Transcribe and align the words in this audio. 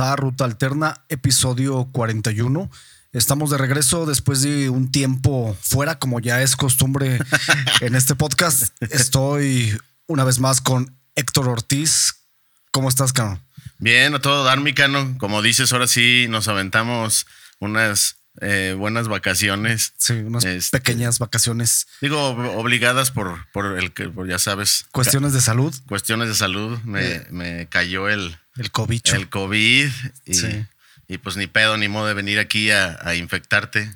A 0.00 0.16
Ruta 0.16 0.46
Alterna, 0.46 1.04
episodio 1.10 1.90
41. 1.92 2.70
Estamos 3.12 3.50
de 3.50 3.58
regreso 3.58 4.06
después 4.06 4.40
de 4.40 4.70
un 4.70 4.90
tiempo 4.90 5.54
fuera, 5.60 5.98
como 5.98 6.20
ya 6.20 6.40
es 6.40 6.56
costumbre 6.56 7.18
en 7.82 7.94
este 7.94 8.14
podcast. 8.14 8.74
Estoy 8.80 9.76
una 10.06 10.24
vez 10.24 10.38
más 10.38 10.62
con 10.62 10.96
Héctor 11.16 11.48
Ortiz. 11.48 12.24
¿Cómo 12.70 12.88
estás, 12.88 13.12
Cano? 13.12 13.44
Bien, 13.78 14.14
a 14.14 14.20
todo 14.20 14.42
dar, 14.42 14.60
mi 14.60 14.72
Cano. 14.72 15.16
Como 15.18 15.42
dices, 15.42 15.70
ahora 15.72 15.86
sí 15.86 16.26
nos 16.30 16.48
aventamos 16.48 17.26
unas 17.58 18.16
eh, 18.40 18.74
buenas 18.76 19.08
vacaciones. 19.08 19.92
Sí, 19.96 20.14
unas 20.14 20.44
Este- 20.44 20.78
pequeñas 20.78 21.18
vacaciones. 21.18 21.86
Digo, 22.00 22.16
ob- 22.34 22.56
obligadas 22.56 23.10
por, 23.10 23.46
por 23.52 23.78
el 23.78 23.92
que, 23.92 24.08
por, 24.08 24.28
ya 24.28 24.38
sabes, 24.38 24.86
Cuestiones 24.92 25.32
de 25.32 25.40
salud, 25.40 25.74
cuestiones 25.88 26.28
de 26.28 26.34
salud. 26.34 26.78
Me, 26.84 27.06
Eh. 27.06 27.26
me 27.30 27.66
cayó 27.68 28.08
el, 28.08 28.36
el 28.56 28.70
cobicho. 28.70 29.14
el 29.16 29.28
COVID 29.28 29.90
y, 30.26 30.34
Sí. 30.34 30.66
y 31.08 31.18
pues 31.18 31.36
ni 31.36 31.46
pedo 31.46 31.76
ni 31.76 31.88
modo 31.88 32.06
de 32.06 32.14
venir 32.14 32.38
aquí 32.38 32.70
a, 32.70 32.98
a 33.02 33.14
infectarte. 33.14 33.92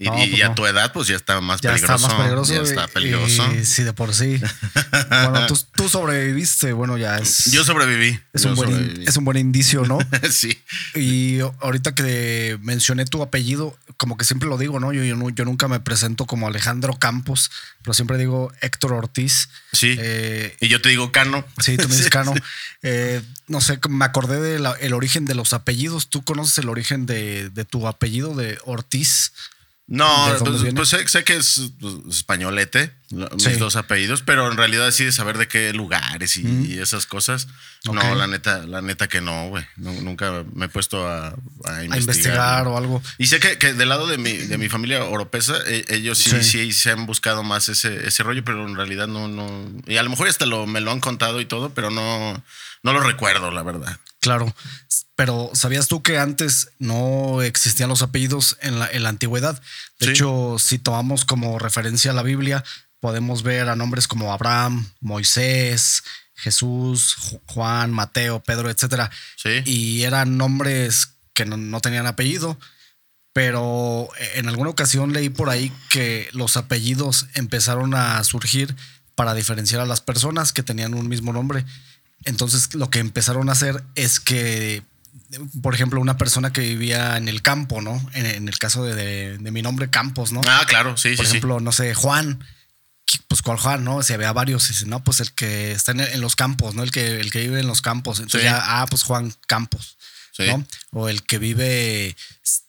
Y, 0.00 0.04
No, 0.04 0.24
y 0.24 0.28
pues 0.28 0.42
a 0.44 0.48
no. 0.50 0.54
tu 0.54 0.64
edad, 0.66 0.92
pues 0.92 1.08
ya 1.08 1.16
está 1.16 1.40
más 1.40 1.60
ya 1.60 1.72
peligroso. 1.72 1.94
está 1.96 2.08
más 2.08 2.16
peligroso. 2.22 2.54
Ya 2.54 2.62
está 2.62 2.84
y- 2.84 2.88
peligroso. 2.94 3.52
y 3.54 3.64
sí, 3.64 3.82
de 3.82 3.92
por 3.92 4.14
sí. 4.14 4.40
bueno, 5.10 5.46
tú, 5.48 5.58
tú 5.74 5.88
sobreviviste. 5.88 6.72
Bueno, 6.72 6.96
ya 6.96 7.18
es. 7.18 7.46
Yo 7.50 7.64
sobreviví. 7.64 8.20
es, 8.32 8.42
yo 8.44 8.50
un 8.50 8.54
buen, 8.54 8.70
in- 8.70 9.04
es 9.08 9.16
un 9.16 9.24
buen 9.24 9.36
indicio, 9.38 9.84
¿no? 9.86 9.98
sí. 10.30 10.56
Y 10.94 11.40
ahorita 11.40 11.96
que 11.96 12.58
mencioné 12.62 13.06
tu 13.06 13.22
apellido, 13.22 13.76
como 13.96 14.16
que 14.16 14.24
siempre 14.24 14.48
lo 14.48 14.56
digo, 14.56 14.78
¿no? 14.78 14.92
Yo, 14.92 15.02
yo, 15.02 15.30
yo 15.30 15.44
nunca 15.44 15.66
me 15.66 15.80
presento 15.80 16.26
como 16.26 16.46
Alejandro 16.46 16.96
Campos, 17.00 17.50
pero 17.82 17.92
siempre 17.92 18.18
digo 18.18 18.52
Héctor 18.60 18.92
Ortiz. 18.92 19.48
Sí. 19.72 19.96
Eh, 19.98 20.56
y 20.60 20.68
yo 20.68 20.80
te 20.80 20.90
digo 20.90 21.10
Cano. 21.10 21.44
sí, 21.60 21.76
tú 21.76 21.88
me 21.88 21.96
dices 21.96 22.10
Cano. 22.12 22.34
Eh, 22.82 23.20
no 23.48 23.60
sé, 23.60 23.80
me 23.88 24.04
acordé 24.04 24.40
del 24.40 24.92
origen 24.92 25.24
de 25.24 25.34
los 25.34 25.52
apellidos. 25.54 26.08
¿Tú 26.08 26.22
conoces 26.22 26.56
el 26.58 26.68
origen 26.68 27.06
de, 27.06 27.50
de 27.50 27.64
tu 27.64 27.88
apellido 27.88 28.36
de 28.36 28.58
Ortiz? 28.64 29.32
No, 29.90 30.26
¿De 30.34 30.38
dónde 30.38 30.60
pues, 30.60 30.74
pues 30.74 30.88
sé, 30.90 31.08
sé 31.08 31.24
que 31.24 31.36
es 31.36 31.70
pues, 31.80 31.94
españolete, 32.10 32.92
lo- 33.10 33.26
Sí. 33.38 33.48
mis 33.48 33.58
dos 33.58 33.74
apellidos, 33.76 34.20
pero 34.20 34.50
en 34.50 34.58
realidad 34.58 34.90
sí 34.90 35.06
de 35.06 35.12
saber 35.12 35.38
de 35.38 35.48
qué 35.48 35.72
lugares 35.72 36.36
y, 36.36 36.44
Mm. 36.44 36.66
y 36.66 36.78
esas 36.78 37.06
cosas. 37.06 37.48
No, 37.84 38.14
la 38.14 38.26
neta, 38.26 38.66
la 38.66 38.82
neta 38.82 39.08
que 39.08 39.22
no, 39.22 39.48
güey. 39.48 39.64
Nu- 39.76 40.02
nunca 40.02 40.44
me 40.54 40.66
he 40.66 40.68
puesto 40.68 41.08
a, 41.08 41.28
a 41.28 41.32
investigar. 41.32 41.92
A 41.94 41.96
investigar 42.00 42.68
o 42.68 42.76
algo. 42.76 43.02
Y 43.16 43.28
sé 43.28 43.40
que, 43.40 43.56
que 43.56 43.72
del 43.72 43.88
lado 43.88 44.06
de 44.06 44.18
mi, 44.18 44.32
de 44.34 44.58
mi 44.58 44.68
familia 44.68 45.04
oropesa, 45.04 45.56
eh, 45.66 45.86
ellos 45.88 46.18
sí, 46.18 46.30
Sí. 46.30 46.42
sí. 46.44 46.72
se 46.72 46.90
han 46.90 47.06
buscado 47.06 47.42
más 47.42 47.70
ese, 47.70 48.06
ese 48.06 48.22
rollo, 48.22 48.44
pero 48.44 48.68
en 48.68 48.76
realidad 48.76 49.08
no, 49.08 49.26
no. 49.26 49.48
Y 49.86 49.96
a 49.96 50.02
lo 50.02 50.10
mejor 50.10 50.28
hasta 50.28 50.44
lo, 50.44 50.66
me 50.66 50.82
lo 50.82 50.90
han 50.90 51.00
contado 51.00 51.40
y 51.40 51.46
todo, 51.46 51.70
pero 51.72 51.90
no, 51.90 52.44
no 52.82 52.92
lo 52.92 53.00
recuerdo, 53.00 53.50
la 53.50 53.62
verdad. 53.62 53.98
Claro, 54.20 54.52
pero 55.14 55.50
¿sabías 55.54 55.86
tú 55.88 56.02
que 56.02 56.18
antes 56.18 56.70
no 56.78 57.40
existían 57.42 57.88
los 57.88 58.02
apellidos 58.02 58.56
en 58.60 58.78
la, 58.78 58.90
en 58.90 59.02
la 59.04 59.08
antigüedad? 59.10 59.60
De 60.00 60.06
Sí. 60.06 60.12
hecho, 60.12 60.56
si 60.58 60.78
tomamos 60.78 61.24
como 61.24 61.58
referencia 61.58 62.12
la 62.12 62.22
Biblia, 62.22 62.64
podemos 63.00 63.42
ver 63.44 63.68
a 63.68 63.76
nombres 63.76 64.08
como 64.08 64.32
Abraham, 64.32 64.90
Moisés, 65.00 66.02
Jesús, 66.34 67.16
Ju- 67.16 67.40
Juan, 67.46 67.92
Mateo, 67.92 68.40
Pedro, 68.42 68.70
etcétera. 68.70 69.10
Sí. 69.36 69.62
Y 69.64 70.02
eran 70.02 70.36
nombres 70.36 71.10
que 71.32 71.44
no, 71.44 71.56
no 71.56 71.80
tenían 71.80 72.06
apellido. 72.06 72.58
Pero 73.32 74.08
en 74.34 74.48
alguna 74.48 74.70
ocasión 74.70 75.12
leí 75.12 75.28
por 75.28 75.48
ahí 75.48 75.72
que 75.90 76.28
los 76.32 76.56
apellidos 76.56 77.26
empezaron 77.34 77.94
a 77.94 78.22
surgir 78.24 78.74
para 79.14 79.34
diferenciar 79.34 79.80
a 79.80 79.86
las 79.86 80.00
personas 80.00 80.52
que 80.52 80.62
tenían 80.64 80.94
un 80.94 81.08
mismo 81.08 81.32
nombre. 81.32 81.64
Entonces 82.24 82.74
lo 82.74 82.90
que 82.90 82.98
empezaron 82.98 83.48
a 83.48 83.52
hacer 83.52 83.84
es 83.94 84.20
que, 84.20 84.82
por 85.62 85.74
ejemplo, 85.74 86.00
una 86.00 86.16
persona 86.16 86.52
que 86.52 86.60
vivía 86.62 87.16
en 87.16 87.28
el 87.28 87.42
campo, 87.42 87.80
¿no? 87.80 88.04
En, 88.14 88.26
en 88.26 88.48
el 88.48 88.58
caso 88.58 88.84
de, 88.84 88.94
de- 88.94 89.38
de 89.38 89.50
mi 89.50 89.62
nombre, 89.62 89.88
Campos, 89.90 90.32
¿no? 90.32 90.40
Ah, 90.46 90.64
claro, 90.66 90.96
sí, 90.96 91.14
por 91.16 91.24
sí, 91.26 91.30
ejemplo, 91.32 91.60
no 91.60 91.72
sé, 91.72 91.94
Juan. 91.94 92.44
Pues 93.26 93.40
cuál 93.40 93.56
Juan, 93.58 93.84
¿no? 93.84 94.02
Si 94.02 94.12
había 94.12 94.32
varios, 94.32 94.68
dice, 94.68 94.84
no, 94.86 95.02
pues 95.02 95.20
el 95.20 95.32
que 95.32 95.72
está 95.72 95.92
en, 95.92 96.00
en 96.00 96.20
los 96.20 96.36
campos, 96.36 96.74
¿no? 96.74 96.82
El 96.82 96.90
que, 96.90 97.20
el 97.20 97.30
que 97.30 97.40
vive 97.40 97.60
en 97.60 97.66
los 97.66 97.80
campos. 97.80 98.18
Entonces 98.18 98.42
Sí. 98.42 98.46
ya, 98.46 98.60
ah, 98.82 98.86
pues 98.86 99.02
Juan 99.02 99.32
Campos. 99.46 99.96
sí. 100.32 100.44
¿no? 100.46 100.66
O 100.90 101.08
el 101.08 101.22
que 101.22 101.38
vive 101.38 102.14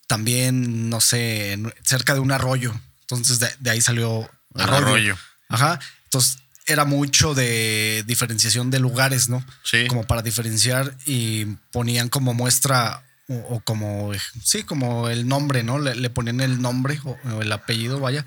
también, 0.08 0.90
no 0.90 1.02
sé, 1.02 1.58
cerca 1.84 2.14
de 2.14 2.20
un 2.20 2.32
arroyo. 2.32 2.74
Entonces 3.02 3.40
de, 3.40 3.50
de 3.60 3.70
ahí 3.70 3.82
salió 3.82 4.30
arroyo. 4.56 5.18
Ajá. 5.50 5.80
Entonces 6.06 6.40
era 6.70 6.86
mucho 6.86 7.34
de 7.34 8.04
diferenciación 8.08 8.72
de 8.72 8.80
lugares, 8.80 9.28
¿no? 9.30 9.44
Sí. 9.64 9.88
Como 9.88 10.06
para 10.06 10.22
diferenciar 10.22 10.96
y 11.06 11.46
ponían 11.72 12.10
como 12.10 12.34
muestra 12.34 13.04
o, 13.28 13.36
o 13.36 13.60
como, 13.62 14.12
sí, 14.44 14.64
como 14.64 15.10
el 15.10 15.28
nombre, 15.28 15.64
¿no? 15.64 15.80
Le, 15.80 15.96
le 15.96 16.10
ponían 16.10 16.42
el 16.42 16.62
nombre 16.62 17.00
o, 17.04 17.18
o 17.36 17.42
el 17.42 17.52
apellido, 17.52 18.00
vaya, 18.00 18.26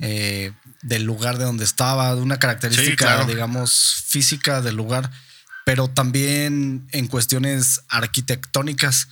eh, 0.00 0.52
del 0.82 1.02
lugar 1.02 1.38
de 1.38 1.44
donde 1.44 1.64
estaba, 1.64 2.14
de 2.14 2.20
una 2.22 2.38
característica, 2.38 2.90
Sí, 2.90 2.96
claro. 2.96 3.24
digamos, 3.24 4.04
física 4.06 4.62
del 4.62 4.76
lugar, 4.76 5.10
pero 5.64 5.88
también 5.88 6.86
en 6.92 7.08
cuestiones 7.08 7.82
arquitectónicas. 7.88 9.08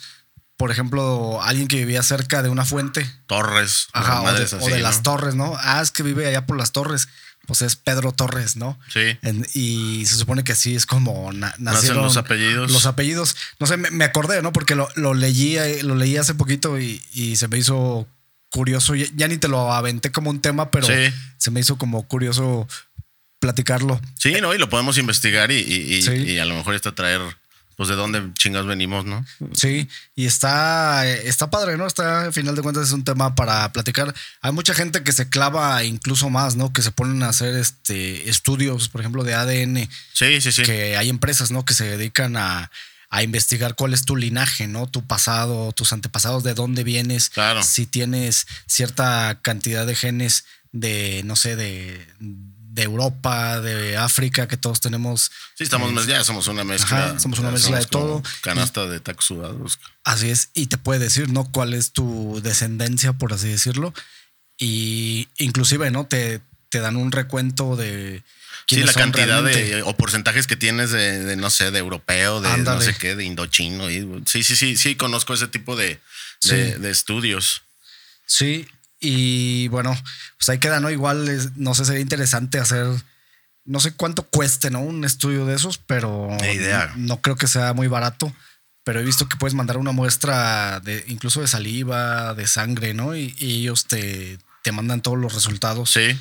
Por 0.56 0.70
ejemplo, 0.70 1.42
alguien 1.42 1.68
que 1.68 1.76
vivía 1.76 2.02
cerca 2.02 2.42
de 2.42 2.48
una 2.48 2.64
fuente, 2.64 3.04
Torres. 3.26 3.88
Ajá, 3.92 4.22
o 4.22 4.26
de, 4.26 4.32
madres 4.32 4.52
o 4.54 4.58
así, 4.58 4.70
de 4.70 4.76
¿no? 4.76 4.82
las 4.82 5.02
torres, 5.02 5.34
¿no? 5.34 5.54
Ah, 5.58 5.82
es 5.82 5.90
que 5.90 6.02
vive 6.02 6.26
allá 6.26 6.46
por 6.46 6.56
las 6.56 6.72
torres. 6.72 7.08
Pues 7.46 7.62
es 7.62 7.76
Pedro 7.76 8.12
Torres, 8.12 8.56
¿no? 8.56 8.78
Sí. 8.92 9.16
En- 9.22 9.46
y 9.54 10.04
se 10.06 10.16
supone 10.16 10.42
que 10.44 10.52
así 10.52 10.74
es 10.74 10.84
como 10.86 11.32
na- 11.32 11.54
nacieron 11.58 12.02
los 12.02 12.16
apellidos. 12.16 12.70
Los 12.72 12.86
apellidos. 12.86 13.36
No 13.60 13.66
sé, 13.66 13.76
me, 13.76 13.90
me 13.90 14.04
acordé, 14.04 14.42
¿no? 14.42 14.52
Porque 14.52 14.74
lo, 14.74 14.88
lo 14.96 15.14
leí, 15.14 15.56
eh, 15.56 15.82
lo 15.82 15.94
leí 15.94 16.16
hace 16.16 16.34
poquito 16.34 16.78
y, 16.80 17.00
y 17.14 17.36
se 17.36 17.48
me 17.48 17.58
hizo 17.58 18.06
curioso. 18.50 18.94
Ya, 18.94 19.06
ya 19.14 19.28
ni 19.28 19.36
te 19.38 19.48
lo 19.48 19.72
aventé 19.72 20.10
como 20.12 20.30
un 20.30 20.40
tema, 20.40 20.70
pero 20.70 20.86
Sí. 20.86 21.14
se 21.38 21.50
me 21.50 21.60
hizo 21.60 21.78
como 21.78 22.06
curioso 22.08 22.66
platicarlo. 23.38 24.00
Sí, 24.18 24.34
¿no? 24.40 24.54
Y 24.54 24.58
lo 24.58 24.68
podemos 24.68 24.98
investigar 24.98 25.50
y, 25.52 25.56
y- 25.58 25.94
y- 25.96 26.02
Sí. 26.02 26.12
y 26.12 26.38
a 26.38 26.44
lo 26.44 26.54
mejor 26.54 26.74
está 26.74 26.94
traer, 26.94 27.20
pues, 27.76 27.88
de 27.88 27.94
dónde 27.94 28.32
chingados 28.34 28.66
venimos, 28.66 29.04
¿no? 29.04 29.24
Sí, 29.52 29.88
y 30.14 30.26
está, 30.26 31.06
está 31.06 31.50
padre, 31.50 31.76
¿no? 31.76 31.86
Está, 31.86 32.22
al 32.24 32.32
final 32.32 32.56
de 32.56 32.62
cuentas, 32.62 32.88
es 32.88 32.92
un 32.92 33.04
tema 33.04 33.34
para 33.34 33.70
platicar. 33.72 34.14
Hay 34.40 34.52
mucha 34.52 34.74
gente 34.74 35.02
que 35.02 35.12
se 35.12 35.28
clava 35.28 35.84
incluso 35.84 36.30
más, 36.30 36.56
¿no? 36.56 36.72
Que 36.72 36.82
se 36.82 36.90
ponen 36.90 37.22
a 37.22 37.28
hacer 37.28 37.54
este 37.54 38.28
estudios, 38.30 38.88
por 38.88 39.02
ejemplo, 39.02 39.24
de 39.24 39.34
ADN, 39.34 39.88
Sí, 40.12 40.40
sí, 40.40 40.52
sí. 40.52 40.62
que 40.62 40.96
hay 40.96 41.10
empresas, 41.10 41.50
¿no? 41.50 41.64
Que 41.64 41.74
se 41.74 41.84
dedican 41.84 42.36
a, 42.36 42.70
a 43.10 43.22
investigar 43.22 43.74
cuál 43.74 43.92
es 43.92 44.04
tu 44.04 44.16
linaje, 44.16 44.66
¿no? 44.66 44.86
Tu 44.86 45.06
pasado, 45.06 45.72
tus 45.72 45.92
antepasados, 45.92 46.44
de 46.44 46.54
dónde 46.54 46.82
vienes. 46.82 47.28
Claro. 47.30 47.62
Si 47.62 47.86
tienes 47.86 48.46
cierta 48.66 49.38
cantidad 49.42 49.86
de 49.86 49.94
genes 49.94 50.44
de, 50.72 51.22
no 51.24 51.36
sé, 51.36 51.56
de, 51.56 52.06
de 52.76 52.82
Europa, 52.84 53.60
de 53.60 53.96
África, 53.96 54.46
que 54.46 54.56
todos 54.56 54.80
tenemos. 54.80 55.32
Sí, 55.56 55.64
estamos, 55.64 55.90
eh, 56.04 56.08
ya 56.08 56.22
somos 56.22 56.46
una 56.46 56.62
mezcla. 56.62 57.06
Ajá, 57.06 57.18
somos 57.18 57.38
una 57.40 57.50
mezcla 57.50 57.78
de 57.80 57.86
todo. 57.86 58.22
Canasta 58.42 58.86
de 58.86 59.00
tacos 59.00 59.24
sudados. 59.24 59.80
Así 60.04 60.30
es, 60.30 60.50
y 60.54 60.66
te 60.66 60.78
puede 60.78 61.00
decir, 61.00 61.30
¿no? 61.30 61.50
Cuál 61.50 61.74
es 61.74 61.92
tu 61.92 62.40
descendencia, 62.42 63.14
por 63.14 63.32
así 63.32 63.48
decirlo. 63.48 63.92
Y 64.58 65.28
inclusive, 65.38 65.90
¿no? 65.90 66.06
Te, 66.06 66.40
te 66.68 66.78
dan 66.80 66.96
un 66.96 67.12
recuento 67.12 67.76
de 67.76 68.22
Sí, 68.68 68.82
la 68.82 68.92
cantidad 68.92 69.42
realmente. 69.42 69.76
de, 69.76 69.82
o 69.82 69.96
porcentajes 69.96 70.46
que 70.46 70.56
tienes 70.56 70.90
de, 70.90 71.20
de, 71.24 71.36
no 71.36 71.50
sé, 71.50 71.70
de 71.70 71.78
europeo, 71.78 72.40
de 72.40 72.48
Ándale. 72.50 72.78
no 72.78 72.82
sé 72.84 72.98
qué, 72.98 73.14
de 73.16 73.24
indochino. 73.24 73.90
y- 73.90 74.22
sí, 74.26 74.42
sí, 74.42 74.56
sí, 74.56 74.76
sí, 74.76 74.96
conozco 74.96 75.34
ese 75.34 75.46
tipo 75.48 75.76
de, 75.76 76.00
Sí. 76.40 76.50
de, 76.50 76.78
de 76.78 76.90
estudios. 76.90 77.62
Sí, 78.26 78.66
y 79.08 79.68
bueno, 79.68 79.96
pues 80.38 80.48
ahí 80.48 80.58
queda, 80.58 80.80
¿no? 80.80 80.90
Igual, 80.90 81.28
es- 81.28 81.56
no 81.56 81.74
sé, 81.74 81.84
sería 81.84 82.00
interesante 82.00 82.58
hacer, 82.58 82.86
no 83.64 83.80
sé 83.80 83.92
cuánto 83.92 84.22
cueste, 84.24 84.70
¿no? 84.70 84.80
Un 84.80 85.04
estudio 85.04 85.46
de 85.46 85.54
esos, 85.56 85.78
pero 85.78 86.28
idea. 86.52 86.92
no 86.96 87.20
creo 87.20 87.36
que 87.36 87.46
sea 87.46 87.72
muy 87.72 87.88
barato. 87.88 88.34
Pero 88.84 89.00
he 89.00 89.04
visto 89.04 89.28
que 89.28 89.36
puedes 89.36 89.54
mandar 89.54 89.78
una 89.78 89.90
muestra 89.90 90.78
de 90.78 91.04
incluso 91.08 91.40
de 91.40 91.48
saliva, 91.48 92.34
de 92.34 92.46
sangre, 92.46 92.94
¿no? 92.94 93.16
Y, 93.16 93.34
y 93.36 93.62
ellos 93.62 93.86
te, 93.86 94.38
te 94.62 94.70
mandan 94.70 95.00
todos 95.02 95.18
los 95.18 95.34
resultados. 95.34 95.90
Sí. 95.90 96.16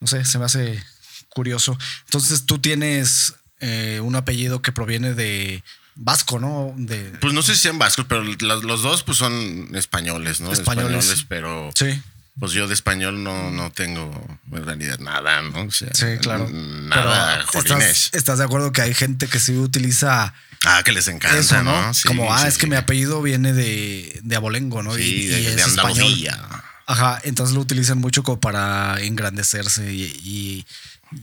No 0.00 0.08
sé, 0.08 0.24
se 0.24 0.38
me 0.40 0.46
hace 0.46 0.82
curioso. 1.28 1.78
Entonces 2.06 2.46
tú 2.46 2.58
tienes 2.58 3.34
eh, 3.60 4.00
un 4.02 4.16
apellido 4.16 4.60
que 4.60 4.72
proviene 4.72 5.14
de 5.14 5.62
vasco, 5.94 6.40
¿no? 6.40 6.74
De, 6.76 7.12
Pues 7.20 7.32
no 7.32 7.42
sé 7.42 7.54
si 7.54 7.60
sean 7.62 7.78
vascos, 7.78 8.06
pero 8.08 8.24
los, 8.24 8.64
los 8.64 8.82
dos 8.82 9.04
pues 9.04 9.16
son 9.18 9.68
españoles, 9.76 10.40
¿no? 10.40 10.50
Españoles. 10.52 11.24
pero 11.28 11.70
sí. 11.76 12.02
Pues 12.38 12.52
yo 12.52 12.68
de 12.68 12.74
español 12.74 13.22
no, 13.22 13.50
no 13.50 13.70
tengo 13.72 14.38
en 14.52 14.64
realidad 14.64 14.98
nada, 14.98 15.42
¿no? 15.42 15.62
O 15.62 15.70
sea, 15.70 15.88
Sí, 15.92 16.06
claro. 16.20 16.48
Nada, 16.50 17.42
jolines. 17.46 18.06
¿estás, 18.06 18.14
estás 18.14 18.38
de 18.38 18.44
acuerdo 18.44 18.72
que 18.72 18.82
hay 18.82 18.94
gente 18.94 19.26
que 19.26 19.40
sí 19.40 19.56
utiliza 19.56 20.32
Ah, 20.64 20.82
que 20.84 20.92
les 20.92 21.08
encanta, 21.08 21.38
eso, 21.38 21.62
¿no? 21.62 21.86
¿no? 21.86 21.94
Sí, 21.94 22.06
Como, 22.06 22.32
ah, 22.32 22.42
sí, 22.42 22.48
es 22.48 22.58
que 22.58 22.66
mi 22.66 22.76
apellido 22.76 23.22
viene 23.22 23.54
de, 23.54 24.20
de 24.22 24.36
abolengo, 24.36 24.82
¿no? 24.82 24.94
Sí, 24.94 25.00
y, 25.00 25.26
de, 25.26 25.40
y 25.40 25.44
de 25.44 25.54
es 25.54 25.66
español. 25.68 25.90
Andalucía. 25.90 26.38
Ajá, 26.86 27.20
entonces 27.22 27.54
lo 27.54 27.62
utilizan 27.62 27.98
mucho 27.98 28.22
como 28.22 28.40
para 28.40 29.00
engrandecerse 29.00 29.92
y, 29.92 30.66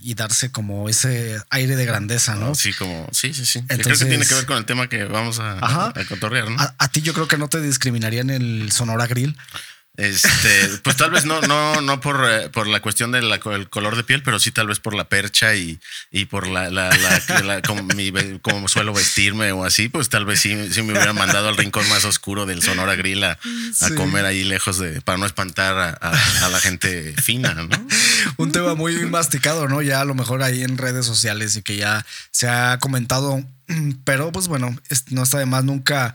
y, 0.02 0.14
darse 0.16 0.52
como 0.52 0.90
ese 0.90 1.40
aire 1.50 1.76
de 1.76 1.86
grandeza, 1.86 2.36
¿no? 2.36 2.56
Sí, 2.56 2.74
como, 2.74 3.08
sí, 3.12 3.34
sí, 3.34 3.46
sí. 3.46 3.60
Entonces, 3.60 3.86
creo 3.86 4.00
que 4.00 4.06
tiene 4.06 4.26
que 4.26 4.34
ver 4.34 4.46
con 4.46 4.58
el 4.58 4.66
tema 4.66 4.90
que 4.90 5.04
vamos 5.04 5.40
a, 5.40 5.90
a, 5.90 5.94
cotorrear, 6.06 6.50
¿no? 6.50 6.60
A, 6.60 6.74
a, 6.78 6.88
ti 6.88 7.02
yo 7.02 7.14
creo 7.14 7.28
que 7.28 7.38
no 7.38 7.48
te 7.48 7.62
discriminarían 7.62 8.30
el 8.30 8.72
Sonora 8.72 9.08
Grill. 9.08 9.38
Este, 9.98 10.78
pues 10.84 10.96
tal 10.96 11.10
vez 11.10 11.26
no, 11.26 11.42
no, 11.42 11.82
no 11.82 12.00
por, 12.00 12.24
eh, 12.30 12.50
por 12.50 12.68
la 12.68 12.82
cuestión 12.82 13.12
del 13.12 13.40
color 13.40 13.96
de 13.96 14.04
piel, 14.04 14.22
pero 14.22 14.38
sí 14.38 14.52
tal 14.52 14.68
vez 14.68 14.80
por 14.80 14.94
la 14.94 15.10
percha 15.10 15.56
y, 15.56 15.80
y 16.12 16.26
por 16.26 16.46
la, 16.48 16.70
la, 16.70 16.92
la, 17.44 17.62
como, 17.64 18.68
suelo 18.68 18.94
vestirme 18.94 19.52
o 19.54 19.66
así, 19.66 19.90
pues 19.90 20.10
tal 20.10 20.26
vez 20.26 20.40
sí, 20.40 20.72
sí, 20.72 20.84
me 20.84 20.94
hubieran 20.94 21.16
mandado 21.16 21.50
al 21.50 21.58
rincón 21.58 21.90
más 21.90 22.06
oscuro 22.06 22.46
del 22.46 22.62
Sonora 22.62 22.96
Grill 22.96 23.24
a, 23.24 23.40
comer 23.96 24.26
ahí 24.26 24.44
lejos 24.44 24.78
de, 24.78 25.02
para 25.02 25.18
no 25.18 25.26
espantar 25.26 25.98
a, 26.00 26.48
la 26.48 26.60
gente 26.60 27.16
fina, 27.20 27.56
¿no? 27.56 27.68
Un 28.38 28.52
tema 28.52 28.76
muy 28.76 28.94
masticado, 29.08 29.68
¿no? 29.68 29.82
Ya 29.82 30.02
a 30.02 30.06
lo 30.06 30.14
mejor 30.14 30.44
ahí 30.44 30.62
en 30.62 30.78
redes 30.78 31.08
sociales 31.08 31.56
y 31.56 31.64
que 31.64 31.76
ya 31.76 32.06
se 32.30 32.48
ha 32.48 32.78
comentado, 32.78 33.44
pero 34.06 34.32
pues 34.32 34.48
bueno, 34.48 34.78
no 35.10 35.24
está 35.24 35.40
de 35.40 35.48
más 35.48 35.64
nunca 35.64 36.14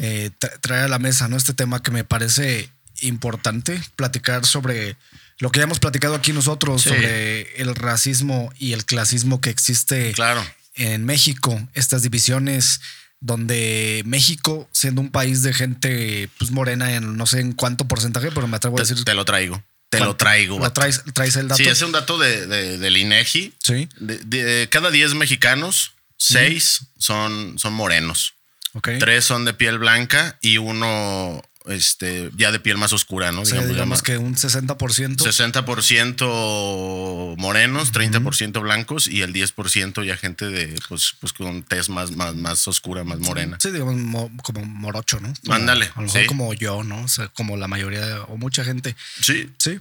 eh, 0.00 0.30
traer 0.60 0.84
a 0.84 0.88
la 0.88 1.00
mesa, 1.00 1.26
¿no? 1.26 1.36
Este 1.36 1.52
tema 1.52 1.82
que 1.82 1.90
me 1.90 2.04
parece 2.04 2.70
importante 3.00 3.80
platicar 3.96 4.46
sobre 4.46 4.96
lo 5.38 5.50
que 5.50 5.58
ya 5.58 5.64
hemos 5.64 5.80
platicado 5.80 6.14
aquí 6.14 6.32
nosotros, 6.32 6.82
sobre 6.82 7.60
el 7.60 7.74
racismo 7.74 8.52
y 8.58 8.72
el 8.72 8.84
clasismo 8.84 9.40
que 9.40 9.50
existe 9.50 10.12
claro. 10.12 10.44
en 10.74 11.04
México, 11.04 11.60
estas 11.74 12.02
divisiones 12.02 12.80
donde 13.20 14.02
México, 14.04 14.68
siendo 14.70 15.00
un 15.00 15.10
país 15.10 15.42
de 15.42 15.54
gente 15.54 16.28
pues, 16.38 16.50
morena 16.50 16.94
en 16.94 17.16
no 17.16 17.26
sé 17.26 17.40
en 17.40 17.52
cuánto 17.52 17.88
porcentaje, 17.88 18.30
pero 18.30 18.46
me 18.46 18.56
atrevo 18.56 18.76
a 18.76 18.80
decir. 18.80 19.02
Te 19.02 19.14
lo 19.14 19.24
traigo. 19.24 19.62
Te 19.88 20.00
lo 20.00 20.16
traigo. 20.16 20.58
¿Lo 20.58 20.72
traes, 20.72 21.02
traes, 21.12 21.36
el 21.36 21.48
dato? 21.48 21.62
Sí, 21.62 21.68
es 21.68 21.80
un 21.82 21.92
dato 21.92 22.18
de, 22.18 22.46
del 22.78 22.96
INEGI. 22.96 23.54
Sí. 23.62 23.88
De, 23.98 24.68
cada 24.70 24.90
10 24.90 25.14
mexicanos, 25.14 25.92
6 26.18 26.86
son, 26.98 27.58
son 27.58 27.72
morenos. 27.72 28.34
Okay. 28.72 28.98
3 28.98 29.24
son 29.24 29.44
de 29.44 29.54
piel 29.54 29.78
blanca 29.78 30.36
y 30.42 30.58
uno 30.58 31.42
este, 31.64 32.30
ya 32.36 32.52
de 32.52 32.60
piel 32.60 32.76
más 32.76 32.92
oscura, 32.92 33.32
¿no? 33.32 33.42
digamos, 33.44 34.02
que 34.02 34.18
un 34.18 34.34
60%. 34.34 35.16
60% 35.16 37.36
morenos, 37.38 37.92
30% 37.92 38.60
blancos 38.60 39.08
y 39.08 39.22
el 39.22 39.32
10% 39.32 40.04
ya 40.04 40.16
gente 40.16 40.46
de, 40.46 40.78
pues, 40.88 41.14
pues 41.20 41.32
con 41.32 41.62
tez 41.62 41.88
más, 41.88 42.10
más, 42.12 42.34
más 42.34 42.68
oscura, 42.68 43.04
más 43.04 43.20
morena. 43.20 43.56
Sí, 43.60 43.70
digamos 43.70 44.30
como 44.42 44.64
morocho, 44.64 45.20
¿no? 45.20 45.32
Mándale. 45.44 45.86
A 45.94 46.02
lo 46.02 46.06
mejor 46.06 46.26
como 46.26 46.52
yo, 46.54 46.84
¿no? 46.84 47.02
O 47.02 47.08
sea, 47.08 47.28
como 47.28 47.56
la 47.56 47.68
mayoría 47.68 48.22
o 48.24 48.36
mucha 48.36 48.64
gente. 48.64 48.94
Sí. 49.20 49.50
Sí. 49.58 49.80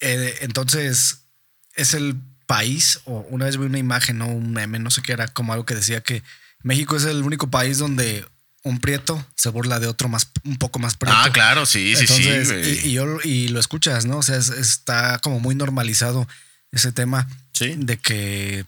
Eh, 0.00 0.38
entonces, 0.40 1.26
es 1.74 1.94
el 1.94 2.16
país, 2.46 3.00
o 3.04 3.20
una 3.30 3.46
vez 3.46 3.56
vi 3.56 3.66
una 3.66 3.78
imagen, 3.78 4.18
¿no? 4.18 4.26
Un 4.26 4.52
meme, 4.52 4.80
no 4.80 4.90
sé 4.90 5.02
qué 5.02 5.12
era, 5.12 5.28
como 5.28 5.52
algo 5.52 5.64
que 5.64 5.76
decía 5.76 6.00
que 6.00 6.24
México 6.62 6.96
es 6.96 7.04
el 7.04 7.22
único 7.22 7.50
país 7.50 7.78
donde 7.78 8.24
un 8.64 8.80
prieto 8.80 9.24
se 9.36 9.48
burla 9.48 9.80
de 9.80 9.86
otro 9.86 10.08
más 10.08 10.30
un 10.44 10.56
poco 10.56 10.78
más 10.78 10.96
prieto. 10.96 11.16
Ah, 11.18 11.30
claro, 11.32 11.66
sí, 11.66 11.94
sí, 11.96 12.06
sí. 12.06 12.22
Y, 12.22 12.88
y, 12.88 12.92
yo, 12.92 13.18
y 13.24 13.48
lo 13.48 13.60
escuchas, 13.60 14.04
¿no? 14.06 14.18
O 14.18 14.22
sea, 14.22 14.36
está 14.36 15.18
como 15.18 15.40
muy 15.40 15.54
normalizado 15.54 16.28
ese 16.70 16.92
tema 16.92 17.28
¿Sí? 17.52 17.74
de 17.76 17.98
que 17.98 18.64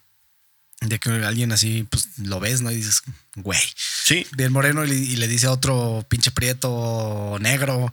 de 0.81 0.99
que 0.99 1.11
alguien 1.11 1.51
así, 1.53 1.87
pues 1.89 2.19
lo 2.19 2.41
ves, 2.41 2.61
¿no? 2.61 2.71
Y 2.71 2.77
dices, 2.77 3.03
güey. 3.37 3.61
Sí. 3.77 4.27
Bien 4.37 4.53
moreno 4.53 4.85
y, 4.85 4.91
y 4.91 5.17
le 5.17 5.29
dice 5.29 5.47
a 5.47 5.53
otro 5.53 6.05
pinche 6.09 6.31
prieto 6.31 7.39
negro 7.41 7.91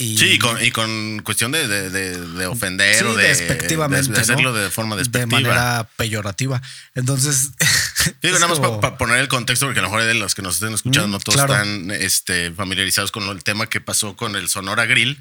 sí, 0.00 0.38
y 0.62 0.70
con, 0.70 1.20
cuestión 1.20 1.52
de, 1.52 1.68
de, 1.68 2.46
ofender 2.46 3.04
o 3.04 3.14
de, 3.14 3.28
despectivamente, 3.28 4.12
de, 4.12 4.20
hacerlo 4.20 4.52
de 4.52 4.70
forma 4.70 4.96
despectiva. 4.96 5.38
De 5.38 5.44
manera 5.44 5.88
peyorativa. 5.96 6.60
Entonces. 6.94 7.50
Digo, 8.22 8.38
nada 8.38 8.48
más 8.48 8.60
para 8.60 8.96
poner 8.96 9.18
el 9.18 9.28
contexto, 9.28 9.66
porque 9.66 9.80
a 9.80 9.82
lo 9.82 9.88
mejor 9.88 10.04
de 10.04 10.14
los 10.14 10.34
que 10.34 10.42
nos 10.42 10.54
estén 10.54 10.72
escuchando 10.74 11.08
no 11.08 11.18
todos 11.18 11.40
están 11.40 11.90
este, 11.90 12.52
familiarizados 12.52 13.12
con 13.12 13.24
el 13.28 13.42
tema 13.42 13.68
que 13.68 13.80
pasó 13.80 14.16
con 14.16 14.36
el 14.36 14.48
Sonora 14.48 14.86
Grill, 14.86 15.18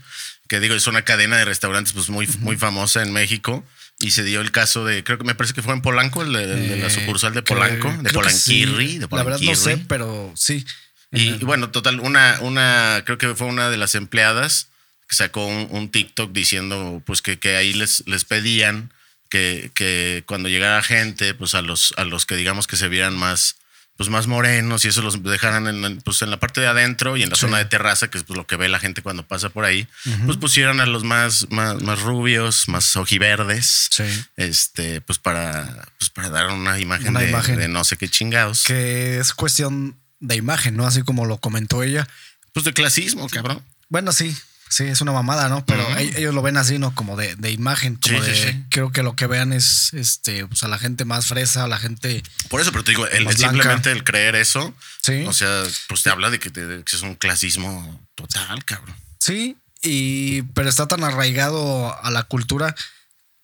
que 0.47 0.59
digo, 0.59 0.75
es 0.75 0.87
una 0.87 1.03
cadena 1.03 1.37
de 1.37 1.45
restaurantes 1.45 1.93
pues, 1.93 2.09
muy, 2.09 2.27
muy 2.39 2.57
famosa 2.57 3.01
en 3.01 3.11
México. 3.11 3.63
Y 4.01 4.11
se 4.11 4.23
dio 4.23 4.39
el 4.39 4.51
caso 4.53 4.85
de, 4.85 5.03
creo 5.03 5.17
que 5.17 5.25
me 5.25 5.35
parece 5.35 5.53
que 5.53 5.61
fue 5.61 5.73
en 5.73 5.81
Polanco, 5.81 6.21
el 6.21 6.31
de, 6.31 6.77
la 6.77 6.87
eh, 6.87 6.89
sucursal 6.89 7.33
de 7.33 7.41
Polanco, 7.41 7.93
de 8.01 8.09
Polanquirri, 8.11 8.97
de 8.97 9.07
La 9.11 9.23
verdad 9.23 9.41
no 9.41 9.55
sé, 9.55 9.77
pero 9.89 10.31
sí. 10.37 10.65
Y, 11.11 11.33
bueno, 11.43 11.69
total, 11.69 11.99
una, 11.99 12.37
una, 12.41 13.03
creo 13.05 13.17
que 13.17 13.35
fue 13.35 13.47
una 13.47 13.69
de 13.69 13.75
las 13.75 13.95
empleadas 13.95 14.69
que 15.09 15.15
sacó 15.15 15.45
un, 15.45 15.89
TikTok 15.91 16.31
diciendo 16.31 17.01
pues 17.05 17.21
que, 17.21 17.39
que 17.39 17.57
ahí 17.57 17.73
les, 17.73 18.07
les 18.07 18.23
pedían 18.23 18.93
que, 19.29 19.71
que, 19.73 20.23
cuando 20.25 20.49
llegara 20.49 20.81
gente, 20.81 21.33
pues 21.33 21.55
a 21.55 21.61
los, 21.61 21.93
a 21.97 22.03
los 22.03 22.25
que 22.25 22.35
digamos 22.35 22.67
que 22.67 22.75
se 22.75 22.89
vieran 22.89 23.15
más, 23.15 23.55
pues 23.95 24.09
más 24.09 24.27
morenos 24.27 24.85
y 24.85 24.87
eso 24.87 25.01
los 25.01 25.21
dejaran 25.23 25.67
en, 25.67 26.01
pues 26.01 26.21
en 26.21 26.31
la 26.31 26.39
parte 26.39 26.61
de 26.61 26.67
adentro 26.67 27.17
y 27.17 27.23
en 27.23 27.29
la 27.29 27.35
zona 27.35 27.57
de 27.57 27.65
terraza, 27.65 28.09
que 28.09 28.17
es 28.17 28.23
pues 28.23 28.37
lo 28.37 28.47
que 28.47 28.55
ve 28.55 28.69
la 28.69 28.79
gente 28.79 29.01
cuando 29.01 29.27
pasa 29.27 29.49
por 29.49 29.65
ahí, 29.65 29.87
pues 30.25 30.37
pusieran 30.37 30.79
a 30.79 30.85
los 30.85 31.03
más, 31.03 31.49
más, 31.49 31.81
más 31.81 32.01
rubios, 32.01 32.67
más 32.69 32.95
ojiverdes, 32.95 33.89
este, 34.37 35.01
pues 35.01 35.19
para, 35.19 35.87
pues 35.97 36.09
para 36.09 36.29
dar 36.29 36.47
una 36.47 36.79
imagen, 36.79 37.13
de, 37.13 37.29
imagen 37.29 37.57
de 37.57 37.67
no 37.67 37.83
sé 37.83 37.97
qué 37.97 38.07
chingados. 38.07 38.63
Que 38.63 39.19
es 39.19 39.33
cuestión 39.33 39.99
de 40.19 40.35
imagen, 40.35 40.75
¿no? 40.75 40.87
Así 40.87 41.01
como 41.01 41.25
lo 41.25 41.37
comentó 41.37 41.83
ella. 41.83 42.07
Pues 42.53 42.63
de 42.63 42.73
clasismo, 42.73 43.27
cabrón. 43.29 43.63
Bueno, 43.89 44.11
sí, 44.11 44.35
Sí, 44.69 44.83
es 44.83 45.01
una 45.01 45.11
mamada, 45.11 45.49
¿no? 45.49 45.65
Pero 45.65 45.83
ellos 45.97 46.33
lo 46.33 46.43
ven 46.43 46.55
así, 46.55 46.77
¿no? 46.77 46.93
Como 46.93 47.17
de, 47.17 47.35
de 47.35 47.51
imagen, 47.51 47.95
como 47.95 48.21
de. 48.21 48.63
Creo 48.69 48.91
que 48.91 49.01
lo 49.01 49.15
que 49.15 49.25
vean 49.25 49.51
es 49.51 49.91
este, 49.93 50.45
pues 50.45 50.63
a 50.63 50.67
la 50.67 50.77
gente 50.77 51.05
más 51.05 51.25
fresa, 51.25 51.63
a 51.63 51.67
la 51.67 51.79
gente. 51.79 52.21
Por 52.49 52.61
eso, 52.61 52.71
pero 52.71 52.83
te 52.83 52.91
digo, 52.91 53.07
el, 53.07 53.27
simplemente 53.35 53.91
el 53.91 54.03
creer 54.03 54.35
eso. 54.35 54.73
Sí. 55.01 55.25
O 55.25 55.33
sea, 55.33 55.63
pues 55.87 56.03
te 56.03 56.11
habla 56.11 56.29
de 56.29 56.39
que, 56.39 56.51
te, 56.51 56.83
que 56.83 56.95
es 56.95 57.01
un 57.01 57.15
clasismo 57.15 57.99
total, 58.13 58.63
cabrón. 58.63 58.95
Sí, 59.19 59.57
y 59.81 60.43
pero 60.53 60.69
está 60.69 60.87
tan 60.87 61.03
arraigado 61.03 61.97
a 62.03 62.11
la 62.11 62.23
cultura 62.23 62.75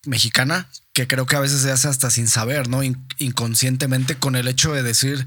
mexicana 0.04 0.68
que 0.92 1.08
creo 1.08 1.26
que 1.26 1.36
a 1.36 1.40
veces 1.40 1.60
se 1.60 1.72
hace 1.72 1.88
hasta 1.88 2.10
sin 2.10 2.28
saber, 2.28 2.68
¿no? 2.68 2.82
inconscientemente 3.18 4.16
con 4.16 4.36
el 4.36 4.48
hecho 4.48 4.72
de 4.72 4.82
decir 4.82 5.26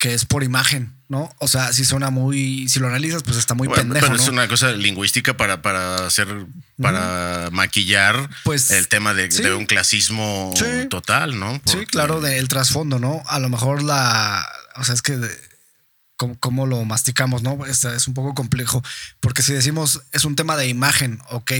que 0.00 0.14
es 0.14 0.24
por 0.24 0.42
imagen, 0.42 0.94
¿no? 1.08 1.30
O 1.38 1.46
sea, 1.46 1.74
si 1.74 1.84
suena 1.84 2.08
muy, 2.08 2.66
si 2.70 2.80
lo 2.80 2.88
analizas, 2.88 3.22
pues 3.22 3.36
está 3.36 3.52
muy 3.52 3.68
pendejo. 3.68 4.06
Pero 4.06 4.16
es 4.18 4.28
una 4.28 4.48
cosa 4.48 4.72
lingüística 4.72 5.36
para, 5.36 5.60
para 5.60 6.06
hacer, 6.06 6.46
para 6.80 7.50
maquillar 7.52 8.30
pues, 8.42 8.70
el 8.70 8.88
tema 8.88 9.12
de, 9.12 9.28
un 9.54 9.66
clasismo 9.66 10.54
total, 10.88 11.38
¿no? 11.38 11.60
sí, 11.66 11.84
claro, 11.84 12.22
del 12.22 12.48
trasfondo, 12.48 12.98
¿no? 12.98 13.22
A 13.26 13.38
lo 13.40 13.50
mejor 13.50 13.82
la, 13.82 14.48
o 14.76 14.84
sea, 14.84 14.94
es 14.94 15.02
que 15.02 15.20
cómo, 16.16 16.64
lo 16.64 16.82
masticamos, 16.86 17.42
¿no? 17.42 17.66
Es, 17.66 17.84
es 17.84 18.08
un 18.08 18.14
poco 18.14 18.34
complejo, 18.34 18.82
porque 19.20 19.42
si 19.42 19.52
decimos 19.52 20.00
es 20.12 20.24
un 20.24 20.34
tema 20.34 20.56
de 20.56 20.66
imagen, 20.66 21.20
ok, 21.28 21.52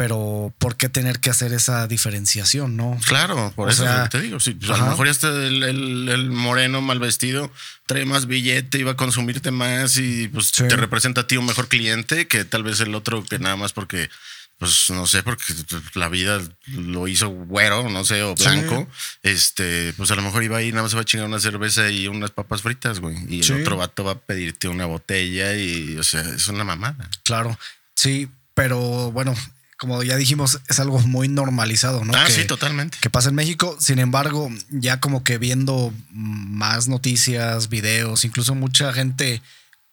pero 0.00 0.54
¿por 0.56 0.78
qué 0.78 0.88
tener 0.88 1.20
que 1.20 1.28
hacer 1.28 1.52
esa 1.52 1.86
diferenciación, 1.86 2.74
no? 2.74 2.98
Claro, 3.06 3.52
por 3.54 3.68
eso 3.68 3.84
es 3.84 3.94
lo 3.94 4.02
que 4.04 4.08
te 4.08 4.20
digo. 4.22 4.38
Pues, 4.38 4.70
a 4.70 4.78
lo 4.78 4.86
mejor 4.86 5.08
este 5.08 5.26
el, 5.28 6.30
moreno 6.30 6.80
mal 6.80 6.98
vestido 6.98 7.52
trae 7.84 8.06
más 8.06 8.24
billete 8.24 8.78
y 8.78 8.82
va 8.82 8.92
a 8.92 8.96
consumirte 8.96 9.50
más 9.50 9.98
y 9.98 10.28
pues 10.28 10.52
te 10.52 10.74
representa 10.74 11.20
a 11.20 11.26
ti 11.26 11.36
un 11.36 11.44
mejor 11.44 11.68
cliente 11.68 12.26
que 12.28 12.46
tal 12.46 12.62
vez 12.62 12.80
el 12.80 12.94
otro 12.94 13.22
que 13.26 13.38
nada 13.38 13.56
más 13.56 13.74
porque 13.74 14.08
pues 14.56 14.88
no 14.88 15.06
sé, 15.06 15.22
porque 15.22 15.52
la 15.92 16.08
vida 16.08 16.40
lo 16.68 17.06
hizo 17.06 17.28
güero, 17.28 17.90
no 17.90 18.02
sé, 18.02 18.22
o 18.22 18.34
blanco, 18.34 18.88
este, 19.22 19.92
pues 19.98 20.10
a 20.12 20.14
lo 20.14 20.22
mejor 20.22 20.42
iba 20.44 20.56
ahí, 20.56 20.70
nada 20.70 20.84
más 20.84 20.92
se 20.92 20.96
va 20.96 21.02
a 21.02 21.04
chingar 21.04 21.28
una 21.28 21.40
cerveza 21.40 21.90
y 21.90 22.08
unas 22.08 22.30
papas 22.30 22.62
fritas, 22.62 23.00
güey. 23.00 23.18
Y 23.28 23.42
el 23.42 23.60
otro 23.60 23.76
vato 23.76 24.04
va 24.04 24.12
a 24.12 24.18
pedirte 24.18 24.66
una 24.68 24.86
botella 24.86 25.54
y, 25.56 25.98
o 25.98 26.02
sea, 26.02 26.22
es 26.22 26.48
una 26.48 26.64
mamada. 26.64 27.10
Claro, 27.22 27.58
sí, 27.94 28.30
pero 28.54 29.10
bueno, 29.12 29.34
como 29.80 30.02
ya 30.02 30.16
dijimos, 30.16 30.60
es 30.68 30.78
algo 30.78 30.98
muy 30.98 31.26
normalizado, 31.26 32.04
¿no? 32.04 32.12
Ah, 32.14 32.26
sí, 32.28 32.44
totalmente. 32.44 32.98
Que 33.00 33.08
pasa 33.08 33.30
en 33.30 33.34
México. 33.34 33.78
Sin 33.80 33.98
embargo, 33.98 34.50
ya 34.68 35.00
como 35.00 35.24
que 35.24 35.38
viendo 35.38 35.90
más 36.10 36.86
noticias, 36.86 37.70
videos, 37.70 38.26
incluso 38.26 38.54
mucha 38.54 38.92
gente 38.92 39.40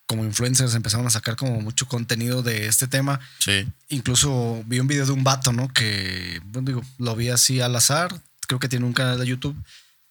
como 0.05 0.25
influencers 0.25 0.75
empezaron 0.75 1.07
a 1.07 1.09
sacar 1.09 1.37
como 1.37 1.61
mucho 1.61 1.87
contenido 1.87 2.43
de 2.43 2.67
este 2.67 2.87
tema. 2.87 3.21
Sí. 3.39 3.65
Incluso 3.87 4.61
vi 4.65 4.81
un 4.81 4.87
video 4.87 5.05
de 5.05 5.13
un 5.13 5.23
vato, 5.23 5.53
¿no? 5.53 5.69
Que, 5.69 6.41
bueno, 6.47 6.67
digo, 6.67 6.83
lo 6.97 7.15
vi 7.15 7.29
así 7.29 7.61
al 7.61 7.73
azar. 7.73 8.13
Creo 8.45 8.59
que 8.59 8.67
tiene 8.67 8.85
un 8.85 8.93
canal 8.93 9.17
de 9.17 9.25
YouTube. 9.25 9.55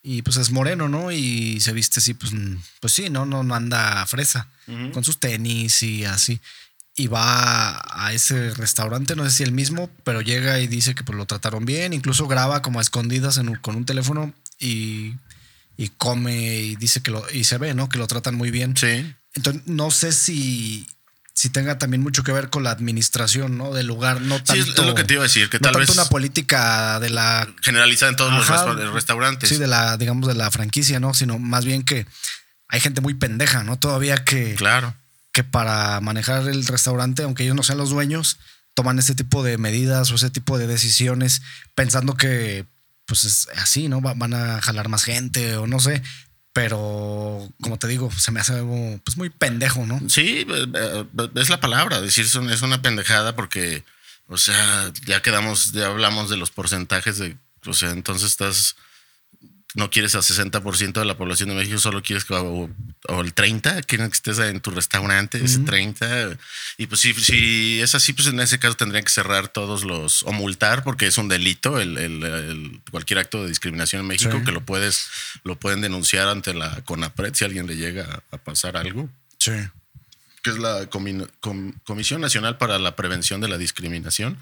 Y 0.02 0.22
pues 0.22 0.38
es 0.38 0.52
moreno, 0.52 0.88
¿no? 0.88 1.12
Y 1.12 1.60
se 1.60 1.74
viste 1.74 2.00
así, 2.00 2.14
pues, 2.14 2.32
pues 2.80 2.94
sí, 2.94 3.10
¿no? 3.10 3.26
No, 3.26 3.42
no 3.42 3.54
anda 3.54 4.06
fresa. 4.06 4.48
Con 4.94 5.04
sus 5.04 5.20
tenis 5.20 5.82
y 5.82 6.06
así 6.06 6.40
y 6.98 7.08
va 7.08 7.78
a 7.90 8.12
ese 8.14 8.54
restaurante, 8.54 9.14
no 9.16 9.24
sé 9.24 9.30
si 9.30 9.42
el 9.42 9.52
mismo, 9.52 9.90
pero 10.02 10.22
llega 10.22 10.60
y 10.60 10.66
dice 10.66 10.94
que 10.94 11.04
pues, 11.04 11.16
lo 11.16 11.26
trataron 11.26 11.66
bien, 11.66 11.92
incluso 11.92 12.26
graba 12.26 12.62
como 12.62 12.78
a 12.78 12.82
escondidas 12.82 13.38
con 13.60 13.76
un 13.76 13.84
teléfono 13.84 14.32
y, 14.58 15.14
y, 15.76 15.90
come 15.98 16.34
y 16.56 16.76
dice 16.76 17.02
que 17.02 17.10
lo, 17.10 17.22
y 17.30 17.44
se 17.44 17.58
ve, 17.58 17.74
¿no? 17.74 17.90
Que 17.90 17.98
lo 17.98 18.06
tratan 18.06 18.34
muy 18.34 18.50
bien. 18.50 18.74
Sí. 18.78 19.14
Entonces, 19.34 19.62
no 19.66 19.90
sé 19.90 20.10
si, 20.12 20.86
si 21.34 21.50
tenga 21.50 21.76
también 21.76 22.02
mucho 22.02 22.24
que 22.24 22.32
ver 22.32 22.48
con 22.48 22.64
la 22.64 22.70
administración, 22.70 23.58
¿no? 23.58 23.74
Del 23.74 23.86
lugar, 23.86 24.22
no 24.22 24.36
tanto. 24.36 24.54
Sí, 24.54 24.60
es 24.60 24.78
lo 24.78 24.94
que 24.94 25.04
te 25.04 25.14
iba 25.14 25.22
a 25.22 25.28
decir, 25.28 25.50
que 25.50 25.58
no 25.58 25.64
tal 25.64 25.72
tanto 25.74 25.78
vez 25.80 25.90
una 25.90 26.06
política 26.06 26.98
de 26.98 27.10
la 27.10 27.46
generalizada 27.62 28.08
en 28.08 28.16
todos 28.16 28.32
los 28.32 28.48
Ajá. 28.48 28.72
restaurantes. 28.94 29.50
sí 29.50 29.58
de 29.58 29.66
la 29.66 29.98
digamos 29.98 30.26
de 30.26 30.34
la 30.34 30.50
franquicia, 30.50 30.98
¿no? 30.98 31.12
Sino 31.12 31.38
más 31.38 31.66
bien 31.66 31.82
que 31.82 32.06
hay 32.68 32.80
gente 32.80 33.02
muy 33.02 33.12
pendeja, 33.12 33.64
¿no? 33.64 33.78
Todavía 33.78 34.24
que 34.24 34.54
Claro. 34.54 34.94
Que 35.36 35.44
para 35.44 36.00
manejar 36.00 36.48
el 36.48 36.66
restaurante, 36.66 37.22
aunque 37.22 37.42
ellos 37.44 37.54
no 37.54 37.62
sean 37.62 37.76
los 37.76 37.90
dueños, 37.90 38.38
toman 38.72 38.98
ese 38.98 39.14
tipo 39.14 39.42
de 39.42 39.58
medidas 39.58 40.10
o 40.10 40.14
ese 40.14 40.30
tipo 40.30 40.56
de 40.56 40.66
decisiones 40.66 41.42
pensando 41.74 42.14
que 42.16 42.64
pues 43.04 43.24
es 43.24 43.46
así, 43.58 43.88
¿no? 43.88 44.00
Va- 44.00 44.14
Van 44.14 44.32
a 44.32 44.62
jalar 44.62 44.88
más 44.88 45.04
gente 45.04 45.56
o 45.58 45.66
no 45.66 45.78
sé. 45.78 46.02
Pero 46.54 47.46
como 47.60 47.78
te 47.78 47.86
digo, 47.86 48.10
se 48.10 48.32
me 48.32 48.40
hace 48.40 48.54
algo 48.54 48.98
pues 49.04 49.18
muy 49.18 49.28
pendejo, 49.28 49.84
¿no? 49.84 50.00
Sí, 50.08 50.46
eh, 50.48 50.66
eh, 50.74 51.04
es 51.34 51.50
la 51.50 51.60
palabra, 51.60 52.00
decir 52.00 52.24
es 52.24 52.62
una 52.62 52.80
pendejada 52.80 53.36
porque, 53.36 53.84
o 54.26 54.38
sea, 54.38 54.90
ya 55.04 55.20
quedamos, 55.20 55.72
ya 55.72 55.86
hablamos 55.88 56.30
de 56.30 56.38
los 56.38 56.50
porcentajes 56.50 57.18
de, 57.18 57.36
o 57.66 57.74
sea, 57.74 57.90
entonces 57.90 58.30
estás, 58.30 58.76
no 59.74 59.90
quieres 59.90 60.14
a 60.14 60.20
60% 60.20 60.92
de 60.92 61.04
la 61.04 61.18
población 61.18 61.50
de 61.50 61.54
México, 61.54 61.76
solo 61.78 62.02
quieres 62.02 62.24
que, 62.24 62.32
o, 62.34 62.70
o 63.08 63.20
el 63.20 63.34
30, 63.34 63.82
quieren 63.82 64.08
que 64.08 64.14
estés 64.14 64.38
en 64.38 64.60
tu 64.60 64.70
restaurante, 64.70 65.44
ese 65.44 65.58
30. 65.60 66.38
Y 66.78 66.86
pues 66.86 67.00
si, 67.02 67.12
si 67.12 67.80
es 67.82 67.94
así, 67.94 68.12
pues 68.14 68.28
en 68.28 68.40
ese 68.40 68.58
caso 68.58 68.74
tendrían 68.76 69.04
que 69.04 69.10
cerrar 69.10 69.48
todos 69.48 69.84
los, 69.84 70.22
o 70.22 70.32
multar, 70.32 70.82
porque 70.82 71.06
es 71.06 71.18
un 71.18 71.28
delito 71.28 71.78
el, 71.80 71.98
el- 71.98 72.22
el- 72.24 72.80
cualquier 72.90 73.18
acto 73.18 73.42
de 73.42 73.48
discriminación 73.48 74.00
en 74.02 74.06
México, 74.08 74.38
Sí. 74.38 74.44
que 74.44 74.52
lo 74.52 74.64
puedes, 74.64 75.08
lo 75.44 75.58
pueden 75.58 75.82
denunciar 75.82 76.28
ante 76.28 76.54
la 76.54 76.80
CONAPRED 76.84 77.34
si 77.34 77.44
alguien 77.44 77.66
le 77.66 77.76
llega 77.76 78.22
a 78.30 78.38
pasar 78.38 78.76
algo 78.78 79.10
Sí. 79.38 79.52
que 80.42 80.50
es 80.50 80.58
la 80.58 80.88
Comi- 80.88 81.28
Com- 81.40 81.74
Comisión 81.84 82.20
Nacional 82.22 82.56
para 82.56 82.78
la 82.78 82.96
Prevención 82.96 83.40
de 83.42 83.48
la 83.48 83.58
Discriminación, 83.58 84.38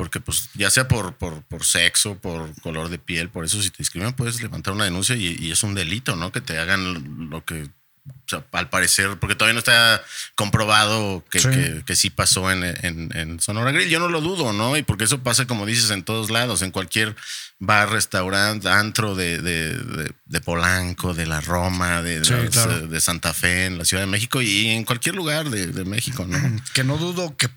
porque 0.00 0.18
pues 0.18 0.48
ya 0.54 0.70
sea 0.70 0.88
por, 0.88 1.16
por, 1.16 1.42
por 1.42 1.62
sexo, 1.66 2.14
por 2.16 2.58
color 2.62 2.88
de 2.88 2.96
piel, 2.98 3.28
por 3.28 3.44
eso 3.44 3.60
si 3.60 3.68
te 3.68 3.76
discriminan 3.80 4.14
puedes 4.14 4.40
levantar 4.40 4.72
una 4.72 4.84
denuncia 4.84 5.14
y, 5.14 5.36
y 5.38 5.50
es 5.50 5.62
un 5.62 5.74
delito, 5.74 6.16
¿no? 6.16 6.32
Que 6.32 6.40
te 6.40 6.58
hagan 6.58 7.28
lo 7.28 7.44
que, 7.44 7.64
o 7.64 8.12
sea, 8.26 8.42
al 8.52 8.70
parecer, 8.70 9.18
porque 9.20 9.34
todavía 9.34 9.52
no 9.52 9.58
está 9.58 10.02
comprobado 10.36 11.22
que 11.30 11.38
Sí. 11.40 11.50
que, 11.50 11.82
que 11.84 11.96
sí 11.96 12.08
pasó 12.08 12.50
en, 12.50 12.64
en, 12.64 13.14
en 13.14 13.40
Sonora 13.40 13.72
Grill. 13.72 13.90
Yo 13.90 13.98
no 14.00 14.08
lo 14.08 14.22
dudo, 14.22 14.54
¿no? 14.54 14.74
Y 14.78 14.82
porque 14.82 15.04
eso 15.04 15.22
pasa, 15.22 15.46
como 15.46 15.66
dices, 15.66 15.90
en 15.90 16.02
todos 16.02 16.30
lados, 16.30 16.62
en 16.62 16.70
cualquier 16.70 17.14
bar, 17.58 17.90
restaurante, 17.90 18.70
antro 18.70 19.14
de, 19.14 19.38
de, 19.42 19.76
de- 19.76 20.12
de 20.24 20.40
Polanco, 20.40 21.12
de 21.12 21.26
la 21.26 21.42
Roma, 21.42 22.00
de, 22.02 22.24
Sí, 22.24 22.32
las, 22.32 22.48
claro. 22.48 22.86
de 22.86 23.00
Santa 23.02 23.34
Fe, 23.34 23.66
en 23.66 23.76
la 23.78 23.84
Ciudad 23.84 24.02
de 24.04 24.06
México 24.10 24.40
y 24.40 24.68
en 24.68 24.84
cualquier 24.84 25.14
lugar 25.14 25.50
de, 25.50 25.66
de 25.66 25.84
México, 25.84 26.24
¿no? 26.26 26.38
Que 26.72 26.84
no 26.84 26.96
dudo 26.96 27.36
que 27.36 27.50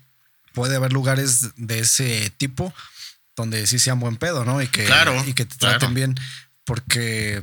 puede 0.54 0.76
haber 0.76 0.92
lugares 0.92 1.50
de 1.56 1.80
ese 1.80 2.30
tipo 2.38 2.72
donde 3.36 3.66
sí 3.66 3.78
sean 3.78 4.00
buen 4.00 4.16
pedo, 4.16 4.44
¿no? 4.44 4.62
Y 4.62 4.68
que, 4.68 4.84
Claro, 4.84 5.22
y 5.26 5.34
que 5.34 5.44
te 5.44 5.56
claro. 5.56 5.78
traten 5.78 5.94
bien. 5.94 6.14
Porque, 6.64 7.42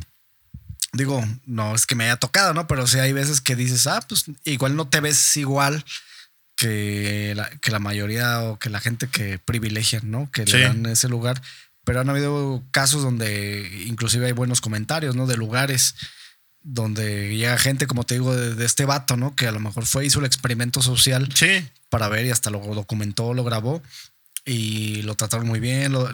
digo, 0.94 1.24
no 1.46 1.76
es 1.76 1.86
que 1.86 1.96
me 1.96 2.06
haya 2.06 2.16
tocado, 2.18 2.54
¿no? 2.54 2.66
Pero 2.68 2.88
sí 2.88 2.98
hay 3.00 3.14
veces 3.14 3.42
que 3.42 3.56
dices, 3.56 3.86
ah, 3.88 4.00
pues 4.08 4.26
igual 4.46 4.76
no 4.76 4.88
te 4.88 5.00
ves 5.02 5.36
igual 5.38 5.84
que 6.56 7.34
la, 7.36 7.50
que 7.50 7.72
la 7.72 7.80
mayoría 7.80 8.42
o 8.44 8.58
que 8.60 8.70
la 8.70 8.80
gente 8.80 9.08
que 9.08 9.38
privilegian, 9.40 10.10
¿no? 10.10 10.30
Que 10.32 10.46
Sí. 10.46 10.54
le 10.54 10.62
dan 10.64 10.86
ese 10.86 11.10
lugar. 11.10 11.42
Pero 11.84 12.00
han 12.00 12.10
habido 12.10 12.64
casos 12.72 13.02
donde 13.04 13.86
inclusive 13.88 14.28
hay 14.28 14.32
buenos 14.34 14.62
comentarios, 14.62 15.16
¿no? 15.16 15.26
De 15.28 15.36
lugares 15.38 15.96
donde 16.64 17.36
llega 17.36 17.58
gente, 17.58 17.88
como 17.88 18.04
te 18.06 18.16
digo, 18.16 18.36
de, 18.36 18.56
de 18.56 18.66
este 18.66 18.86
vato, 18.86 19.18
¿no? 19.18 19.36
Que 19.36 19.48
a 19.48 19.52
lo 19.52 19.60
mejor 19.60 19.86
fue, 19.86 20.06
hizo 20.06 20.20
el 20.20 20.26
experimento 20.26 20.82
social 20.82 21.30
Sí, 21.34 21.68
para 21.90 22.08
ver 22.08 22.26
y 22.26 22.32
hasta 22.32 22.50
lo 22.50 22.60
documentó, 22.60 23.34
lo 23.34 23.44
grabó 23.44 23.82
y 24.46 25.02
lo 25.04 25.16
trataron 25.16 25.48
muy 25.48 25.60
bien. 25.60 25.92
lo- 25.92 26.10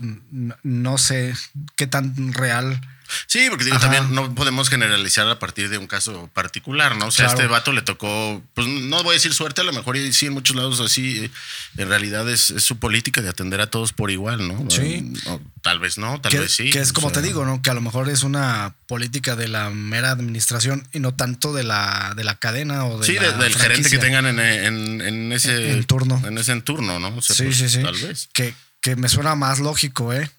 no 0.63 0.97
sé 0.97 1.33
qué 1.75 1.87
tan 1.87 2.33
real. 2.33 2.79
Sí, 3.27 3.47
porque 3.49 3.65
digo, 3.65 3.79
también 3.79 4.13
no 4.13 4.33
podemos 4.35 4.69
generalizar 4.69 5.27
a 5.29 5.39
partir 5.39 5.69
de 5.69 5.77
un 5.77 5.87
caso 5.87 6.29
particular, 6.33 6.95
¿no? 6.95 7.07
O 7.07 7.11
sea, 7.11 7.25
Claro. 7.25 7.39
este 7.39 7.47
vato 7.51 7.71
le 7.71 7.81
tocó, 7.81 8.41
pues 8.53 8.67
no 8.67 9.03
voy 9.03 9.11
a 9.11 9.13
decir 9.13 9.33
suerte, 9.33 9.61
a 9.61 9.63
lo 9.63 9.73
mejor 9.73 9.97
y 9.97 10.11
sí 10.13 10.25
en 10.27 10.33
muchos 10.33 10.55
lados 10.55 10.79
así, 10.79 11.25
eh, 11.25 11.31
en 11.77 11.89
realidad 11.89 12.29
es, 12.29 12.49
es 12.51 12.63
su 12.63 12.77
política 12.79 13.21
de 13.21 13.29
atender 13.29 13.61
a 13.61 13.69
todos 13.69 13.93
por 13.93 14.11
igual, 14.11 14.47
¿no? 14.47 14.69
Sí. 14.69 15.11
O 15.25 15.39
tal 15.61 15.79
vez 15.79 15.97
no, 15.97 16.19
tal 16.21 16.31
Que, 16.31 16.39
vez 16.39 16.51
sí. 16.53 16.69
que 16.69 16.79
es 16.79 16.91
o 16.91 16.93
como 16.93 17.09
sea, 17.09 17.21
te 17.21 17.27
digo, 17.27 17.45
¿no? 17.45 17.61
Que 17.61 17.69
a 17.69 17.73
lo 17.73 17.81
mejor 17.81 18.09
es 18.09 18.23
una 18.23 18.75
política 18.87 19.35
de 19.35 19.47
la 19.47 19.69
mera 19.69 20.11
administración 20.11 20.87
y 20.93 20.99
no 20.99 21.13
tanto 21.13 21.53
de 21.53 21.63
la, 21.63 22.13
de 22.15 22.23
la 22.23 22.35
cadena 22.35 22.85
o 22.85 22.99
de 22.99 23.05
Sí, 23.05 23.13
la 23.15 23.31
de- 23.31 23.43
del 23.43 23.55
gerente 23.55 23.89
que 23.89 23.97
tengan 23.97 24.25
en, 24.25 24.39
en- 24.39 25.01
en 25.01 25.31
ese 25.33 25.71
En- 25.71 25.83
turno. 25.85 26.21
En 26.25 26.37
ese 26.37 26.51
en 26.53 26.61
turno, 26.61 26.99
¿no? 26.99 27.09
O 27.15 27.21
sea, 27.21 27.35
Sí, 27.35 27.43
pues, 27.43 27.57
sí, 27.57 27.69
sí. 27.69 27.81
Tal 27.83 27.95
vez. 27.95 28.29
Que, 28.33 28.53
que 28.81 28.95
me 28.95 29.09
suena 29.09 29.35
más 29.35 29.59
lógico, 29.59 30.13
¿eh? 30.13 30.29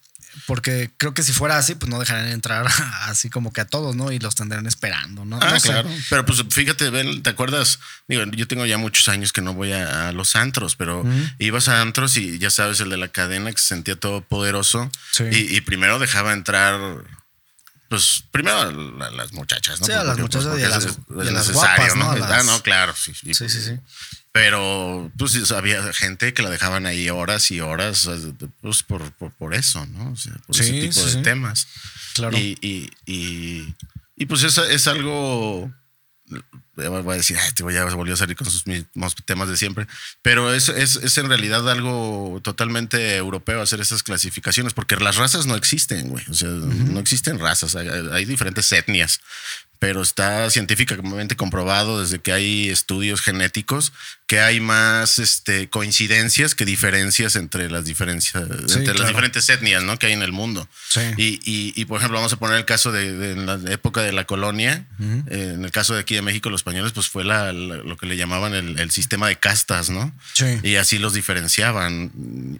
Porque 0.46 0.90
creo 0.96 1.14
que 1.14 1.22
si 1.22 1.32
fuera 1.32 1.58
así, 1.58 1.74
pues 1.74 1.90
no 1.90 1.98
dejarían 1.98 2.28
entrar 2.28 2.66
así 3.02 3.30
como 3.30 3.52
que 3.52 3.60
a 3.60 3.66
todos, 3.66 3.94
¿no? 3.96 4.12
Y 4.12 4.18
los 4.18 4.34
tendrán 4.34 4.66
esperando, 4.66 5.24
¿no? 5.24 5.38
Ah, 5.42 5.50
No 5.52 5.60
sé. 5.60 5.68
claro. 5.68 5.90
Pero 6.10 6.24
pues 6.26 6.42
fíjate, 6.50 6.90
ven, 6.90 7.22
¿te 7.22 7.30
acuerdas? 7.30 7.78
Digo, 8.08 8.24
yo 8.32 8.46
tengo 8.48 8.64
ya 8.66 8.78
muchos 8.78 9.08
años 9.08 9.32
que 9.32 9.40
no 9.42 9.54
voy 9.54 9.72
a, 9.72 10.08
a 10.08 10.12
los 10.12 10.36
antros, 10.36 10.76
pero 10.76 11.04
ibas 11.38 11.68
a 11.68 11.80
antros 11.80 12.16
y 12.16 12.38
ya 12.38 12.50
sabes, 12.50 12.80
el 12.80 12.90
de 12.90 12.96
la 12.96 13.08
cadena 13.08 13.50
que 13.52 13.58
se 13.58 13.68
sentía 13.68 13.96
todo 13.96 14.20
poderoso. 14.22 14.90
Sí. 15.12 15.24
Y, 15.30 15.56
y 15.56 15.60
primero 15.60 15.98
dejaba 15.98 16.32
entrar, 16.32 16.78
pues, 17.88 18.24
primero 18.30 18.60
a 18.60 18.70
la- 18.72 19.10
las 19.10 19.32
muchachas, 19.32 19.80
¿no? 19.80 19.86
Sí, 19.86 19.92
a 19.92 20.04
las 20.04 20.18
Porque, 20.18 20.38
pues, 20.38 20.44
muchachas 20.44 20.60
y 20.60 20.64
a 20.64 20.68
las- 20.68 20.84
es- 20.84 20.98
y 21.24 21.28
a 21.28 21.32
las 21.32 21.52
guapas, 21.52 21.96
¿no? 21.96 22.10
Ah, 22.10 22.42
no, 22.44 22.62
claro. 22.62 22.94
Sí, 22.94 23.12
sí, 23.14 23.48
sí. 23.48 23.78
Pero 24.38 25.10
pues 25.18 25.50
había 25.50 25.92
gente 25.92 26.32
que 26.32 26.42
la 26.42 26.50
dejaban 26.50 26.86
ahí 26.86 27.10
horas 27.10 27.50
y 27.50 27.60
horas, 27.60 28.08
pues 28.60 28.84
por, 28.84 29.10
por, 29.14 29.32
por 29.32 29.52
eso, 29.52 29.84
¿no? 29.86 30.12
O 30.12 30.16
sea, 30.16 30.32
por 30.46 30.54
Sí, 30.54 30.62
ese 30.62 30.72
tipo 30.74 30.92
sí, 30.92 31.06
de 31.06 31.10
sí. 31.10 31.22
temas. 31.22 31.66
Claro. 32.14 32.38
Y, 32.38 32.56
y, 32.60 32.88
y, 33.04 33.74
y, 34.16 34.26
pues 34.26 34.44
es, 34.44 34.56
es 34.58 34.86
algo. 34.86 35.72
ya 36.76 36.88
Voy 36.88 37.14
a 37.14 37.16
decir, 37.16 37.36
ay, 37.36 37.50
te 37.50 37.64
voy 37.64 37.74
a 37.74 37.84
volver 37.86 38.14
a 38.14 38.16
salir 38.16 38.36
con 38.36 38.48
sus 38.48 38.64
mismos 38.68 39.16
temas 39.26 39.48
de 39.48 39.56
siempre. 39.56 39.88
Pero 40.22 40.54
es, 40.54 40.68
es, 40.68 40.94
es 40.94 41.18
en 41.18 41.28
realidad 41.28 41.68
algo 41.68 42.40
totalmente 42.44 43.16
europeo 43.16 43.60
hacer 43.60 43.80
esas 43.80 44.04
clasificaciones, 44.04 44.72
porque 44.72 44.94
las 44.94 45.16
razas 45.16 45.46
no 45.46 45.56
existen, 45.56 46.10
güey. 46.10 46.24
O 46.30 46.34
sea, 46.34 46.48
no 46.48 47.00
existen 47.00 47.40
razas, 47.40 47.74
hay, 47.74 47.88
hay 47.88 48.24
diferentes 48.24 48.70
etnias. 48.70 49.20
Pero 49.78 50.02
está 50.02 50.50
científicamente 50.50 51.36
comprobado 51.36 52.00
desde 52.00 52.18
que 52.18 52.32
hay 52.32 52.68
estudios 52.68 53.20
genéticos 53.20 53.92
que 54.26 54.40
hay 54.40 54.60
más 54.60 55.18
este, 55.18 55.70
coincidencias 55.70 56.54
que 56.54 56.66
diferencias 56.66 57.34
entre 57.36 57.70
las 57.70 57.86
diferencias 57.86 58.44
Sí, 58.44 58.50
entre 58.74 58.82
claro. 58.82 58.98
las 58.98 59.08
diferentes 59.08 59.48
etnias 59.48 59.82
¿no? 59.84 59.98
que 59.98 60.06
hay 60.08 60.12
en 60.12 60.20
el 60.22 60.32
mundo. 60.32 60.68
Sí. 60.90 61.00
Y, 61.16 61.24
y, 61.50 61.72
y, 61.80 61.84
por 61.86 61.96
ejemplo, 61.98 62.18
vamos 62.18 62.32
a 62.34 62.36
poner 62.38 62.56
el 62.58 62.66
caso 62.66 62.92
de, 62.92 63.12
de 63.16 63.32
en 63.32 63.46
la 63.46 63.58
época 63.72 64.02
de 64.02 64.12
la 64.12 64.24
colonia. 64.26 64.84
eh, 65.30 65.52
en 65.54 65.64
el 65.64 65.70
caso 65.70 65.94
de 65.94 66.00
aquí 66.00 66.14
de 66.14 66.20
México, 66.22 66.50
los 66.50 66.60
españoles, 66.60 66.92
pues 66.92 67.08
fue 67.08 67.24
la, 67.24 67.52
la- 67.54 67.76
lo 67.76 67.96
que 67.96 68.04
le 68.06 68.16
llamaban 68.18 68.52
el, 68.54 68.78
el 68.78 68.90
sistema 68.90 69.28
de 69.28 69.36
castas, 69.36 69.88
¿no? 69.88 70.12
Sí. 70.34 70.58
Y 70.62 70.74
así 70.76 70.98
los 70.98 71.14
diferenciaban. 71.14 72.10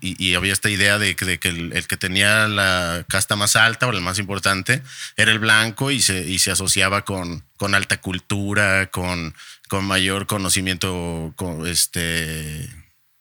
Y, 0.00 0.22
y 0.24 0.34
había 0.36 0.52
esta 0.52 0.70
idea 0.70 0.98
de 0.98 1.16
que, 1.16 1.24
de 1.24 1.38
que 1.38 1.48
el, 1.48 1.72
el 1.74 1.86
que 1.86 1.96
tenía 1.96 2.48
la 2.48 3.04
casta 3.08 3.36
más 3.36 3.56
alta 3.56 3.86
o 3.86 3.90
el 3.92 4.00
más 4.00 4.18
importante 4.18 4.82
era 5.16 5.30
el 5.32 5.38
blanco 5.38 5.90
y 5.90 6.00
se, 6.00 6.26
y 6.26 6.38
se 6.38 6.50
asociaba 6.50 7.04
con, 7.08 7.42
con 7.56 7.74
alta 7.74 7.98
cultura, 8.02 8.90
con, 8.90 9.34
con 9.70 9.82
mayor 9.86 10.26
conocimiento, 10.26 11.32
con 11.36 11.66
este. 11.66 12.68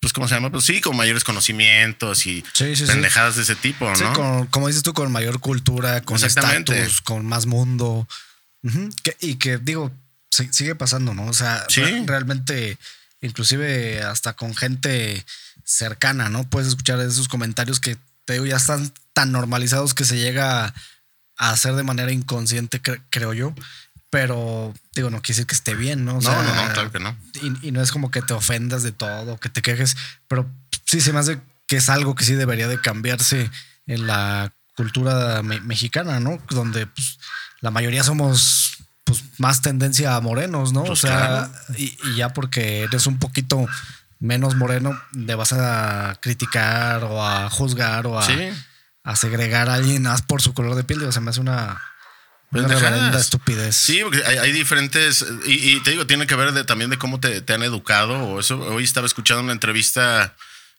Pues, 0.01 0.11
¿cómo 0.11 0.27
se 0.27 0.35
llama? 0.35 0.51
Pues 0.51 0.65
sí, 0.65 0.81
con 0.81 0.97
mayores 0.97 1.23
conocimientos 1.23 2.25
y 2.27 2.43
Sí, 2.51 2.75
sí, 2.75 2.85
sí. 2.85 2.91
pendejadas 2.91 3.37
de 3.37 3.43
ese 3.43 3.55
tipo, 3.55 3.87
¿no? 3.89 3.95
Sí, 3.95 4.03
con- 4.13 4.47
como 4.47 4.67
dices 4.67 4.83
tú, 4.83 4.93
con 4.93 5.09
mayor 5.09 5.39
cultura, 5.39 6.01
con 6.01 6.21
estatus, 6.21 6.99
con 6.99 7.25
más 7.25 7.45
mundo. 7.45 8.05
Que- 9.03 9.15
y 9.21 9.35
que 9.35 9.57
digo, 9.57 9.89
si- 10.31 10.51
sigue 10.51 10.75
pasando, 10.75 11.13
¿no? 11.13 11.25
O 11.27 11.33
sea, 11.33 11.65
realmente, 12.05 12.77
inclusive 13.21 14.03
hasta 14.03 14.33
con 14.33 14.53
gente 14.53 15.25
cercana, 15.63 16.27
¿no? 16.29 16.43
Puedes 16.49 16.67
escuchar 16.67 16.99
esos 16.99 17.29
comentarios 17.29 17.79
que 17.79 17.97
te 18.25 18.33
digo, 18.33 18.45
ya 18.45 18.57
están 18.57 18.91
tan 19.13 19.31
normalizados 19.31 19.93
que 19.93 20.03
se 20.03 20.17
llega 20.17 20.65
a 20.65 20.73
hacer 21.37 21.73
de 21.75 21.83
manera 21.83 22.11
inconsciente, 22.11 22.81
cre- 22.81 23.01
creo 23.09 23.33
yo. 23.33 23.53
Pero 24.09 24.73
digo, 24.95 25.09
no 25.09 25.21
quiere 25.21 25.35
decir 25.37 25.47
que 25.47 25.55
esté 25.55 25.75
bien, 25.75 26.05
¿no? 26.05 26.13
O 26.13 26.15
No, 26.15 26.21
sea, 26.21 26.41
no, 26.41 26.55
no, 26.67 26.73
claro 26.73 26.91
que 26.91 26.99
no. 26.99 27.17
y, 27.41 27.67
y 27.67 27.71
no 27.71 27.81
es 27.81 27.91
como 27.91 28.09
que 28.09 28.21
te 28.21 28.33
ofendas 28.33 28.81
de 28.83 28.93
todo, 28.93 29.37
que 29.37 29.49
te 29.49 29.61
quejes, 29.61 29.97
pero 30.29 30.49
sí 30.85 31.01
se 31.01 31.11
me 31.11 31.19
hace 31.19 31.41
que 31.67 31.75
es 31.77 31.89
algo 31.89 32.15
que 32.15 32.23
sí 32.23 32.33
debería 32.33 32.69
de 32.69 32.79
cambiarse 32.79 33.51
en 33.85 34.07
la 34.07 34.53
cultura 34.77 35.43
me- 35.43 35.59
mexicana, 35.59 36.21
¿no? 36.21 36.39
Donde 36.49 36.87
pues, 36.87 37.19
la 37.59 37.69
mayoría 37.71 38.03
somos 38.03 38.77
pues 39.03 39.23
más 39.39 39.61
tendencia 39.61 40.15
a 40.15 40.21
morenos, 40.21 40.71
¿no? 40.71 40.81
Pues 40.85 41.03
o 41.03 41.07
sea, 41.07 41.17
claro. 41.17 41.51
y, 41.77 41.97
y 42.05 42.15
ya 42.15 42.29
porque 42.29 42.83
eres 42.83 43.07
un 43.07 43.19
poquito 43.19 43.65
menos 44.19 44.55
moreno, 44.55 44.97
le 45.13 45.35
vas 45.35 45.51
a 45.53 46.17
criticar 46.21 47.03
o 47.03 47.21
a 47.25 47.49
juzgar 47.49 48.07
o 48.07 48.17
a, 48.17 48.23
Sí. 48.25 48.33
A 49.07 49.15
segregar 49.15 49.69
a 49.69 49.75
alguien 49.75 50.03
más 50.03 50.21
por 50.21 50.41
su 50.41 50.53
color 50.53 50.75
de 50.75 50.83
piel. 50.83 51.01
O 51.03 51.11
sea, 51.13 51.21
me 51.21 51.29
hace 51.29 51.39
una 51.39 51.81
Una 52.51 53.17
estupidez. 53.17 53.75
Sí, 53.75 54.01
porque 54.03 54.21
hay, 54.25 54.37
hay 54.37 54.51
diferentes. 54.51 55.25
Y, 55.45 55.75
y 55.75 55.79
te 55.79 55.91
digo, 55.91 56.05
tiene 56.05 56.27
que 56.27 56.35
ver 56.35 56.51
de, 56.51 56.65
también 56.65 56.89
de 56.89 56.97
cómo 56.97 57.19
te, 57.21 57.39
te 57.41 57.53
han 57.53 57.63
educado. 57.63 58.19
O 58.19 58.39
eso. 58.41 58.59
Hoy 58.59 58.83
estaba 58.83 59.07
escuchando 59.07 59.43
una 59.43 59.53
entrevista 59.53 60.35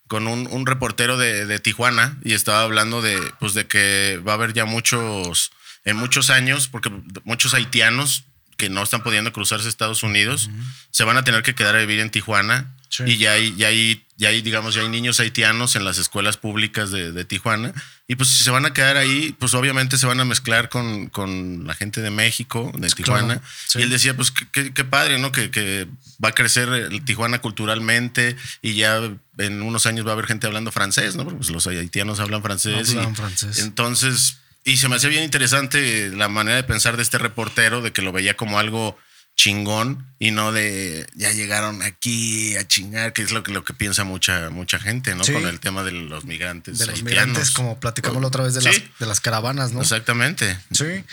con 0.09 0.27
un, 0.27 0.47
un 0.47 0.67
reportero 0.67 1.17
de, 1.17 1.47
de 1.47 1.59
Tijuana 1.59 2.19
y 2.23 2.35
estaba 2.35 2.63
hablando 2.63 3.01
de, 3.01 3.19
pues, 3.41 3.55
de 3.55 3.67
que 3.67 4.21
va 4.27 4.33
a 4.33 4.35
haber 4.35 4.53
ya 4.53 4.67
muchos, 4.67 5.51
en 5.87 5.97
muchos 5.97 6.29
años, 6.29 6.69
porque 6.69 6.91
muchos 7.25 7.55
haitianos 7.55 8.25
que 8.59 8.69
no 8.69 8.83
están 8.83 9.03
pudiendo 9.03 9.33
cruzarse 9.33 9.67
a 9.67 9.69
Estados 9.71 10.03
Unidos 10.03 10.51
se 10.91 11.05
van 11.05 11.17
a 11.17 11.25
tener 11.25 11.43
que 11.43 11.55
quedar 11.55 11.77
a 11.77 11.79
vivir 11.79 12.01
en 12.01 12.11
Tijuana. 12.11 12.75
Sí. 12.89 13.05
Y 13.07 13.19
ya 13.19 13.33
hay, 13.33 13.55
ya 13.57 13.69
hay, 13.69 14.05
ya 14.17 14.31
hay, 14.31 14.41
digamos, 14.43 14.75
ya 14.75 14.81
hay 14.83 14.89
niños 14.89 15.21
haitianos 15.21 15.77
en 15.77 15.85
las 15.85 15.99
escuelas 15.99 16.37
públicas 16.37 16.91
de, 16.91 17.13
de 17.13 17.25
Tijuana. 17.25 17.73
Y 18.07 18.17
pues 18.17 18.31
si 18.31 18.43
se 18.43 18.51
van 18.51 18.65
a 18.65 18.73
quedar 18.73 18.97
ahí, 18.97 19.37
pues 19.39 19.53
obviamente 19.55 19.99
se 19.99 20.07
van 20.07 20.19
a 20.21 20.25
mezclar 20.25 20.71
con, 20.71 21.09
con 21.09 21.67
la 21.67 21.75
gente 21.75 22.01
de 22.01 22.11
México, 22.11 22.73
de 22.75 22.89
Tijuana. 22.89 23.43
sí. 23.67 23.79
Y 23.79 23.83
él 23.83 23.91
decía, 23.91 24.17
pues 24.17 24.31
qué, 24.31 24.85
padre, 24.85 25.19
¿no? 25.19 25.31
Que, 25.33 25.51
que 25.51 25.87
va 26.25 26.31
a 26.31 26.33
crecer 26.33 26.69
el 26.71 27.05
Tijuana 27.05 27.41
culturalmente 27.41 28.37
y 28.63 28.75
ya 28.75 29.01
en 29.37 29.63
unos 29.63 29.85
años 29.87 30.07
va 30.07 30.11
a 30.11 30.13
haber 30.15 30.27
gente 30.27 30.47
hablando 30.47 30.73
francés, 30.73 31.15
¿no? 31.15 31.25
Porque 31.25 31.39
pues, 31.39 31.51
los 31.51 31.67
haitianos 31.67 32.19
hablan 32.21 32.43
francés. 32.43 32.91
Hablan 32.91 33.13
y- 33.13 33.17
francés. 33.17 33.59
Entonces, 33.59 34.39
y 34.65 34.79
se 34.79 34.89
me 34.89 34.97
hacía 34.97 35.11
bien 35.11 35.25
interesante 35.25 36.11
la 36.15 36.29
manera 36.29 36.57
de 36.57 36.65
pensar 36.65 36.97
de 36.97 37.03
este 37.03 37.19
reportero, 37.19 37.83
de 37.83 37.93
que 37.93 38.03
lo 38.03 38.13
veía 38.13 38.35
como 38.37 38.59
algo 38.59 38.99
chingón 39.39 40.05
y 40.19 40.33
no 40.33 40.51
de 40.51 41.07
ya 41.15 41.31
llegaron 41.31 41.81
aquí 41.83 42.57
a 42.57 42.67
chingar, 42.67 43.13
que 43.13 43.23
es 43.23 43.31
lo 43.31 43.45
que, 43.45 43.53
lo 43.53 43.65
que 43.65 43.73
piensa 43.73 44.03
mucha, 44.03 44.51
mucha 44.51 44.81
gente, 44.81 45.15
¿no? 45.15 45.23
Sí. 45.23 45.33
Con 45.33 45.47
el 45.47 45.61
tema 45.61 45.85
de 45.85 45.93
los 45.93 46.25
migrantes. 46.25 46.79
de 46.79 46.87
los 46.87 46.97
haitianos. 46.97 47.27
migrantes, 47.27 47.51
como 47.53 47.79
platicamos 47.79 48.21
la 48.21 48.27
otra 48.29 48.43
vez 48.43 48.55
de, 48.55 48.61
Sí. 48.61 48.67
las, 48.67 48.99
de 48.99 49.07
las 49.07 49.21
caravanas, 49.21 49.73
¿no? 49.73 49.81
Exactamente. 49.81 50.59
Sí. 50.73 51.05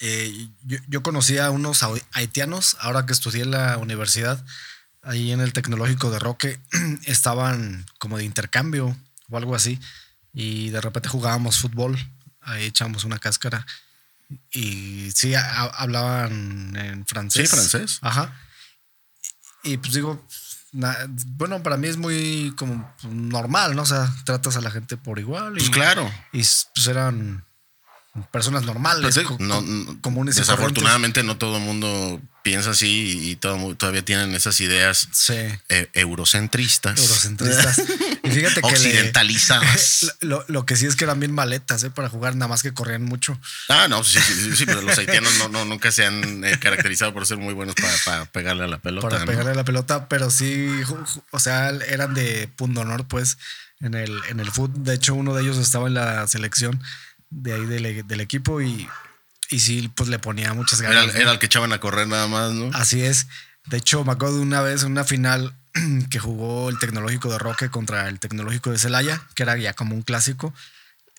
Eh, 0.00 0.48
yo, 0.64 0.78
yo 0.88 1.02
conocí 1.02 1.38
a 1.38 1.50
unos 1.50 1.84
haitianos, 2.12 2.76
ahora 2.80 3.06
que 3.06 3.12
estudié 3.12 3.44
en 3.44 3.52
la 3.52 3.78
universidad, 3.78 4.44
ahí 5.02 5.30
en 5.30 5.40
el 5.40 5.52
tecnológico 5.52 6.10
de 6.10 6.18
Roque, 6.18 6.58
estaban 7.06 7.86
como 7.98 8.18
de 8.18 8.24
intercambio 8.24 8.96
o 9.30 9.36
algo 9.38 9.54
así, 9.54 9.78
y 10.34 10.70
de 10.70 10.80
repente 10.80 11.08
jugábamos 11.08 11.60
fútbol, 11.60 11.96
ahí 12.40 12.64
echamos 12.64 13.04
una 13.04 13.20
cáscara, 13.20 13.64
y 14.52 15.10
sí, 15.12 15.34
a- 15.34 15.64
hablaban 15.64 16.74
en 16.76 17.06
francés. 17.06 17.48
Sí, 17.50 17.56
francés. 17.56 17.98
Ajá. 18.02 18.34
Y 19.62 19.76
pues 19.78 19.92
digo, 19.94 20.24
na- 20.72 20.96
bueno, 21.08 21.62
para 21.62 21.76
mí 21.76 21.88
es 21.88 21.96
muy 21.96 22.52
como 22.56 22.94
normal, 23.08 23.74
¿no? 23.76 23.82
O 23.82 23.86
sea, 23.86 24.12
tratas 24.24 24.56
a 24.56 24.60
la 24.60 24.70
gente 24.70 24.96
por 24.96 25.18
igual. 25.18 25.54
Pues 25.54 25.70
claro. 25.70 26.10
y 26.32 26.38
pues 26.74 26.86
eran 26.86 27.44
personas 28.30 28.64
normales, 28.64 29.14
Pues, 29.14 29.26
co- 29.26 29.36
no, 29.40 29.60
no, 29.62 30.00
comunes 30.00 30.36
y 30.36 30.40
desafortunadamente 30.40 31.22
no 31.22 31.36
todo 31.36 31.56
el 31.58 31.62
mundo 31.62 32.20
piensa 32.42 32.70
así 32.70 33.30
y 33.30 33.36
todo, 33.36 33.74
todavía 33.74 34.04
tienen 34.04 34.32
esas 34.34 34.60
ideas 34.60 35.08
eh, 35.30 35.88
eurocentristas. 35.94 36.98
Eurocentristas. 37.00 37.78
y 38.22 38.30
fíjate 38.30 38.60
que 38.62 38.68
le- 38.68 38.74
occidentalizadas. 38.74 40.16
lo, 40.20 40.44
lo 40.48 40.64
que 40.66 40.76
sí 40.76 40.86
es 40.86 40.96
que 40.96 41.04
eran 41.04 41.18
bien 41.20 41.32
maletas, 41.32 41.82
¿eh? 41.84 41.90
Para 41.90 42.08
jugar, 42.08 42.36
nada 42.36 42.48
más 42.48 42.62
que 42.62 42.72
corrían 42.72 43.02
mucho. 43.04 43.38
ah, 43.68 43.88
no, 43.88 44.04
sí, 44.04 44.18
sí, 44.20 44.34
sí, 44.34 44.56
sí, 44.56 44.66
pero 44.66 44.82
los 44.82 44.96
haitianos 44.98 45.36
no, 45.38 45.48
no, 45.48 45.64
nunca 45.64 45.90
se 45.90 46.06
han 46.06 46.44
eh, 46.44 46.58
caracterizado 46.60 47.12
por 47.12 47.26
ser 47.26 47.38
muy 47.38 47.54
buenos 47.54 47.74
para, 47.74 47.96
para 48.04 48.24
pegarle 48.26 48.64
a 48.64 48.68
la 48.68 48.78
pelota. 48.78 49.08
para 49.08 49.24
pegarle 49.24 49.54
la 49.54 49.64
pelota, 49.64 50.08
pero 50.08 50.30
sí, 50.30 50.68
o 51.30 51.38
sea, 51.40 51.70
eran 51.70 52.14
de 52.14 52.48
punto 52.56 52.80
honor, 52.82 53.06
pues, 53.08 53.38
en 53.80 53.94
el, 53.94 54.12
en 54.28 54.40
el 54.40 54.50
fútbol. 54.50 54.84
De 54.84 54.94
hecho, 54.94 55.14
uno 55.14 55.34
de 55.34 55.42
ellos 55.42 55.56
estaba 55.58 55.88
en 55.88 55.94
la 55.94 56.26
selección 56.28 56.80
de 57.36 57.52
ahí 57.52 57.66
del, 57.66 58.06
del 58.06 58.20
equipo 58.20 58.60
y, 58.62 58.88
y 59.50 59.60
sí, 59.60 59.90
pues 59.94 60.08
le 60.08 60.18
ponía 60.18 60.54
muchas 60.54 60.80
ganas. 60.80 61.14
era 61.14 61.32
el 61.32 61.38
que 61.38 61.46
echaban 61.46 61.72
a 61.72 61.78
correr 61.80 62.08
nada 62.08 62.26
más, 62.26 62.52
¿no? 62.52 62.70
Así 62.74 63.02
es. 63.02 63.26
De 63.66 63.76
hecho, 63.76 64.04
me 64.04 64.12
acuerdo 64.12 64.36
de 64.36 64.42
una 64.42 64.62
vez 64.62 64.82
en 64.82 64.92
una 64.92 65.04
final 65.04 65.54
que 66.10 66.18
jugó 66.18 66.70
el 66.70 66.78
Tecnológico 66.78 67.30
de 67.30 67.38
Roque 67.38 67.68
contra 67.68 68.08
el 68.08 68.18
Tecnológico 68.20 68.70
de 68.70 68.78
Celaya, 68.78 69.22
que 69.34 69.42
era 69.42 69.56
ya 69.56 69.74
como 69.74 69.94
un 69.94 70.02
clásico. 70.02 70.54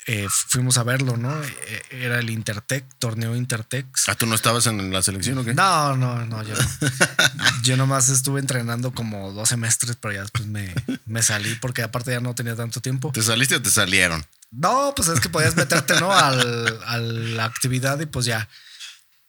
Eh, 0.09 0.25
fuimos 0.29 0.77
a 0.77 0.83
verlo, 0.83 1.17
¿no? 1.17 1.43
Eh, 1.43 1.81
Era 1.91 2.19
el 2.19 2.29
Intertec, 2.29 2.85
torneo 2.97 3.35
Intertex. 3.35 4.07
Ah, 4.07 4.15
¿tú 4.15 4.25
no 4.25 4.35
estabas 4.35 4.65
en 4.65 4.93
la 4.93 5.01
selección 5.01 5.37
o 5.37 5.43
qué? 5.43 5.53
No, 5.53 5.97
no, 5.97 6.25
no, 6.25 6.43
yo 6.43 6.55
no. 6.55 6.89
Yo 7.63 7.75
nomás 7.75 8.07
estuve 8.07 8.39
entrenando 8.39 8.93
como 8.93 9.33
dos 9.33 9.49
semestres, 9.49 9.97
pero 9.97 10.13
ya 10.13 10.21
después 10.21 10.47
me, 10.47 10.73
me 11.05 11.21
salí 11.21 11.53
porque 11.55 11.81
aparte 11.83 12.11
ya 12.11 12.21
no 12.21 12.33
tenía 12.33 12.55
tanto 12.55 12.79
tiempo. 12.79 13.11
¿Te 13.11 13.21
saliste 13.21 13.55
o 13.57 13.61
te 13.61 13.69
salieron? 13.69 14.25
No, 14.51 14.93
pues 14.95 15.07
es 15.09 15.19
que 15.19 15.29
podías 15.29 15.55
meterte, 15.55 15.99
¿no? 15.99 16.11
Al, 16.11 16.79
a 16.85 16.97
la 16.97 17.45
actividad 17.45 17.99
y 17.99 18.05
pues 18.05 18.25
ya. 18.25 18.47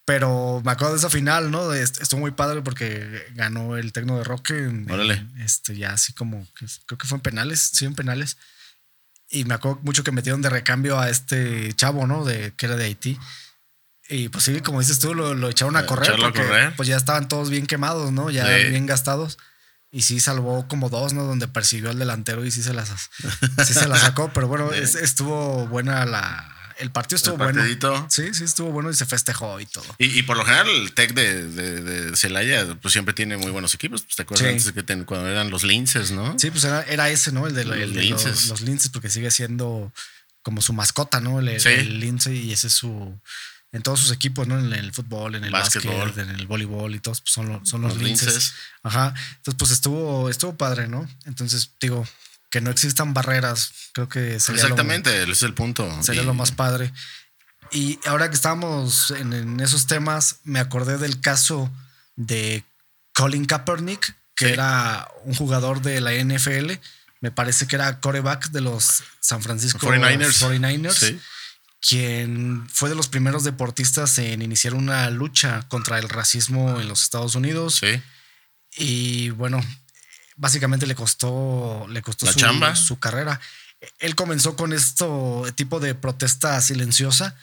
Pero 0.05 0.63
me 0.65 0.73
acuerdo 0.73 0.95
de 0.95 0.99
esa 1.01 1.11
final, 1.11 1.51
¿no? 1.51 1.73
Est- 1.75 2.01
Estuvo 2.01 2.21
muy 2.21 2.31
padre 2.31 2.63
porque 2.63 3.27
ganó 3.35 3.77
el 3.77 3.93
Tecno 3.93 4.17
de 4.17 4.25
Roque. 4.25 4.55
Órale. 4.89 5.27
este, 5.41 5.77
ya 5.77 5.93
así 5.93 6.13
como, 6.15 6.47
creo 6.87 6.97
que 6.99 7.07
fue 7.07 7.17
en 7.17 7.23
penales, 7.23 7.61
sí, 7.75 7.85
en 7.85 7.95
penales. 7.95 8.39
Y 9.29 9.45
me 9.45 9.53
acuerdo 9.55 9.81
mucho 9.83 10.05
que 10.05 10.13
metieron 10.13 10.41
de 10.41 10.49
recambio 10.49 10.99
a 10.99 11.11
este 11.11 11.75
chavo, 11.75 12.07
¿no? 12.07 12.25
De, 12.25 12.55
que 12.57 12.65
era 12.67 12.77
de 12.77 12.85
Haití. 12.87 13.19
Y 14.09 14.31
pues 14.31 14.45
sí, 14.45 14.61
como 14.63 14.81
dices 14.81 14.99
tú, 15.01 15.13
lo, 15.15 15.35
lo 15.35 15.51
echaron 15.51 15.77
a 15.77 15.85
correr 15.85 16.07
echarlo 16.07 16.27
a 16.27 16.33
porque 16.33 16.47
correr. 16.47 16.77
pues 16.77 16.89
ya 16.89 16.97
estaban 16.97 17.29
todos 17.29 17.51
bien 17.51 17.67
quemados, 17.67 18.11
¿no? 18.11 18.31
Ya 18.31 18.47
Sí. 18.47 18.71
bien 18.71 18.87
gastados. 18.87 19.37
Y 19.91 20.03
sí 20.03 20.21
salvó 20.21 20.69
como 20.69 20.91
dos, 20.91 21.15
¿no? 21.15 21.25
Donde 21.25 21.49
persiguió 21.49 21.89
al 21.91 21.99
delantero 21.99 22.45
y 22.45 22.51
sí 22.51 22.63
se 22.63 22.75
las, 22.75 22.89
sí 23.67 23.73
se 23.75 23.89
la 23.89 23.99
sacó. 23.99 24.31
Pero 24.35 24.49
bueno, 24.49 24.73
es- 24.73 24.95
estuvo 24.95 25.67
buena 25.67 26.05
la... 26.05 26.55
El 26.79 26.93
partido 26.93 27.17
estuvo 27.17 27.35
El 27.45 27.55
bueno. 27.55 28.07
Sí, 28.09 28.33
sí, 28.35 28.45
estuvo 28.45 28.71
bueno 28.71 28.89
y 28.91 28.95
se 28.95 29.05
festejó 29.05 29.59
y 29.59 29.67
todo. 29.67 29.85
Y, 29.99 30.17
y 30.17 30.23
por 30.23 30.37
lo 30.37 30.45
general 30.45 30.69
el 30.69 30.93
Tec 30.95 31.13
de, 31.13 31.45
de, 31.51 31.81
de 31.83 32.17
Celaya 32.17 32.67
pues 32.81 32.93
siempre 32.93 33.15
tiene 33.15 33.37
muy 33.37 33.51
buenos 33.51 33.75
equipos. 33.75 34.03
Pues, 34.03 34.15
¿Te 34.15 34.23
acuerdas 34.23 34.47
Sí. 34.47 34.53
antes 34.53 34.73
que 34.73 34.83
ten- 34.85 35.05
cuando 35.05 35.27
eran 35.29 35.51
los 35.51 35.65
linces, 35.65 36.13
no? 36.13 36.39
Sí, 36.39 36.51
pues 36.53 36.63
era, 36.63 36.83
era 36.83 37.09
ese, 37.11 37.33
¿no? 37.33 37.49
El 37.49 37.55
de, 37.57 37.65
Los 37.65 37.77
el 37.79 37.95
de 37.95 38.03
linces. 38.03 38.27
Los, 38.43 38.47
los 38.49 38.61
linces, 38.61 38.91
porque 38.91 39.11
sigue 39.11 39.31
siendo 39.33 39.93
como 40.43 40.63
su 40.63 40.73
mascota, 40.73 41.19
¿no? 41.19 41.41
El, 41.41 41.61
Sí. 41.61 41.69
el 41.71 41.99
lince 41.99 42.33
y 42.33 42.53
ese 42.53 42.69
es 42.69 42.75
su... 42.75 43.19
En 43.73 43.83
todos 43.83 44.01
sus 44.01 44.13
equipos, 44.13 44.47
¿no? 44.49 44.59
En 44.59 44.73
el 44.73 44.93
fútbol, 44.93 45.35
en 45.35 45.45
el 45.45 45.51
Básquetbol. 45.53 45.95
básquet, 45.97 46.25
en 46.29 46.31
el 46.35 46.47
voleibol 46.47 46.95
y 46.95 47.01
todos 47.01 47.21
pues 47.21 47.33
son, 47.33 47.49
lo- 47.49 47.67
son 47.67 47.83
los, 47.83 47.95
Los 47.95 48.03
linces. 48.03 48.29
linces. 48.29 48.53
Ajá. 48.83 49.15
Entonces, 49.37 49.55
pues 49.59 49.71
estuvo, 49.73 50.31
estuvo 50.31 50.57
padre, 50.57 50.89
¿no? 50.89 51.07
Entonces, 51.27 51.73
digo, 51.81 52.07
que 52.51 52.63
no 52.63 52.71
existan 52.71 53.13
barreras, 53.13 53.73
creo 53.93 54.09
que 54.09 54.41
sería 54.41 54.63
lo- 54.63 54.69
Exactamente, 54.69 55.23
ese 55.23 55.33
es 55.33 55.43
el 55.43 55.53
punto. 55.53 55.87
Sería 56.03 56.23
Y- 56.23 56.25
lo 56.25 56.33
más 56.33 56.51
padre. 56.53 56.93
Y 57.71 57.99
ahora 58.07 58.31
que 58.31 58.37
estábamos 58.37 59.11
en, 59.11 59.35
en 59.35 59.61
esos 59.61 59.87
temas, 59.87 60.37
me 60.45 60.61
acordé 60.61 60.97
del 60.97 61.21
caso 61.21 61.71
de 62.17 62.65
Colin 63.13 63.45
Kaepernick, 63.45 64.17
que 64.35 64.47
Sí. 64.47 64.53
era 64.53 65.07
un 65.25 65.35
jugador 65.35 65.83
de 65.83 66.01
la 66.01 66.13
NFL. 66.15 66.81
Me 67.21 67.31
parece 67.33 67.67
que 67.67 67.77
era 67.77 68.01
coreback 68.01 68.49
de 68.51 68.63
los 68.63 69.03
San 69.21 69.43
Francisco 69.43 69.79
49ers. 69.87 70.39
49ers, 70.39 70.93
Sí. 70.95 71.21
Quien 71.81 72.67
fue 72.73 72.89
de 72.89 72.95
los 72.95 73.09
primeros 73.09 73.45
deportistas 73.45 74.19
en 74.19 74.43
iniciar 74.43 74.75
una 74.75 75.11
lucha 75.11 75.63
contra 75.69 75.99
el 75.99 76.09
racismo 76.09 76.81
en 76.81 76.89
los 76.89 77.03
Estados 77.03 77.35
Unidos. 77.35 77.77
Sí. 77.77 78.01
Y 78.77 79.31
bueno, 79.31 79.61
básicamente 80.37 80.87
le 80.87 80.95
costó, 80.95 81.87
le 81.89 82.03
costó 82.03 82.27
La 82.27 82.33
su, 82.33 82.39
chamba. 82.39 82.77
su 82.77 82.99
carrera. 82.99 83.41
Él 84.01 84.15
comenzó 84.17 84.57
con 84.57 84.73
esto 84.73 85.45
tipo 85.55 85.79
de 85.81 85.95
protesta 85.95 86.61
silenciosa 86.61 87.37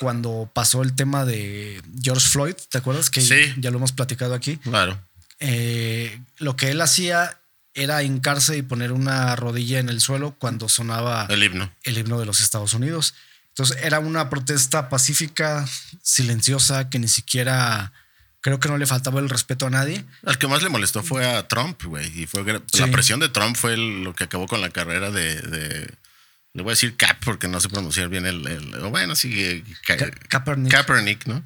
cuando 0.00 0.50
pasó 0.52 0.82
el 0.82 0.94
tema 0.96 1.24
de 1.24 1.82
George 2.02 2.26
Floyd, 2.28 2.54
¿te 2.70 2.78
acuerdas? 2.78 3.10
Que 3.10 3.20
Sí. 3.20 3.54
ya 3.58 3.70
lo 3.70 3.76
hemos 3.76 3.92
platicado 3.92 4.34
aquí. 4.34 4.56
Claro. 4.56 4.98
Eh, 5.38 6.18
lo 6.38 6.56
que 6.56 6.70
él 6.70 6.80
hacía 6.80 7.38
era 7.74 8.02
hincarse 8.02 8.56
y 8.56 8.62
poner 8.62 8.92
una 8.92 9.34
rodilla 9.36 9.78
en 9.78 9.88
el 9.88 10.00
suelo 10.00 10.34
cuando 10.38 10.68
sonaba 10.68 11.26
El 11.30 11.42
himno. 11.42 11.72
el 11.84 11.98
himno 11.98 12.18
de 12.18 12.26
los 12.26 12.40
Estados 12.40 12.74
Unidos. 12.74 13.14
Entonces 13.52 13.76
era 13.82 13.98
una 14.00 14.30
protesta 14.30 14.88
pacífica, 14.88 15.66
silenciosa, 16.02 16.88
que 16.90 16.98
ni 16.98 17.08
siquiera 17.08 17.92
creo 18.40 18.58
que 18.58 18.68
no 18.68 18.76
le 18.78 18.86
faltaba 18.86 19.20
el 19.20 19.28
respeto 19.28 19.66
a 19.66 19.70
nadie. 19.70 20.04
Al 20.26 20.38
que 20.38 20.48
más 20.48 20.62
le 20.62 20.68
molestó 20.68 21.02
fue 21.02 21.24
a 21.26 21.46
Trump, 21.46 21.80
güey. 21.84 22.06
Y 22.22 22.26
fue 22.26 22.44
Sí. 22.72 22.80
la 22.80 22.88
presión 22.88 23.20
de 23.20 23.28
Trump 23.28 23.56
fue 23.56 23.74
el- 23.74 24.02
lo 24.04 24.14
que 24.14 24.24
acabó 24.24 24.46
con 24.48 24.60
la 24.60 24.70
carrera 24.70 25.10
de, 25.10 25.36
de- 25.40 25.94
le 26.54 26.62
voy 26.62 26.70
a 26.70 26.74
decir 26.74 26.96
Cap 26.96 27.18
porque 27.24 27.46
no 27.48 27.60
sé 27.60 27.68
pronunciar 27.68 28.08
bien 28.08 28.26
el, 28.26 28.46
el- 28.46 28.74
o 28.82 28.90
bueno, 28.90 29.14
sí, 29.16 29.32
eh, 29.42 29.64
Ka- 29.86 29.96
Ka- 29.96 30.10
Kaepernick. 30.28 30.72
Kaepernick, 30.72 31.26
¿no? 31.26 31.44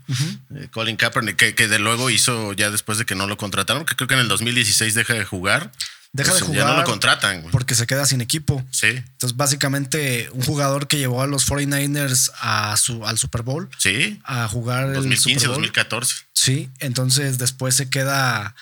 Eh, 0.57 0.69
Colin 0.73 0.97
Kaepernick, 0.97 1.37
que, 1.37 1.55
que 1.55 1.69
de 1.69 1.79
luego 1.79 2.09
hizo 2.11 2.53
ya 2.55 2.71
después 2.71 2.99
de 2.99 3.05
que 3.05 3.15
no 3.15 3.27
lo 3.27 3.37
contrataron, 3.37 3.85
que 3.85 3.95
creo 3.95 4.09
que 4.09 4.15
en 4.15 4.21
el 4.21 4.29
2016 4.29 4.95
deja 4.95 5.13
de 5.15 5.25
jugar. 5.25 5.71
Deja 6.17 6.35
de 6.35 6.41
jugar 6.41 6.57
Ya 6.67 6.73
no 6.73 6.77
lo 6.79 6.85
contratan, 6.85 7.41
güey. 7.43 7.53
porque 7.53 7.75
se 7.75 7.87
queda 7.87 8.07
sin 8.07 8.21
equipo. 8.21 8.65
Sí, 8.71 8.87
Entonces, 8.89 9.37
básicamente, 9.37 10.29
un 10.33 10.43
jugador 10.43 10.89
que 10.89 10.99
llevó 10.99 11.23
a 11.23 11.27
los 11.27 11.47
49ers 11.49 12.31
a 12.41 12.77
su, 12.77 13.07
al 13.07 13.19
Super 13.19 13.43
Bowl 13.43 13.69
sí. 13.79 14.21
a 14.25 14.49
jugar 14.49 14.87
el 14.89 14.95
2015, 14.95 15.31
Super 15.35 15.49
Bowl. 15.49 15.55
2014. 15.59 16.15
Sí, 16.33 16.71
entonces 16.81 17.39
después 17.39 17.75
se 17.75 17.89
queda 17.91 18.55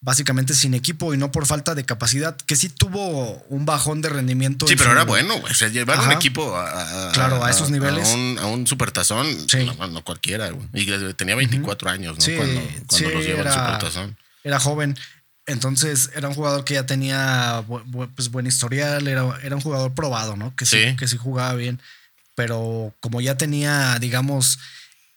básicamente 0.00 0.54
sin 0.54 0.74
equipo 0.74 1.12
y 1.12 1.16
no 1.16 1.32
por 1.32 1.44
falta 1.46 1.74
de 1.74 1.84
capacidad, 1.84 2.36
que 2.36 2.54
sí 2.54 2.68
tuvo 2.68 3.42
un 3.48 3.66
bajón 3.66 4.00
de 4.00 4.08
rendimiento. 4.08 4.66
Sí, 4.68 4.76
pero 4.76 4.90
su- 4.90 4.92
era 4.94 5.04
bueno, 5.04 5.40
güey. 5.40 5.50
O 5.52 5.54
sea, 5.56 5.68
llevar 5.68 5.98
un 6.00 6.12
equipo 6.12 6.56
a, 6.56 7.10
Claro, 7.12 7.44
a 7.44 7.50
esos 7.50 7.70
niveles. 7.70 8.08
A 8.08 8.14
un, 8.14 8.38
a 8.38 8.46
un 8.46 8.66
supertazón, 8.66 9.26
Sí. 9.48 9.64
no, 9.76 9.86
no 9.88 10.04
cualquiera, 10.04 10.50
güey. 10.50 10.68
Y 10.74 11.14
tenía 11.14 11.34
24 11.34 11.90
años, 11.90 12.16
¿no? 12.16 12.24
Sí, 12.24 12.34
cuando 12.36 12.60
cuando 12.60 12.96
sí, 12.96 13.04
los 13.12 13.24
lleva 13.24 13.40
al 13.40 13.46
era- 13.48 13.54
supertazón. 13.54 14.16
Era 14.44 14.60
joven. 14.60 14.96
Entonces 15.48 16.10
era 16.14 16.28
un 16.28 16.34
jugador 16.34 16.64
que 16.64 16.74
ya 16.74 16.86
tenía 16.86 17.64
pues, 18.14 18.30
buen 18.30 18.46
historial, 18.46 19.08
era, 19.08 19.38
era 19.42 19.56
un 19.56 19.62
jugador 19.62 19.94
probado, 19.94 20.36
¿no? 20.36 20.54
Que 20.54 20.64
sí, 20.66 20.76
Sí. 20.90 20.96
que 20.96 21.08
sí 21.08 21.16
jugaba 21.16 21.54
bien. 21.54 21.80
Pero 22.34 22.94
como 23.00 23.20
ya 23.20 23.36
tenía, 23.36 23.98
digamos, 23.98 24.58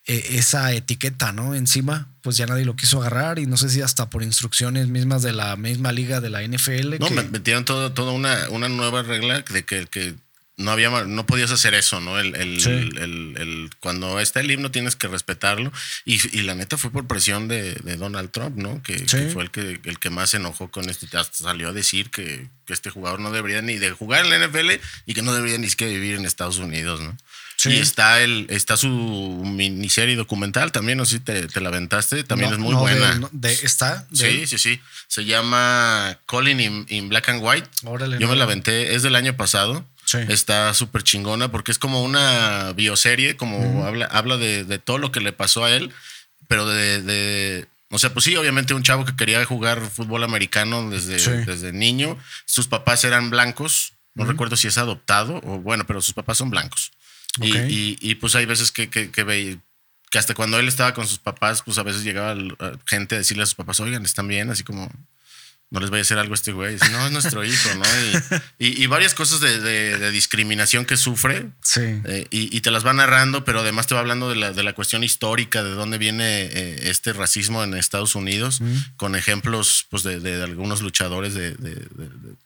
eh, 0.08 0.26
esa 0.32 0.74
etiqueta, 0.74 1.32
¿no? 1.32 1.54
Encima, 1.54 2.08
pues 2.24 2.36
ya 2.38 2.48
nadie 2.48 2.65
lo 2.65 2.76
quiso 2.76 3.00
agarrar 3.02 3.38
y 3.38 3.46
no 3.46 3.58
sé 3.58 3.70
si 3.70 3.82
hasta 3.82 4.10
por 4.10 4.24
instrucciones 4.24 4.88
mismas 4.88 5.22
de 5.22 5.32
la 5.34 5.56
misma 5.58 5.91
liga 5.91 6.20
de 6.22 6.30
la 6.32 6.41
NFL. 6.41 6.98
No, 7.00 7.08
que- 7.08 7.13
me- 7.13 7.24
metieron 7.24 7.63
todo, 7.65 7.91
toda 7.91 8.12
una, 8.12 8.50
una 8.50 8.67
nueva 8.70 9.04
regla 9.04 9.44
de 9.54 9.63
que, 9.63 9.86
que 9.86 10.15
no 10.57 10.71
había 10.71 10.89
no 11.05 11.25
podías 11.25 11.49
hacer 11.51 11.73
eso, 11.73 11.99
¿no? 12.01 12.19
El, 12.19 12.35
el, 12.35 12.61
Sí. 12.61 12.69
el- 12.69 13.69
cuando 13.79 14.19
está 14.19 14.41
el 14.41 14.51
himno 14.51 14.69
tienes 14.71 14.95
que 14.95 15.07
respetarlo. 15.07 15.71
Y, 16.05 16.15
y 16.37 16.41
la 16.43 16.53
neta 16.55 16.77
fue 16.77 16.91
por 16.91 17.07
presión 17.07 17.47
de, 17.47 17.73
de 17.75 17.95
Donald 17.95 18.29
Trump, 18.31 18.57
¿no? 18.57 18.81
Que, 18.83 18.99
Sí. 18.99 19.17
que 19.17 19.29
fue 19.29 19.43
el 19.43 19.51
que, 19.51 19.79
el 19.83 19.97
que 19.99 20.09
más 20.09 20.29
se 20.31 20.37
enojó 20.37 20.69
con 20.69 20.89
esto. 20.89 21.05
Hasta 21.17 21.35
salió 21.43 21.69
a 21.69 21.73
decir 21.73 22.09
que, 22.11 22.47
que 22.65 22.73
este 22.73 22.89
jugador 22.89 23.19
no 23.19 23.31
debería 23.31 23.61
ni 23.61 23.77
de 23.79 23.91
jugar 23.91 24.25
en 24.25 24.29
la 24.29 24.37
NFL 24.47 24.71
y 25.05 25.13
que 25.13 25.21
no 25.21 25.33
debería 25.33 25.57
ni 25.57 25.69
siquiera 25.69 25.93
vivir 25.93 26.15
en 26.15 26.25
Estados 26.25 26.57
Unidos, 26.59 27.01
¿no? 27.01 27.17
Sí. 27.57 27.69
Y 27.69 27.77
está 27.77 28.21
el, 28.21 28.47
está 28.49 28.75
su 28.75 28.87
miniserie 29.45 30.15
documental 30.15 30.71
también, 30.71 30.97
no 30.97 31.05
sé 31.05 31.17
si 31.17 31.19
te, 31.19 31.47
te 31.47 31.61
la 31.61 31.69
aventaste, 31.69 32.23
también 32.23 32.49
no- 32.49 32.55
es 32.55 32.59
muy 32.61 32.71
no, 32.73 32.85
de- 32.85 32.95
buena. 32.99 33.15
no, 33.19 33.29
de- 33.31 33.53
está. 33.53 34.07
de- 34.09 34.17
Sí, 34.31 34.47
sí, 34.47 34.57
sí. 34.57 34.81
Se 35.07 35.25
llama 35.25 36.17
Calling 36.27 36.59
in, 36.59 36.85
in 36.89 37.09
Black 37.09 37.29
and 37.29 37.41
White. 37.43 37.67
Órale, 37.83 38.17
Yo 38.19 38.27
me 38.27 38.35
la 38.35 38.45
aventé, 38.45 38.95
es 38.95 39.03
del 39.03 39.15
año 39.15 39.35
pasado. 39.37 39.85
Sí. 40.12 40.17
Está 40.30 40.74
súper 40.74 41.04
chingona 41.04 41.50
porque 41.52 41.71
es 41.71 41.78
como 41.80 42.04
una 42.04 42.74
bioserie, 42.74 43.38
como 43.38 43.86
habla, 43.86 44.06
habla 44.08 44.38
de, 44.38 44.63
de 44.63 44.80
todo 44.80 44.97
lo 44.97 45.12
que 45.12 45.19
le 45.21 45.32
pasó 45.32 45.63
a 45.63 45.71
él, 45.71 45.91
pero 46.47 46.67
de, 46.67 47.02
de- 47.02 47.67
O 47.91 48.00
sea, 48.00 48.12
pues 48.13 48.26
sí, 48.26 48.36
obviamente 48.36 48.74
un 48.74 48.84
chavo 48.84 49.06
que 49.06 49.15
quería 49.15 49.43
jugar 49.45 49.80
fútbol 49.89 50.24
americano 50.24 50.89
desde, 50.89 51.19
Sí. 51.19 51.32
desde 51.45 51.71
niño. 51.71 52.17
Sus 52.45 52.67
papás 52.67 53.04
eran 53.04 53.30
blancos. 53.30 53.93
No 54.13 54.26
recuerdo 54.26 54.58
si 54.58 54.67
es 54.67 54.78
adoptado 54.78 55.39
o 55.43 55.60
bueno, 55.60 55.86
pero 55.88 56.02
sus 56.02 56.13
papás 56.13 56.38
son 56.38 56.50
blancos. 56.50 56.91
Y-. 57.41 57.58
Y, 57.58 57.97
y, 58.02 58.15
pues 58.15 58.36
hay 58.36 58.45
veces 58.45 58.71
que, 58.71 58.89
que, 58.89 59.10
que 59.12 59.24
ve- 59.24 59.60
que 60.10 60.19
hasta 60.19 60.34
cuando 60.34 60.60
él 60.60 60.67
estaba 60.67 60.93
con 60.93 61.08
sus 61.08 61.19
papás, 61.19 61.62
pues 61.63 61.78
a 61.78 61.84
veces 61.84 62.04
llegaba 62.04 62.32
a 62.32 62.71
gente 62.86 63.15
a 63.15 63.19
decirle 63.19 63.43
a 63.43 63.45
sus 63.45 63.56
papás, 63.56 63.80
oigan, 63.80 64.04
están 64.04 64.28
bien, 64.28 64.50
así 64.50 64.63
como 64.63 64.91
no 65.71 65.79
les 65.79 65.89
vaya 65.89 66.01
a 66.01 66.03
hacer 66.03 66.17
algo 66.19 66.34
a 66.34 66.36
este 66.36 66.51
güey. 66.51 66.75
No, 66.91 67.05
es 67.07 67.12
nuestro 67.12 67.43
hijo, 67.45 67.69
¿no? 67.75 67.84
Y, 68.60 68.67
y- 68.67 68.84
y 68.84 68.88
varias 68.88 69.13
cosas 69.13 69.39
de, 69.39 69.60
de- 69.60 69.97
de 69.97 70.12
discriminación 70.12 70.86
que 70.86 70.97
sufre. 70.97 71.47
Sí. 71.63 71.81
eh, 72.05 72.27
y, 72.29 72.55
y 72.55 72.62
te 72.62 72.71
las 72.71 72.86
va 72.86 72.93
narrando, 72.93 73.43
pero 73.45 73.62
además 73.62 73.88
te 73.88 73.93
va 73.95 74.01
hablando 74.01 74.29
de 74.29 74.36
la, 74.36 74.51
de 74.51 74.63
la 74.63 74.73
cuestión 74.73 75.03
histórica, 75.03 75.63
de 75.63 75.71
dónde 75.71 75.97
viene 75.97 76.43
eh, 76.43 76.89
este 76.89 77.13
racismo 77.13 77.63
en 77.63 77.73
Estados 77.73 78.15
Unidos, 78.15 78.60
con 78.97 79.15
ejemplos 79.15 79.86
pues, 79.89 80.03
de, 80.03 80.43
algunos 80.43 80.81
luchadores 80.81 81.34
de, 81.34 81.55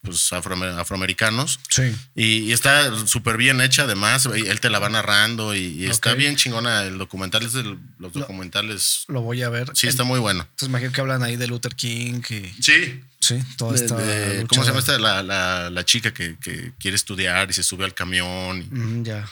pues, 0.02 0.30
afroamer- 0.32 0.78
afroamericanos. 0.78 1.58
Sí. 1.68 1.94
Y, 2.14 2.52
está 2.52 3.06
súper 3.06 3.36
bien 3.36 3.60
hecha, 3.60 3.82
además. 3.82 4.26
Él 4.26 4.60
te 4.60 4.70
la 4.70 4.78
va 4.78 4.88
narrando 4.88 5.54
y, 5.54 5.86
está 5.86 6.14
bien 6.14 6.36
chingona. 6.36 6.84
El 6.84 6.98
documental 6.98 7.42
es 7.44 7.52
de 7.54 7.76
los 7.98 8.12
documentales. 8.12 9.04
Lo 9.08 9.20
voy 9.22 9.42
a 9.42 9.48
ver. 9.48 9.70
Sí, 9.74 9.88
está 9.88 10.04
muy 10.04 10.20
bueno. 10.20 10.42
Entonces 10.42 10.68
imagino 10.68 10.92
que 10.92 11.00
hablan 11.00 11.22
ahí 11.22 11.36
de 11.36 11.46
Luther 11.48 11.74
King 11.74 12.20
y 12.30 12.62
Sí. 12.62 13.02
Sí, 13.26 13.42
toda 13.56 13.72
De- 13.72 13.84
esta. 13.84 13.96
de-. 13.96 14.46
¿Cómo 14.48 14.62
se 14.62 14.68
llama 14.68 14.80
esta? 14.80 14.98
La, 14.98 15.22
la- 15.22 15.70
la 15.70 15.84
chica 15.84 16.12
que, 16.14 16.36
que 16.38 16.72
quiere 16.78 16.94
estudiar 16.96 17.50
y 17.50 17.52
se 17.54 17.62
sube 17.62 17.84
al 17.84 17.94
camión. 17.94 18.58
y- 18.62 18.68
Mm, 18.74 19.04
ya. 19.04 19.28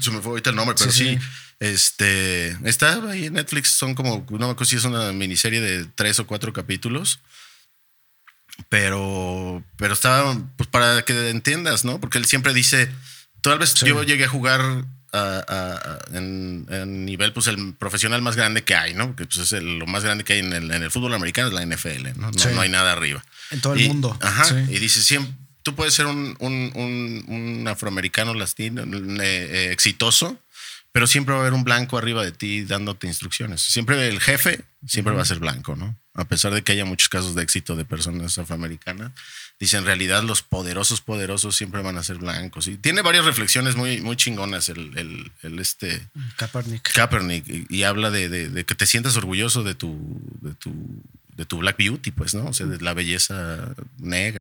se 0.00 0.10
me 0.10 0.20
fue 0.20 0.30
ahorita 0.32 0.50
el 0.50 0.56
nombre, 0.56 0.74
pero 0.78 0.90
Sí, 0.92 0.98
sí, 1.04 1.18
sí. 1.18 1.26
Este 1.58 2.56
está 2.64 3.02
ahí 3.10 3.26
en 3.26 3.34
Netflix. 3.34 3.68
Son 3.72 3.94
como, 3.94 4.24
no 4.30 4.38
me 4.38 4.44
acuerdo 4.52 4.64
si 4.64 4.76
es 4.76 4.84
una 4.84 5.12
miniserie 5.12 5.60
de 5.60 5.84
tres 5.94 6.18
o 6.18 6.26
cuatro 6.26 6.52
capítulos. 6.52 7.20
Pero, 8.68 9.64
pero 9.76 9.94
está 9.94 10.36
pues 10.56 10.68
para 10.68 11.02
que 11.04 11.30
entiendas, 11.30 11.84
¿no? 11.84 12.00
Porque 12.00 12.18
él 12.18 12.24
siempre 12.26 12.52
dice, 12.52 12.90
tal 13.40 13.58
vez 13.58 13.70
Sí. 13.70 13.86
yo 13.86 14.02
llegué 14.02 14.24
a 14.24 14.28
jugar 14.28 14.84
a- 15.12 15.44
a- 15.46 15.74
a- 15.76 15.98
en, 16.16 16.66
en 16.70 17.04
nivel, 17.04 17.32
pues 17.32 17.46
el 17.48 17.74
profesional 17.74 18.22
más 18.22 18.36
grande 18.36 18.62
que 18.64 18.74
hay, 18.74 18.94
¿no? 18.94 19.16
Que 19.16 19.26
pues, 19.26 19.38
es 19.38 19.52
el- 19.52 19.78
lo 19.78 19.86
más 19.86 20.04
grande 20.04 20.24
que 20.24 20.34
hay 20.34 20.38
en 20.40 20.52
el, 20.52 20.70
en 20.70 20.82
el 20.82 20.90
fútbol 20.90 21.14
americano 21.14 21.48
es 21.48 21.54
la 21.54 21.62
NFL, 21.62 22.14
¿no? 22.16 22.30
No, 22.30 22.38
Sí. 22.38 22.48
no 22.54 22.60
hay 22.60 22.68
nada 22.68 22.92
arriba. 22.92 23.24
En 23.50 23.60
todo 23.60 23.74
el 23.74 23.80
Y- 23.82 23.88
mundo. 23.88 24.16
Ajá. 24.20 24.44
Sí. 24.44 24.54
Y 24.68 24.78
dice, 24.78 25.02
siempre, 25.02 25.34
tú 25.62 25.74
puedes 25.74 25.94
ser 25.94 26.06
un, 26.06 26.36
un- 26.40 26.72
un- 26.74 27.24
un 27.28 27.68
afroamericano 27.68 28.34
latino 28.34 28.82
eh, 28.82 29.22
eh, 29.22 29.68
exitoso, 29.72 30.40
pero 30.92 31.06
siempre 31.06 31.32
va 31.34 31.38
a 31.40 31.42
haber 31.42 31.54
un 31.54 31.64
blanco 31.64 31.98
arriba 31.98 32.24
de 32.24 32.32
ti 32.32 32.62
dándote 32.64 33.06
instrucciones. 33.06 33.60
Siempre 33.62 34.08
el 34.08 34.20
jefe 34.20 34.62
siempre 34.86 35.14
va 35.14 35.22
a 35.22 35.24
ser 35.26 35.38
blanco, 35.38 35.76
¿no? 35.76 35.96
A 36.14 36.24
pesar 36.24 36.52
de 36.52 36.62
que 36.62 36.72
haya 36.72 36.84
muchos 36.84 37.08
casos 37.08 37.34
de 37.36 37.42
éxito 37.44 37.76
de 37.76 37.84
personas 37.84 38.36
afroamericanas, 38.38 39.12
dice 39.60 39.76
en 39.76 39.84
realidad 39.84 40.22
los 40.24 40.42
poderosos, 40.42 41.02
poderosos 41.02 41.54
siempre 41.54 41.82
van 41.82 41.98
a 41.98 42.02
ser 42.02 42.16
blancos. 42.16 42.66
Y 42.66 42.78
tiene 42.78 43.02
varias 43.02 43.26
reflexiones 43.26 43.76
muy, 43.76 44.00
muy 44.00 44.16
chingonas 44.16 44.68
el, 44.70 44.96
el- 44.98 45.30
el 45.42 45.58
este 45.58 46.08
Kaepernick. 46.36 46.90
Kaepernick 46.92 47.46
y, 47.48 47.66
y 47.68 47.82
habla 47.84 48.10
de, 48.10 48.28
de- 48.30 48.48
de 48.48 48.64
que 48.64 48.74
te 48.74 48.86
sientas 48.86 49.16
orgulloso 49.16 49.62
de 49.62 49.74
tu, 49.74 50.18
de 50.40 50.54
tu, 50.54 50.72
de 51.36 51.44
tu 51.44 51.58
Black 51.58 51.76
Beauty, 51.76 52.10
pues, 52.10 52.34
¿no? 52.34 52.46
O 52.46 52.52
sea, 52.54 52.66
de 52.66 52.80
la 52.80 52.94
belleza 52.94 53.74
negra. 53.98 54.38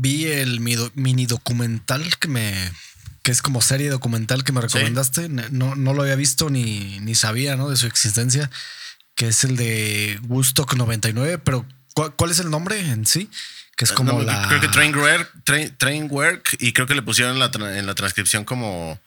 Vi 0.00 0.26
el 0.26 0.60
mini 0.60 1.26
documental 1.26 2.16
que 2.18 2.28
me 2.28 2.54
que 3.22 3.32
es 3.32 3.42
como 3.42 3.60
serie 3.60 3.90
documental 3.90 4.44
que 4.44 4.52
me 4.52 4.62
recomendaste. 4.62 5.28
No, 5.28 5.74
no 5.74 5.92
lo 5.92 6.02
había 6.02 6.16
visto 6.16 6.48
ni, 6.48 6.98
ni 7.00 7.14
sabía 7.14 7.54
¿no? 7.54 7.68
de 7.68 7.76
su 7.76 7.86
existencia, 7.86 8.50
que 9.20 9.28
es 9.28 9.44
el 9.44 9.54
de 9.58 10.18
Woodstock 10.28 10.72
99, 10.76 11.36
pero 11.44 11.66
¿cuál, 11.92 12.14
cuál 12.14 12.30
es 12.30 12.38
el 12.38 12.48
nombre 12.48 12.80
en 12.80 13.04
sí? 13.04 13.28
Que 13.76 13.84
es 13.84 13.92
como 13.92 14.12
No, 14.14 14.22
la... 14.22 14.48
Creo 14.48 14.62
que 14.62 14.68
Train 14.68 14.96
Work, 14.96 15.30
Train, 15.44 15.76
Train 15.76 16.06
Work, 16.10 16.56
y 16.58 16.72
creo 16.72 16.86
que 16.86 16.94
le 16.94 17.02
pusieron 17.02 17.34
en 17.34 17.38
la, 17.38 17.50
en 17.78 17.84
la 17.86 17.94
transcripción 17.94 18.46
como. 18.46 18.98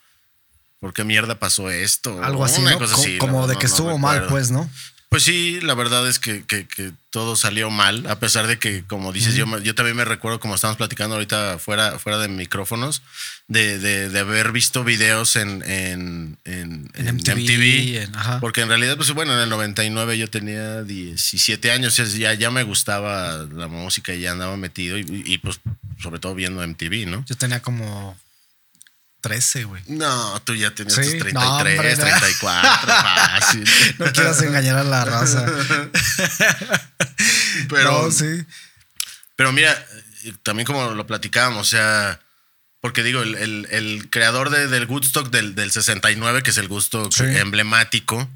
¿Por 0.80 0.94
qué 0.94 1.04
mierda 1.04 1.40
pasó 1.40 1.72
esto? 1.72 2.24
Algo 2.24 2.46
así, 2.46 2.62
Una 2.62 2.74
¿no? 2.74 2.78
cosa 2.78 2.94
Co- 2.94 3.02
así, 3.02 3.18
como 3.18 3.42
no- 3.42 3.48
de 3.48 3.56
que 3.56 3.64
no 3.64 3.70
estuvo 3.74 3.98
mal, 3.98 4.28
pues, 4.28 4.52
¿no? 4.52 4.70
Pues 5.14 5.24
sí, 5.24 5.60
la 5.62 5.76
verdad 5.76 6.08
es 6.10 6.18
que, 6.18 6.44
que- 6.44 6.66
que 6.68 6.92
todo 7.12 7.36
salió 7.36 7.70
mal, 7.70 8.08
a 8.08 8.18
pesar 8.18 8.48
de 8.48 8.58
que, 8.58 8.84
como 8.84 9.14
dices, 9.14 9.36
yo, 9.36 9.46
me- 9.46 9.62
yo 9.62 9.76
también 9.76 9.96
me 9.96 10.06
recuerdo, 10.06 10.40
como 10.40 10.56
estamos 10.56 10.76
platicando 10.78 11.14
ahorita 11.14 11.60
fuera, 11.60 12.00
fuera 12.00 12.18
de 12.18 12.28
micrófonos, 12.30 13.04
de, 13.48 13.78
de- 13.78 14.10
de 14.10 14.20
haber 14.20 14.52
visto 14.52 14.84
videos 14.84 15.36
en, 15.36 15.62
en, 15.70 16.40
en- 16.46 16.90
En 16.96 17.08
MTV. 17.10 18.10
Porque 18.40 18.62
en 18.62 18.70
realidad, 18.70 18.98
pues 18.98 19.12
bueno, 19.12 19.34
en 19.36 19.40
el 19.42 19.50
99 19.50 20.18
yo 20.18 20.28
tenía 20.32 20.82
17 20.82 21.72
años, 21.72 21.96
ya, 22.18 22.34
ya 22.34 22.50
me 22.50 22.64
gustaba 22.64 23.38
la 23.54 23.68
música 23.68 24.16
y 24.16 24.22
ya 24.22 24.32
andaba 24.32 24.58
metido, 24.58 24.98
y, 24.98 25.06
y, 25.26 25.38
pues 25.38 25.60
sobre 26.02 26.20
todo 26.20 26.34
viendo 26.34 26.64
MTV, 26.64 27.06
¿no? 27.08 27.24
Yo 27.28 27.36
tenía 27.38 27.62
como 27.62 28.18
13, 29.24 29.64
güey. 29.64 29.82
No, 29.88 30.40
tú 30.44 30.54
ya 30.54 30.76
tenías 30.76 30.94
Sí, 30.96 31.02
tus 31.02 31.12
33, 31.22 31.34
no, 31.34 31.56
hombre, 31.58 31.78
no. 31.96 32.04
34, 32.04 32.70
fácil. 32.88 33.70
No 34.00 34.12
quieras 34.12 34.42
engañar 34.44 34.78
a 34.78 34.84
la 34.84 35.06
raza. 35.06 35.46
Pero, 37.70 37.92
No, 38.04 38.12
sí. 38.12 38.46
Pero 39.36 39.52
mira, 39.52 39.74
también 40.44 40.66
como 40.66 40.92
lo 40.92 41.08
platicábamos, 41.08 41.68
o 41.68 41.70
sea, 41.70 42.20
porque 42.82 43.02
digo, 43.04 43.22
el, 43.24 43.36
el- 43.36 43.68
el 43.72 44.10
creador 44.10 44.50
de- 44.50 44.68
del 44.68 44.86
Woodstock 44.86 45.30
del, 45.32 45.56
del 45.56 45.72
69, 45.72 46.44
que 46.44 46.52
es 46.52 46.58
el 46.58 46.68
gusto 46.68 47.10
Sí. 47.12 47.24
emblemático, 47.24 48.30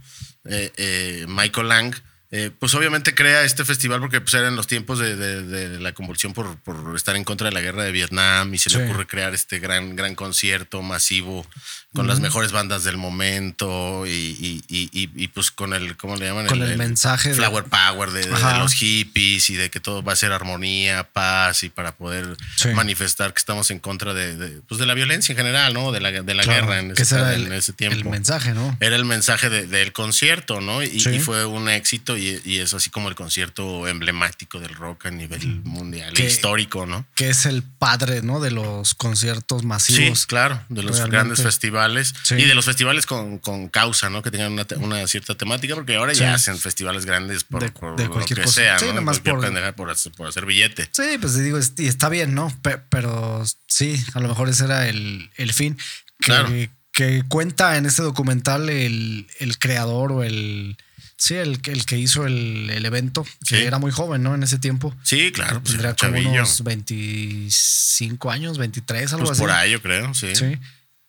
eh, 0.45 0.71
eh, 0.77 1.25
Michael 1.27 1.67
Lang, 1.69 1.95
eh, 2.31 2.51
pues 2.59 2.73
obviamente 2.75 3.15
crea 3.15 3.43
este 3.43 3.63
festival 3.63 4.01
porque 4.01 4.19
pues 4.19 4.33
eran 4.33 4.55
los 4.57 4.67
tiempos 4.67 4.99
de, 4.99 5.15
de- 5.15 5.43
de 5.43 5.79
la 5.79 5.93
convulsión 5.93 6.33
por, 6.33 6.57
por 6.59 6.93
estar 6.95 7.15
en 7.15 7.23
contra 7.23 7.47
de 7.47 7.53
la 7.53 7.61
guerra 7.61 7.83
de 7.83 7.91
Vietnam 7.93 8.53
y 8.53 8.57
se 8.57 8.69
Sí. 8.69 8.77
le 8.77 8.85
ocurre 8.85 9.07
crear 9.07 9.33
este 9.33 9.59
gran, 9.59 9.95
gran 9.95 10.13
concierto 10.15 10.81
masivo 10.81 11.45
con 11.93 12.05
las 12.05 12.19
mejores 12.19 12.51
bandas 12.51 12.83
del 12.83 12.97
momento 12.97 14.05
y, 14.05 14.09
y- 14.11 14.63
y- 14.67 14.89
y- 14.91 15.09
y, 15.15 15.27
pues 15.29 15.51
con 15.51 15.73
el, 15.73 15.95
¿cómo 15.97 16.15
le 16.17 16.25
llaman? 16.27 16.45
Con 16.47 16.61
el 16.61 16.77
mensaje 16.77 17.33
Flower 17.33 17.63
Power 17.63 18.11
de, 18.11 18.21
de- 18.21 18.29
de 18.29 18.57
los 18.59 18.73
hippies 18.73 19.49
y 19.49 19.55
de 19.55 19.69
que 19.69 19.79
todo 19.79 20.03
va 20.03 20.13
a 20.13 20.15
ser 20.15 20.31
armonía, 20.31 21.03
paz 21.11 21.63
y 21.63 21.69
para 21.69 21.95
poder 21.95 22.35
Sí. 22.57 22.69
manifestar 22.69 23.33
que 23.33 23.39
estamos 23.39 23.71
en 23.71 23.79
contra 23.79 24.13
de, 24.13 24.61
pues 24.67 24.79
de 24.79 24.85
la 24.85 24.93
violencia 24.93 25.31
en 25.31 25.37
general, 25.37 25.73
¿no? 25.73 25.91
De 25.91 26.01
la, 26.01 26.11
de 26.11 26.33
la 26.35 26.43
Claro, 26.43 26.67
guerra 26.67 26.79
en 26.79 26.91
ese, 26.91 27.15
era 27.15 27.33
en 27.33 27.45
el, 27.47 27.53
ese 27.53 27.73
tiempo. 27.73 27.97
el 27.97 28.05
mensaje, 28.05 28.53
¿no? 28.53 28.75
Era 28.79 28.95
el 28.95 29.05
mensaje 29.05 29.49
de- 29.49 29.65
del 29.65 29.93
concierto, 29.93 30.59
¿no? 30.61 30.83
Y, 30.83 30.99
Sí. 30.99 31.09
y 31.11 31.19
fue 31.19 31.45
un 31.45 31.69
éxito 31.69 32.16
concierto 32.17 32.43
y, 32.45 32.51
y 32.55 32.59
es 32.59 32.73
así 32.73 32.89
como 32.89 33.09
el 33.09 33.15
concierto 33.15 33.87
emblemático 33.87 34.59
del 34.59 34.73
rock 34.75 35.05
a 35.07 35.11
nivel 35.11 35.61
mundial, 35.63 36.13
Que- 36.13 36.25
histórico, 36.25 36.85
¿no? 36.85 37.05
Que 37.15 37.29
es 37.29 37.45
el 37.45 37.63
padre, 37.63 38.21
¿no? 38.21 38.39
De 38.39 38.51
los 38.51 38.93
conciertos 38.95 39.61
Sí, 39.61 39.67
masivos. 39.67 40.25
claro, 40.25 40.63
de 40.69 40.83
los 40.83 40.97
realmente. 40.97 41.15
grandes 41.17 41.41
festivales 41.41 42.13
Sí. 42.23 42.35
y 42.35 42.45
de 42.45 42.55
los 42.55 42.65
festivales 42.65 43.05
con, 43.05 43.39
con 43.39 43.69
causa, 43.69 44.09
¿no? 44.09 44.21
Que 44.23 44.31
tengan 44.31 44.51
una, 44.53 44.65
una 44.77 45.05
cierta 45.07 45.35
temática, 45.35 45.75
porque 45.75 45.95
ahora 45.95 46.13
ya 46.13 46.29
Sí. 46.29 46.33
hacen 46.49 46.57
festivales 46.57 47.05
grandes 47.05 47.43
por, 47.43 47.61
De- 47.63 47.71
por 47.71 47.95
de 47.95 48.05
lo 48.05 48.11
cualquier 48.11 48.39
que 48.39 48.45
cosa. 48.45 48.55
sea, 48.61 48.79
Sí, 48.79 48.85
¿no? 48.87 48.93
nomás 48.93 49.19
por- 49.19 49.39
por 49.75 49.89
hacer, 49.91 50.11
por 50.13 50.27
hacer 50.27 50.45
billete. 50.45 50.89
Sí, 50.91 51.17
pues 51.19 51.37
digo, 51.37 51.59
y 51.77 51.87
está 51.87 52.09
bien, 52.09 52.33
¿no? 52.35 52.55
Pe- 52.61 52.79
pero 52.89 53.43
sí, 53.67 54.01
a 54.13 54.19
lo 54.19 54.27
mejor 54.29 54.49
ese 54.49 54.65
era 54.65 54.87
el, 54.87 55.29
el 55.37 55.53
fin. 55.53 55.77
Que, 56.19 56.25
Claro. 56.25 56.49
que 56.91 57.23
cuenta 57.27 57.77
en 57.77 57.85
este 57.85 58.01
documental 58.01 58.69
el, 58.69 59.27
el 59.39 59.59
creador 59.59 60.11
o 60.11 60.23
el. 60.23 60.77
Sí, 61.17 61.33
el, 61.35 61.59
el 61.65 61.85
que 61.85 61.97
hizo 61.97 62.25
el, 62.27 62.69
el 62.69 62.85
evento, 62.85 63.23
que 63.47 63.57
Sí. 63.57 63.63
era 63.63 63.79
muy 63.79 63.91
joven, 63.91 64.21
¿no? 64.23 64.35
En 64.35 64.43
ese 64.43 64.59
tiempo. 64.59 64.95
Sí, 65.03 65.31
claro, 65.31 65.59
pues 65.61 65.71
Tendría 65.71 65.95
como 65.95 66.11
chavillo. 66.13 66.29
unos 66.31 66.63
25 66.63 68.31
años, 68.31 68.57
23, 68.57 69.13
algo 69.13 69.25
Pues 69.25 69.31
así. 69.31 69.41
por 69.41 69.51
ahí, 69.51 69.71
yo 69.71 69.81
creo, 69.81 70.13
sí. 70.13 70.35
Sí. 70.35 70.57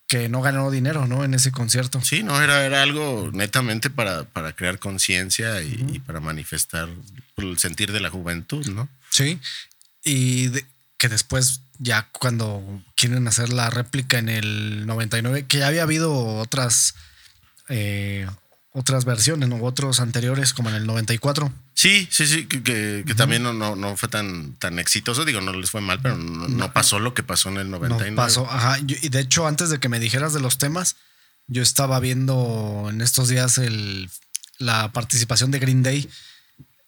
Que 0.07 0.27
no 0.27 0.41
ganó 0.41 0.71
dinero, 0.71 1.05
¿no? 1.05 1.23
En 1.23 1.35
ese 1.35 1.51
concierto. 1.51 2.01
Sí, 2.01 2.23
no, 2.23 2.41
era, 2.41 2.65
era 2.65 2.81
algo 2.81 3.29
netamente 3.31 3.91
para, 3.91 4.23
para 4.23 4.53
crear 4.55 4.79
conciencia 4.79 5.61
y, 5.61 5.85
y 5.93 5.99
para 5.99 6.19
manifestar 6.19 6.89
el 7.37 7.57
sentir 7.59 7.91
de 7.91 7.99
la 7.99 8.09
juventud, 8.09 8.65
¿no? 8.69 8.89
Sí. 9.11 9.39
Y 10.03 10.47
de- 10.47 10.65
que 10.97 11.07
después, 11.09 11.61
ya 11.77 12.09
cuando 12.11 12.83
quieren 12.95 13.27
hacer 13.27 13.49
la 13.53 13.69
réplica 13.69 14.17
en 14.17 14.27
el 14.29 14.85
99, 14.87 15.45
que 15.47 15.59
ya 15.59 15.67
había 15.67 15.83
habido 15.83 16.13
otras, 16.39 16.95
eh, 17.69 18.27
otras 18.79 19.05
versiones, 19.05 19.49
¿no? 19.49 19.57
Otros 19.63 19.99
anteriores, 19.99 20.53
como 20.53 20.69
en 20.69 20.75
el 20.75 20.87
94. 20.87 21.51
Sí, 21.73 22.07
sí, 22.11 22.25
sí, 22.27 22.45
que, 22.45 22.63
que- 22.63 23.03
que 23.05 23.13
también 23.15 23.43
no, 23.43 23.53
no, 23.53 23.75
no 23.75 23.95
fue 23.97 24.09
tan, 24.09 24.53
tan 24.55 24.79
exitoso. 24.79 25.25
Digo, 25.25 25.41
no 25.41 25.53
les 25.53 25.69
fue 25.69 25.81
mal, 25.81 25.99
pero 26.01 26.15
no, 26.17 26.47
no 26.47 26.73
pasó 26.73 26.99
lo 26.99 27.13
que 27.13 27.21
pasó 27.23 27.49
en 27.49 27.57
el 27.57 27.69
99. 27.69 28.11
No 28.11 28.15
pasó. 28.15 28.49
Ajá. 28.49 28.79
Yo- 28.83 28.97
y 29.01 29.09
de 29.09 29.19
hecho, 29.19 29.45
antes 29.47 29.69
de 29.69 29.79
que 29.79 29.89
me 29.89 29.99
dijeras 29.99 30.33
de 30.33 30.39
los 30.39 30.57
temas, 30.57 30.95
yo 31.47 31.61
estaba 31.61 31.99
viendo 31.99 32.87
en 32.89 33.01
estos 33.01 33.27
días 33.29 33.57
el, 33.57 34.09
la 34.57 34.91
participación 34.91 35.51
de 35.51 35.59
Green 35.59 35.83
Day 35.83 36.09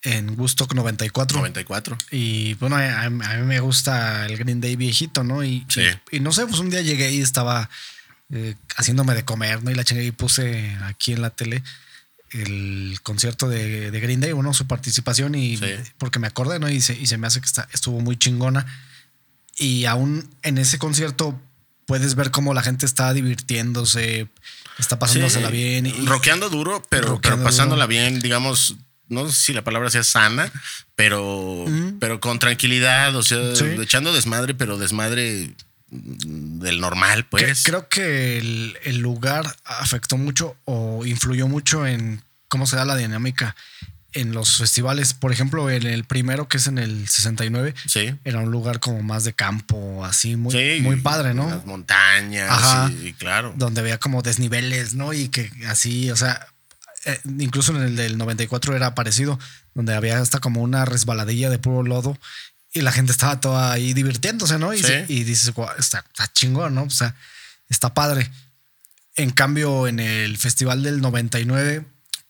en 0.03 0.39
Woodstock 0.39 0.73
94. 0.73 1.37
94. 1.39 1.97
Y 2.11 2.55
bueno, 2.55 2.75
a, 2.77 3.03
a 3.03 3.09
mí 3.09 3.45
me 3.45 3.59
gusta 3.59 4.25
el 4.25 4.37
Green 4.37 4.59
Day 4.61 4.75
viejito, 4.75 5.23
¿no? 5.23 5.43
Y, 5.43 5.65
Sí. 5.69 5.81
y, 6.11 6.17
y 6.17 6.19
no 6.19 6.31
sé, 6.31 6.45
pues 6.47 6.59
un 6.59 6.69
día 6.69 6.81
llegué 6.81 7.11
y 7.11 7.21
estaba 7.21 7.69
eh, 8.31 8.55
haciéndome 8.77 9.13
de 9.15 9.25
comer, 9.25 9.63
¿no? 9.63 9.71
Y 9.71 9.75
la 9.75 9.83
chingué 9.83 10.03
y 10.05 10.11
puse 10.11 10.75
aquí 10.83 11.13
en 11.13 11.21
la 11.21 11.29
tele 11.31 11.63
el 12.31 12.99
concierto 13.03 13.49
de, 13.49 13.91
de 13.91 13.99
Green 13.99 14.21
Day, 14.21 14.31
bueno, 14.31 14.53
su 14.53 14.65
participación 14.65 15.35
y 15.35 15.57
Sí. 15.57 15.65
porque 15.97 16.17
me 16.19 16.27
acordé, 16.27 16.59
¿no? 16.59 16.69
Y 16.69 16.79
se, 16.79 16.93
y 16.93 17.05
se 17.07 17.17
me 17.17 17.27
hace 17.27 17.41
que 17.41 17.45
está, 17.47 17.67
estuvo 17.73 17.99
muy 17.99 18.15
chingona. 18.17 18.65
Y 19.57 19.83
aún 19.85 20.29
en 20.43 20.57
ese 20.57 20.77
concierto 20.77 21.37
puedes 21.85 22.15
ver 22.15 22.31
cómo 22.31 22.53
la 22.53 22.63
gente 22.63 22.85
está 22.85 23.13
divirtiéndose, 23.13 24.29
está 24.79 24.97
pasándosela 24.97 25.47
Sí, 25.49 25.53
bien. 25.53 25.85
Y, 25.87 25.91
Roqueando 26.05 26.49
duro, 26.49 26.81
pero, 26.89 27.09
Rockeando 27.09 27.39
pero 27.39 27.49
pasándola 27.49 27.83
duro. 27.83 27.89
bien, 27.89 28.21
digamos, 28.21 28.75
no 29.09 29.27
sé 29.29 29.33
si 29.37 29.53
la 29.53 29.65
palabra 29.65 29.89
sea 29.89 30.03
sana, 30.05 30.49
pero, 30.95 31.65
pero 31.99 32.21
con 32.21 32.39
tranquilidad, 32.39 33.13
o 33.13 33.23
sea, 33.23 33.55
Sí. 33.57 33.65
echando 33.81 34.13
desmadre, 34.13 34.53
pero 34.53 34.77
desmadre 34.77 35.51
del 35.91 36.79
normal, 36.79 37.25
pues. 37.25 37.63
creo 37.63 37.87
que 37.89 38.37
el, 38.37 38.77
el 38.83 38.97
lugar 38.99 39.45
afectó 39.65 40.17
mucho 40.17 40.55
o 40.65 41.05
influyó 41.05 41.47
mucho 41.47 41.85
en 41.85 42.23
cómo 42.47 42.65
se 42.65 42.77
da 42.77 42.85
la 42.85 42.95
dinámica 42.95 43.55
en 44.13 44.31
los 44.33 44.57
festivales. 44.57 45.13
Por 45.13 45.31
ejemplo, 45.31 45.69
en 45.69 45.85
el 45.85 46.03
primero, 46.05 46.47
que 46.47 46.57
es 46.57 46.67
en 46.67 46.77
el 46.77 47.07
69, 47.07 47.73
Sí. 47.87 48.13
era 48.23 48.39
un 48.39 48.51
lugar 48.51 48.79
como 48.79 49.01
más 49.03 49.23
de 49.25 49.33
campo, 49.33 50.03
así 50.05 50.35
muy, 50.37 50.51
Sí, 50.53 50.81
muy 50.81 50.97
padre, 50.97 51.33
¿no? 51.33 51.49
Las 51.49 51.65
montañas, 51.65 52.49
Ajá. 52.49 52.91
y, 52.91 53.07
y 53.09 53.13
claro. 53.13 53.53
Donde 53.57 53.81
había 53.81 53.97
como 53.99 54.21
desniveles, 54.21 54.93
¿no? 54.95 55.13
Y 55.13 55.27
que 55.29 55.49
así, 55.67 56.09
o 56.11 56.15
sea, 56.15 56.47
eh, 57.05 57.19
incluso 57.39 57.75
en 57.75 57.83
el 57.83 57.95
del 57.95 58.17
94 58.17 58.75
era 58.75 58.95
parecido, 58.95 59.39
donde 59.73 59.93
había 59.95 60.19
hasta 60.19 60.39
como 60.39 60.61
una 60.61 60.83
resbaladilla 60.85 61.49
de 61.49 61.57
puro 61.59 61.83
lodo 61.83 62.17
y 62.73 62.81
la 62.81 62.91
gente 62.91 63.11
estaba 63.11 63.39
toda 63.39 63.71
ahí 63.71 63.93
divirtiéndose, 63.93 64.57
¿no? 64.57 64.73
Y, 64.73 64.77
Sí. 64.77 64.83
se- 64.83 65.05
y 65.09 65.23
dices, 65.23 65.53
"Guau, 65.53 65.69
está, 65.77 65.99
está 65.99 66.31
chingón, 66.31 66.73
¿no? 66.75 66.83
O 66.83 66.89
sea, 66.89 67.15
está 67.69 67.93
padre. 67.93 68.29
En 69.15 69.31
cambio, 69.31 69.87
en 69.87 69.99
el 69.99 70.37
festival 70.37 70.83
del 70.83 71.01
99, 71.01 71.83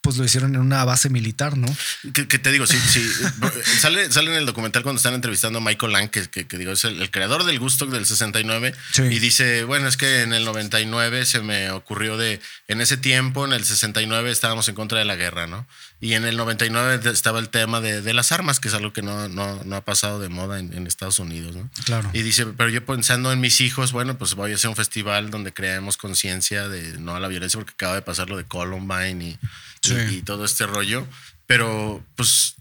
pues 0.03 0.17
lo 0.17 0.25
hicieron 0.25 0.55
en 0.55 0.61
una 0.61 0.83
base 0.83 1.09
militar, 1.09 1.55
¿no? 1.57 1.67
Que, 2.15 2.27
que 2.27 2.39
te 2.39 2.51
digo, 2.51 2.65
sí, 2.65 2.75
sí. 2.79 3.07
sale, 3.79 4.11
sale 4.11 4.31
en 4.31 4.37
el 4.37 4.47
documental 4.47 4.81
cuando 4.81 4.97
están 4.97 5.13
entrevistando 5.13 5.59
a 5.59 5.61
Michael 5.61 5.91
Lang, 5.93 6.09
que, 6.09 6.27
que- 6.27 6.47
que 6.47 6.57
digo, 6.57 6.71
es 6.71 6.83
el, 6.85 6.99
el 6.99 7.11
creador 7.11 7.43
del 7.43 7.59
gusto 7.59 7.85
del 7.85 8.07
69. 8.07 8.73
Sí. 8.93 9.03
Y 9.03 9.19
dice, 9.19 9.63
bueno, 9.63 9.87
es 9.87 9.97
que 9.97 10.23
en 10.23 10.33
el 10.33 10.43
99 10.43 11.23
se 11.27 11.41
me 11.41 11.69
ocurrió 11.69 12.17
de, 12.17 12.41
en 12.67 12.81
ese 12.81 12.97
tiempo, 12.97 13.45
en 13.45 13.53
el 13.53 13.63
69 13.63 14.31
estábamos 14.31 14.67
en 14.69 14.73
contra 14.75 14.97
de 14.97 15.05
la 15.05 15.15
guerra, 15.15 15.45
¿no? 15.45 15.67
Y 16.01 16.15
en 16.15 16.25
el 16.25 16.35
99 16.35 16.99
estaba 17.11 17.37
el 17.39 17.49
tema 17.49 17.79
de, 17.79 18.01
de 18.01 18.13
las 18.15 18.31
armas, 18.31 18.59
que 18.59 18.67
es 18.69 18.73
algo 18.73 18.91
que 18.91 19.03
no, 19.03 19.29
no, 19.29 19.61
no 19.63 19.75
ha 19.75 19.85
pasado 19.85 20.19
de 20.19 20.29
moda 20.29 20.57
en, 20.59 20.73
en 20.73 20.87
Estados 20.87 21.19
Unidos, 21.19 21.55
¿no? 21.55 21.69
Claro. 21.85 22.09
Y 22.11 22.23
dice, 22.23 22.47
pero 22.47 22.69
yo 22.69 22.83
pensando 22.83 23.31
en 23.31 23.39
mis 23.39 23.61
hijos, 23.61 23.91
bueno, 23.91 24.17
pues 24.17 24.33
voy 24.33 24.51
a 24.51 24.55
hacer 24.55 24.69
un 24.71 24.75
festival 24.75 25.29
donde 25.29 25.53
creemos 25.53 25.97
conciencia 25.97 26.67
de 26.67 26.97
no 26.97 27.15
a 27.15 27.19
la 27.19 27.27
violencia, 27.27 27.59
porque 27.59 27.73
acaba 27.73 27.93
de 27.95 28.01
pasar 28.01 28.29
lo 28.31 28.37
de 28.37 28.45
Columbine 28.45 29.23
y, 29.23 29.39
Sí. 29.81 29.93
y, 29.93 30.13
y 30.15 30.21
todo 30.23 30.43
este 30.43 30.65
rollo. 30.65 31.07
Pero, 31.45 32.03
pues, 32.15 32.55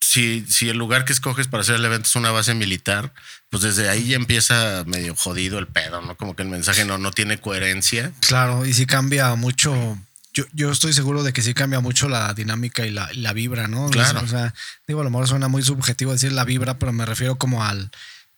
si, 0.00 0.44
si 0.48 0.68
el 0.68 0.76
lugar 0.76 1.04
que 1.06 1.12
escoges 1.14 1.48
para 1.48 1.62
hacer 1.62 1.76
el 1.76 1.84
evento 1.86 2.08
es 2.08 2.16
una 2.16 2.30
base 2.30 2.52
militar, 2.54 3.14
pues 3.48 3.62
desde 3.62 3.88
ahí 3.88 4.08
ya 4.08 4.16
empieza 4.16 4.84
medio 4.86 5.14
jodido 5.14 5.58
el 5.58 5.66
pedo, 5.66 6.02
¿no? 6.02 6.16
Como 6.16 6.36
que 6.36 6.42
el 6.42 6.48
mensaje 6.50 6.84
no, 6.84 6.98
no 6.98 7.10
tiene 7.12 7.38
coherencia. 7.38 8.12
Claro, 8.20 8.66
y 8.66 8.74
sí 8.74 8.84
cambia 8.84 9.34
mucho. 9.34 9.98
Yo, 10.34 10.44
yo 10.52 10.70
estoy 10.70 10.92
seguro 10.92 11.22
de 11.22 11.32
que 11.32 11.42
sí 11.42 11.52
cambia 11.52 11.80
mucho 11.80 12.08
la 12.08 12.32
dinámica 12.32 12.86
y 12.86 12.90
la, 12.90 13.08
la 13.14 13.32
vibra, 13.32 13.68
¿no? 13.68 13.90
Claro. 13.90 14.20
O 14.20 14.26
sea, 14.26 14.54
digo, 14.86 15.00
a 15.00 15.04
lo 15.04 15.10
mejor 15.10 15.28
suena 15.28 15.48
muy 15.48 15.62
subjetivo 15.62 16.12
decir 16.12 16.32
la 16.32 16.44
vibra, 16.44 16.78
pero 16.78 16.92
me 16.92 17.04
refiero 17.04 17.36
como 17.36 17.64
al. 17.64 17.90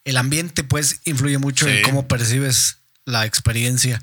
El 0.05 0.17
ambiente, 0.17 0.65
pues, 0.65 1.01
influye 1.05 1.39
mucho 1.39 1.69
en 1.69 1.83
cómo 1.83 2.09
percibes 2.09 2.79
la 3.05 3.25
experiencia. 3.27 4.03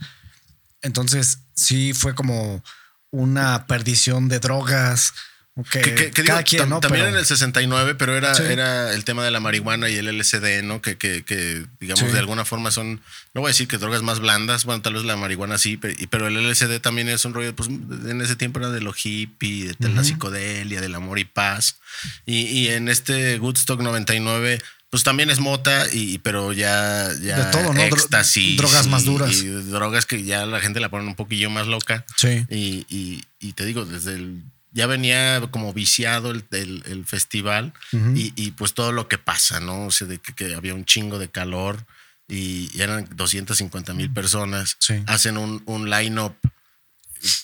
Entonces, 0.81 1.39
sí 1.53 1.93
fue 1.93 2.15
como 2.15 2.63
una 3.11 3.67
perdición 3.67 4.29
de 4.29 4.39
drogas. 4.39 5.13
Que, 5.69 5.81
Que, 5.81 5.95
que- 5.95 6.11
que 6.11 6.21
digo, 6.23 6.37
quien, 6.45 6.69
¿no? 6.69 6.79
también 6.79 7.03
Pero- 7.05 7.13
en 7.15 7.19
el 7.19 7.25
69, 7.25 7.95
pero 7.95 8.15
era, 8.15 8.33
Sí. 8.35 8.43
era 8.43 8.93
el 8.93 9.03
tema 9.03 9.25
de 9.25 9.31
la 9.31 9.41
marihuana 9.41 9.89
y 9.89 9.95
el 9.97 10.07
LSD, 10.07 10.61
¿no? 10.63 10.81
Que, 10.81 10.97
que, 10.97 11.65
digamos, 11.81 12.05
Sí. 12.05 12.11
de 12.13 12.19
alguna 12.19 12.45
forma 12.45 12.71
son, 12.71 13.01
no 13.33 13.41
voy 13.41 13.49
a 13.49 13.53
decir 13.53 13.67
que 13.67 13.77
drogas 13.77 14.01
más 14.01 14.21
blandas, 14.21 14.63
bueno, 14.63 14.81
tal 14.81 14.93
vez 14.93 15.03
la 15.03 15.17
marihuana 15.17 15.57
sí, 15.57 15.75
pero, 15.75 15.93
pero 16.09 16.27
el 16.27 16.37
LSD 16.37 16.79
también 16.79 17.09
es 17.09 17.25
un 17.25 17.33
rollo, 17.33 17.53
pues 17.53 17.67
en 17.67 18.21
ese 18.21 18.37
tiempo 18.37 18.59
era 18.59 18.69
de 18.71 18.79
lo 18.79 18.93
hippie, 18.95 19.73
de, 19.77 19.89
la 19.89 19.95
Ujú. 20.01 20.05
psicodelia, 20.05 20.79
del 20.79 20.95
amor 20.95 21.19
y 21.19 21.25
paz. 21.25 21.79
Y, 22.25 22.43
y 22.47 22.69
en 22.69 22.87
este 22.87 23.37
Woodstock 23.37 23.81
99, 23.81 24.57
pues 24.89 25.03
también 25.03 25.29
es 25.29 25.39
mota, 25.39 25.85
y, 25.91 26.19
pero 26.19 26.53
ya, 26.53 27.09
ya 27.21 27.45
De 27.45 27.51
todo, 27.51 27.73
¿no? 27.73 27.81
Éxtasis. 27.81 28.55
drogas 28.57 28.87
más 28.87 29.03
duras. 29.03 29.33
Y 29.41 29.47
drogas 29.47 30.05
que 30.05 30.23
ya 30.23 30.45
la 30.45 30.61
gente 30.61 30.79
la 30.79 30.87
ponen 30.87 31.09
un 31.09 31.15
poquillo 31.15 31.49
más 31.49 31.67
loca. 31.67 32.05
Sí. 32.15 32.45
Y, 32.49 32.85
y- 32.89 33.23
y 33.41 33.51
te 33.51 33.65
digo, 33.65 33.83
desde 33.83 34.13
el. 34.15 34.43
Ya 34.73 34.87
venía 34.87 35.41
como 35.51 35.73
viciado 35.73 36.31
el, 36.31 36.45
el- 36.51 36.83
el 36.85 37.05
festival 37.05 37.73
Ujú. 37.91 38.13
y, 38.15 38.33
y, 38.35 38.51
pues 38.51 38.73
todo 38.73 38.91
lo 38.91 39.07
que 39.07 39.17
pasa, 39.17 39.59
¿no? 39.59 39.87
O 39.87 39.91
sea, 39.91 40.07
de 40.07 40.17
que, 40.19 40.33
que 40.33 40.55
había 40.55 40.73
un 40.73 40.85
chingo 40.85 41.19
de 41.19 41.29
calor 41.29 41.85
y, 42.27 42.69
y 42.73 42.81
eran 42.81 43.07
250 43.15 43.93
mil 43.93 44.09
personas. 44.11 44.77
Sí. 44.79 45.03
Hacen 45.07 45.37
un, 45.37 45.61
un 45.65 45.89
line-up 45.89 46.35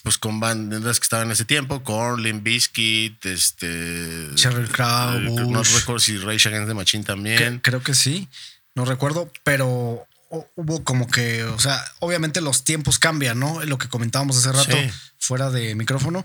pues 0.02 0.18
con 0.18 0.40
bandas 0.40 0.98
que 0.98 1.04
estaban 1.04 1.26
en 1.28 1.32
ese 1.32 1.44
tiempo, 1.44 1.84
Korn, 1.84 2.20
Limp 2.22 2.42
Bizkit, 2.42 3.24
este... 3.26 4.28
Sheryl 4.34 4.68
Crow, 4.68 5.14
eh, 5.18 5.46
No 5.46 5.62
recuerdo 5.62 6.00
si 6.00 6.16
Rage 6.18 6.48
Against 6.48 6.66
the 6.68 6.74
Machine 6.74 7.04
Que- 7.04 7.06
también. 7.06 7.60
creo 7.60 7.80
que 7.82 7.94
sí, 7.94 8.28
no 8.74 8.84
recuerdo, 8.84 9.30
pero 9.44 10.04
hu- 10.30 10.46
hubo 10.56 10.82
como 10.82 11.06
que, 11.08 11.44
o 11.44 11.60
sea, 11.60 11.80
obviamente 12.00 12.40
los 12.40 12.64
tiempos 12.64 12.98
cambian, 12.98 13.38
¿no? 13.38 13.62
Lo 13.64 13.78
que 13.78 13.88
comentábamos 13.88 14.36
hace 14.38 14.50
rato 14.50 14.76
Sí. 14.76 14.90
fuera 15.18 15.50
de 15.50 15.76
micrófono, 15.76 16.24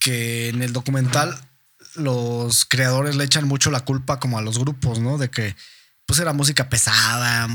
que 0.00 0.48
en 0.48 0.62
el 0.62 0.72
documental 0.72 1.38
los 1.94 2.64
creadores 2.64 3.14
le 3.16 3.24
echan 3.24 3.46
mucho 3.46 3.70
la 3.70 3.80
culpa 3.80 4.18
como 4.18 4.38
a 4.38 4.42
los 4.42 4.58
grupos, 4.58 4.98
¿no? 4.98 5.18
De 5.18 5.30
que 5.30 5.54
pues 6.06 6.18
era 6.18 6.32
música 6.32 6.68
pesada 6.68 7.46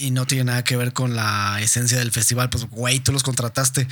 y 0.00 0.10
no 0.10 0.26
tiene 0.26 0.42
nada 0.44 0.64
que 0.64 0.76
ver 0.76 0.92
con 0.92 1.14
la 1.14 1.60
esencia 1.60 1.98
del 1.98 2.10
festival, 2.10 2.50
pues 2.50 2.64
güey, 2.64 2.98
tú 2.98 3.12
los 3.12 3.22
contrataste, 3.22 3.86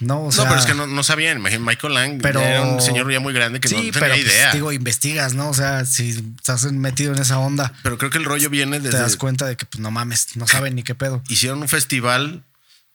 ¿no? 0.00 0.24
O 0.24 0.32
sea, 0.32 0.44
no, 0.44 0.50
pero 0.50 0.60
es 0.60 0.66
que 0.66 0.74
no, 0.74 0.86
no 0.86 1.02
sabían. 1.02 1.38
Imagínate, 1.38 1.64
Michael 1.64 1.94
Lang 1.94 2.18
Pero- 2.20 2.40
era 2.42 2.60
un 2.60 2.82
señor 2.82 3.10
ya 3.10 3.20
muy 3.20 3.32
grande 3.32 3.60
que 3.60 3.68
sí, 3.68 3.74
no 3.74 3.80
tenía 3.80 3.92
pero 4.00 4.14
pues, 4.14 4.26
idea. 4.26 4.52
digo, 4.52 4.70
investigas, 4.70 5.32
¿no? 5.32 5.48
O 5.48 5.54
sea, 5.54 5.86
si 5.86 6.10
estás 6.36 6.70
metido 6.72 7.14
en 7.14 7.20
esa 7.22 7.38
onda, 7.38 7.72
pero 7.82 7.96
creo 7.96 8.10
que 8.10 8.18
el 8.18 8.24
rollo 8.26 8.50
viene 8.50 8.78
te 8.80 8.88
desde... 8.88 8.98
das 8.98 9.16
cuenta 9.16 9.46
de 9.46 9.56
que 9.56 9.64
pues 9.64 9.80
no 9.80 9.90
mames, 9.90 10.36
no 10.36 10.46
saben 10.46 10.74
ni 10.74 10.82
qué 10.82 10.94
pedo. 10.94 11.22
hicieron 11.28 11.62
un 11.62 11.68
festival 11.68 12.44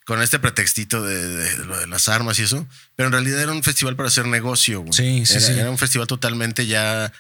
con 0.10 0.24
este 0.24 0.40
pretextito 0.40 1.04
de, 1.04 1.16
de 1.28 1.66
lo 1.66 1.78
de 1.78 1.86
las 1.86 2.08
armas 2.10 2.40
y 2.40 2.42
eso, 2.42 2.66
pero 2.96 3.06
en 3.08 3.14
realidad 3.14 3.40
era 3.44 3.52
un 3.52 3.62
festival 3.62 3.96
para 3.96 4.08
hacer 4.08 4.26
negocio. 4.26 4.80
güey. 4.82 4.92
Sí, 4.92 5.24
sí, 5.28 5.34
era, 5.38 5.42
sí. 5.46 5.52
era 5.60 5.70
un 5.70 5.78
festival 5.78 6.08
totalmente 6.08 6.66
ya, 6.66 7.14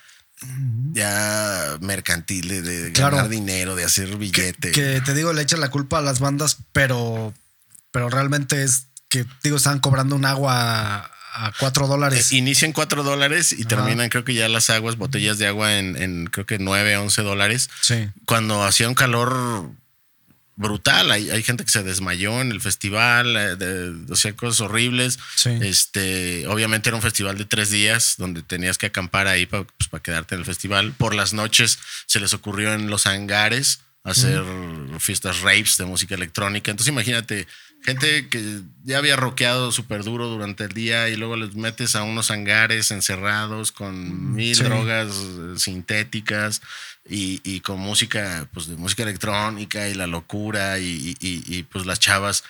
ya 0.93 1.77
mercantil, 1.81 2.47
de, 2.47 2.61
de 2.63 2.91
Claro. 2.93 3.17
ganar 3.17 3.29
dinero, 3.29 3.75
de 3.75 3.83
hacer 3.83 4.09
Que, 4.09 4.15
billete. 4.15 4.71
que 4.71 5.01
te 5.01 5.13
digo, 5.13 5.33
le 5.33 5.43
echan 5.43 5.59
la 5.59 5.69
culpa 5.69 5.99
a 5.99 6.01
las 6.01 6.19
bandas, 6.19 6.57
pero, 6.71 7.31
pero 7.91 8.09
realmente 8.09 8.63
es 8.63 8.87
que, 9.07 9.23
digo, 9.43 9.57
están 9.57 9.79
cobrando 9.79 10.15
un 10.15 10.25
agua 10.25 11.11
a, 11.35 11.51
cuatro 11.59 11.85
dólares. 11.85 12.31
Eh, 12.31 12.37
Inician 12.37 12.73
4 12.73 13.03
dólares 13.03 13.53
y 13.53 13.65
terminan, 13.65 14.09
creo 14.09 14.23
que 14.25 14.33
ya 14.33 14.49
las 14.49 14.71
aguas, 14.71 14.97
botellas 14.97 15.37
de 15.37 15.45
agua 15.45 15.77
en, 15.77 15.95
en 15.95 16.25
creo 16.25 16.47
que 16.47 16.57
9, 16.57 16.97
11 16.97 17.21
dólares. 17.21 17.69
sí. 17.81 18.09
Cuando 18.25 18.63
hacía 18.63 18.89
un 18.89 18.95
calor 18.95 19.71
brutal, 20.59 21.09
hay, 21.09 21.29
hay 21.29 21.41
gente 21.41 21.63
que 21.63 21.71
se 21.71 21.83
desmayó 21.83 22.41
en 22.41 22.51
el 22.51 22.59
festival, 22.59 23.35
eh, 23.37 23.55
de- 23.55 24.11
o 24.11 24.15
sea, 24.17 24.35
cosas 24.35 24.59
horribles. 24.59 25.17
Sí. 25.35 25.51
Este, 25.61 26.45
obviamente 26.47 26.89
era 26.89 26.97
un 26.97 27.01
festival 27.01 27.37
de 27.37 27.45
tres 27.45 27.69
días 27.71 28.15
donde 28.17 28.43
tenías 28.43 28.77
que 28.77 28.87
acampar 28.87 29.27
ahí 29.27 29.45
para 29.45 29.65
quedarte 30.03 30.35
en 30.35 30.41
el 30.41 30.45
festival. 30.45 30.91
Por 30.91 31.15
las 31.15 31.33
noches 31.33 31.79
se 32.07 32.19
les 32.19 32.33
ocurrió 32.33 32.73
en 32.73 32.89
los 32.89 33.07
hangares 33.07 33.79
hacer 34.03 34.43
fiestas 34.99 35.41
raves 35.41 35.77
de 35.77 35.85
música 35.85 36.15
electrónica. 36.15 36.71
Entonces 36.71 36.91
imagínate, 36.91 37.47
gente 37.83 38.27
que 38.27 38.61
ya 38.83 38.97
había 38.97 39.15
rockeado 39.15 39.71
súper 39.71 40.03
duro 40.03 40.27
durante 40.27 40.63
el 40.63 40.71
día 40.73 41.09
y 41.09 41.15
luego 41.15 41.35
les 41.35 41.53
metes 41.55 41.95
a 41.95 42.03
unos 42.03 42.31
hangares 42.31 42.91
encerrados 42.91 43.71
con 43.71 44.33
mil 44.35 44.55
Sí. 44.55 44.63
drogas 44.63 45.09
eh, 45.11 45.53
sintéticas 45.57 46.61
y, 47.09 47.41
y 47.43 47.59
con 47.61 47.79
música, 47.79 48.47
pues 48.53 48.67
de 48.67 48.75
música 48.75 49.03
electrónica 49.03 49.87
y 49.89 49.93
la 49.95 50.07
locura 50.07 50.79
y, 50.79 51.15
y- 51.19 51.43
y, 51.47 51.63
pues 51.63 51.85
las 51.85 51.99
chavas 51.99 52.43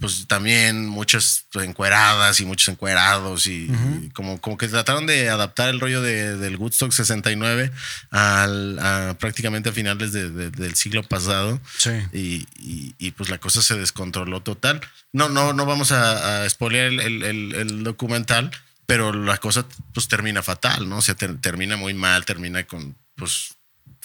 pues 0.00 0.28
también 0.28 0.86
muchas 0.86 1.46
encueradas 1.54 2.38
y 2.40 2.44
muchos 2.44 2.68
encuerados 2.68 3.48
y, 3.48 3.68
y 4.00 4.10
como, 4.10 4.40
como 4.40 4.56
que 4.56 4.68
trataron 4.68 5.06
de 5.06 5.28
adaptar 5.28 5.70
el 5.70 5.80
rollo 5.80 6.00
de, 6.02 6.36
del 6.36 6.54
Woodstock 6.54 6.92
69 6.92 7.72
al, 8.12 8.78
a 8.78 9.16
prácticamente 9.18 9.70
a 9.70 9.72
finales 9.72 10.12
de- 10.12 10.30
de- 10.30 10.50
del 10.52 10.76
siglo 10.76 11.02
pasado 11.02 11.60
Sí. 11.78 11.90
y, 12.12 13.10
pues 13.12 13.28
la 13.28 13.38
cosa 13.38 13.60
se 13.60 13.74
descontroló 13.76 14.40
total. 14.40 14.80
No, 15.12 15.28
no, 15.28 15.52
no 15.52 15.66
vamos 15.66 15.90
a, 15.90 16.44
a 16.44 16.48
spoilear 16.48 16.86
el, 16.92 17.00
el- 17.00 17.22
el- 17.24 17.54
el 17.56 17.82
documental, 17.82 18.52
pero 18.86 19.12
la 19.12 19.38
cosa 19.38 19.66
pues 19.94 20.06
termina 20.06 20.44
fatal, 20.44 20.88
¿no? 20.88 20.98
O 20.98 21.02
sea, 21.02 21.16
ter- 21.16 21.40
termina 21.40 21.76
muy 21.76 21.92
mal, 21.94 22.24
termina 22.24 22.62
con 22.68 22.94
pues 23.18 23.54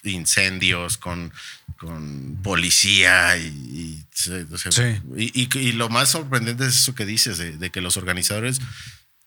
incendios, 0.04 0.97
con, 0.97 1.32
con 1.78 2.38
policía 2.43 3.38
y, 3.38 3.45
y, 3.47 4.06
se- 4.13 4.43
o 4.52 4.58
sea, 4.58 4.71
Sí. 4.71 5.02
y- 5.15 5.43
y- 5.43 5.60
y 5.60 5.71
lo 5.71 5.88
más 5.89 6.10
sorprendente 6.10 6.65
es 6.65 6.76
eso 6.76 6.93
que 6.95 7.06
dices, 7.06 7.38
de, 7.38 7.58
de 7.58 7.69
que 7.69 7.80
los 7.82 7.95
organizadores 7.95 8.60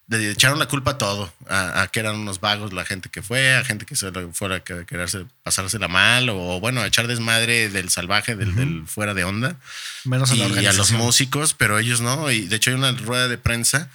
le 0.09 0.31
echaron 0.31 0.59
la 0.61 0.69
culpa 0.69 0.93
a 0.93 0.99
todo, 0.99 1.33
a, 1.49 1.83
a 1.83 1.89
que 1.89 1.99
eran 1.99 2.15
unos 2.17 2.39
vagos 2.41 2.73
la 2.73 2.85
gente 2.85 3.09
que 3.09 3.23
fue, 3.23 3.55
a 3.57 3.65
gente 3.65 3.87
que 3.87 3.97
se 3.97 4.13
fuera 4.33 4.57
a 4.57 4.61
que- 4.65 4.85
quererse 4.87 5.25
pasársela 5.43 5.89
mal, 5.89 6.29
o 6.29 6.61
bueno, 6.61 6.83
a 6.83 6.87
echar 6.87 7.07
desmadre 7.09 7.71
del 7.71 7.89
salvaje, 7.89 8.37
del, 8.37 8.55
del 8.55 8.87
fuera 8.87 9.15
de 9.15 9.25
onda, 9.25 9.57
Menos 10.05 10.31
a 10.31 10.35
la 10.37 10.63
y 10.63 10.67
a 10.67 10.73
los 10.75 10.93
músicos, 10.93 11.55
pero 11.55 11.79
ellos 11.79 12.01
no. 12.03 12.31
Y 12.31 12.47
de 12.47 12.57
hecho 12.57 12.71
hay 12.71 12.77
una 12.77 12.93
rueda 12.93 13.27
de 13.29 13.39
prensa 13.39 13.91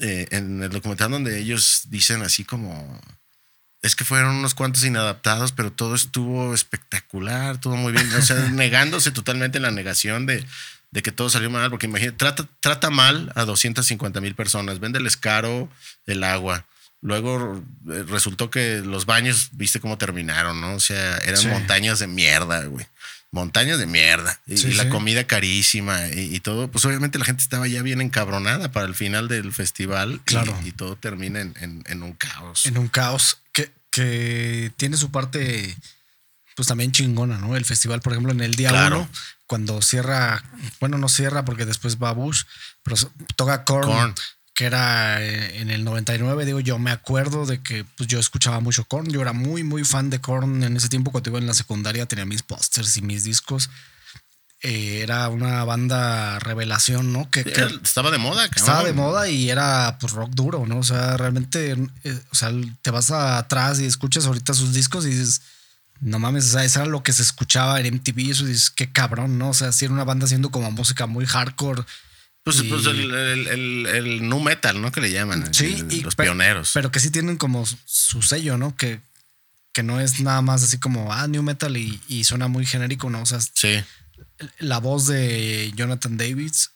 eh, 0.00 0.26
en 0.30 0.62
el 0.62 0.70
documental 0.70 1.10
donde 1.12 1.38
ellos 1.38 1.84
dicen 1.88 2.20
así 2.22 2.44
como... 2.44 3.00
Es 3.82 3.96
que 3.96 4.04
fueron 4.04 4.36
unos 4.36 4.54
cuantos 4.54 4.84
inadaptados, 4.84 5.52
pero 5.52 5.72
todo 5.72 5.94
estuvo 5.94 6.52
espectacular, 6.54 7.58
todo 7.58 7.76
muy 7.76 7.92
bien. 7.92 8.12
O 8.14 8.22
sea, 8.22 8.36
negándose 8.50 9.10
totalmente 9.10 9.58
en 9.58 9.62
la 9.62 9.70
negación 9.70 10.26
de, 10.26 10.44
de 10.90 11.02
que 11.02 11.12
todo 11.12 11.30
salió 11.30 11.48
mal, 11.50 11.70
porque 11.70 11.86
imagínate, 11.86 12.16
trata, 12.18 12.46
trata 12.60 12.90
mal 12.90 13.32
a 13.36 13.44
250 13.44 14.20
mil 14.20 14.34
personas, 14.34 14.80
véndeles 14.80 15.16
caro 15.16 15.68
el 16.06 16.24
agua. 16.24 16.66
Luego 17.02 17.64
eh, 17.90 18.04
resultó 18.06 18.50
que 18.50 18.82
los 18.84 19.06
baños, 19.06 19.48
viste 19.52 19.80
cómo 19.80 19.96
terminaron, 19.96 20.60
¿no? 20.60 20.74
O 20.74 20.80
sea, 20.80 21.16
eran 21.18 21.38
Sí. 21.40 21.48
montañas 21.48 21.98
de 22.00 22.06
mierda, 22.06 22.64
güey. 22.66 22.86
Montañas 23.32 23.78
de 23.78 23.86
mierda. 23.86 24.38
Y, 24.46 24.56
Sí, 24.58 24.68
y 24.68 24.72
la 24.74 24.82
sí. 24.82 24.88
comida 24.90 25.24
carísima 25.24 26.08
y, 26.08 26.34
y 26.34 26.40
todo. 26.40 26.68
Pues 26.70 26.84
obviamente 26.84 27.18
la 27.18 27.24
gente 27.24 27.42
estaba 27.42 27.66
ya 27.68 27.80
bien 27.80 28.00
encabronada 28.02 28.72
para 28.72 28.86
el 28.86 28.94
final 28.94 29.28
del 29.28 29.52
festival. 29.52 30.14
y- 30.14 30.18
Claro. 30.24 30.58
Y, 30.66 30.72
todo 30.72 30.96
termina 30.96 31.40
en, 31.40 31.54
en- 31.60 31.82
en 31.86 32.02
un 32.02 32.12
caos. 32.12 32.66
En 32.66 32.76
un 32.76 32.88
caos 32.88 33.38
que, 33.90 34.72
tiene 34.76 34.96
su 34.96 35.10
parte, 35.10 35.76
pues 36.56 36.68
también 36.68 36.92
chingona, 36.92 37.38
¿no? 37.38 37.56
El 37.56 37.64
festival, 37.64 38.00
por 38.00 38.12
ejemplo, 38.12 38.32
en 38.32 38.40
el 38.40 38.54
día 38.54 38.70
Claro. 38.70 38.98
uno, 39.00 39.08
cuando 39.46 39.82
cierra, 39.82 40.42
bueno, 40.80 40.98
no 40.98 41.08
cierra 41.08 41.44
porque 41.44 41.66
después 41.66 41.98
va 41.98 42.12
Bush, 42.12 42.44
pero 42.82 42.96
toca 43.36 43.64
Korn, 43.64 43.88
Korn. 43.88 44.14
que 44.54 44.64
era 44.64 45.22
eh, 45.22 45.60
en 45.60 45.70
el 45.70 45.84
99, 45.84 46.44
digo, 46.44 46.60
yo 46.60 46.78
me 46.78 46.92
acuerdo 46.92 47.46
de 47.46 47.62
que 47.62 47.84
pues, 47.96 48.08
yo 48.08 48.18
escuchaba 48.20 48.60
mucho 48.60 48.84
Korn, 48.84 49.10
yo 49.10 49.20
era 49.20 49.32
muy, 49.32 49.64
muy 49.64 49.84
fan 49.84 50.08
de 50.08 50.20
Korn 50.20 50.62
en 50.62 50.76
ese 50.76 50.88
tiempo 50.88 51.10
cuando 51.10 51.30
iba 51.30 51.38
en 51.38 51.46
la 51.46 51.54
secundaria, 51.54 52.06
tenía 52.06 52.26
mis 52.26 52.42
pósters 52.42 52.96
y 52.96 53.02
mis 53.02 53.24
discos. 53.24 53.70
Eh, 54.62 55.00
era 55.02 55.28
una 55.30 55.64
banda 55.64 56.38
revelación, 56.38 57.12
¿no? 57.14 57.30
Que, 57.30 57.40
estaba 57.82 58.10
de 58.10 58.18
moda, 58.18 58.42
cabrón. 58.48 58.52
estaba 58.58 58.84
de 58.84 58.92
moda 58.92 59.28
y 59.28 59.48
era 59.48 59.96
pues 59.98 60.12
rock 60.12 60.32
duro, 60.34 60.66
¿no? 60.66 60.78
O 60.78 60.82
sea, 60.82 61.16
realmente, 61.16 61.72
eh, 62.04 62.20
o 62.30 62.34
sea, 62.34 62.50
te 62.82 62.90
vas 62.90 63.10
atrás 63.10 63.80
y 63.80 63.86
escuchas 63.86 64.26
ahorita 64.26 64.52
sus 64.52 64.74
discos 64.74 65.06
y 65.06 65.10
dices, 65.10 65.40
no 66.00 66.18
mames, 66.18 66.44
o 66.46 66.48
sea, 66.50 66.64
eso 66.64 66.80
era 66.80 66.88
lo 66.90 67.02
que 67.02 67.14
se 67.14 67.22
escuchaba 67.22 67.80
en 67.80 67.86
MTV 67.94 68.18
y 68.20 68.30
eso 68.32 68.44
dices, 68.44 68.68
qué 68.70 68.92
cabrón, 68.92 69.38
¿no? 69.38 69.48
O 69.50 69.54
sea, 69.54 69.72
sí 69.72 69.86
era 69.86 69.94
una 69.94 70.04
banda 70.04 70.26
haciendo 70.26 70.50
como 70.50 70.70
música 70.70 71.06
muy 71.06 71.24
hardcore. 71.24 71.82
Pues, 72.42 72.60
y- 72.60 72.64
pues 72.64 72.84
el, 72.84 73.14
el, 73.14 73.46
el, 73.48 73.86
el 73.86 74.28
nu 74.28 74.40
metal, 74.40 74.80
¿no? 74.82 74.92
Que 74.92 75.00
le 75.00 75.10
llaman. 75.10 75.54
Sí, 75.54 75.84
y 75.88 76.00
los 76.02 76.16
pioneros. 76.16 76.70
Pero 76.74 76.90
que 76.90 77.00
sí 77.00 77.10
tienen 77.10 77.36
como 77.38 77.64
su- 77.64 77.78
su 77.86 78.20
sello, 78.20 78.58
¿no? 78.58 78.76
Que, 78.76 79.00
que 79.72 79.82
no 79.82 80.00
es 80.00 80.20
nada 80.20 80.42
más 80.42 80.62
así 80.62 80.78
como, 80.78 81.12
ah, 81.14 81.26
new 81.28 81.42
metal 81.42 81.74
y, 81.78 81.98
y 82.08 82.24
suena 82.24 82.48
muy 82.48 82.66
genérico, 82.66 83.08
¿no? 83.08 83.22
O 83.22 83.26
sea, 83.26 83.40
sí. 83.40 83.82
La 84.58 84.78
voz 84.78 85.06
de 85.06 85.72
Jonathan 85.74 86.16
Davis, 86.16 86.70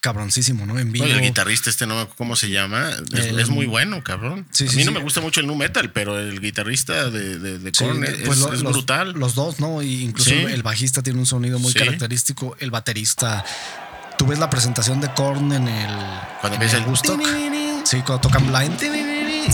cabroncísimo, 0.00 0.64
¿no? 0.66 0.78
En 0.78 0.92
vivo. 0.92 1.04
Oye, 1.04 1.14
el 1.14 1.20
guitarrista 1.20 1.68
este, 1.68 1.86
no 1.86 1.94
me 1.94 2.00
acuerdo 2.02 2.16
cómo 2.16 2.36
se 2.36 2.48
llama. 2.48 2.90
Es, 3.12 3.26
El- 3.26 3.38
es 3.38 3.50
muy 3.50 3.66
bueno, 3.66 4.02
cabrón. 4.02 4.46
Sí, 4.50 4.66
a 4.66 4.70
sí, 4.70 4.76
mí 4.78 4.84
no 4.84 4.92
sí. 4.92 4.96
me 4.98 5.02
gusta 5.02 5.20
mucho 5.20 5.40
el 5.40 5.46
nu 5.46 5.54
metal, 5.56 5.92
pero 5.92 6.18
el 6.18 6.40
guitarrista 6.40 7.10
de, 7.10 7.38
de, 7.38 7.72
Korn 7.72 8.04
es, 8.04 8.14
pues 8.24 8.38
lo- 8.38 8.52
es 8.52 8.62
los, 8.62 8.72
brutal. 8.72 9.12
Los 9.12 9.34
dos, 9.34 9.60
¿no? 9.60 9.82
Y 9.82 10.02
incluso 10.04 10.30
el 10.30 10.62
bajista 10.62 11.02
tiene 11.02 11.18
un 11.18 11.26
sonido 11.26 11.58
muy 11.58 11.72
característico. 11.74 12.56
El 12.60 12.70
baterista. 12.70 13.44
Tú 14.16 14.26
ves 14.26 14.38
la 14.38 14.48
presentación 14.50 15.00
de 15.00 15.10
Korn 15.12 15.52
en 15.52 15.68
el. 15.68 15.90
Cuando 16.40 16.54
empieza 16.54 16.76
el 16.78 16.84
Woodstock. 16.84 17.20
Sí, 17.84 17.96
cuando 18.02 18.20
tocan 18.20 18.46
Blind. 18.46 18.80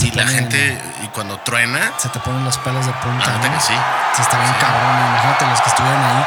y 0.01 0.11
la 0.11 0.27
gente, 0.27 0.77
y 1.03 1.07
cuando 1.07 1.39
truena, 1.45 1.93
Se 1.97 2.09
te 2.09 2.19
ponen 2.19 2.43
los 2.45 2.57
pelos 2.59 2.85
de 2.85 2.91
punta. 2.93 3.37
neta 3.37 3.47
¿no? 3.49 3.53
que 3.55 3.59
sí. 3.61 3.73
Sí, 4.15 4.21
está 4.21 4.39
bien 4.39 4.53
cabrón. 4.59 4.97
Imagínate 5.09 5.45
los 5.47 5.61
que 5.61 5.69
estuvieron 5.69 6.03
ahí. 6.03 6.23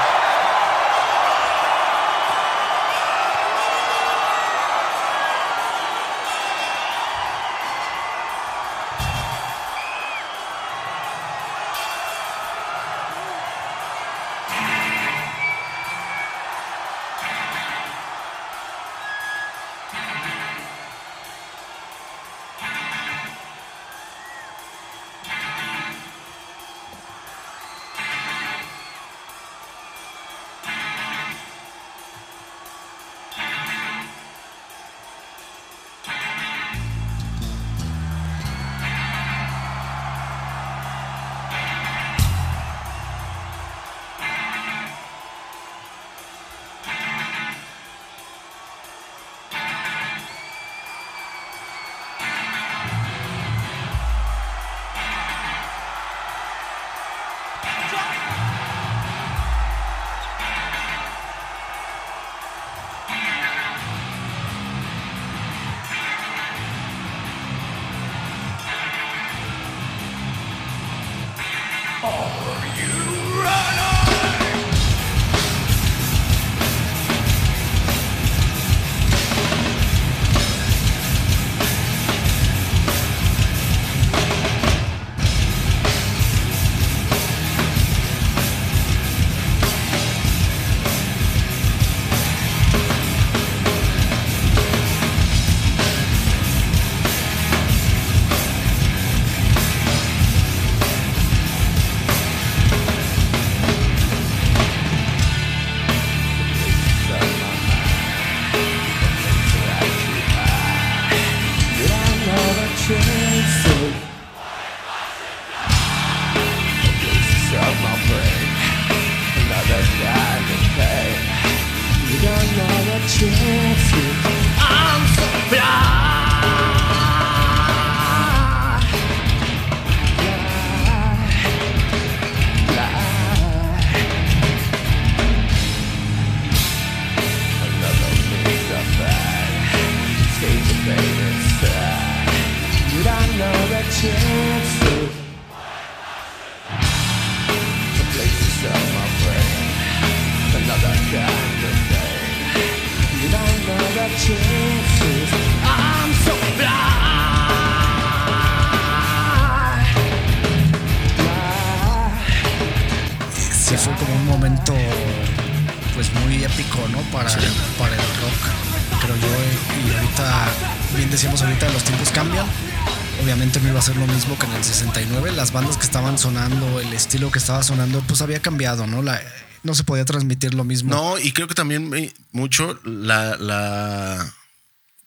Sonando, 176.20 176.80
el 176.80 176.92
estilo 176.92 177.30
que 177.32 177.38
estaba 177.38 177.62
sonando, 177.62 178.02
pues 178.06 178.20
había 178.22 178.40
cambiado, 178.40 178.86
¿no? 178.86 179.02
La, 179.02 179.20
no 179.62 179.74
se 179.74 179.84
podía 179.84 180.04
transmitir 180.04 180.54
lo 180.54 180.64
mismo. 180.64 180.94
No, 180.94 181.18
y 181.18 181.32
creo 181.32 181.48
que 181.48 181.54
también 181.54 181.92
eh, 181.94 182.12
mucho 182.32 182.78
la, 182.84 183.36
la 183.36 184.32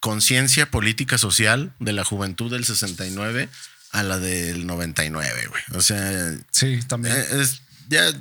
conciencia 0.00 0.70
política 0.70 1.16
social 1.16 1.72
de 1.78 1.92
la 1.92 2.04
juventud 2.04 2.50
del 2.50 2.64
69 2.64 3.48
a 3.92 4.02
la 4.02 4.18
del 4.18 4.66
99, 4.66 5.46
güey. 5.48 5.62
O 5.74 5.80
sea, 5.80 6.36
sí, 6.50 6.80
también. 6.86 7.16
Eh, 7.16 7.24
es, 7.40 7.62
ya, 7.88 8.12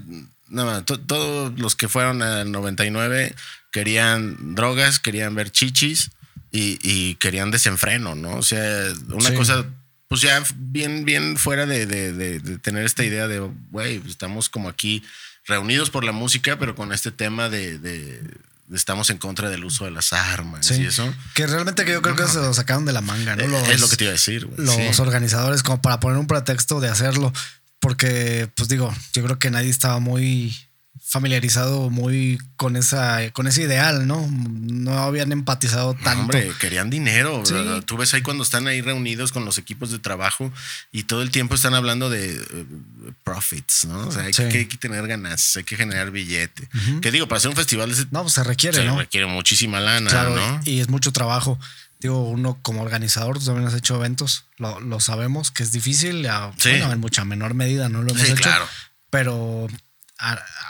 nada 0.50 0.86
todos 0.86 1.60
los 1.60 1.76
que 1.76 1.90
fueron 1.90 2.22
al 2.22 2.52
99 2.52 3.34
querían 3.72 4.56
drogas, 4.56 5.00
querían 5.00 5.34
ver 5.34 5.52
chichis 5.52 6.12
y, 6.52 7.16
querían 7.16 7.50
desenfreno, 7.50 8.14
¿no? 8.14 8.36
O 8.36 8.44
sea, 8.44 8.94
una 9.10 9.34
cosa, 9.34 9.66
pues 10.14 10.22
ya 10.22 10.44
bien, 10.56 11.06
bien 11.06 11.38
fuera 11.38 11.66
de, 11.66 11.88
de 11.88 12.60
tener 12.60 12.86
esta 12.86 13.04
idea 13.04 13.28
de, 13.28 13.40
güey, 13.72 14.00
estamos 14.08 14.48
como 14.48 14.70
aquí 14.70 15.02
reunidos 15.48 15.90
por 15.90 16.04
la 16.04 16.12
música, 16.12 16.60
pero 16.60 16.76
con 16.76 16.94
este 16.94 17.12
tema 17.12 17.50
de, 17.50 18.22
estamos 18.72 19.10
en 19.10 19.18
contra 19.18 19.50
del 19.50 19.66
uso 19.66 19.86
de 19.86 19.90
las 19.90 20.14
armas 20.14 20.70
y 20.70 20.86
eso. 20.86 21.12
Que 21.34 21.48
realmente 21.48 21.84
que 21.84 21.94
yo 21.94 22.04
creo 22.04 22.16
que 22.16 22.28
se 22.28 22.38
lo 22.38 22.54
sacaron 22.54 22.86
de 22.86 22.94
la 22.94 23.02
manga, 23.02 23.36
¿no? 23.36 23.44
es 23.44 23.82
lo 23.82 23.90
que 23.90 23.98
te 23.98 24.04
iba 24.04 24.12
a 24.12 24.14
decir. 24.14 24.48
Los 24.56 25.00
organizadores 25.00 25.64
como 25.64 25.82
para 25.82 26.00
poner 26.00 26.20
un 26.20 26.28
pretexto 26.28 26.80
de 26.80 26.90
hacerlo. 26.90 27.34
Porque, 27.80 28.48
pues 28.54 28.70
digo, 28.70 28.96
yo 29.16 29.24
creo 29.24 29.40
que 29.40 29.50
nadie 29.50 29.72
estaba 29.72 29.98
muy 29.98 30.56
familiarizado 31.06 31.90
muy 31.90 32.40
con 32.56 32.76
esa 32.76 33.20
con 33.34 33.46
ese 33.46 33.64
ideal, 33.64 34.08
¿no? 34.08 34.28
No 34.32 34.98
habían 34.98 35.32
empatizado 35.32 35.94
tanto. 35.96 36.22
hombre, 36.22 36.52
querían 36.60 36.90
dinero. 36.90 37.44
Tú 37.86 37.98
ves 37.98 38.14
ahí 38.14 38.22
cuando 38.22 38.44
están 38.44 38.68
ahí 38.68 38.82
reunidos 38.82 39.32
con 39.32 39.44
los 39.46 39.58
equipos 39.58 39.92
de 39.92 40.00
trabajo 40.00 40.52
y 40.92 41.04
todo 41.04 41.22
el 41.22 41.30
tiempo 41.30 41.56
están 41.56 41.74
hablando 41.74 42.10
de 42.10 42.34
eh, 42.34 42.66
profits, 43.24 43.86
¿no? 43.86 44.08
O 44.08 44.12
sea, 44.12 44.24
hay, 44.24 44.32
que, 44.32 44.66
tener 44.78 45.06
ganas, 45.06 45.58
hay 45.58 45.64
que 45.66 45.76
generar 45.76 46.10
billete. 46.10 46.68
Que 47.02 47.12
digo, 47.12 47.28
para 47.28 47.38
hacer 47.38 47.50
un 47.50 47.58
festival 47.58 47.94
no, 48.12 48.22
pues 48.22 48.34
se 48.34 48.44
requiere, 48.44 48.78
se 48.78 48.96
requiere 48.96 49.28
muchísima 49.28 49.80
lana, 49.82 50.30
¿no? 50.30 50.62
Y 50.64 50.80
es 50.80 50.90
mucho 50.90 51.12
trabajo. 51.12 51.60
Digo, 52.00 52.28
uno 52.28 52.58
como 52.62 52.82
organizador, 52.82 53.40
tú 53.40 53.46
también 53.46 53.68
has 53.68 53.76
hecho 53.76 53.96
eventos, 53.96 54.46
lo, 54.58 55.00
sabemos 55.00 55.52
que 55.52 55.64
es 55.64 55.72
difícil, 55.72 56.28
bueno, 56.64 56.92
en 56.92 57.00
mucha 57.00 57.24
menor 57.24 57.54
medida 57.54 57.88
no 57.88 58.02
lo 58.02 58.12
hemos 58.12 58.24
hecho. 58.24 58.42
Claro. 58.42 58.68
Pero 59.10 59.68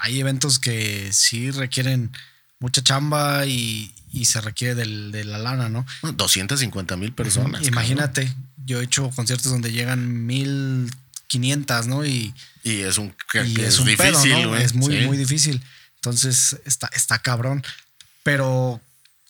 hay 0.02 0.20
eventos 0.20 0.60
que 0.60 1.12
sí 1.14 1.52
requieren 1.52 2.12
mucha 2.60 2.82
chamba 2.82 3.46
y, 3.46 3.94
se 4.26 4.42
requiere 4.42 4.76
de 4.76 5.24
la 5.24 5.38
lana, 5.38 5.70
¿no? 5.70 5.86
250 6.02 6.96
mil 6.98 7.14
personas. 7.14 7.68
Imagínate, 7.68 8.34
yo 8.66 8.80
he 8.80 8.84
hecho 8.84 9.10
conciertos 9.10 9.52
donde 9.52 9.72
llegan 9.72 10.26
1500, 10.26 11.88
¿no? 11.88 12.06
Y, 12.06 12.34
y 12.64 12.82
es 12.82 12.98
un, 12.98 13.16
es, 13.34 13.84
difícil, 13.84 14.54
Es 14.56 14.76
muy, 14.76 15.06
muy 15.08 15.18
difícil. 15.18 15.62
Entonces 15.96 16.58
está, 16.66 16.90
está 16.94 17.20
cabrón. 17.20 17.64
Pero 18.24 18.80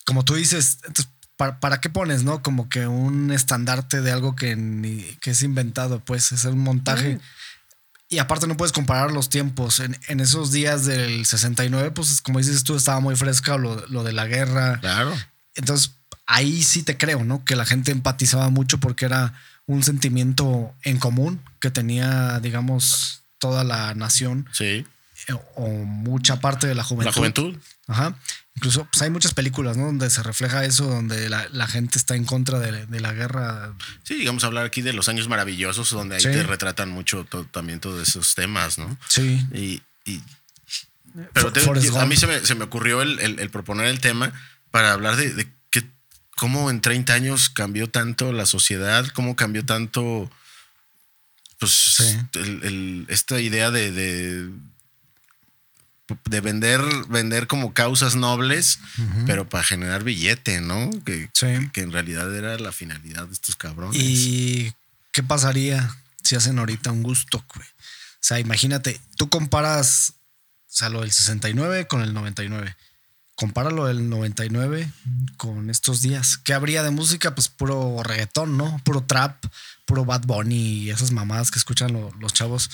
como 0.04 0.24
tú 0.24 0.34
dices, 0.34 0.78
entonces, 0.86 1.08
¿para, 1.36 1.80
qué 1.80 1.90
pones, 1.90 2.22
no? 2.22 2.42
Como 2.42 2.68
que 2.68 2.86
un 2.86 3.32
estandarte 3.32 4.00
de 4.00 4.12
algo 4.12 4.36
que, 4.36 5.16
que 5.20 5.30
es 5.30 5.42
inventado, 5.42 6.00
pues 6.00 6.32
es 6.32 6.44
un 6.44 6.60
montaje. 6.60 7.18
Y 8.08 8.18
aparte 8.18 8.46
no 8.46 8.56
puedes 8.56 8.72
comparar 8.72 9.12
los 9.12 9.30
tiempos. 9.30 9.80
En, 9.80 10.20
esos 10.20 10.52
días 10.52 10.84
del 10.84 11.24
69, 11.24 11.90
pues 11.92 12.20
como 12.20 12.38
dices 12.38 12.62
tú, 12.64 12.76
estaba 12.76 13.00
muy 13.00 13.16
fresca 13.16 13.56
lo, 13.56 13.86
lo, 13.88 14.04
de 14.04 14.12
la 14.12 14.26
guerra. 14.26 14.78
Claro. 14.80 15.14
Entonces 15.54 15.92
ahí 16.26 16.62
sí 16.62 16.82
te 16.82 16.96
creo, 16.96 17.24
¿no? 17.24 17.44
Que 17.44 17.56
la 17.56 17.64
gente 17.64 17.92
empatizaba 17.92 18.48
mucho 18.50 18.78
porque 18.78 19.06
era 19.06 19.34
un 19.66 19.82
sentimiento 19.82 20.74
en 20.82 20.98
común 20.98 21.40
que 21.60 21.70
tenía, 21.70 22.40
digamos, 22.40 23.22
toda 23.38 23.64
la 23.64 23.94
nación. 23.94 24.48
Sí. 24.52 24.86
Eh, 25.28 25.34
o 25.56 25.68
mucha 25.68 26.40
parte 26.40 26.66
de 26.66 26.74
la 26.74 26.84
juventud. 26.84 27.10
La 27.10 27.12
juventud. 27.12 27.56
Ajá. 27.86 28.16
Incluso 28.56 28.84
pues 28.84 29.02
hay 29.02 29.10
muchas 29.10 29.34
películas, 29.34 29.76
¿no? 29.76 29.86
Donde 29.86 30.08
se 30.10 30.22
refleja 30.22 30.64
eso, 30.64 30.84
donde 30.84 31.28
la, 31.28 31.66
gente 31.66 31.98
está 31.98 32.14
en 32.14 32.24
contra 32.24 32.60
de, 32.60 33.00
la 33.00 33.12
guerra. 33.12 33.74
Sí, 34.04 34.14
digamos 34.14 34.44
hablar 34.44 34.64
aquí 34.64 34.80
de 34.80 34.92
los 34.92 35.08
años 35.08 35.28
maravillosos, 35.28 35.90
donde 35.90 36.16
ahí 36.16 36.22
te 36.22 36.42
retratan 36.44 36.90
mucho 36.90 37.26
también 37.50 37.80
todos 37.80 38.06
esos 38.06 38.34
temas, 38.34 38.78
¿no? 38.78 38.96
Sí. 39.08 39.44
Y, 39.52 39.82
pero 41.32 41.52
a 42.00 42.06
mí 42.06 42.16
se 42.16 42.54
me, 42.54 42.64
ocurrió 42.64 43.02
el, 43.02 43.50
proponer 43.50 43.86
el 43.86 44.00
tema 44.00 44.32
para 44.70 44.92
hablar 44.92 45.16
de, 45.16 45.48
que, 45.70 45.82
cómo 46.36 46.70
en 46.70 46.80
30 46.80 47.12
años 47.12 47.50
cambió 47.50 47.88
tanto 47.88 48.32
la 48.32 48.46
sociedad, 48.46 49.06
cómo 49.14 49.34
cambió 49.34 49.64
tanto 49.64 50.30
pues 51.58 52.24
esta 53.08 53.40
idea 53.40 53.70
de 53.70 53.90
de 53.90 54.50
vender, 56.42 56.80
vender 57.08 57.46
como 57.46 57.72
causas 57.72 58.14
nobles, 58.14 58.78
pero 59.26 59.48
para 59.48 59.64
generar 59.64 60.04
billete, 60.04 60.60
¿no? 60.60 60.90
Que, 61.04 61.30
que, 61.72 61.80
en 61.80 61.92
realidad 61.92 62.34
era 62.34 62.58
la 62.58 62.72
finalidad 62.72 63.26
de 63.26 63.32
estos 63.32 63.56
cabrones. 63.56 64.00
¿Y 64.00 64.74
qué 65.12 65.22
pasaría 65.22 65.96
si 66.22 66.36
hacen 66.36 66.58
ahorita 66.58 66.92
un 66.92 67.02
gusto, 67.02 67.44
güey? 67.54 67.66
O 67.66 68.26
sea, 68.26 68.38
imagínate, 68.38 69.00
tú 69.16 69.28
comparas, 69.28 70.14
o 70.68 70.76
sea, 70.76 70.88
lo 70.88 71.00
del 71.00 71.12
69 71.12 71.86
con 71.86 72.02
el 72.02 72.14
99. 72.14 72.76
Compara 73.36 73.70
lo 73.70 73.86
del 73.86 74.08
99 74.08 74.90
con 75.36 75.68
estos 75.68 76.02
días. 76.02 76.38
¿Qué 76.38 76.54
habría 76.54 76.84
de 76.84 76.90
música? 76.90 77.34
Pues 77.34 77.48
puro 77.48 78.02
reggaetón, 78.02 78.56
¿no? 78.56 78.80
Puro 78.84 79.02
trap, 79.02 79.44
puro 79.86 80.04
Bad 80.04 80.22
Bunny 80.24 80.84
y 80.84 80.90
esas 80.90 81.10
mamadas 81.10 81.50
que 81.50 81.58
escuchan 81.58 81.92
los 81.92 82.32
chavos 82.32 82.70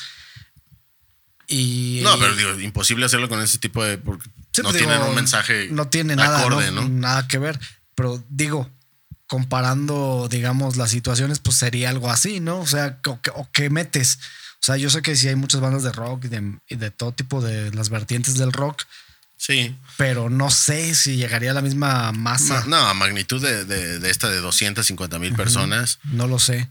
no, 1.51 2.19
pero 2.19 2.37
digo, 2.37 2.61
imposible 2.61 3.07
hacerlo 3.07 3.29
con 3.29 3.43
ese 3.43 3.59
tipo 3.59 3.85
de. 3.85 3.99
Porque 3.99 4.29
no 4.59 4.71
pues 4.71 4.77
tienen 4.77 5.03
un 5.03 5.15
mensaje. 5.15 5.69
No 5.71 5.89
tiene 5.89 6.17
nada, 6.17 6.49
nada 6.89 7.27
que 7.27 7.39
ver. 7.39 7.59
Pero 7.95 8.23
digo, 8.29 8.71
comparando, 9.27 10.29
digamos, 10.31 10.77
las 10.77 10.91
situaciones, 10.91 11.39
pues 11.39 11.57
sería 11.57 11.89
algo 11.89 12.11
así, 12.11 12.41
¿no? 12.41 12.59
O 12.59 12.67
sea, 12.67 12.99
o, 13.07 13.49
qué 13.53 13.71
metes. 13.71 14.19
O 14.55 14.63
sea, 14.63 14.77
yo 14.77 14.91
sé 14.91 15.03
que 15.03 15.17
sí 15.17 15.29
hay 15.29 15.37
muchas 15.37 15.61
bandas 15.61 15.83
de 15.83 15.93
rock 15.93 16.27
y 16.69 16.77
de, 16.77 16.91
todo 16.91 17.13
tipo 17.13 17.41
de 17.41 17.71
las 17.73 17.91
vertientes 17.91 18.37
del 18.37 18.53
rock. 18.53 18.83
Sí. 19.37 19.75
Pero 19.97 20.31
no 20.31 20.51
sé 20.51 20.95
si 20.95 21.17
llegaría 21.17 21.53
a 21.53 21.55
la 21.55 21.63
misma 21.63 22.13
masa. 22.13 22.65
no, 22.67 22.77
a 22.77 22.93
magnitud 22.95 23.41
de, 23.41 24.11
esta 24.11 24.29
de 24.29 24.39
250 24.39 25.19
mil 25.19 25.35
personas. 25.35 25.99
No 26.05 26.27
lo 26.27 26.39
sé. 26.39 26.69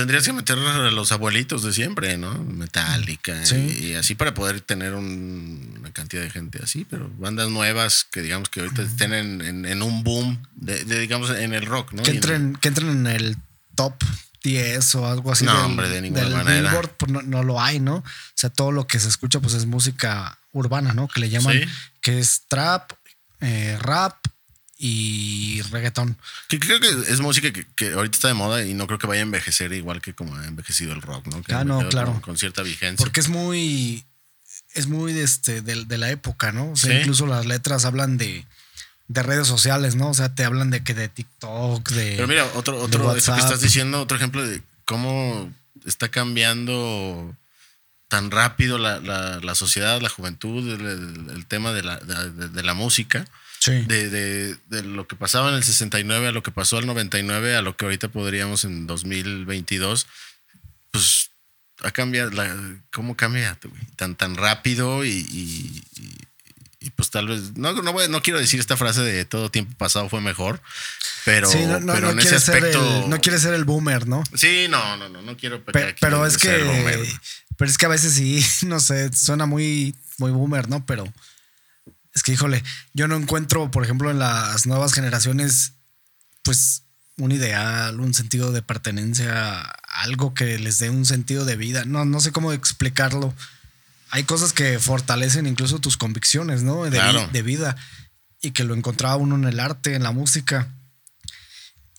Tendrías 0.00 0.24
que 0.24 0.32
meter 0.32 0.58
a 0.58 0.90
los 0.90 1.12
abuelitos 1.12 1.62
de 1.62 1.74
siempre, 1.74 2.16
¿no? 2.16 2.32
Metallica 2.42 3.36
y, 3.54 3.92
así 3.92 4.14
para 4.14 4.32
poder 4.32 4.62
tener 4.62 4.94
una 4.94 5.92
cantidad 5.92 6.22
de 6.22 6.30
gente 6.30 6.58
así, 6.62 6.86
pero 6.88 7.10
bandas 7.18 7.50
nuevas 7.50 8.06
que 8.10 8.22
digamos 8.22 8.48
que 8.48 8.60
ahorita 8.60 8.80
estén 8.80 9.12
en, 9.12 9.82
un 9.82 10.02
boom, 10.02 10.42
de, 10.54 10.84
digamos 11.00 11.28
en 11.28 11.52
el 11.52 11.66
rock, 11.66 11.92
¿no? 11.92 12.02
Que 12.02 12.12
entren, 12.12 12.56
que 12.56 12.68
entren 12.68 12.88
en 12.88 13.06
el 13.08 13.36
top 13.74 14.02
10 14.42 14.94
o 14.94 15.06
algo 15.06 15.32
así. 15.32 15.44
No, 15.44 15.66
hombre, 15.66 15.90
de 15.90 16.00
ninguna 16.00 16.30
manera. 16.30 16.80
Pues 16.96 17.12
no, 17.12 17.42
lo 17.42 17.60
hay, 17.60 17.78
¿no? 17.78 17.96
O 17.96 18.04
sea, 18.34 18.48
todo 18.48 18.72
lo 18.72 18.86
que 18.86 18.98
se 18.98 19.08
escucha 19.08 19.40
pues 19.40 19.52
es 19.52 19.66
música 19.66 20.38
urbana, 20.52 20.94
¿no? 20.94 21.08
Que 21.08 21.20
le 21.20 21.28
llaman, 21.28 21.60
que 22.00 22.18
es 22.18 22.44
trap, 22.48 22.92
eh, 23.42 23.76
rap 23.78 24.19
y 24.82 25.60
reggaetón. 25.70 26.16
Que 26.48 26.58
creo 26.58 26.80
que 26.80 26.88
es 26.88 27.20
música 27.20 27.52
que, 27.52 27.92
ahorita 27.92 28.16
está 28.16 28.28
de 28.28 28.34
moda 28.34 28.64
y 28.64 28.72
no 28.72 28.86
creo 28.86 28.98
que 28.98 29.06
vaya 29.06 29.20
a 29.20 29.24
envejecer 29.24 29.74
igual 29.74 30.00
que 30.00 30.14
como 30.14 30.34
ha 30.34 30.46
envejecido 30.46 30.94
el 30.94 31.02
rock, 31.02 31.26
¿no? 31.26 31.42
ah, 31.54 31.64
no, 31.64 31.86
claro. 31.90 32.18
Con, 32.22 32.38
cierta 32.38 32.62
vigencia. 32.62 32.96
Porque 32.96 33.20
es 33.20 33.28
muy. 33.28 34.04
Es 34.72 34.86
muy 34.86 35.12
de, 35.12 35.24
este, 35.24 35.62
de, 35.62 35.98
la 35.98 36.10
época, 36.10 36.52
¿no? 36.52 36.70
O 36.70 36.76
sea, 36.76 36.98
incluso 36.98 37.26
las 37.26 37.44
letras 37.44 37.84
hablan 37.84 38.16
de, 38.16 38.46
redes 39.08 39.46
sociales, 39.46 39.96
¿no? 39.96 40.10
O 40.10 40.14
sea, 40.14 40.34
te 40.34 40.44
hablan 40.44 40.70
de 40.70 40.82
que 40.82 40.94
de 40.94 41.08
TikTok, 41.08 41.90
de. 41.90 42.12
Pero 42.16 42.28
mira, 42.28 42.46
otro, 42.54 42.80
otro, 42.80 43.14
eso 43.14 43.34
que 43.34 43.40
estás 43.40 43.60
diciendo, 43.60 44.00
otro 44.00 44.16
ejemplo 44.16 44.46
de 44.46 44.62
cómo 44.86 45.52
está 45.84 46.08
cambiando 46.08 47.36
tan 48.08 48.30
rápido 48.30 48.78
la, 48.78 49.54
sociedad, 49.54 50.00
la 50.00 50.08
juventud, 50.08 50.66
el, 51.30 51.46
tema 51.46 51.72
de 51.72 51.82
la, 51.82 51.96
de 51.98 52.62
la 52.62 52.74
música 52.74 53.26
de, 53.66 54.56
de, 54.68 54.82
lo 54.82 55.06
que 55.06 55.16
pasaba 55.16 55.50
en 55.50 55.56
el 55.56 55.64
69 55.64 56.28
a 56.28 56.32
lo 56.32 56.42
que 56.42 56.50
pasó 56.50 56.78
al 56.78 56.86
99 56.86 57.56
a 57.56 57.62
lo 57.62 57.76
que 57.76 57.84
ahorita 57.84 58.08
podríamos 58.08 58.64
en 58.64 58.86
2022, 58.86 60.06
pues 60.90 61.30
ha 61.82 61.90
cambiado, 61.90 62.30
la, 62.30 62.54
¿cómo 62.92 63.16
cambia 63.16 63.58
tan, 63.96 64.14
tan 64.14 64.36
rápido 64.36 65.04
y, 65.04 65.10
y, 65.10 65.82
pues 66.96 67.10
tal 67.10 67.28
vez, 67.28 67.56
no, 67.56 67.72
no, 67.72 68.08
no, 68.08 68.22
quiero 68.22 68.40
decir 68.40 68.60
esta 68.60 68.76
frase 68.76 69.02
de 69.02 69.24
todo 69.24 69.50
tiempo 69.50 69.76
pasado 69.76 70.08
fue 70.08 70.20
mejor, 70.20 70.60
pero, 71.24 71.48
pero 71.50 72.10
en 72.10 72.18
ese 72.18 72.36
aspecto... 72.36 73.06
no 73.08 73.20
quiere 73.20 73.38
ser 73.38 73.54
el 73.54 73.64
boomer, 73.64 74.06
¿no? 74.06 74.22
Sí, 74.34 74.66
no, 74.68 74.96
no, 74.96 75.08
no, 75.08 75.22
no 75.22 75.36
quiero 75.36 75.62
pero, 75.64 75.94
pero 76.00 76.26
es 76.26 76.38
que... 76.38 76.48
Pero 77.56 77.70
es 77.70 77.76
que 77.76 77.84
a 77.84 77.90
veces 77.90 78.14
sí, 78.14 78.42
no 78.66 78.80
sé, 78.80 79.12
suena 79.12 79.44
muy, 79.44 79.94
muy 80.16 80.30
boomer, 80.30 80.70
¿no? 80.70 80.86
Pero 80.86 81.04
Es 82.14 82.22
que, 82.22 82.32
híjole, 82.32 82.62
yo 82.92 83.08
no 83.08 83.16
encuentro, 83.16 83.70
por 83.70 83.84
ejemplo, 83.84 84.10
en 84.10 84.18
las 84.18 84.66
nuevas 84.66 84.92
generaciones, 84.92 85.74
pues 86.42 86.82
un 87.16 87.32
ideal, 87.32 88.00
un 88.00 88.14
sentido 88.14 88.50
de 88.52 88.62
pertenencia, 88.62 89.60
algo 89.86 90.34
que 90.34 90.58
les 90.58 90.78
dé 90.78 90.90
un 90.90 91.04
sentido 91.06 91.44
de 91.44 91.56
vida. 91.56 91.84
No, 91.84 92.04
no 92.04 92.20
sé 92.20 92.32
cómo 92.32 92.52
explicarlo. 92.52 93.34
Hay 94.10 94.24
cosas 94.24 94.52
que 94.52 94.78
fortalecen 94.78 95.46
incluso 95.46 95.78
tus 95.78 95.96
convicciones, 95.96 96.62
¿no? 96.62 96.84
De, 96.84 96.90
Claro. 96.90 97.28
de 97.32 97.42
vida. 97.42 97.76
Y 98.42 98.52
que 98.52 98.64
lo 98.64 98.74
encontraba 98.74 99.16
uno 99.16 99.36
en 99.36 99.44
el 99.44 99.60
arte, 99.60 99.94
en 99.94 100.02
la 100.02 100.12
música. 100.12 100.68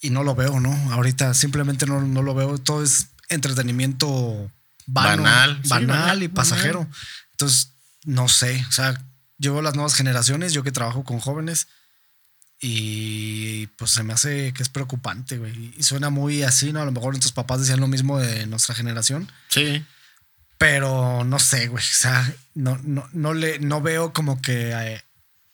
Y 0.01 0.09
no 0.09 0.23
lo 0.23 0.35
veo, 0.35 0.59
¿no? 0.59 0.73
Ahorita 0.91 1.33
simplemente 1.35 1.85
no, 1.85 2.01
no 2.01 2.23
lo 2.23 2.33
veo. 2.33 2.57
Todo 2.57 2.83
es 2.83 3.07
entretenimiento 3.29 4.51
vano, 4.87 5.23
Banal, 5.23 5.59
sí, 5.63 5.69
banal 5.69 5.87
banal, 5.87 6.23
y 6.23 6.27
pasajero. 6.27 6.87
Entonces, 7.31 7.69
no 8.03 8.27
sé. 8.27 8.65
O 8.67 8.71
sea, 8.71 8.99
yo 9.41 9.53
veo 9.53 9.61
las 9.63 9.73
nuevas 9.73 9.95
generaciones, 9.95 10.53
yo 10.53 10.63
que 10.63 10.71
trabajo 10.71 11.03
con 11.03 11.19
jóvenes, 11.19 11.67
y 12.61 13.65
pues 13.75 13.89
se 13.89 14.03
me 14.03 14.13
hace 14.13 14.53
que 14.53 14.61
es 14.61 14.69
preocupante, 14.69 15.39
güey. 15.39 15.73
Y 15.75 15.81
suena 15.81 16.11
muy 16.11 16.43
así, 16.43 16.71
¿no? 16.71 16.79
A 16.79 16.85
lo 16.85 16.91
mejor 16.91 17.13
nuestros 17.13 17.33
papás 17.33 17.59
decían 17.59 17.79
lo 17.79 17.87
mismo 17.87 18.19
de 18.19 18.45
nuestra 18.45 18.75
generación. 18.75 19.31
Sí. 19.49 19.83
Pero 20.59 21.23
no 21.23 21.39
sé, 21.39 21.67
güey. 21.67 21.83
O 21.83 21.93
sea, 21.93 22.31
no, 22.53 22.79
no, 22.83 23.09
no 23.13 23.33
le, 23.33 23.57
no 23.57 23.81
veo 23.81 24.13
como 24.13 24.43
que, 24.43 24.73
eh, 24.73 25.03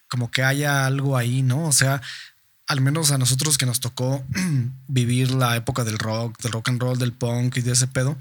como 0.09 0.29
que 0.31 0.43
haya 0.43 0.85
algo 0.85 1.15
ahí, 1.15 1.43
¿no? 1.43 1.63
O 1.65 1.71
sea, 1.71 2.01
al 2.67 2.81
menos 2.81 3.11
a 3.11 3.17
nosotros 3.17 3.57
que 3.57 3.65
nos 3.65 3.79
tocó 3.79 4.25
vivir 4.89 5.31
la 5.31 5.55
época 5.55 5.85
del 5.85 5.97
rock, 5.97 6.41
del 6.41 6.51
rock 6.51 6.67
and 6.67 6.81
roll, 6.81 6.99
del 6.99 7.13
punk 7.13 7.55
y 7.55 7.61
de 7.61 7.71
ese 7.71 7.87
pedo, 7.87 8.17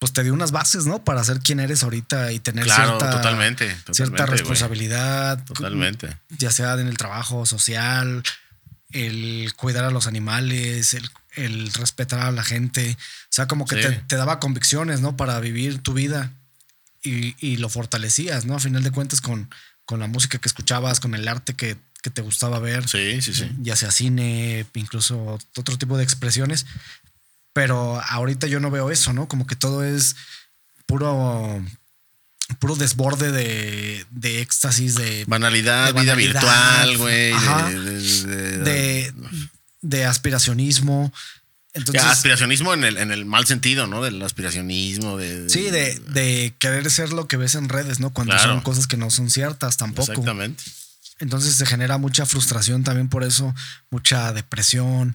pues 0.00 0.12
te 0.12 0.24
dio 0.24 0.32
unas 0.34 0.50
bases, 0.50 0.86
¿no? 0.86 1.04
Para 1.04 1.22
ser 1.22 1.38
quien 1.40 1.60
eres 1.60 1.84
ahorita 1.84 2.32
y 2.32 2.40
tener 2.40 2.64
Claro, 2.64 2.98
cierta, 2.98 3.16
totalmente, 3.18 3.66
cierta 3.68 3.84
totalmente, 3.92 4.22
güey. 4.24 4.38
responsabilidad. 4.38 5.44
Totalmente. 5.44 6.16
Ya 6.30 6.50
sea 6.50 6.72
en 6.74 6.88
el 6.88 6.96
trabajo 6.96 7.46
social, 7.46 8.22
el 8.92 9.52
cuidar 9.56 9.84
a 9.84 9.90
los 9.90 10.06
animales, 10.06 10.94
el, 10.94 11.08
el 11.36 11.72
respetar 11.74 12.20
a 12.20 12.32
la 12.32 12.42
gente. 12.42 12.96
O 12.98 13.28
sea, 13.28 13.46
como 13.46 13.66
que 13.66 13.76
Sí. 13.76 13.88
te, 13.88 13.92
te 14.08 14.16
daba 14.16 14.40
convicciones, 14.40 15.00
¿no? 15.00 15.16
Para 15.16 15.38
vivir 15.38 15.78
tu 15.78 15.92
vida 15.92 16.32
y, 17.02 17.36
y 17.38 17.58
lo 17.58 17.68
fortalecías, 17.68 18.46
¿no? 18.46 18.56
A 18.56 18.58
final 18.60 18.82
de 18.82 18.90
cuentas 18.90 19.20
con, 19.20 19.50
con 19.84 20.00
la 20.00 20.06
música 20.06 20.38
que 20.38 20.48
escuchabas, 20.48 20.98
con 20.98 21.14
el 21.14 21.28
arte 21.28 21.54
que, 21.54 21.76
que 22.02 22.08
te 22.10 22.22
gustaba 22.22 22.58
ver, 22.58 22.88
Sí, 22.88 23.20
sí, 23.20 23.34
sí. 23.34 23.50
ya 23.60 23.76
sea 23.76 23.90
cine, 23.90 24.64
incluso 24.74 25.38
otro 25.56 25.76
tipo 25.76 25.98
de 25.98 26.04
expresiones. 26.04 26.64
Pero 27.60 28.00
ahorita 28.08 28.46
yo 28.46 28.58
no 28.58 28.70
veo 28.70 28.90
eso, 28.90 29.12
¿no? 29.12 29.28
Como 29.28 29.46
que 29.46 29.54
todo 29.54 29.84
es 29.84 30.16
puro, 30.86 31.62
puro 32.58 32.74
desborde 32.74 33.32
de, 33.32 34.06
de 34.10 34.40
éxtasis, 34.40 34.94
de, 34.94 35.26
Banalidad, 35.26 35.92
de 35.92 36.00
vida 36.00 36.14
banalidad. 36.14 36.40
virtual, 36.40 36.96
güey. 36.96 37.32
De, 38.64 39.12
de- 39.82 40.04
aspiracionismo. 40.06 41.12
Entonces, 41.74 42.02
aspiracionismo 42.02 42.72
en 42.72 42.84
el, 42.84 42.96
en 42.96 43.12
el 43.12 43.26
mal 43.26 43.46
sentido, 43.46 43.86
¿no? 43.86 44.02
Del 44.02 44.22
aspiracionismo, 44.22 45.18
de... 45.18 45.50
sí, 45.50 45.64
de, 45.70 45.98
de 45.98 46.54
querer 46.58 46.90
ser 46.90 47.12
lo 47.12 47.28
que 47.28 47.36
ves 47.36 47.56
en 47.56 47.68
redes, 47.68 48.00
¿no? 48.00 48.08
Cuando 48.10 48.32
Claro. 48.36 48.54
son 48.54 48.62
cosas 48.62 48.86
que 48.86 48.96
no 48.96 49.10
son 49.10 49.28
ciertas 49.28 49.76
tampoco. 49.76 50.10
Exactamente. 50.12 50.64
Entonces 51.18 51.56
se 51.56 51.66
genera 51.66 51.98
mucha 51.98 52.24
frustración 52.24 52.84
también 52.84 53.10
por 53.10 53.22
eso, 53.22 53.54
mucha 53.90 54.32
depresión. 54.32 55.14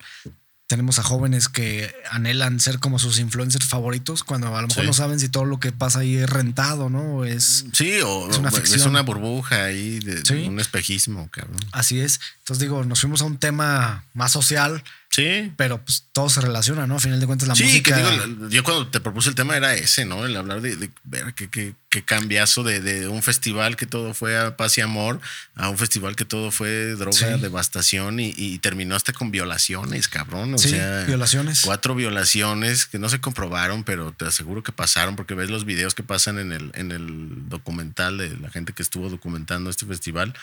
Tenemos 0.67 0.97
a 0.97 1.03
jóvenes 1.03 1.47
que 1.47 1.93
anhelan 2.09 2.59
ser 2.59 2.79
como 2.79 2.97
sus 2.97 3.19
influencers 3.19 3.67
favoritos 3.67 4.23
cuando 4.23 4.47
a 4.55 4.61
lo 4.61 4.67
mejor 4.67 4.81
Sí. 4.83 4.87
no 4.87 4.93
saben 4.93 5.19
si 5.19 5.29
todo 5.29 5.45
lo 5.45 5.59
que 5.59 5.71
pasa 5.71 5.99
ahí 5.99 6.15
es 6.17 6.27
rentado, 6.27 6.89
¿no? 6.89 7.23
Es 7.23 7.65
Sí, 7.71 7.99
o 8.03 8.29
Es 8.31 8.39
una 8.39 8.49
es, 8.49 8.55
ficción. 8.55 8.89
una 8.89 9.01
burbuja 9.03 9.65
ahí, 9.65 9.99
de, 9.99 10.25
Sí. 10.25 10.45
un 10.47 10.59
espejismo, 10.59 11.29
cabrón. 11.31 11.57
así 11.71 11.99
es. 11.99 12.19
Entonces 12.39 12.61
digo, 12.61 12.83
nos 12.83 12.99
fuimos 12.99 13.21
a 13.21 13.25
un 13.25 13.37
tema 13.37 14.05
más 14.15 14.31
social, 14.31 14.83
Sí. 15.15 15.51
pero 15.55 15.83
pues 15.83 16.05
todo 16.11 16.29
se 16.29 16.41
relaciona, 16.41 16.87
¿no? 16.87 16.95
A 16.95 16.99
final 16.99 17.19
de 17.19 17.25
cuentas 17.25 17.47
la 17.47 17.55
sí, 17.55 17.63
música. 17.63 17.95
que 17.95 18.01
digo, 18.01 18.49
yo 18.49 18.63
cuando 18.63 18.87
te 18.87 18.99
propuse 18.99 19.29
el 19.29 19.35
tema 19.35 19.55
era 19.55 19.73
ese, 19.73 20.05
¿no? 20.05 20.25
El 20.25 20.35
hablar 20.35 20.61
de, 20.61 20.75
de 20.75 20.89
ver 21.05 21.33
qué, 21.33 21.49
qué, 21.49 21.73
qué 21.89 22.03
cambiazo 22.03 22.63
de, 22.63 22.81
de 22.81 23.07
un 23.07 23.23
festival 23.23 23.75
que 23.77 23.85
todo 23.85 24.13
fue 24.13 24.37
a 24.37 24.57
paz 24.57 24.77
y 24.77 24.81
amor 24.81 25.21
a 25.55 25.69
un 25.69 25.77
festival 25.77 26.15
que 26.15 26.25
todo 26.25 26.51
fue 26.51 26.95
droga, 26.95 27.15
Sí. 27.17 27.25
devastación 27.41 28.19
y, 28.19 28.33
y 28.35 28.59
terminó 28.59 28.95
hasta 28.95 29.13
con 29.13 29.31
violaciones, 29.31 30.07
cabrón. 30.07 30.53
O 30.53 30.57
sí, 30.57 30.69
sea, 30.69 31.03
violaciones. 31.05 31.61
cuatro 31.63 31.95
violaciones 31.95 32.85
que 32.85 32.99
no 32.99 33.07
se 33.09 33.21
comprobaron, 33.21 33.83
pero 33.83 34.11
te 34.11 34.25
aseguro 34.25 34.63
que 34.63 34.71
pasaron 34.71 35.15
porque 35.15 35.33
ves 35.35 35.49
los 35.49 35.63
videos 35.65 35.95
que 35.95 36.03
pasan 36.03 36.39
en 36.39 36.51
el, 36.51 36.71
en 36.75 36.91
el 36.91 37.47
documental 37.49 38.17
de 38.17 38.35
la 38.37 38.49
gente 38.49 38.73
que 38.73 38.83
estuvo 38.83 39.09
documentando 39.09 39.69
este 39.69 39.85
festival. 39.85 40.33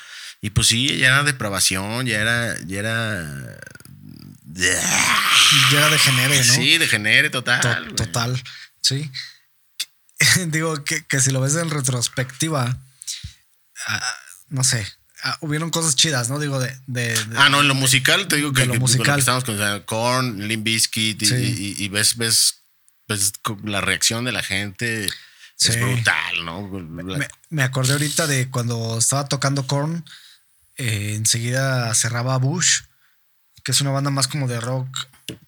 Y 0.40 0.50
pues 0.50 0.66
sí, 0.68 0.96
ya 0.98 1.08
era 1.08 1.22
depravación, 1.24 2.06
ya 2.06 2.20
era, 2.20 2.56
ya 2.66 2.78
era. 2.78 3.58
Ya 4.54 5.78
era 5.78 5.88
de 5.90 5.98
género, 5.98 6.34
¿no? 6.34 6.42
Sí, 6.42 6.78
degenere 6.78 7.30
total. 7.30 7.60
To- 7.88 7.94
total, 7.94 8.42
sí. 8.80 9.10
Digo 10.48 10.84
que, 10.84 11.04
que 11.06 11.20
si 11.20 11.30
lo 11.30 11.40
ves 11.40 11.54
en 11.56 11.70
retrospectiva, 11.70 12.76
ah, 13.86 14.14
no 14.48 14.62
sé, 14.64 14.86
ah, 15.24 15.36
hubieron 15.40 15.70
cosas 15.70 15.96
chidas, 15.96 16.28
¿no? 16.28 16.38
Digo, 16.38 16.58
de... 16.60 16.76
de- 16.86 17.14
de- 17.24 17.38
Ah, 17.38 17.48
no, 17.48 17.60
en 17.60 17.68
lo 17.68 17.74
musical 17.74 18.28
te 18.28 18.36
digo 18.36 18.52
que, 18.52 18.60
De 18.62 18.66
lo 18.66 18.72
que- 18.74 18.78
musical. 18.80 19.14
que 19.14 19.20
estamos 19.20 19.44
con 19.44 19.80
Korn, 19.82 20.46
Limp 20.46 20.64
Bizkit 20.64 21.22
y, 21.22 21.26
Sí. 21.26 21.34
y- 21.78 21.84
y 21.84 21.88
ves, 21.88 22.16
ves, 22.16 22.62
ves 23.08 23.32
la 23.64 23.80
reacción 23.80 24.24
de 24.24 24.32
la 24.32 24.42
gente 24.42 25.08
Sí. 25.56 25.68
es 25.70 25.80
brutal, 25.80 26.44
¿no? 26.44 26.68
Me, 26.68 27.28
me 27.50 27.62
acordé 27.62 27.92
ahorita 27.92 28.26
de 28.26 28.48
cuando 28.50 28.98
estaba 28.98 29.28
tocando 29.28 29.66
Korn, 29.66 30.04
eh, 30.76 31.14
enseguida 31.16 31.94
cerraba 31.94 32.36
Bush, 32.38 32.80
que 33.64 33.72
es 33.72 33.80
una 33.80 33.90
banda 33.90 34.10
más 34.10 34.28
como 34.28 34.48
de 34.48 34.60
rock. 34.60 34.88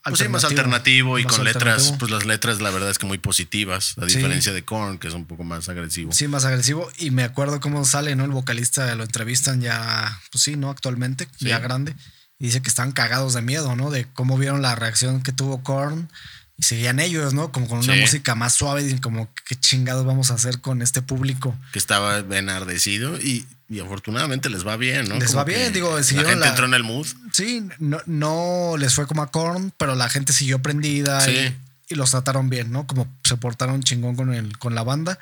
Pues 0.05 0.19
sí, 0.19 0.29
más 0.29 0.45
alternativo 0.45 1.19
y 1.19 1.25
Más 1.25 1.35
con 1.35 1.45
letras, 1.45 1.95
pues 1.99 2.11
las 2.11 2.25
letras 2.25 2.61
la 2.61 2.71
verdad 2.71 2.91
es 2.91 2.99
que 2.99 3.07
muy 3.07 3.19
positivas, 3.19 3.95
a 3.99 4.09
Sí. 4.09 4.17
diferencia 4.17 4.53
de 4.53 4.65
Korn, 4.65 4.99
que 4.99 5.09
es 5.09 5.15
un 5.15 5.27
poco 5.27 5.45
más 5.45 5.69
agresivo. 5.69 6.13
Sí, 6.13 6.29
más 6.29 6.45
agresivo. 6.45 6.89
Y 6.99 7.11
me 7.11 7.25
acuerdo 7.25 7.61
cómo 7.61 7.85
sale, 7.85 8.15
¿no? 8.17 8.25
El 8.25 8.31
vocalista 8.31 8.95
lo 8.95 9.03
entrevistan 9.05 9.61
ya, 9.61 10.21
pues 10.31 10.45
sí, 10.45 10.57
¿no? 10.57 10.71
Actualmente, 10.71 11.29
Sí. 11.39 11.47
ya 11.49 11.59
grande. 11.59 11.95
Y 12.39 12.47
dice 12.47 12.63
que 12.63 12.69
están 12.69 12.93
cagados 12.93 13.35
de 13.35 13.43
miedo, 13.43 13.75
¿no? 13.77 13.91
De 13.91 14.07
cómo 14.13 14.39
vieron 14.39 14.63
la 14.63 14.75
reacción 14.75 15.23
que 15.23 15.33
tuvo 15.33 15.63
Korn. 15.63 16.09
Y 16.57 16.63
seguían 16.63 17.01
ellos, 17.01 17.35
¿no? 17.35 17.51
Como 17.51 17.67
con 17.67 17.79
una 17.81 17.95
Sí. 17.95 18.01
música 18.01 18.37
más 18.37 18.55
suave. 18.55 18.89
Y 18.89 18.99
como, 19.01 19.29
¿qué 19.49 19.57
chingados 19.57 20.07
vamos 20.07 20.31
a 20.31 20.35
hacer 20.35 20.61
con 20.61 20.83
este 20.83 21.03
público? 21.03 21.57
Que 21.73 21.81
estaba 21.81 22.19
enardecido 22.19 23.19
y, 23.21 23.45
y 23.75 23.81
afortunadamente 23.81 24.49
les 24.51 24.67
va 24.67 24.77
bien, 24.77 25.09
¿no? 25.09 25.17
Les 25.17 25.27
Como 25.29 25.39
va 25.39 25.45
bien, 25.45 25.73
digo, 25.73 25.97
La 25.99 26.03
gente 26.05 26.37
la- 26.37 26.49
entró 26.49 26.67
en 26.67 26.75
el 26.75 26.83
mood. 26.85 27.07
Sí, 27.33 27.67
no, 27.79 27.99
no 28.07 28.77
les 28.79 28.95
fue 28.95 29.07
como 29.07 29.23
a 29.23 29.31
Korn, 29.31 29.73
pero 29.77 29.95
la 29.95 30.09
gente 30.09 30.33
siguió 30.33 30.61
prendida 30.63 31.21
Sí. 31.21 31.31
y, 31.33 31.93
y 31.93 31.95
los 31.97 32.11
trataron 32.11 32.49
bien, 32.49 32.71
¿no? 32.73 32.87
Como 32.87 33.07
se 33.25 33.37
portaron 33.37 33.83
chingón 33.83 34.17
con, 34.17 34.33
el, 34.33 34.57
con 34.59 34.75
la 34.75 34.83
banda, 34.83 35.19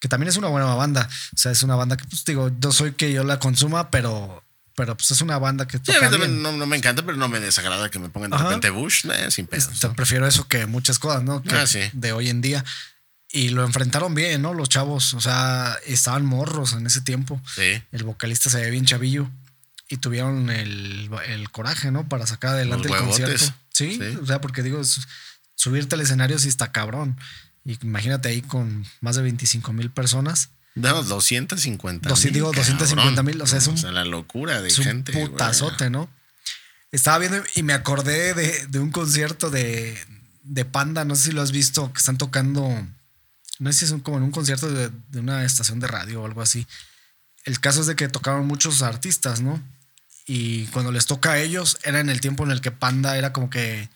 que 0.00 0.08
también 0.08 0.28
es 0.28 0.36
una 0.36 0.48
buena 0.48 0.66
banda. 0.74 1.08
O 1.34 1.36
sea, 1.36 1.52
es 1.52 1.62
una 1.62 1.74
banda 1.74 1.96
que, 1.96 2.04
pues 2.04 2.24
digo, 2.24 2.50
yo 2.60 2.72
soy 2.72 2.92
que 2.92 3.12
yo 3.12 3.24
la 3.24 3.38
consuma, 3.38 3.90
pero, 3.90 4.42
pero 4.74 4.96
pues 4.96 5.10
es 5.10 5.20
una 5.22 5.38
banda 5.38 5.66
que 5.66 5.78
Sí, 5.78 5.90
a 5.90 5.94
toca 5.94 6.06
mí 6.06 6.10
también 6.12 6.30
bien. 6.32 6.42
no, 6.42 6.52
no 6.52 6.66
me 6.66 6.76
encanta, 6.76 7.02
pero 7.04 7.16
no 7.16 7.28
me 7.28 7.40
desagrada 7.40 7.90
que 7.90 7.98
me 7.98 8.08
pongan 8.10 8.30
de 8.30 8.36
Ajá. 8.36 8.44
repente 8.46 8.70
Bush, 8.70 9.06
eh, 9.06 9.30
sin 9.30 9.46
pedos. 9.46 9.68
Este, 9.72 9.88
¿no? 9.88 9.94
prefiero 9.94 10.26
eso 10.26 10.46
que 10.48 10.66
muchas 10.66 10.98
cosas, 10.98 11.22
¿no? 11.22 11.42
Que 11.42 11.54
Ah, 11.54 11.66
sí. 11.66 11.80
De 11.92 12.12
hoy 12.12 12.28
en 12.28 12.40
día. 12.42 12.64
Y 13.36 13.50
lo 13.50 13.64
enfrentaron 13.64 14.14
bien, 14.14 14.40
¿no? 14.42 14.54
Los 14.54 14.68
chavos, 14.68 15.12
o 15.14 15.20
sea, 15.20 15.76
estaban 15.86 16.24
morros 16.24 16.72
en 16.72 16.86
ese 16.86 17.00
tiempo. 17.02 17.40
Sí. 17.54 17.82
El 17.92 18.04
vocalista 18.04 18.48
se 18.50 18.60
ve 18.60 18.70
bien 18.70 18.86
chavillo 18.86 19.28
y 19.88 19.98
tuvieron 19.98 20.48
el, 20.50 21.10
el 21.26 21.50
coraje, 21.50 21.90
¿no? 21.90 22.08
Para 22.08 22.26
sacar 22.26 22.52
adelante 22.52 22.88
Los 22.88 22.96
el 22.98 23.02
huevotes. 23.04 23.26
concierto. 23.26 23.54
¿Sí? 23.72 23.98
Sí. 24.00 24.18
o 24.22 24.26
sea, 24.26 24.40
porque 24.40 24.62
digo, 24.62 24.82
su- 24.84 25.02
subirte 25.54 25.94
al 25.96 26.00
escenario 26.00 26.38
sí 26.38 26.48
está 26.48 26.72
cabrón. 26.72 27.18
Y 27.64 27.76
imagínate 27.82 28.28
ahí 28.28 28.42
con 28.42 28.86
más 29.00 29.16
de 29.16 29.22
25 29.22 29.72
mil 29.72 29.90
personas. 29.90 30.48
No, 30.74 31.02
250 31.02 32.08
Doci- 32.08 32.30
digo, 32.30 32.52
250 32.52 33.22
mil, 33.22 33.40
o 33.42 33.46
sea, 33.46 33.58
es 33.58 33.66
un- 33.66 33.94
la 33.94 34.04
locura 34.04 34.62
de 34.62 34.68
Es 34.68 34.78
un 34.78 34.84
gente. 34.84 35.12
güey. 35.12 35.26
putazote, 35.28 35.90
¿no? 35.90 36.08
Estaba 36.92 37.18
viendo 37.18 37.42
y 37.54 37.62
me 37.62 37.72
acordé 37.74 38.32
de, 38.34 38.66
de 38.68 38.78
un 38.78 38.90
concierto 38.90 39.50
de, 39.50 39.98
de 40.42 40.64
Panda, 40.64 41.04
no 41.04 41.16
sé 41.16 41.24
si 41.24 41.32
lo 41.32 41.42
has 41.42 41.50
visto, 41.50 41.92
que 41.92 41.98
están 41.98 42.16
tocando, 42.18 42.86
no 43.58 43.72
sé 43.72 43.86
si 43.86 43.94
es 43.94 44.02
como 44.02 44.18
en 44.18 44.22
un 44.24 44.30
concierto 44.30 44.70
de, 44.70 44.90
de 45.08 45.20
una 45.20 45.44
estación 45.44 45.80
de 45.80 45.86
radio 45.86 46.22
o 46.22 46.26
algo 46.26 46.42
así. 46.42 46.66
El 47.44 47.60
caso 47.60 47.80
es 47.80 47.86
de 47.86 47.96
que 47.96 48.08
tocaron 48.08 48.46
muchos 48.46 48.82
artistas, 48.82 49.40
¿no? 49.40 49.62
Y 50.26 50.66
cuando 50.66 50.90
les 50.90 51.06
toca 51.06 51.32
a 51.32 51.38
ellos, 51.38 51.78
era 51.84 52.00
en 52.00 52.10
el 52.10 52.20
tiempo 52.20 52.44
en 52.44 52.50
el 52.50 52.60
que 52.60 52.72
Panda 52.72 53.16
era 53.16 53.32
como 53.32 53.48
que 53.48 53.88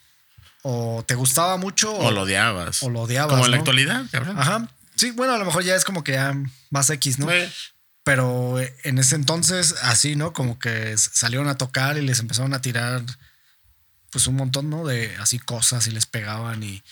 o 0.63 1.03
te 1.07 1.15
gustaba 1.15 1.57
mucho 1.57 1.93
O 1.95 2.11
lo 2.11 2.23
odiabas. 2.23 2.83
o 2.83 2.91
lo 2.91 3.01
odiabas, 3.03 3.33
Como 3.33 3.45
en 3.47 3.51
la 3.51 3.57
actualidad, 3.57 4.05
cabrón. 4.11 4.39
Ajá. 4.39 4.69
Sí, 4.95 5.11
bueno, 5.13 5.33
a 5.33 5.39
lo 5.39 5.45
mejor 5.47 5.65
ya 5.65 5.75
es 5.75 5.85
como 5.85 6.05
que 6.05 6.13
ya 6.13 6.35
más 6.71 6.91
X, 6.91 7.19
¿no? 7.19 7.29
Pero 8.05 8.57
en 8.61 8.99
ese 8.99 9.15
entonces, 9.15 9.75
así, 9.83 10.17
¿no? 10.17 10.33
Como 10.33 10.59
que 10.59 10.97
salieron 10.99 11.49
a 11.49 11.57
tocar 11.57 11.97
y 11.97 12.03
les 12.03 12.19
empezaron 12.19 12.53
a 12.55 12.61
tirar, 12.61 13.03
pues 14.11 14.27
un 14.27 14.37
montón, 14.37 14.69
¿no? 14.69 14.87
De 14.87 15.17
así 15.17 15.39
cosas 15.39 15.87
y 15.87 15.91
les 15.91 16.07
pegaban 16.07 16.63
y, 16.63 16.83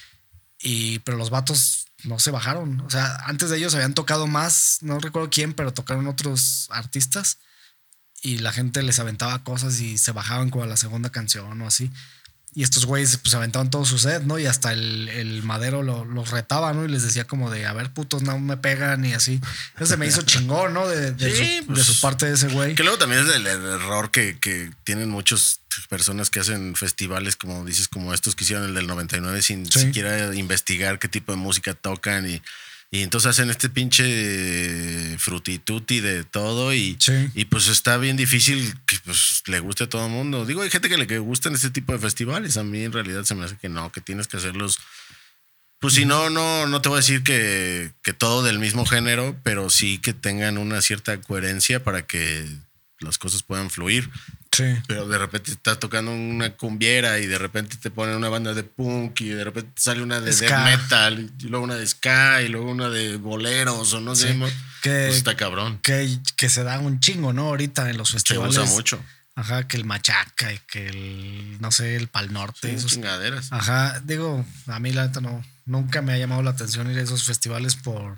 y, 0.61 1.01
pero 1.01 1.19
los 1.19 1.31
vatos 1.31 1.88
no 2.05 2.19
se 2.19 2.31
bajaron. 2.31 2.81
O 2.83 2.91
sea, 2.91 3.17
antes 3.27 3.51
de 3.51 3.57
ellos 3.59 3.75
habían 3.75 3.95
tocado 3.95 4.27
más, 4.27 4.79
no 4.83 4.99
recuerdo 5.01 5.31
quién, 5.31 5.53
pero 5.55 5.73
tocaron 5.73 6.07
otros 6.07 6.67
artistas 6.71 7.39
y 8.23 8.39
la 8.39 8.53
gente 8.53 8.83
les 8.83 8.99
aventaba 8.99 9.43
cosas 9.45 9.81
y 9.81 9.99
se 9.99 10.13
bajaban 10.13 10.51
como 10.51 10.65
a 10.65 10.69
la 10.69 10.77
segunda 10.77 11.11
canción 11.11 11.61
o 11.63 11.67
así. 11.67 11.91
Y 12.55 12.63
estos 12.63 12.87
güeyes 12.87 13.17
pues 13.19 13.35
aventaban 13.35 13.71
todo 13.71 13.85
su 13.85 13.99
set, 13.99 14.23
¿no? 14.23 14.39
Y 14.39 14.47
hasta 14.47 14.73
el, 14.73 15.09
el 15.11 15.43
madero 15.43 15.83
lo- 15.83 16.05
los 16.07 16.31
retaba, 16.31 16.73
¿no? 16.73 16.85
Y 16.85 16.89
les 16.89 17.03
decía 17.03 17.25
como 17.27 17.51
de, 17.51 17.67
a 17.67 17.73
ver, 17.75 17.93
putos, 17.93 18.23
no 18.23 18.39
me 18.39 18.57
pegan 18.57 19.05
y 19.05 19.13
así. 19.13 19.39
Eso 19.77 19.87
se 19.87 19.97
me 19.99 20.07
hizo 20.07 20.23
chingón, 20.27 20.73
¿no? 20.73 20.89
De, 20.89 21.13
de 21.13 21.31
Sí, 21.31 21.59
su, 21.61 21.67
pues, 21.67 21.79
de 21.79 21.85
su 21.95 22.01
parte 22.01 22.27
de 22.27 22.33
ese 22.35 22.49
güey. 22.49 22.75
Que 22.75 22.83
luego 22.83 22.99
también 22.99 23.23
es 23.29 23.35
el, 23.35 23.47
el 23.47 23.63
error 23.65 24.11
que, 24.11 24.39
que 24.41 24.73
tienen 24.83 25.11
muchas 25.11 25.61
personas 25.87 26.31
que 26.31 26.41
hacen 26.41 26.75
festivales, 26.75 27.37
como 27.37 27.65
dices, 27.65 27.89
como 27.89 28.13
estos 28.13 28.35
que 28.35 28.45
hicieron 28.45 28.67
el 28.67 28.75
del 28.75 28.87
99 28.87 29.43
sin 29.43 29.71
Sí. 29.71 29.81
siquiera 29.81 30.35
investigar 30.35 30.99
qué 30.99 31.09
tipo 31.09 31.33
de 31.33 31.39
música 31.39 31.75
tocan 31.75 32.29
y, 32.29 32.43
y 32.91 33.03
entonces 33.03 33.29
hacen 33.31 33.51
este 33.51 33.69
pinche 33.69 35.17
frutituti 35.19 36.01
de 36.01 36.25
todo 36.25 36.73
y, 36.73 36.97
Sí. 36.99 37.13
y 37.35 37.45
pues 37.47 37.69
está 37.69 37.97
bien 37.99 38.17
difícil 38.17 38.75
que 38.87 38.97
pues 39.05 39.43
le 39.47 39.61
guste 39.61 39.85
a 39.85 39.89
todo 39.89 40.07
el 40.07 40.13
mundo. 40.13 40.47
Digo, 40.47 40.63
hay 40.63 40.71
gente 40.71 40.89
que 40.89 40.97
le 40.99 41.07
que 41.07 41.19
gustan 41.19 41.55
este 41.55 41.71
tipo 41.71 41.93
de 41.93 41.99
festivales. 41.99 42.57
A 42.57 42.65
mí 42.65 42.83
en 42.83 42.93
realidad 42.93 43.25
se 43.25 43.35
me 43.35 43.45
hace 43.45 43.57
que 43.57 43.69
no, 43.69 43.93
que 43.93 44.01
tienes 44.01 44.27
que 44.29 44.37
hacerlos 44.39 44.79
pues 45.81 45.95
si 45.95 46.05
no, 46.05 46.29
no, 46.29 46.67
no 46.67 46.83
te 46.83 46.89
voy 46.89 46.97
a 46.97 47.03
decir 47.03 47.23
que, 47.23 47.93
que 48.03 48.13
todo 48.13 48.43
del 48.43 48.59
mismo 48.59 48.85
género, 48.85 49.37
pero 49.45 49.71
sí 49.71 49.99
que 49.99 50.13
tengan 50.13 50.59
una 50.59 50.83
cierta 50.83 51.21
coherencia 51.21 51.85
para 51.85 52.03
que 52.05 52.45
las 52.99 53.17
cosas 53.17 53.45
puedan 53.45 53.71
fluir. 53.71 54.11
Sí. 54.59 54.75
Pero 54.89 55.07
de 55.07 55.19
repente 55.19 55.53
estás 55.53 55.79
tocando 55.79 56.11
una 56.11 56.51
cumbiera 56.57 57.19
y 57.21 57.27
de 57.27 57.39
repente 57.39 57.77
te 57.77 57.91
ponen 57.91 58.17
una 58.17 58.29
banda 58.29 58.55
de 58.55 58.65
punk 58.65 59.21
y 59.21 59.29
de 59.29 59.45
repente 59.45 59.71
sale 59.77 60.03
una 60.03 60.21
de 60.21 60.33
Ska. 60.33 60.65
death 60.65 60.81
metal 60.83 61.31
y 61.39 61.43
luego 61.45 61.65
una 61.65 61.77
de 61.77 61.87
ska 61.87 62.43
y 62.43 62.49
luego 62.49 62.71
una 62.71 62.89
de 62.91 63.17
boleros 63.19 63.93
o 63.95 64.01
no 64.01 64.17
sé. 64.17 64.33
Sí. 64.33 64.41
Que- 64.83 65.07
pues 65.07 65.17
está 65.19 65.37
cabrón. 65.37 65.79
Que, 65.83 66.19
que 66.37 66.49
se 66.49 66.65
da 66.65 66.79
un 66.81 66.99
chingo, 67.01 67.33
¿no? 67.33 67.47
Ahorita 67.49 67.89
en 67.89 67.97
los 67.99 68.09
Se 68.09 68.15
festivales. 68.15 68.57
usa 68.59 68.65
mucho. 68.67 69.01
Ajá, 69.37 69.69
que 69.69 69.77
el 69.77 69.85
machaca 69.85 70.53
y 70.53 70.59
que 70.67 70.89
el, 70.89 71.61
no 71.61 71.71
sé, 71.71 71.95
el 71.95 72.09
pal 72.09 72.33
norte. 72.33 72.69
Sí, 72.71 72.75
esos- 72.75 72.91
chingaderas. 72.93 73.53
Ajá, 73.53 74.01
digo, 74.05 74.45
a 74.67 74.81
mí 74.81 74.91
la 74.93 75.07
neta 75.07 75.21
no, 75.21 75.45
nunca 75.65 76.03
me 76.03 76.13
ha 76.13 76.19
llamado 76.19 76.43
la 76.43 76.51
atención 76.51 76.91
ir 76.91 76.99
a 76.99 77.03
esos 77.03 77.23
festivales 77.23 77.77
por, 77.77 78.17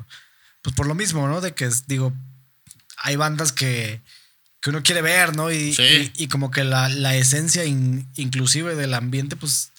pues 0.62 0.74
por 0.74 0.86
lo 0.86 0.94
mismo, 0.94 1.28
¿no? 1.28 1.42
De 1.42 1.52
que 1.52 1.68
digo, 1.86 2.14
hay 2.96 3.16
bandas 3.16 3.52
que, 3.52 4.00
que 4.60 4.70
uno 4.70 4.82
quiere 4.82 5.02
ver, 5.02 5.36
¿no? 5.36 5.50
Y, 5.50 5.72
Sí. 5.74 6.12
y, 6.16 6.24
y 6.24 6.28
como 6.28 6.50
que 6.50 6.64
la, 6.64 6.88
la 6.88 7.16
esencia 7.16 7.64
in- 7.64 8.06
inclusive 8.16 8.74
del 8.74 8.94
ambiente, 8.94 9.36
pues, 9.36 9.72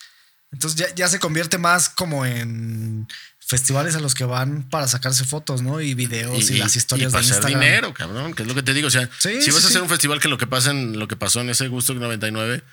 entonces 0.51 0.79
ya, 0.79 0.93
ya 0.95 1.07
se 1.07 1.19
convierte 1.19 1.57
más 1.57 1.89
como 1.89 2.25
en 2.25 3.07
festivales 3.39 3.95
a 3.95 3.99
los 3.99 4.13
que 4.15 4.23
van 4.23 4.63
para 4.69 4.87
sacarse 4.87 5.25
fotos, 5.25 5.61
¿no? 5.61 5.81
Y 5.81 5.93
videos 5.93 6.49
y, 6.49 6.57
las 6.57 6.75
historias 6.75 7.11
de 7.11 7.19
Instagram. 7.19 7.59
dinero, 7.59 7.93
cabrón, 7.93 8.33
que 8.33 8.43
es 8.43 8.47
lo 8.47 8.55
que 8.55 8.63
te 8.63 8.73
digo. 8.73 8.87
O 8.87 8.91
sea, 8.91 9.09
Sí, 9.19 9.41
si 9.41 9.51
vas 9.51 9.63
a 9.65 9.67
hacer 9.67 9.81
un 9.81 9.89
festival 9.89 10.19
que 10.19 10.29
lo 10.29 10.37
que 10.37 10.47
pasa 10.47 10.71
en, 10.71 10.97
lo 10.97 11.07
que 11.07 11.15
pasó 11.17 11.41
en 11.41 11.49
ese 11.49 11.67
Gusto 11.67 11.93
99 11.93 12.63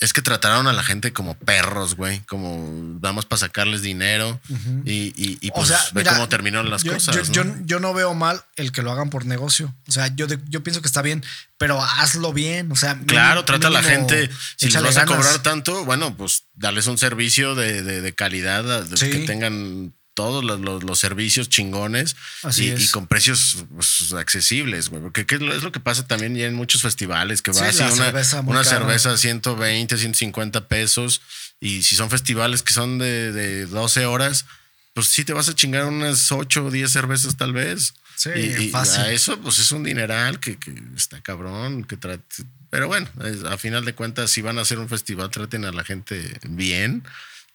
es 0.00 0.12
que 0.12 0.22
trataron 0.22 0.68
a 0.68 0.72
la 0.72 0.82
gente 0.84 1.12
como 1.12 1.34
perros, 1.36 1.96
güey, 1.96 2.20
como 2.20 2.98
vamos 3.00 3.26
para 3.26 3.40
sacarles 3.40 3.82
dinero 3.82 4.40
y, 4.84 5.12
y, 5.16 5.38
y, 5.40 5.50
O 5.50 5.54
pues 5.54 5.68
sea, 5.68 5.78
ve 5.92 6.02
mira, 6.02 6.12
cómo 6.14 6.28
terminaron 6.28 6.70
las 6.70 6.84
yo, 6.84 6.94
cosas. 6.94 7.30
yo- 7.30 7.44
¿no? 7.44 7.54
yo- 7.56 7.64
yo 7.66 7.80
no 7.80 7.92
veo 7.94 8.14
mal 8.14 8.44
el 8.56 8.70
que 8.72 8.82
lo 8.82 8.92
hagan 8.92 9.10
por 9.10 9.26
negocio. 9.26 9.74
O 9.88 9.92
sea, 9.92 10.14
yo, 10.14 10.26
de- 10.26 10.38
yo 10.48 10.62
pienso 10.62 10.80
que 10.82 10.86
está 10.86 11.02
bien, 11.02 11.24
pero 11.56 11.82
hazlo 11.82 12.32
bien. 12.32 12.70
O 12.70 12.76
sea, 12.76 12.96
Claro, 13.06 13.40
mínimo- 13.40 13.44
trata 13.44 13.66
a 13.66 13.70
la 13.70 13.82
gente. 13.82 14.30
Si 14.56 14.70
les 14.70 14.82
vas 14.82 14.96
a 14.96 15.04
cobrar 15.06 15.42
tanto, 15.42 15.84
bueno, 15.84 16.16
pues 16.16 16.44
darles 16.54 16.86
un 16.86 16.96
servicio 16.98 17.54
de, 17.56 17.82
de- 17.82 18.00
de 18.00 18.14
calidad, 18.14 18.84
de- 18.84 18.96
Sí. 18.96 19.10
que 19.10 19.18
tengan 19.26 19.94
todos 20.18 20.42
los, 20.42 20.58
los- 20.60 20.82
los 20.82 20.98
servicios 20.98 21.48
chingones 21.48 22.16
Así 22.42 22.64
y, 22.64 22.68
es. 22.70 22.80
y 22.82 22.88
con 22.88 23.06
precios 23.06 23.64
pues, 23.72 24.12
accesibles, 24.14 24.88
güey. 24.88 25.00
Porque 25.00 25.26
¿qué 25.26 25.36
es 25.36 25.40
lo, 25.62 25.70
que 25.70 25.78
pasa 25.78 26.08
también 26.08 26.34
ya 26.34 26.46
en 26.46 26.54
muchos 26.54 26.82
festivales, 26.82 27.40
que 27.40 27.54
Sí, 27.54 27.60
va 27.60 27.68
así 27.68 27.78
la 27.78 27.92
una, 27.92 28.04
cerveza 28.04 28.40
una 28.40 28.64
cerveza 28.64 29.16
120, 29.16 29.96
150 29.96 30.66
pesos. 30.66 31.20
Y 31.60 31.82
si 31.82 31.94
son 31.94 32.10
festivales 32.10 32.64
que 32.64 32.72
son 32.74 32.98
de, 32.98 33.30
de 33.30 33.66
12 33.66 34.06
horas, 34.06 34.44
pues 34.92 35.06
sí 35.06 35.24
te 35.24 35.32
vas 35.34 35.48
a 35.48 35.54
chingar 35.54 35.84
unas 35.84 36.32
8 36.32 36.64
o 36.66 36.70
10 36.72 36.90
cervezas 36.90 37.36
tal 37.36 37.52
vez. 37.52 37.94
Sí, 38.16 38.30
y, 38.34 38.64
y 38.64 38.68
fácil. 38.70 39.00
a 39.02 39.12
eso 39.12 39.38
pues 39.40 39.60
es 39.60 39.70
un 39.70 39.84
dineral 39.84 40.40
que, 40.40 40.56
que 40.58 40.74
está 40.96 41.20
cabrón, 41.20 41.84
que 41.84 41.96
trate. 41.96 42.42
Pero 42.70 42.88
bueno, 42.88 43.08
a 43.48 43.56
final 43.56 43.84
de 43.84 43.94
cuentas, 43.94 44.32
si 44.32 44.42
van 44.42 44.58
a 44.58 44.62
hacer 44.62 44.80
un 44.80 44.88
festival, 44.88 45.30
traten 45.30 45.64
a 45.64 45.70
la 45.70 45.84
gente 45.84 46.38
bien 46.48 47.04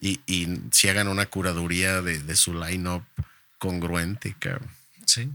y, 0.04 0.20
y 0.28 0.60
si 0.72 0.90
hagan 0.90 1.08
una 1.08 1.26
curaduría 1.28 2.02
de, 2.02 2.20
de 2.20 2.36
su 2.36 2.54
line-up 2.54 3.04
congruente, 3.58 4.36
cabrón. 4.40 4.70
Sí. 5.06 5.30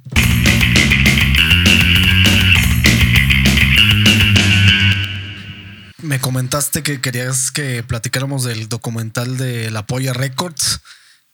Me 6.00 6.20
comentaste 6.20 6.82
que 6.84 7.00
querías 7.00 7.50
que 7.50 7.82
platicáramos 7.82 8.44
del 8.44 8.68
documental 8.68 9.36
de 9.36 9.70
La 9.72 9.84
Polla 9.84 10.12
Records, 10.12 10.80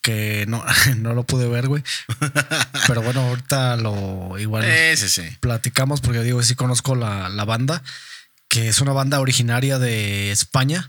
que 0.01 0.47
no, 0.49 0.65
no 0.97 1.13
lo 1.13 1.25
pude 1.25 1.49
ver, 1.49 1.69
güey. 1.69 1.83
Pero 2.87 3.03
bueno, 3.03 3.21
ahorita 3.23 3.77
lo 3.77 4.39
igual 4.39 4.65
Ese 4.65 5.09
sí. 5.09 5.23
platicamos 5.41 6.01
porque 6.01 6.23
digo, 6.23 6.43
sí 6.43 6.55
conozco 6.55 6.95
la, 6.95 7.29
la 7.29 7.45
banda, 7.45 7.83
que 8.49 8.69
es 8.69 8.81
una 8.81 8.93
banda 8.93 9.21
originaria 9.21 9.79
de 9.79 10.31
España. 10.31 10.89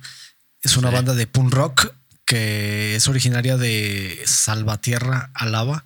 Es 0.62 0.78
una 0.78 0.90
Sí. 0.90 0.96
banda 0.96 1.14
de 1.14 1.28
punk 1.28 1.54
rock 1.54 1.94
que 2.26 2.96
es 2.96 3.08
originaria 3.08 3.56
de 3.58 4.22
Salvatierra, 4.26 5.30
Alaba, 5.34 5.86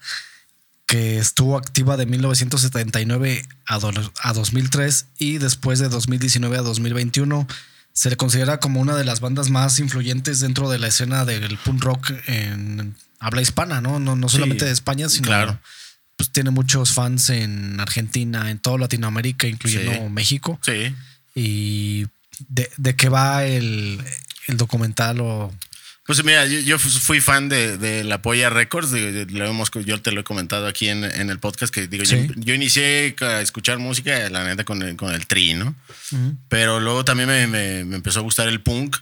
que 0.86 1.20
estuvo 1.20 1.58
activa 1.58 1.98
de 1.98 2.06
1979 2.06 3.48
a, 3.68 3.80
do- 3.80 4.14
a 4.22 4.34
2003 4.34 5.06
y 5.18 5.38
después 5.38 5.80
de 5.80 5.90
2019 5.90 6.58
a 6.58 6.62
2021 6.62 7.48
se 7.94 8.10
le 8.10 8.16
considera 8.18 8.60
como 8.60 8.80
una 8.80 8.96
de 8.96 9.04
las 9.04 9.20
bandas 9.20 9.50
más 9.50 9.80
influyentes 9.80 10.40
dentro 10.40 10.70
de 10.70 10.80
la 10.80 10.88
escena 10.88 11.26
del 11.26 11.58
punk 11.58 11.84
rock 11.84 12.12
en 12.28 12.96
habla 13.20 13.42
hispana, 13.42 13.82
¿no? 13.82 14.00
No, 14.00 14.16
no 14.16 14.30
solamente 14.30 14.62
Sí, 14.62 14.68
de 14.68 14.72
España, 14.72 15.10
sino 15.10 15.28
claro. 15.28 15.60
pues 16.16 16.32
tiene 16.32 16.50
muchos 16.52 16.94
fans 16.94 17.30
en 17.30 17.80
Argentina, 17.80 18.50
en 18.50 18.60
toda 18.60 18.78
Latinoamérica, 18.78 19.48
incluyendo 19.48 19.92
Sí. 19.92 20.00
México. 20.10 20.60
Sí. 20.64 20.96
Y 21.36 22.06
de, 22.48 22.70
de 22.78 22.96
qué 22.96 23.10
va 23.10 23.44
el, 23.46 24.02
el 24.48 24.58
documental 24.58 25.20
o 25.20 25.54
Pues 26.10 26.24
mira, 26.24 26.48
yo, 26.48 26.60
yo 26.62 26.80
fui 26.80 27.22
fan 27.22 27.50
de, 27.50 27.78
de 27.78 28.04
La 28.04 28.20
Polla 28.20 28.50
Records, 28.50 28.90
de- 28.90 29.12
de- 29.12 29.32
lo 29.32 29.46
hemos- 29.46 29.70
yo 29.86 30.02
te 30.02 30.12
lo 30.12 30.22
he 30.22 30.24
comentado 30.24 30.66
aquí 30.66 30.88
en, 30.90 31.04
en 31.04 31.30
el 31.30 31.38
podcast, 31.38 31.72
que 31.72 31.86
digo, 31.86 32.04
Sí. 32.04 32.26
yo, 32.30 32.34
yo 32.36 32.54
inicié 32.56 33.16
a 33.22 33.42
escuchar 33.42 33.78
música, 33.78 34.28
la 34.32 34.44
neta, 34.44 34.64
con 34.64 34.82
el, 34.82 34.96
con 34.96 35.14
el 35.14 35.28
tri, 35.28 35.54
¿no? 35.54 35.76
Pero 36.48 36.80
luego 36.80 37.06
también 37.06 37.30
me, 37.30 37.46
me- 37.46 37.86
me 37.86 37.96
empezó 37.98 38.22
a 38.22 38.24
gustar 38.24 38.48
el 38.48 38.60
punk 38.60 38.98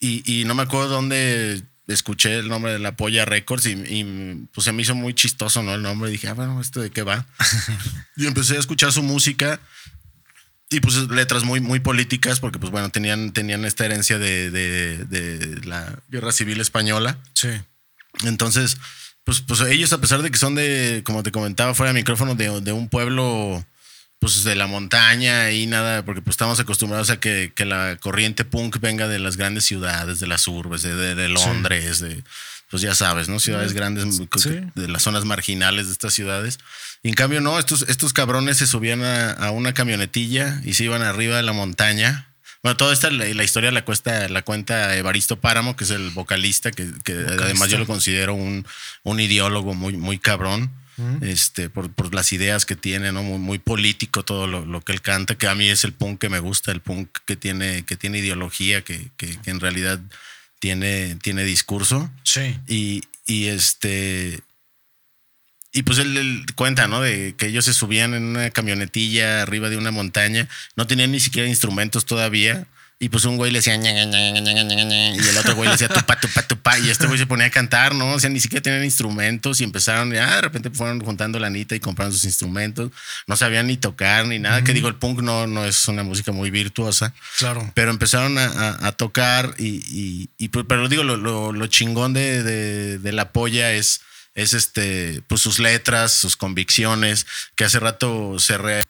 y, 0.00 0.24
y 0.40 0.44
no 0.44 0.56
me 0.56 0.64
acuerdo 0.64 0.88
dónde 0.88 1.62
escuché 1.86 2.40
el 2.40 2.48
nombre 2.48 2.72
de 2.72 2.80
La 2.80 2.96
Polla 2.96 3.24
Records 3.24 3.66
y, 3.66 3.74
y, 3.74 4.46
pues 4.52 4.64
se 4.64 4.72
me 4.72 4.82
hizo 4.82 4.96
muy 4.96 5.14
chistoso, 5.14 5.62
¿no? 5.62 5.74
El 5.76 5.82
nombre, 5.82 6.10
dije, 6.10 6.26
ah, 6.26 6.32
bueno, 6.34 6.60
¿esto 6.60 6.80
de 6.80 6.90
qué 6.90 7.04
va? 7.04 7.24
y 8.16 8.26
empecé 8.26 8.56
a 8.56 8.58
escuchar 8.58 8.90
su 8.90 9.04
música 9.04 9.60
y 10.72 10.80
pues 10.80 10.96
letras 11.10 11.44
muy, 11.44 11.60
muy 11.60 11.80
políticas 11.80 12.40
porque 12.40 12.58
pues 12.58 12.70
bueno, 12.72 12.88
tenían, 12.90 13.32
tenían 13.32 13.64
esta 13.64 13.84
herencia 13.84 14.18
de, 14.18 14.50
de- 14.50 15.04
de 15.04 15.66
la 15.66 15.98
guerra 16.08 16.32
civil 16.32 16.60
española. 16.60 17.18
sí. 17.34 17.48
Entonces, 18.24 18.76
pues, 19.24 19.40
pues 19.40 19.60
ellos, 19.62 19.92
a 19.92 20.00
pesar 20.00 20.20
de 20.22 20.30
que 20.30 20.36
son 20.36 20.54
de, 20.54 21.02
como 21.04 21.22
te 21.22 21.32
comentaba 21.32 21.74
fuera 21.74 21.92
de 21.92 21.98
micrófono, 21.98 22.34
de, 22.34 22.60
de 22.60 22.72
un 22.72 22.88
pueblo, 22.88 23.64
pues 24.18 24.44
de 24.44 24.54
la 24.54 24.66
montaña 24.66 25.50
y 25.50 25.66
nada, 25.66 26.04
porque 26.04 26.20
pues 26.22 26.34
estamos 26.34 26.60
acostumbrados 26.60 27.08
a 27.10 27.18
que, 27.18 27.52
que 27.54 27.64
la 27.64 27.96
corriente 28.00 28.44
punk 28.44 28.78
venga 28.80 29.08
de 29.08 29.18
las 29.18 29.36
grandes 29.38 29.64
ciudades, 29.64 30.20
de 30.20 30.26
las 30.26 30.46
urbes, 30.46 30.82
de, 30.82 30.94
de- 30.94 31.14
de 31.14 31.28
Londres, 31.30 32.00
de, 32.00 32.22
pues 32.70 32.82
ya 32.82 32.94
sabes, 32.94 33.28
¿no? 33.28 33.40
Ciudades 33.40 33.72
grandes, 33.72 34.04
Sí. 34.36 34.60
de 34.74 34.88
las 34.88 35.02
zonas 35.02 35.24
marginales 35.24 35.86
de 35.86 35.92
estas 35.92 36.12
ciudades. 36.12 36.58
Y 37.02 37.08
en 37.08 37.14
cambio, 37.14 37.40
no, 37.40 37.58
estos, 37.58 37.82
estos 37.88 38.12
cabrones 38.12 38.58
se 38.58 38.66
subían 38.66 39.02
a, 39.02 39.32
a 39.32 39.50
una 39.50 39.74
camionetilla 39.74 40.60
y 40.64 40.74
se 40.74 40.84
iban 40.84 41.02
arriba 41.02 41.36
de 41.36 41.42
la 41.42 41.52
montaña. 41.52 42.28
Bueno, 42.62 42.76
toda 42.76 42.92
esta 42.92 43.10
la, 43.10 43.24
la 43.26 43.42
historia 43.44 43.72
la, 43.72 43.84
cuesta, 43.84 44.28
la 44.28 44.42
cuenta 44.42 44.96
Evaristo 44.96 45.40
Páramo, 45.40 45.74
que 45.74 45.82
es 45.84 45.90
el 45.90 46.10
vocalista, 46.10 46.70
que, 46.70 46.88
que 47.02 47.12
además 47.12 47.70
yo 47.70 47.78
lo 47.78 47.86
considero 47.86 48.34
un, 48.34 48.64
un 49.02 49.18
ideólogo 49.20 49.74
muy, 49.74 49.96
muy 49.96 50.18
cabrón. 50.18 50.70
Este, 51.22 51.68
por, 51.68 51.90
por 51.90 52.14
las 52.14 52.32
ideas 52.32 52.64
que 52.64 52.76
tiene, 52.76 53.10
¿no? 53.10 53.24
Muy, 53.24 53.38
muy 53.38 53.58
político 53.58 54.24
todo 54.24 54.46
lo, 54.46 54.64
lo 54.64 54.82
que 54.82 54.92
él 54.92 55.00
canta, 55.00 55.34
que 55.34 55.48
a 55.48 55.54
mí 55.56 55.68
es 55.68 55.82
el 55.82 55.92
punk 55.92 56.20
que 56.20 56.28
me 56.28 56.38
gusta, 56.38 56.70
el 56.70 56.80
punk 56.80 57.08
que 57.26 57.34
tiene, 57.34 57.82
que 57.84 57.96
tiene 57.96 58.18
ideología, 58.18 58.82
que, 58.82 59.08
que- 59.16 59.36
que 59.40 59.50
en 59.50 59.58
realidad 59.58 59.98
tiene, 60.60 61.16
tiene 61.16 61.42
discurso. 61.44 62.08
Sí. 62.22 62.56
Y, 62.68 63.02
y 63.26 63.46
este. 63.46 64.40
Y 65.72 65.82
pues 65.84 65.98
él, 65.98 66.16
él 66.16 66.46
cuenta, 66.54 66.86
¿no? 66.86 67.00
De 67.00 67.34
que 67.36 67.46
ellos 67.46 67.64
se 67.64 67.72
subían 67.74 68.12
en 68.14 68.24
una 68.24 68.50
camionetilla 68.50 69.42
arriba 69.42 69.70
de 69.70 69.76
una 69.78 69.90
montaña, 69.90 70.48
no 70.76 70.86
tenían 70.86 71.12
ni 71.12 71.20
siquiera 71.20 71.48
instrumentos 71.48 72.04
todavía. 72.06 72.66
y 73.00 73.08
pues 73.08 73.24
un 73.24 73.36
güey 73.36 73.50
le 73.50 73.58
decía 73.58 73.74
ña, 73.76 73.90
y 73.90 75.28
el 75.28 75.36
otro 75.38 75.56
güey 75.56 75.66
le 75.68 75.72
decía 75.72 75.88
tupa, 75.88 76.20
tupa, 76.20 76.42
tupa, 76.42 76.78
y 76.78 76.88
este 76.88 77.06
güey 77.08 77.18
se 77.18 77.26
ponía 77.26 77.46
a 77.46 77.50
cantar, 77.50 77.96
¿no? 77.96 78.12
O 78.12 78.20
sea, 78.20 78.30
ni 78.30 78.38
siquiera 78.38 78.62
tenían 78.62 78.84
instrumentos 78.84 79.60
y 79.60 79.64
empezaron, 79.64 80.12
ya 80.12 80.36
de 80.36 80.40
repente 80.42 80.70
fueron 80.70 81.00
juntando 81.00 81.40
la 81.40 81.48
anita 81.48 81.74
y 81.74 81.80
comprando 81.80 82.14
sus 82.14 82.24
instrumentos, 82.26 82.92
no 83.26 83.36
sabían 83.36 83.66
ni 83.66 83.76
tocar 83.76 84.26
ni 84.26 84.38
nada, 84.38 84.62
que 84.62 84.72
digo, 84.72 84.86
el 84.86 84.94
punk 84.94 85.20
no, 85.20 85.48
no 85.48 85.64
es 85.64 85.88
una 85.88 86.04
música 86.04 86.30
muy 86.30 86.50
virtuosa, 86.50 87.12
Claro. 87.38 87.70
pero 87.74 87.90
empezaron 87.90 88.38
a, 88.38 88.44
a- 88.46 88.86
a 88.86 88.92
tocar 88.92 89.54
y, 89.58 89.82
y- 89.90 90.28
y, 90.38 90.48
pues, 90.50 90.64
pero 90.68 90.88
digo, 90.88 91.02
lo, 91.02 91.16
lo- 91.16 91.50
lo 91.52 91.66
chingón 91.66 92.12
de, 92.12 92.42
de- 92.44 92.98
de 92.98 93.12
la 93.12 93.32
polla 93.32 93.72
es, 93.72 94.02
es 94.34 94.54
este, 94.54 95.22
pues 95.28 95.40
sus 95.40 95.58
letras, 95.58 96.12
sus 96.12 96.36
convicciones, 96.36 97.26
que 97.54 97.64
hace 97.64 97.80
rato 97.80 98.38
cerré, 98.38 98.84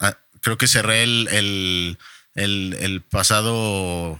ah, 0.00 0.18
creo 0.40 0.58
que 0.58 0.68
cerré 0.68 1.02
el, 1.02 1.98
el, 2.34 2.76
el 2.80 3.02
pasado 3.02 4.18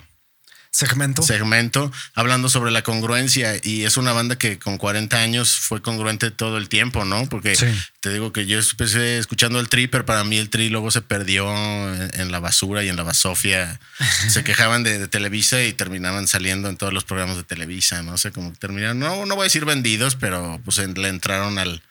Segmento. 0.73 1.23
segmento 1.23 1.91
hablando 2.15 2.49
sobre 2.49 2.71
la 2.71 2.83
congruencia 2.83 3.55
y 3.63 3.83
es 3.85 3.97
una 3.97 4.13
banda 4.13 4.37
que 4.37 4.59
con 4.61 4.79
40 4.79 5.17
años 5.21 5.57
fue 5.59 5.83
congruente 5.83 6.31
todo 6.31 6.59
el 6.59 6.69
tiempo, 6.69 7.05
¿no? 7.05 7.29
Porque 7.29 7.57
Sí. 7.57 7.67
te 7.99 8.13
digo 8.13 8.33
que 8.33 8.47
yo 8.47 8.61
empecé 8.61 9.19
escuchando 9.19 9.59
el 9.59 9.69
tri, 9.69 9.89
pero 9.89 10.07
para 10.07 10.23
mí 10.23 10.39
el 10.39 10.49
tri 10.49 10.69
luego 10.69 10.93
se 10.93 11.03
perdió 11.03 11.51
en, 11.53 12.11
en 12.21 12.31
la 12.33 12.39
basura 12.39 12.85
y 12.85 12.89
en 12.89 12.97
la 12.97 13.03
basofia. 13.03 13.81
se 14.29 14.45
quejaban 14.45 14.85
de, 14.85 14.99
de 14.99 15.09
Televisa 15.09 15.63
y 15.65 15.73
terminaban 15.73 16.29
saliendo 16.29 16.69
en 16.69 16.77
todos 16.77 16.93
los 16.93 17.03
programas 17.05 17.37
de 17.37 17.43
Televisa, 17.43 18.03
¿no? 18.03 18.13
O 18.13 18.19
sea, 18.19 18.31
como 18.31 18.53
que 18.53 18.59
terminaron, 18.59 18.99
no, 19.01 19.27
no 19.27 19.35
voy 19.35 19.43
a 19.43 19.45
decir 19.45 19.65
vendidos, 19.65 20.15
pero 20.15 20.61
pues 20.65 20.79
le 20.79 21.09
entraron 21.09 21.59
al, 21.59 21.83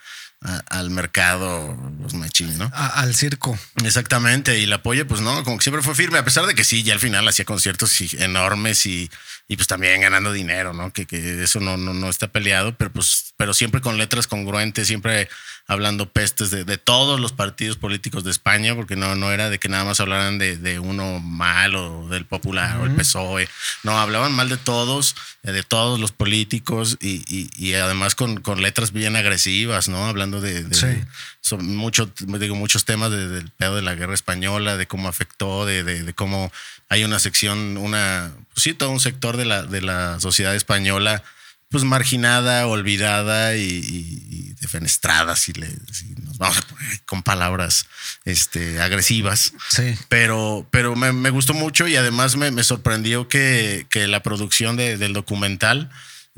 a- 0.42 0.62
al 0.70 0.90
mercado 0.90 1.78
los 2.02 2.14
machín, 2.14 2.58
¿no? 2.58 2.70
A- 2.74 3.02
al 3.02 3.14
circo. 3.16 3.58
Exactamente, 3.84 4.58
y 4.60 4.64
el 4.64 4.74
apoyo, 4.74 5.08
pues 5.08 5.22
no, 5.22 5.44
como 5.44 5.58
que 5.58 5.64
siempre 5.64 5.84
fue 5.84 5.96
firme, 5.96 6.18
a 6.18 6.24
pesar 6.26 6.46
de 6.46 6.56
que 6.56 6.64
sí, 6.64 6.84
ya 6.84 6.94
al 6.94 7.00
final 7.00 7.28
hacía 7.28 7.46
conciertos 7.46 8.00
enormes 8.14 8.86
y, 8.86 9.10
y 9.52 9.56
pues 9.58 9.68
también 9.68 10.00
ganando 10.00 10.32
dinero, 10.32 10.74
¿no? 10.74 10.94
Que, 10.94 11.06
que 11.08 11.44
eso 11.44 11.60
no, 11.60 11.76
no, 11.76 11.94
no 11.94 12.08
está 12.10 12.28
peleado, 12.30 12.76
pero 12.78 12.92
pues, 12.94 13.34
pero 13.36 13.54
siempre 13.54 13.82
con 13.82 13.98
letras 13.98 14.28
congruentes, 14.28 14.88
siempre 14.88 15.28
hablando 15.66 16.08
pestes 16.10 16.50
de, 16.52 16.64
de 16.66 16.78
todos 16.78 17.20
los 17.20 17.32
partidos 17.32 17.76
políticos 17.76 18.24
de 18.24 18.32
España, 18.32 18.76
porque 18.76 18.96
no, 18.96 19.16
no 19.16 19.32
era 19.32 19.50
de 19.50 19.58
que 19.60 19.68
nada 19.68 19.84
más 19.86 20.00
hablaran 20.00 20.38
de, 20.38 20.56
de 20.58 20.80
uno 20.80 21.20
mal 21.20 21.76
o 21.76 22.08
del 22.10 22.26
popular 22.26 22.78
o 22.80 22.86
el 22.86 22.92
PSOE, 22.96 23.50
no, 23.84 24.00
hablaban 24.00 24.32
mal 24.34 24.50
de 24.50 24.58
todos, 24.58 25.16
eh, 25.44 25.52
de 25.52 25.64
todos 25.64 26.00
los 26.00 26.12
políticos 26.12 26.98
y, 27.02 27.24
y- 27.28 27.50
y 27.56 27.74
además 27.74 28.14
con, 28.16 28.42
con 28.42 28.62
letras 28.62 28.92
bien 28.94 29.16
agresivas, 29.16 29.90
¿no? 29.90 30.06
Hablando 30.06 30.42
de, 30.42 30.64
de- 30.64 30.76
Sí. 30.76 31.04
son 31.42 31.76
mucho, 31.76 32.12
digo, 32.20 32.56
muchos 32.56 32.86
temas 32.86 33.10
de- 33.12 33.28
del 33.28 33.50
pedo 33.50 33.76
de 33.76 33.82
la 33.82 33.96
guerra 33.96 34.14
española, 34.14 34.78
de 34.78 34.88
cómo 34.88 35.08
afectó, 35.08 35.66
de, 35.66 35.84
de- 35.84 36.04
de 36.04 36.14
cómo 36.14 36.52
hay 36.90 37.04
una 37.04 37.20
sección, 37.20 37.78
una, 37.78 38.32
pues 38.54 38.64
sí, 38.64 38.74
todo 38.74 38.90
un 38.90 39.00
sector 39.00 39.38
de 39.38 39.46
la, 39.46 39.64
de 39.64 39.82
la 39.82 40.20
sociedad 40.20 40.56
española, 40.56 41.24
pues 41.70 41.84
marginada, 41.84 42.66
olvidada 42.66 43.56
y, 43.56 43.62
y- 43.62 44.28
y 44.32 44.54
defenestrada, 44.60 45.36
si, 45.36 45.54
le, 45.54 45.68
si 45.92 46.16
nos 46.24 46.38
vamos 46.40 46.58
a 46.58 46.62
poner 46.64 47.02
con 47.06 47.22
palabras 47.22 47.86
este, 48.26 48.82
agresivas. 48.82 49.54
Sí. 49.70 49.96
Pero, 50.10 50.68
pero 50.72 50.96
me, 50.96 51.14
me 51.14 51.30
gustó 51.30 51.54
mucho 51.54 51.88
y 51.88 51.96
además 51.96 52.36
me, 52.38 52.50
me 52.52 52.64
sorprendió 52.64 53.28
que, 53.28 53.86
que 53.90 54.08
la 54.08 54.24
producción 54.24 54.76
de- 54.78 54.98
del 54.98 55.14
documental 55.14 55.90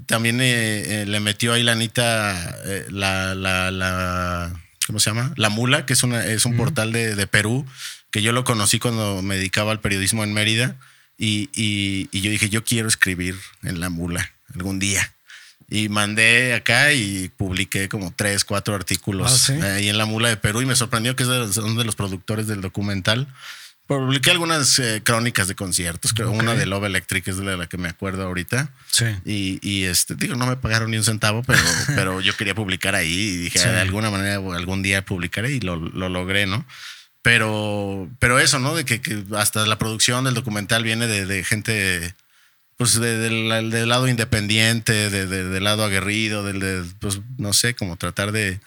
también 0.08 0.42
eh, 0.42 1.02
eh, 1.02 1.06
le 1.06 1.20
metió 1.20 1.54
ahí 1.54 1.64
la 1.64 1.74
Anita, 1.74 2.58
eh, 2.66 2.88
la, 2.90 3.34
la, 3.36 3.72
la, 3.72 4.52
¿cómo 4.88 5.00
se 5.00 5.12
llama? 5.12 5.32
La 5.38 5.50
Mula, 5.50 5.86
que 5.86 5.94
es, 5.94 6.04
una, 6.04 6.26
es 6.26 6.46
un 6.46 6.58
portal 6.58 6.92
de, 6.92 7.16
de 7.16 7.28
Perú, 7.28 7.66
que 8.12 8.22
yo 8.22 8.32
lo 8.34 8.44
conocí 8.44 8.80
cuando 8.80 9.22
me 9.22 9.36
dedicaba 9.36 9.72
al 9.72 9.80
periodismo 9.80 10.24
en 10.24 10.34
Mérida. 10.34 10.76
Y, 11.18 11.50
y- 11.54 12.10
y 12.12 12.22
yo 12.22 12.32
dije, 12.32 12.50
yo 12.50 12.64
quiero 12.64 12.88
escribir 12.88 13.36
en 13.64 13.80
La 13.80 13.90
Mula 13.90 14.32
algún 14.56 14.80
día. 14.80 15.14
Y 15.70 15.88
mandé 15.88 16.54
acá 16.54 16.92
y 16.94 17.30
publiqué 17.38 17.88
como 17.88 18.14
tres, 18.14 18.44
cuatro 18.44 18.76
artículos 18.76 19.32
Ah, 19.32 19.38
¿sí? 19.38 19.54
ahí 19.62 19.88
en 19.90 19.98
La 19.98 20.06
Mula 20.06 20.30
de 20.30 20.38
Perú 20.38 20.62
y 20.62 20.66
me 20.66 20.76
sorprendió 20.76 21.16
que 21.16 21.24
es 21.24 21.30
son 21.54 21.78
de 21.78 21.86
los 21.86 21.96
productores 21.96 22.48
del 22.48 22.60
documental. 22.62 23.28
Publiqué 23.88 24.32
algunas 24.32 24.80
eh, 24.80 25.02
crónicas 25.04 25.48
de 25.48 25.56
conciertos, 25.56 26.14
creo 26.14 26.32
Ok. 26.32 26.40
una 26.42 26.56
de 26.56 26.66
Love 26.66 26.86
Electric 26.86 27.28
es 27.28 27.38
de 27.38 27.58
la 27.58 27.68
que 27.68 27.78
me 27.78 27.90
acuerdo 27.90 28.24
ahorita. 28.24 28.70
Sí. 28.90 29.06
Y, 29.26 29.60
y, 29.62 29.84
este, 29.84 30.16
digo, 30.16 30.36
no 30.36 30.48
me 30.48 30.56
pagaron 30.56 30.92
ni 30.92 30.98
un 30.98 31.04
centavo, 31.04 31.44
pero, 31.44 31.60
pero 31.96 32.22
yo 32.22 32.36
quería 32.36 32.56
publicar 32.56 32.96
ahí 32.96 33.12
y 33.12 33.38
dije, 33.38 33.60
Sí. 33.60 33.68
de 33.68 33.80
alguna 33.82 34.10
manera 34.10 34.36
algún 34.36 34.82
día 34.82 35.04
publicaré 35.06 35.52
y 35.52 35.60
lo, 35.60 35.76
lo 35.78 36.10
logré, 36.10 36.46
¿no? 36.48 36.66
Pero, 37.22 38.10
pero 38.20 38.40
eso, 38.40 38.60
¿no? 38.60 38.76
De 38.76 38.84
que, 38.86 39.00
que 39.02 39.24
hasta 39.38 39.66
la 39.66 39.78
producción 39.78 40.24
del 40.24 40.34
documental 40.34 40.84
viene 40.84 41.06
de, 41.08 41.26
de 41.26 41.44
gente, 41.44 42.16
pues 42.78 43.00
de- 43.00 43.18
del, 43.18 43.70
del 43.70 43.90
lado 43.90 44.08
independiente, 44.08 45.10
de- 45.10 45.28
de- 45.28 45.44
del 45.50 45.64
lado 45.64 45.84
aguerrido, 45.86 46.44
del, 46.44 46.60
de, 46.60 46.84
pues 47.00 47.20
no 47.38 47.54
sé, 47.54 47.76
como 47.76 47.96
tratar 47.98 48.32
de, 48.32 48.60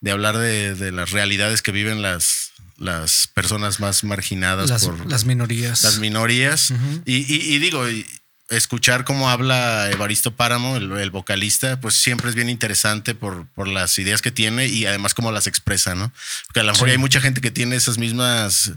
de 0.00 0.10
hablar 0.10 0.38
de, 0.38 0.74
de 0.74 0.90
las 0.90 1.10
realidades 1.10 1.60
que 1.60 1.70
viven 1.72 2.00
las, 2.00 2.52
las 2.78 3.28
personas 3.34 3.78
más 3.78 4.04
marginadas 4.04 4.70
Las, 4.70 4.84
por 4.86 5.04
las 5.06 5.24
minorías. 5.26 5.82
las 5.84 5.98
minorías. 5.98 6.70
Y, 7.04 7.16
y- 7.16 7.54
y 7.54 7.58
digo, 7.58 7.88
y 7.90 8.06
escuchar 8.50 9.04
cómo 9.04 9.28
habla 9.30 9.90
Evaristo 9.90 10.34
Páramo, 10.34 10.76
el, 10.76 10.90
el 10.92 11.10
vocalista, 11.10 11.80
pues 11.80 11.94
siempre 11.94 12.28
es 12.30 12.34
bien 12.34 12.48
interesante 12.48 13.14
por, 13.14 13.46
por 13.48 13.68
las 13.68 13.98
ideas 13.98 14.22
que 14.22 14.30
tiene 14.30 14.66
y 14.66 14.86
además 14.86 15.14
cómo 15.14 15.32
las 15.32 15.46
expresa, 15.46 15.94
¿no? 15.94 16.12
Porque 16.46 16.60
a 16.60 16.62
lo 16.64 16.72
mejor 16.72 16.88
Sí. 16.88 16.92
hay 16.92 16.98
mucha 16.98 17.20
gente 17.20 17.40
que 17.40 17.50
tiene 17.50 17.76
esas 17.76 17.98
mismas, 17.98 18.72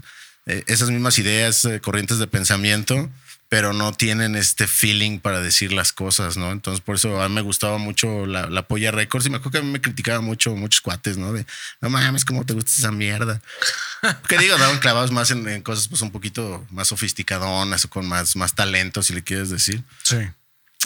eh, 0.46 0.62
esas 0.66 0.90
mismas 0.90 1.18
ideas, 1.18 1.64
eh, 1.64 1.80
corrientes 1.80 2.18
de 2.18 2.26
pensamiento, 2.26 3.08
pero 3.52 3.74
no 3.74 3.92
tienen 3.92 4.34
este 4.34 4.66
feeling 4.66 5.18
para 5.18 5.42
decir 5.42 5.74
las 5.74 5.92
cosas, 5.92 6.38
¿no? 6.38 6.52
Entonces, 6.52 6.80
por 6.80 6.96
eso 6.96 7.20
a 7.20 7.28
mí 7.28 7.34
me 7.34 7.42
gustaba 7.42 7.76
mucho 7.76 8.24
la, 8.24 8.46
la 8.46 8.62
Polla 8.66 8.90
Records 8.92 9.26
y 9.26 9.28
me 9.28 9.36
acuerdo 9.36 9.50
que 9.50 9.58
a 9.58 9.62
mí 9.62 9.70
me 9.70 9.82
criticaban 9.82 10.24
mucho 10.24 10.56
muchos 10.56 10.80
cuates, 10.80 11.18
¿no? 11.18 11.34
De, 11.34 11.44
no 11.82 11.90
mames, 11.90 12.24
¿cómo 12.24 12.46
te 12.46 12.54
gusta 12.54 12.70
esa 12.78 12.90
mierda? 12.92 13.42
Que 14.26 14.38
digo, 14.38 14.56
daban 14.56 14.78
clavados 14.78 15.10
más 15.12 15.30
en, 15.32 15.46
en 15.46 15.60
cosas 15.60 15.86
pues 15.88 16.00
un 16.00 16.10
poquito 16.10 16.66
más 16.70 16.88
sofisticadonas 16.88 17.84
o 17.84 17.90
con 17.90 18.06
más, 18.08 18.36
más 18.36 18.54
talento, 18.54 19.02
si 19.02 19.12
le 19.12 19.22
quieres 19.22 19.50
decir. 19.50 19.82
Sí. 20.02 20.16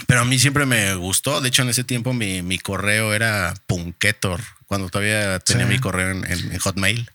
Pero 0.08 0.22
a 0.22 0.24
mí 0.24 0.36
siempre 0.40 0.66
me 0.66 0.92
gustó. 0.96 1.40
De 1.40 1.48
hecho, 1.48 1.62
en 1.62 1.68
ese 1.68 1.84
tiempo 1.84 2.12
mi, 2.14 2.42
mi 2.42 2.58
correo 2.58 3.14
era 3.14 3.54
Punketor, 3.68 4.42
cuando 4.66 4.88
todavía 4.90 5.38
tenía 5.38 5.66
Sí. 5.66 5.72
mi 5.72 5.78
correo 5.78 6.10
en, 6.10 6.24
en- 6.30 6.50
en 6.52 6.58
Hotmail. 6.58 7.08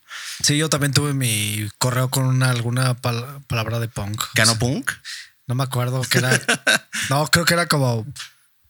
Sí, 0.43 0.56
yo 0.58 0.70
también 0.70 0.93
tuve 0.93 1.14
mi 1.14 1.70
correo 1.78 2.10
con 2.10 2.24
una, 2.26 2.49
alguna 2.52 2.95
pal- 2.95 3.43
palabra 3.47 3.80
de 3.80 3.89
punk. 3.89 4.24
¿Cano 4.34 4.58
Punk? 4.58 4.89
No 5.52 5.56
me 5.56 5.66
acuerdo 5.66 6.02
que 6.04 6.20
era. 6.20 6.32
no, 7.10 7.28
creo 7.28 7.43
que 7.43 7.56
era 7.56 7.68
como 7.68 8.08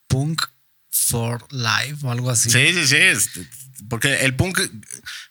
punk 0.08 0.42
for 0.90 1.46
life 1.52 1.98
o 2.02 2.10
algo 2.10 2.32
así. 2.32 2.50
Sí, 2.50 2.74
sí, 2.74 2.88
sí. 2.88 2.96
este, 2.96 3.48
porque 3.88 4.22
el 4.22 4.36
punk, 4.36 4.58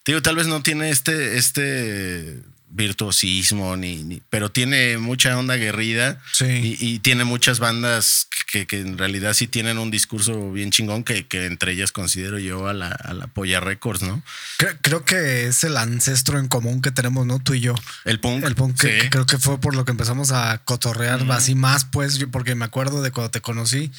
te 0.05 0.13
digo, 0.13 0.23
tal 0.23 0.37
vez 0.37 0.47
no 0.47 0.63
tiene 0.63 0.91
este, 0.91 1.39
este 1.39 2.41
virtuosismo, 2.71 3.77
ni, 3.77 4.03
ni- 4.03 4.23
pero 4.31 4.51
tiene 4.51 4.99
mucha 4.99 5.37
onda 5.39 5.55
aguerrida 5.55 6.21
Sí. 6.33 6.45
y, 6.47 6.77
y 6.95 6.99
tiene 7.01 7.25
muchas 7.25 7.59
bandas 7.59 8.29
que, 8.51 8.67
que 8.67 8.81
en 8.81 8.99
realidad 8.99 9.35
sí 9.35 9.47
tienen 9.47 9.79
un 9.79 9.91
discurso 9.91 10.53
bien 10.53 10.71
chingón, 10.71 11.05
que, 11.05 11.27
que 11.27 11.47
entre 11.47 11.73
ellas 11.73 11.93
considero 11.93 12.39
yo 12.39 12.67
a 12.69 12.73
la, 12.73 12.89
a 12.89 13.13
la 13.15 13.27
Polla 13.27 13.61
Records, 13.61 14.03
¿no? 14.03 14.23
Creo, 14.59 14.77
creo 14.83 15.05
que 15.05 15.47
es 15.47 15.65
el 15.65 15.77
ancestro 15.77 16.39
en 16.39 16.49
común 16.49 16.83
que 16.83 16.91
tenemos, 16.91 17.27
¿no? 17.27 17.39
Tú 17.39 17.55
y 17.55 17.61
yo. 17.61 17.75
El 18.05 18.21
punk. 18.21 18.45
El 18.45 18.55
punk, 18.55 18.81
que- 18.81 18.95
sí. 18.95 19.01
que 19.03 19.11
creo 19.11 19.27
que 19.27 19.39
fue 19.39 19.61
por 19.61 19.75
lo 19.75 19.85
que 19.85 19.93
empezamos 19.93 20.33
a 20.33 20.59
cotorrear 20.65 21.25
así 21.31 21.55
más, 21.55 21.85
pues, 21.85 22.19
porque 22.33 22.55
me 22.55 22.65
acuerdo 22.65 23.03
de 23.03 23.11
cuando 23.11 23.31
te 23.31 23.41
conocí. 23.41 23.91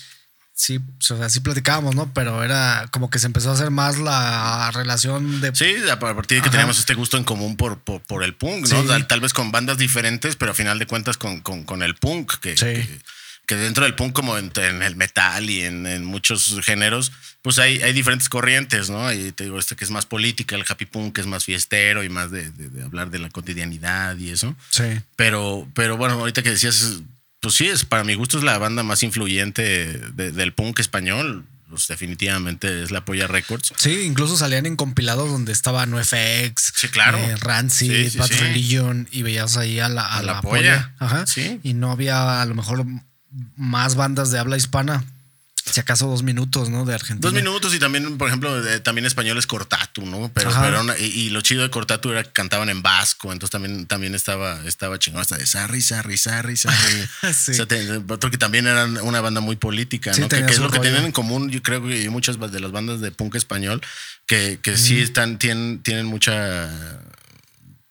Sí, 0.63 0.77
o 0.77 1.01
sea, 1.03 1.27
sí 1.27 1.39
platicábamos, 1.39 1.95
¿no? 1.95 2.13
Pero 2.13 2.43
era 2.43 2.87
como 2.91 3.09
que 3.09 3.17
se 3.17 3.25
empezó 3.25 3.49
a 3.49 3.53
hacer 3.53 3.71
más 3.71 3.97
la 3.97 4.69
relación 4.71 5.41
de. 5.41 5.55
Sí, 5.55 5.73
a 5.89 5.97
partir 5.99 6.37
de 6.37 6.41
que 6.43 6.49
Ajá. 6.49 6.51
teníamos 6.51 6.77
este 6.77 6.93
gusto 6.93 7.17
en 7.17 7.23
común 7.23 7.57
por, 7.57 7.79
por, 7.79 8.01
por 8.03 8.23
el 8.23 8.35
punk, 8.35 8.67
¿no? 8.69 8.81
Sí. 8.81 8.87
Tal, 8.87 9.07
tal 9.07 9.21
vez 9.21 9.33
con 9.33 9.51
bandas 9.51 9.79
diferentes, 9.79 10.35
pero 10.35 10.51
a 10.51 10.53
final 10.53 10.77
de 10.77 10.85
cuentas 10.85 11.17
con, 11.17 11.39
con, 11.41 11.63
con 11.63 11.81
el 11.81 11.95
punk, 11.95 12.33
que, 12.39 12.51
Sí. 12.57 12.65
que, 12.65 13.01
que 13.47 13.55
dentro 13.55 13.85
del 13.85 13.95
punk, 13.95 14.13
como 14.13 14.37
en, 14.37 14.51
en 14.55 14.83
el 14.83 14.95
metal 14.95 15.49
y 15.49 15.61
en, 15.63 15.87
en 15.87 16.05
muchos 16.05 16.59
géneros, 16.63 17.11
pues 17.41 17.57
hay, 17.57 17.81
hay 17.81 17.91
diferentes 17.91 18.29
corrientes, 18.29 18.91
¿no? 18.91 19.11
Y 19.11 19.31
te 19.31 19.45
digo, 19.45 19.57
este 19.57 19.75
que 19.75 19.83
es 19.83 19.89
más 19.89 20.05
política, 20.05 20.55
el 20.55 20.63
happy 20.69 20.85
punk 20.85 21.15
que 21.15 21.21
es 21.21 21.27
más 21.27 21.43
fiestero 21.43 22.03
y 22.03 22.09
más 22.09 22.29
de, 22.29 22.51
de- 22.51 22.69
de 22.69 22.83
hablar 22.83 23.09
de 23.09 23.17
la 23.17 23.29
cotidianidad 23.31 24.15
y 24.17 24.29
eso. 24.29 24.55
Sí. 24.69 24.83
Pero, 25.15 25.67
pero 25.73 25.97
bueno, 25.97 26.13
ahorita 26.19 26.43
que 26.43 26.51
decías, 26.51 26.99
pues 27.41 27.55
sí, 27.55 27.67
es 27.67 27.83
para 27.85 28.03
mi 28.05 28.13
gusto 28.15 28.37
es 28.37 28.43
la 28.43 28.57
banda 28.57 28.83
más 28.83 29.03
influyente 29.03 29.61
de- 30.13 30.31
del 30.31 30.53
punk 30.53 30.79
español. 30.79 31.45
Pues 31.69 31.87
definitivamente 31.87 32.83
es 32.83 32.91
la 32.91 33.05
Polla 33.05 33.27
Records. 33.27 33.71
Sí, 33.77 34.01
incluso 34.01 34.35
salían 34.35 34.65
en 34.65 34.75
compilados 34.75 35.29
donde 35.29 35.53
estaba 35.53 35.85
NoFX, 35.85 36.73
Sí, 36.75 36.89
claro. 36.89 37.17
eh, 37.17 37.37
Rancid, 37.37 37.91
Sí, 37.93 38.09
sí, 38.09 38.17
Bad. 38.17 38.29
Religion 38.41 39.07
y 39.09 39.21
veías 39.21 39.55
ahí 39.55 39.79
a 39.79 39.87
la, 39.87 40.01
a 40.05 40.17
A 40.17 40.21
la, 40.21 40.33
la 40.33 40.41
polla. 40.41 40.59
polla. 40.61 40.95
Ajá. 40.99 41.27
Sí. 41.27 41.61
Y 41.63 41.73
no 41.73 41.89
había 41.91 42.41
a 42.41 42.45
lo 42.45 42.55
mejor 42.55 42.85
más 43.55 43.95
bandas 43.95 44.31
de 44.31 44.39
habla 44.39 44.57
hispana. 44.57 45.05
Si 45.71 45.79
acaso 45.79 46.07
dos 46.07 46.23
minutos, 46.23 46.69
¿no? 46.69 46.85
De 46.85 46.93
Argentina. 46.93 47.19
Dos 47.21 47.33
minutos 47.33 47.73
y 47.73 47.79
también, 47.79 48.17
por 48.17 48.27
ejemplo, 48.27 48.65
eh, 48.67 48.79
también 48.79 49.05
español 49.05 49.37
es 49.37 49.47
Cortatu, 49.47 50.05
¿no? 50.05 50.31
Pero, 50.33 50.51
pero 50.61 50.81
una- 50.81 50.97
y, 50.97 51.05
y 51.05 51.29
lo 51.29 51.41
chido 51.41 51.63
de 51.63 51.69
Cortatu 51.69 52.11
era 52.11 52.23
que 52.23 52.31
cantaban 52.31 52.69
en 52.69 52.81
vasco, 52.81 53.31
entonces 53.33 53.51
también, 53.51 53.85
también 53.87 54.13
estaba, 54.15 54.59
estaba 54.65 54.99
chingón 54.99 55.21
hasta 55.21 55.37
de 55.37 55.45
Sarri, 55.47 55.81
Sarri, 55.81 56.17
Sarri, 56.17 56.57
Sarri. 56.57 57.07
Sí. 57.33 57.51
O 57.51 57.53
sea, 57.55 57.65
te- 57.65 57.97
otro 58.09 58.29
que 58.31 58.37
también 58.37 58.67
eran 58.67 58.97
una 59.01 59.21
banda 59.21 59.41
muy 59.41 59.55
política, 59.55 60.13
Sí, 60.13 60.21
¿no? 60.21 60.29
Que, 60.29 60.39
es 60.39 60.59
lo 60.59 60.69
que 60.69 60.79
tienen 60.79 61.05
en 61.05 61.11
común, 61.11 61.49
yo 61.49 61.61
creo 61.63 61.81
que 61.85 62.09
muchas 62.09 62.37
de 62.51 62.59
las 62.59 62.71
bandas 62.71 62.99
de 63.01 63.11
punk 63.11 63.35
español, 63.35 63.81
que, 64.27 64.59
que 64.61 64.77
sí 64.77 64.99
están, 64.99 65.37
tienen, 65.39 65.79
tienen 65.83 66.05
mucha 66.05 66.69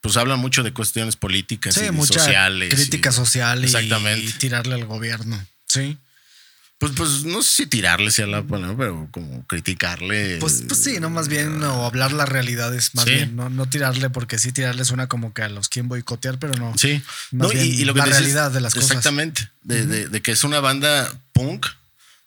pues 0.00 0.16
hablan 0.16 0.38
mucho 0.38 0.62
de 0.62 0.72
cuestiones 0.72 1.16
políticas 1.16 1.74
Sí, 1.74 1.84
y 1.86 1.90
mucha 1.90 2.14
sociales. 2.20 2.72
crítica 2.74 3.10
y- 3.10 3.12
social 3.12 3.60
y, 3.62 3.64
Exactamente. 3.66 4.24
y 4.24 4.32
tirarle 4.32 4.74
al 4.74 4.86
gobierno. 4.86 5.44
Sí. 5.66 5.98
Pues, 6.80 6.92
pues 6.96 7.24
no 7.24 7.42
sé 7.42 7.64
si 7.64 7.66
tirarle 7.66 8.10
sea 8.10 8.26
la 8.26 8.42
palabra, 8.42 8.74
pero 8.76 9.06
como 9.10 9.46
criticarle. 9.46 10.38
Pues, 10.38 10.64
pues 10.66 10.82
sí, 10.82 10.98
no 10.98 11.10
más 11.10 11.28
bien 11.28 11.62
o 11.62 11.84
hablar 11.84 12.10
las 12.12 12.26
realidades, 12.26 12.94
más 12.94 13.04
Sí. 13.04 13.10
bien, 13.12 13.36
no, 13.36 13.50
no 13.50 13.66
tirarle, 13.68 14.08
porque 14.08 14.38
sí 14.38 14.50
tirarle 14.50 14.86
suena 14.86 15.06
como 15.06 15.34
que 15.34 15.42
a 15.42 15.50
los 15.50 15.68
quieren 15.68 15.90
boicotear, 15.90 16.38
pero 16.38 16.54
no. 16.54 16.72
Sí. 16.78 17.02
Más 17.32 17.48
No, 17.48 17.52
y, 17.52 17.54
bien 17.62 17.66
y 17.80 17.84
lo 17.84 17.92
que 17.92 17.98
la 17.98 18.06
realidad 18.06 18.50
de 18.50 18.62
las 18.62 18.72
cosas. 18.72 18.90
Exactamente. 18.92 19.50
De, 19.62 19.84
de- 19.84 20.08
de 20.08 20.22
que 20.22 20.32
es 20.32 20.42
una 20.42 20.60
banda 20.60 21.12
punk 21.34 21.66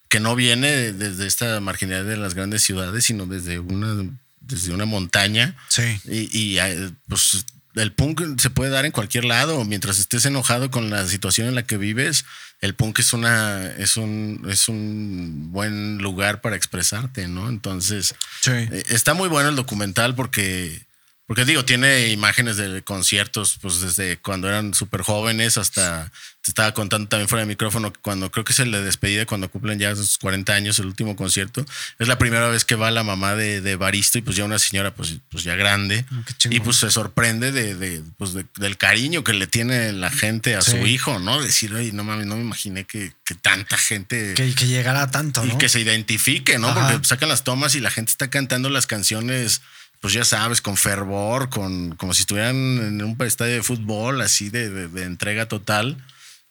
que 0.08 0.20
no 0.20 0.36
viene 0.36 0.70
de- 0.70 0.94
desde 0.94 1.26
esta 1.26 1.60
marginalidad 1.60 2.08
de 2.08 2.18
las 2.18 2.36
grandes 2.36 2.62
ciudades, 2.62 3.04
sino 3.06 3.26
desde 3.26 3.58
una, 3.58 4.08
desde 4.40 4.72
una 4.72 4.86
montaña. 4.86 5.56
Sí. 5.68 6.00
Y, 6.06 6.30
y, 6.38 6.60
eh, 6.60 6.92
pues 7.08 7.44
el 7.76 7.92
punk 7.94 8.40
se 8.40 8.50
puede 8.50 8.72
dar 8.72 8.86
en 8.86 8.92
cualquier 8.92 9.26
lado. 9.26 9.64
Mientras 9.66 10.00
estés 10.00 10.26
enojado 10.26 10.70
con 10.72 10.90
la 10.90 11.08
situación 11.08 11.48
en 11.48 11.56
la 11.56 11.64
que 11.64 11.78
vives, 11.78 12.26
el 12.62 12.76
punk 12.76 13.00
es 13.00 13.14
una, 13.14 13.66
es 13.78 13.98
un, 13.98 14.46
es 14.50 14.68
un 14.70 15.52
buen 15.52 15.98
lugar 15.98 16.42
para 16.42 16.56
expresarte, 16.56 17.28
¿no? 17.28 17.50
Entonces, 17.50 18.16
Sí. 18.42 18.52
eh, 18.52 18.84
Está 18.90 19.14
muy 19.14 19.28
bueno 19.30 19.50
el 19.50 19.56
documental 19.56 20.16
porque, 20.16 20.86
porque 21.34 21.46
digo, 21.46 21.66
tiene 21.66 22.10
imágenes 22.10 22.58
de 22.58 22.84
conciertos, 22.84 23.58
pues 23.60 23.82
desde 23.82 24.18
cuando 24.18 24.48
eran 24.48 24.76
súper 24.76 25.02
jóvenes 25.02 25.58
hasta, 25.58 26.12
te 26.44 26.52
estaba 26.52 26.76
contando 26.76 27.08
también 27.10 27.28
fuera 27.28 27.42
de 27.42 27.48
micrófono, 27.48 27.92
que 27.92 28.00
cuando 28.02 28.30
creo 28.30 28.46
que 28.46 28.54
es 28.54 28.60
el 28.60 28.72
de 28.72 28.84
despedida, 28.84 29.26
cuando 29.26 29.50
cumplen 29.50 29.80
ya 29.80 29.96
sus 29.96 30.20
40 30.20 30.54
años, 30.54 30.78
el 30.78 30.86
último 30.86 31.16
concierto, 31.16 31.66
es 31.98 32.08
la 32.08 32.20
primera 32.20 32.50
vez 32.50 32.66
que 32.66 32.76
va 32.76 32.92
la 32.92 33.02
mamá 33.02 33.34
de, 33.34 33.62
de 33.62 33.76
Baristo 33.76 34.20
y 34.20 34.22
pues 34.22 34.36
ya 34.36 34.46
una 34.46 34.60
señora 34.60 34.94
pues, 34.94 35.16
pues 35.30 35.44
ya 35.44 35.56
grande 35.56 36.06
Ah, 36.12 36.22
y 36.52 36.60
pues 36.60 36.78
se 36.78 36.92
sorprende 36.92 37.52
de, 37.52 37.74
de, 37.74 38.04
pues, 38.18 38.34
de- 38.34 38.46
del 38.58 38.78
cariño 38.78 39.24
que 39.24 39.34
le 39.34 39.48
tiene 39.48 39.92
la 39.92 40.12
gente 40.12 40.56
a 40.56 40.62
Sí. 40.62 40.70
su 40.72 40.78
hijo, 40.86 41.18
¿no? 41.18 41.42
Decir, 41.42 41.74
oye, 41.74 41.92
no 41.94 42.04
mames, 42.04 42.28
no 42.28 42.36
me 42.36 42.42
imaginé 42.44 42.84
que, 42.84 43.12
que 43.26 43.34
tanta 43.34 43.76
gente... 43.78 44.36
Que, 44.36 44.54
que 44.54 44.68
llegara 44.68 45.10
tanto, 45.10 45.44
Y 45.44 45.48
¿no? 45.50 45.58
que 45.58 45.68
se 45.68 45.80
identifique, 45.80 46.60
¿no? 46.60 46.68
Ajá. 46.68 46.92
Porque 46.92 47.08
sacan 47.08 47.30
las 47.30 47.44
tomas 47.44 47.74
y 47.74 47.80
la 47.80 47.90
gente 47.90 48.12
está 48.12 48.30
cantando 48.30 48.70
las 48.70 48.86
canciones, 48.86 49.62
pues 50.04 50.12
ya 50.14 50.26
sabes, 50.26 50.60
con 50.62 50.76
fervor, 50.76 51.50
con 51.50 51.96
como 51.96 52.14
si 52.14 52.22
estuvieran 52.24 52.56
en 52.56 53.02
un 53.02 53.16
estadio 53.26 53.54
de 53.56 53.64
fútbol, 53.64 54.20
así 54.20 54.50
de, 54.50 54.70
de- 54.70 54.88
de 54.90 55.04
entrega 55.06 55.48
total. 55.48 55.98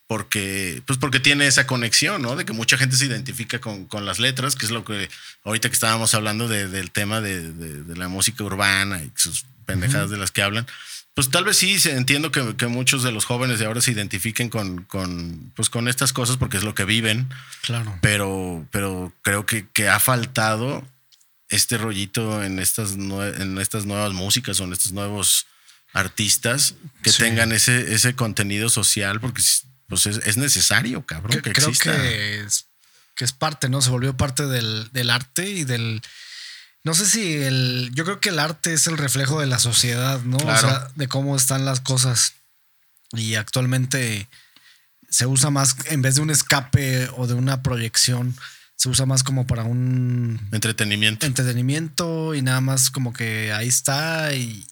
Porque, 0.07 0.83
pues 0.87 0.99
porque 0.99 1.21
tiene 1.21 1.47
esa 1.47 1.67
conexión, 1.67 2.21
¿no? 2.23 2.35
De 2.37 2.45
que 2.45 2.53
mucha 2.53 2.77
gente 2.77 2.97
se 2.97 3.07
identifica 3.07 3.61
con, 3.61 3.87
con 3.87 4.05
las 4.05 4.19
letras, 4.19 4.57
que 4.57 4.67
es 4.67 4.73
lo 4.73 4.85
que 4.85 5.09
ahorita 5.45 5.69
que 5.69 5.75
estábamos 5.75 6.15
hablando 6.15 6.49
de- 6.49 6.69
del 6.69 6.91
tema 6.91 7.21
de, 7.21 7.53
de- 7.53 7.83
de 7.83 7.97
la 7.97 8.09
música 8.09 8.43
urbana 8.45 9.03
y 9.03 9.11
sus 9.17 9.45
pendejadas 9.65 10.11
de 10.11 10.17
las 10.19 10.31
que 10.31 10.43
hablan. 10.43 10.67
Pues 11.15 11.29
tal 11.31 11.45
vez 11.45 11.59
sí, 11.59 11.77
entiendo 11.91 12.31
que, 12.33 12.57
que 12.57 12.67
muchos 12.69 13.03
de 13.03 13.13
los 13.13 13.27
jóvenes 13.27 13.59
de 13.59 13.67
ahora 13.67 13.81
se 13.83 13.93
identifiquen 13.93 14.49
con, 14.49 14.85
con, 14.85 15.53
pues 15.55 15.69
con 15.71 15.87
estas 15.89 16.13
cosas 16.15 16.39
porque 16.39 16.57
es 16.57 16.63
lo 16.65 16.75
que 16.75 16.87
viven 16.87 17.29
Claro. 17.63 17.99
pero, 18.01 18.67
pero 18.71 19.13
creo 19.23 19.45
que, 19.45 19.67
que 19.75 19.89
ha 19.91 20.01
faltado 20.01 20.87
este 21.53 21.79
rollito 21.79 22.43
en 22.43 22.59
estas, 22.59 22.93
en 22.93 23.59
estas 23.59 23.87
nuevas 23.87 24.13
músicas 24.13 24.59
o 24.61 24.65
en 24.65 24.73
estos 24.73 24.93
nuevos 24.93 25.47
artistas 25.93 26.75
que 27.03 27.13
Sí. 27.13 27.19
tengan 27.19 27.53
ese, 27.53 27.95
ese 27.95 28.15
contenido 28.15 28.69
social, 28.69 29.21
porque 29.21 29.43
pues 29.89 30.07
es, 30.07 30.17
es 30.25 30.37
necesario, 30.39 31.05
cabrón, 31.05 31.31
Que- 31.33 31.43
que, 31.43 31.53
creo 31.53 31.69
exista. 31.69 31.93
que 31.97 32.41
es, 32.41 32.65
que 33.15 33.25
es 33.25 33.33
parte, 33.33 33.69
¿no? 33.69 33.83
Se 33.83 33.91
volvió 33.91 34.17
parte 34.17 34.47
del, 34.47 34.89
del 34.93 35.11
arte 35.11 35.49
y 35.49 35.65
del. 35.65 36.01
No 36.85 36.95
sé 36.95 37.07
si 37.07 37.35
el. 37.35 37.91
Yo 37.95 38.05
creo 38.05 38.19
que 38.19 38.31
el 38.31 38.39
arte 38.39 38.73
es 38.73 38.87
el 38.87 38.97
reflejo 38.99 39.39
de 39.41 39.47
la 39.47 39.59
sociedad, 39.59 40.21
¿no? 40.23 40.39
Claro. 40.39 40.67
O 40.67 40.71
sea, 40.71 40.89
de 40.97 41.09
cómo 41.09 41.37
están 41.37 41.65
las 41.67 41.81
cosas. 41.81 42.33
Y 43.13 43.35
actualmente 43.35 44.27
se 45.11 45.27
usa 45.27 45.51
más, 45.51 45.77
en 45.91 46.01
vez 46.01 46.15
de 46.15 46.23
un 46.23 46.31
escape 46.31 47.09
o 47.19 47.27
de 47.27 47.35
una 47.35 47.63
proyección, 47.63 48.35
se 48.83 48.89
usa 48.89 49.07
más 49.07 49.23
como 49.23 49.47
para 49.47 49.63
un 49.63 50.41
Entretenimiento. 50.51 51.25
entretenimiento 51.25 52.35
y 52.35 52.43
nada 52.43 52.61
más 52.61 52.91
como 52.91 53.13
que 53.13 53.53
ahí 53.53 53.69
está 53.69 54.35
y, 54.35 54.67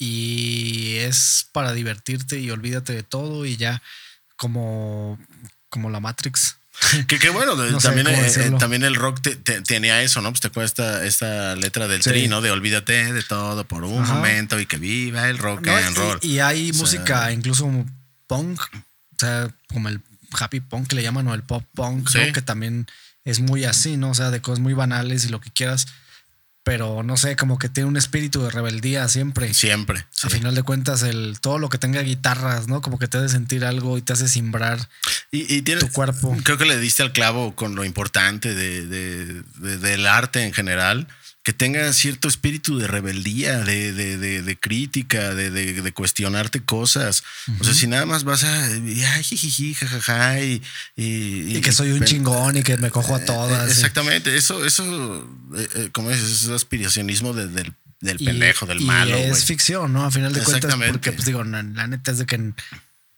y 0.00 0.96
es 0.96 1.46
para 1.52 1.72
divertirte 1.72 2.40
y 2.40 2.50
olvídate 2.50 2.92
de 2.92 3.02
todo 3.04 3.46
y 3.46 3.56
ya 3.56 3.80
como, 4.36 5.16
como 5.68 5.90
la 5.90 6.00
Matrix. 6.00 6.56
Que, 7.06 7.18
que 7.20 7.30
bueno, 7.30 7.54
No 7.70 7.78
también, 7.78 8.06
eh, 8.08 8.20
decirlo. 8.20 8.58
también 8.58 8.82
el 8.82 8.96
rock 8.96 9.20
te- 9.22 9.36
te- 9.36 9.62
tenía 9.62 10.02
eso, 10.02 10.20
¿no? 10.22 10.30
Pues 10.30 10.40
te 10.40 10.48
acuerdas 10.48 10.72
esta, 10.72 11.04
esta 11.06 11.54
letra 11.56 11.86
del 11.88 12.02
Sí. 12.02 12.10
tri, 12.10 12.28
¿no? 12.28 12.40
De 12.42 12.50
olvídate 12.50 13.12
de 13.12 13.22
todo 13.22 13.64
por 13.66 13.84
un 13.84 14.02
Ajá. 14.02 14.14
momento 14.14 14.58
y 14.60 14.66
que 14.66 14.76
viva 14.76 15.28
el 15.30 15.38
rock 15.38 15.64
¿no? 15.64 15.76
and 15.76 15.96
roll. 15.96 16.18
Y, 16.20 16.32
y 16.32 16.38
hay 16.40 16.70
O 16.70 16.72
sea, 16.74 16.80
música 16.82 17.32
incluso 17.32 17.70
punk, 18.26 18.60
o 18.60 19.18
sea, 19.18 19.48
como 19.68 19.88
el 19.88 20.00
happy 20.38 20.58
punk 20.60 20.88
que 20.88 20.96
le 20.96 21.02
llaman 21.02 21.28
o 21.28 21.34
el 21.34 21.42
pop 21.44 21.64
punk, 21.74 22.08
Sí. 22.10 22.18
¿no? 22.26 22.32
que 22.32 22.42
también 22.42 22.86
es 23.26 23.40
muy 23.40 23.64
así, 23.66 23.98
¿no? 23.98 24.12
O 24.12 24.14
sea, 24.14 24.30
de 24.30 24.40
cosas 24.40 24.60
muy 24.60 24.72
banales 24.72 25.26
y 25.26 25.28
lo 25.28 25.40
que 25.42 25.50
quieras, 25.50 25.86
pero 26.62 27.02
no 27.04 27.16
sé, 27.16 27.36
como 27.36 27.58
que 27.58 27.68
tiene 27.68 27.88
un 27.88 27.96
espíritu 27.96 28.42
de 28.42 28.50
rebeldía 28.50 29.06
siempre. 29.08 29.52
Siempre. 29.54 30.04
A 30.24 30.30
final 30.30 30.54
de 30.54 30.62
cuentas, 30.64 31.02
el, 31.02 31.38
todo 31.40 31.58
lo 31.58 31.68
que 31.68 31.78
tenga 31.78 32.00
guitarras, 32.00 32.66
¿no? 32.66 32.80
Como 32.80 32.98
que 32.98 33.06
te 33.06 33.18
hace 33.18 33.28
sentir 33.28 33.64
algo 33.64 33.98
y 33.98 34.02
te 34.02 34.14
hace 34.14 34.26
simbrar. 34.26 34.88
Y, 35.30 35.54
y 35.54 35.62
tu 35.62 35.88
cuerpo. 35.92 36.36
Creo 36.42 36.56
que 36.58 36.64
le 36.64 36.78
diste 36.80 37.02
al 37.04 37.12
clavo 37.12 37.54
con 37.54 37.74
lo 37.76 37.84
importante 37.84 38.54
de, 38.54 38.84
de- 38.86 39.42
de- 39.58 39.78
del 39.78 40.06
arte 40.08 40.42
en 40.44 40.52
general, 40.52 41.06
que 41.46 41.52
tenga 41.52 41.92
cierto 41.92 42.26
espíritu 42.26 42.76
de 42.76 42.88
rebeldía, 42.88 43.60
de, 43.60 43.92
de- 43.92 44.18
de- 44.18 44.42
de 44.42 44.58
crítica, 44.58 45.32
de, 45.32 45.92
cuestionarte 45.92 46.58
cosas. 46.64 47.22
O 47.60 47.62
sea, 47.64 47.72
si 47.72 47.86
nada 47.86 48.04
más 48.04 48.24
vas 48.24 48.42
a. 48.42 48.76
y, 48.76 49.04
Ay, 49.04 49.22
jijiji, 49.22 49.74
jajaja, 49.74 50.40
y, 50.40 50.60
y, 50.96 51.56
Y 51.56 51.60
que 51.60 51.70
soy 51.70 51.92
un 51.92 52.04
chingón 52.04 52.56
y 52.56 52.64
que 52.64 52.76
me 52.78 52.90
cojo 52.90 53.14
a 53.14 53.24
todas. 53.24 53.62
Eh, 53.62 53.68
y- 53.68 53.70
Exactamente, 53.70 54.36
eso, 54.36 54.66
eso, 54.66 54.82
eh, 55.56 55.68
eh, 55.76 55.90
como 55.92 56.10
dices, 56.10 56.42
es 56.42 56.48
aspiracionismo 56.48 57.32
de- 57.32 57.46
del, 57.46 57.72
del 58.00 58.20
y- 58.20 58.24
pendejo, 58.26 58.66
del 58.66 58.80
y 58.80 58.84
malo. 58.84 59.16
Es 59.16 59.44
ficción, 59.44 59.92
¿no? 59.92 60.04
A 60.04 60.10
final 60.10 60.32
de 60.32 60.42
cuentas, 60.42 60.74
porque, 60.90 61.12
pues 61.12 61.26
digo, 61.26 61.44
la, 61.44 61.62
la 61.62 61.86
neta 61.86 62.10
es 62.10 62.18
de 62.18 62.26
que 62.26 62.54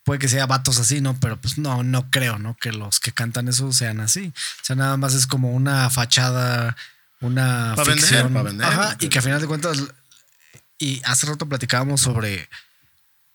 puede 0.05 0.19
que 0.19 0.29
sea 0.29 0.45
vatos 0.45 0.79
así, 0.79 1.01
¿no? 1.01 1.19
Pero 1.19 1.41
pues 1.41 1.57
no, 1.57 1.83
no 1.83 2.11
creo, 2.11 2.39
¿no? 2.39 2.59
Que 2.61 2.73
los 2.73 3.01
que 3.01 3.11
cantan 3.13 3.49
eso 3.49 3.73
sean 3.73 4.01
así. 4.01 4.35
O 4.61 4.65
sea, 4.65 4.77
nada 4.77 4.99
más 4.99 5.15
es 5.15 5.27
como 5.27 5.51
una 5.53 5.89
fachada, 5.89 6.77
una 7.21 7.75
vender, 7.75 7.95
ficción. 7.95 8.35
vender. 8.35 8.67
Ajá, 8.67 8.97
y 9.01 9.09
que 9.09 9.19
a 9.19 9.23
final 9.23 9.41
de 9.41 9.47
cuentas, 9.47 9.79
y 10.79 11.01
hace 11.05 11.27
rato 11.27 11.49
platicábamos 11.49 12.01
sobre 12.01 12.49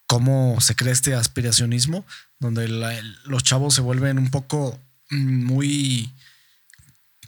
cómo 0.07 0.59
se 0.61 0.75
crea 0.75 0.93
este 0.93 1.15
aspiracionismo, 1.15 2.05
donde 2.39 2.67
la- 2.67 2.99
los 3.25 3.43
chavos 3.43 3.73
se 3.73 3.81
vuelven 3.81 4.17
un 4.17 4.29
poco 4.31 4.79
mm, 5.09 5.43
muy 5.45 6.11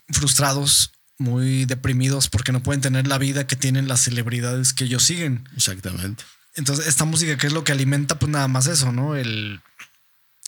frustrados, 0.09 0.91
muy 1.17 1.65
deprimidos 1.65 2.29
porque 2.29 2.51
no 2.51 2.61
pueden 2.61 2.81
tener 2.81 3.07
la 3.07 3.17
vida 3.17 3.47
que 3.47 3.55
tienen 3.55 3.87
las 3.87 4.01
celebridades 4.01 4.73
que 4.73 4.83
ellos 4.85 5.03
siguen. 5.03 5.47
Exactamente. 5.55 6.23
Entonces, 6.55 6.87
esta 6.87 7.05
música 7.05 7.37
que 7.37 7.47
es 7.47 7.53
lo 7.53 7.63
que 7.63 7.71
alimenta, 7.71 8.17
pues 8.19 8.31
nada 8.31 8.47
más 8.47 8.67
eso, 8.67 8.91
¿no? 8.91 9.15
El, 9.15 9.61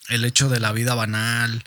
el 0.09 0.25
hecho 0.25 0.47
de 0.49 0.59
la 0.59 0.71
vida 0.71 0.95
banal, 0.95 1.63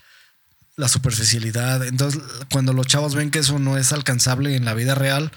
la 0.80 0.88
superficialidad. 0.88 1.86
Entonces, 1.86 2.20
cuando 2.50 2.72
los 2.72 2.86
chavos 2.86 3.14
ven 3.14 3.30
que 3.30 3.38
eso 3.40 3.58
no 3.58 3.78
es 3.78 3.92
alcanzable 3.92 4.56
en 4.56 4.64
la 4.64 4.74
vida 4.74 4.94
real, 4.96 5.30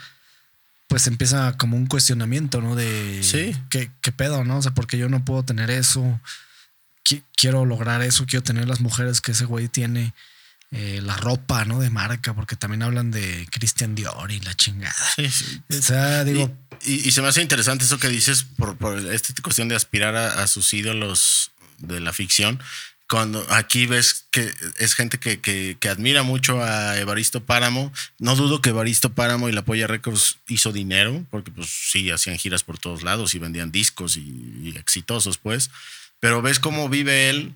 pues 0.88 1.08
empieza 1.08 1.56
como 1.58 1.78
un 1.78 1.86
cuestionamiento, 1.88 2.62
¿no? 2.62 2.76
De 2.76 3.22
Sí. 3.24 3.56
¿qué, 3.70 3.92
qué 4.02 4.12
pedo, 4.12 4.44
¿no? 4.44 4.58
O 4.58 4.62
sea, 4.62 4.74
porque 4.74 4.98
yo 4.98 5.10
no 5.10 5.24
puedo 5.26 5.44
tener 5.44 5.70
eso. 5.70 6.20
Qui- 7.06 7.24
Quiero 7.36 7.66
lograr 7.66 8.02
eso, 8.02 8.26
quiero 8.26 8.44
tener 8.44 8.68
las 8.68 8.80
mujeres 8.80 9.20
que 9.22 9.32
ese 9.34 9.46
güey 9.46 9.68
tiene. 9.68 10.14
eh, 10.76 11.02
la 11.04 11.16
ropa, 11.18 11.66
¿no? 11.66 11.80
De 11.80 11.92
marca, 11.92 12.34
porque 12.34 12.56
también 12.56 12.82
hablan 12.82 13.12
de 13.12 13.48
Christian 13.52 13.94
Dior 13.94 14.32
y 14.32 14.40
la 14.40 14.56
chingada. 14.56 14.96
Sí, 15.16 15.30
sí. 15.30 15.62
O 15.70 15.82
sea, 15.84 16.24
digo, 16.24 16.52
Y, 16.84 16.94
y- 16.94 17.08
y 17.10 17.12
se 17.12 17.22
me 17.22 17.28
hace 17.28 17.44
interesante 17.44 17.86
eso 17.86 18.00
que 18.00 18.08
dices 18.10 18.44
por, 18.58 18.76
por 18.78 18.98
esta 19.14 19.36
cuestión 19.44 19.68
de 19.68 19.76
aspirar 19.76 20.16
a, 20.16 20.42
a 20.42 20.48
sus 20.48 20.74
ídolos 20.74 21.52
de 21.78 22.00
la 22.00 22.12
ficción. 22.12 22.60
Cuando 23.14 23.46
aquí 23.52 23.86
ves 23.86 24.26
que 24.32 24.52
es 24.80 24.96
gente 24.96 25.20
que, 25.20 25.40
que- 25.40 25.78
que 25.80 25.88
admira 25.88 26.24
mucho 26.24 26.64
a 26.64 26.98
Evaristo 26.98 27.44
Páramo, 27.46 27.94
no 28.18 28.36
dudo 28.36 28.60
que 28.60 28.70
Evaristo 28.72 29.14
Páramo 29.14 29.50
y 29.50 29.52
la 29.52 29.62
Polla 29.62 29.86
Records 29.86 30.38
hizo 30.48 30.72
dinero, 30.72 31.24
porque 31.30 31.52
pues 31.52 31.70
sí, 31.70 32.10
hacían 32.10 32.40
giras 32.40 32.64
por 32.64 32.80
todos 32.80 33.04
lados 33.04 33.36
y 33.36 33.38
vendían 33.40 33.72
discos 33.72 34.18
y, 34.18 34.22
y 34.64 34.74
exitosos, 34.80 35.38
pues. 35.38 35.70
Pero 36.20 36.42
ves 36.42 36.58
cómo 36.58 36.90
vive 36.90 37.30
él 37.30 37.54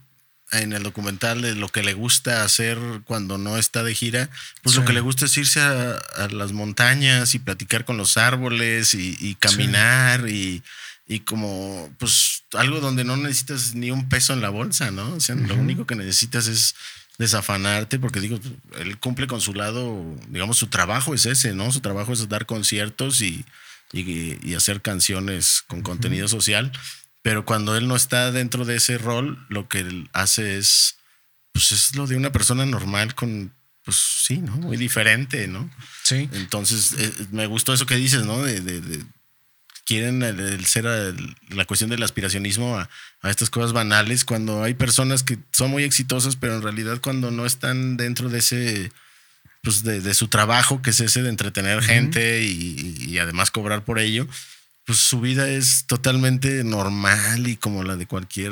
en 0.51 0.73
el 0.73 0.83
documental 0.83 1.41
de 1.41 1.55
lo 1.55 1.69
que 1.69 1.81
le 1.81 1.93
gusta 1.93 2.43
hacer 2.43 2.77
cuando 3.05 3.39
no 3.39 3.57
está 3.57 3.81
de 3.81 3.95
gira, 3.95 4.29
pues 4.61 4.75
lo 4.75 4.83
Sí. 4.83 4.87
que 4.89 4.93
le 4.93 5.01
gusta 5.01 5.25
es 5.25 5.35
irse 5.37 5.59
a, 5.59 5.93
a 6.17 6.27
las 6.29 6.51
montañas 6.51 7.33
y 7.33 7.39
platicar 7.39 7.83
con 7.83 7.97
los 7.97 8.15
árboles 8.17 8.93
y, 8.93 9.17
y 9.19 9.33
caminar 9.33 10.29
y, 10.29 10.61
y 11.07 11.21
como 11.21 11.89
pues 11.99 12.43
algo 12.53 12.79
donde 12.81 13.03
no 13.03 13.15
necesitas 13.17 13.73
ni 13.75 13.91
un 13.91 14.09
peso 14.09 14.33
en 14.33 14.41
la 14.41 14.49
bolsa, 14.49 14.91
¿no? 14.91 15.13
O 15.15 15.19
sea, 15.19 15.35
lo 15.35 15.55
único 15.55 15.85
que 15.87 15.95
necesitas 15.95 16.47
es 16.47 16.75
desafanarte 17.17 17.97
porque 17.99 18.19
digo, 18.19 18.39
él 18.79 18.97
cumple 18.99 19.27
con 19.27 19.41
su 19.41 19.53
lado, 19.53 20.15
digamos, 20.29 20.57
su 20.57 20.67
trabajo 20.67 21.13
es 21.13 21.25
ese, 21.25 21.53
¿no? 21.53 21.71
Su 21.71 21.79
trabajo 21.79 22.13
es 22.13 22.27
dar 22.29 22.45
conciertos 22.45 23.21
y, 23.21 23.43
y, 23.91 24.37
y 24.47 24.53
hacer 24.55 24.81
canciones 24.81 25.63
con 25.67 25.81
contenido 25.81 26.27
social. 26.27 26.71
Pero 27.23 27.43
cuando 27.45 27.75
él 27.75 27.87
no 27.87 27.95
está 27.95 28.31
dentro 28.31 28.63
de 28.65 28.75
ese 28.75 28.97
rol, 28.97 29.43
lo 29.49 29.67
que 29.67 29.79
él 29.79 30.09
hace 30.13 30.57
es, 30.57 30.97
pues 31.51 31.71
es 31.71 31.95
lo 31.95 32.05
de 32.07 32.15
una 32.15 32.31
persona 32.31 32.65
normal 32.65 33.15
con, 33.15 33.51
pues 33.83 33.97
sí, 33.97 34.37
¿no? 34.37 34.55
Muy 34.57 34.77
diferente, 34.77 35.47
¿no? 35.47 35.69
Sí. 36.03 36.29
Entonces, 36.33 36.93
eh, 36.97 37.11
me 37.31 37.47
gustó 37.47 37.73
eso 37.73 37.85
que 37.85 37.95
dices, 37.95 38.25
¿no? 38.25 38.43
De, 38.43 38.61
de- 38.61 38.81
de- 38.81 39.03
quieren 39.87 40.21
el, 40.21 40.39
el 40.39 40.65
ser 40.65 40.85
el- 40.85 41.35
la 41.49 41.65
cuestión 41.65 41.89
del 41.89 42.03
aspiracionismo 42.03 42.77
a, 42.77 42.89
a 43.21 43.29
estas 43.31 43.49
cosas 43.49 43.71
banales 43.73 44.25
cuando 44.25 44.61
hay 44.63 44.73
personas 44.73 45.23
que 45.23 45.39
son 45.51 45.71
muy 45.71 45.83
exitosas, 45.83 46.35
pero 46.35 46.55
en 46.55 46.61
realidad 46.61 46.99
cuando 47.01 47.31
no 47.31 47.45
están 47.45 47.95
dentro 47.97 48.27
de 48.29 48.39
ese, 48.39 48.91
pues 49.63 49.83
de, 49.83 50.01
de 50.01 50.13
su 50.13 50.27
trabajo, 50.27 50.81
que 50.81 50.89
es 50.89 50.99
ese 50.99 51.21
de 51.23 51.29
entretener 51.29 51.81
gente 51.81 52.43
y, 52.43 52.95
y 53.07 53.17
además 53.19 53.49
cobrar 53.49 53.85
por 53.85 53.97
ello, 53.99 54.27
pues 54.85 54.99
su 54.99 55.19
vida 55.21 55.47
es 55.49 55.85
totalmente 55.87 56.63
normal 56.65 57.47
y 57.47 57.55
como 57.57 57.83
la 57.83 57.95
de 57.95 58.07
cualquier, 58.07 58.51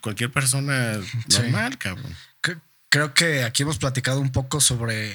cualquier 0.00 0.30
persona 0.32 0.98
Sí. 1.28 1.38
normal, 1.38 1.78
cabrón. 1.78 2.14
Cre- 2.42 2.60
Creo 2.88 3.14
que 3.14 3.44
aquí 3.44 3.62
hemos 3.62 3.78
platicado 3.78 4.20
un 4.20 4.32
poco 4.32 4.60
sobre, 4.60 5.14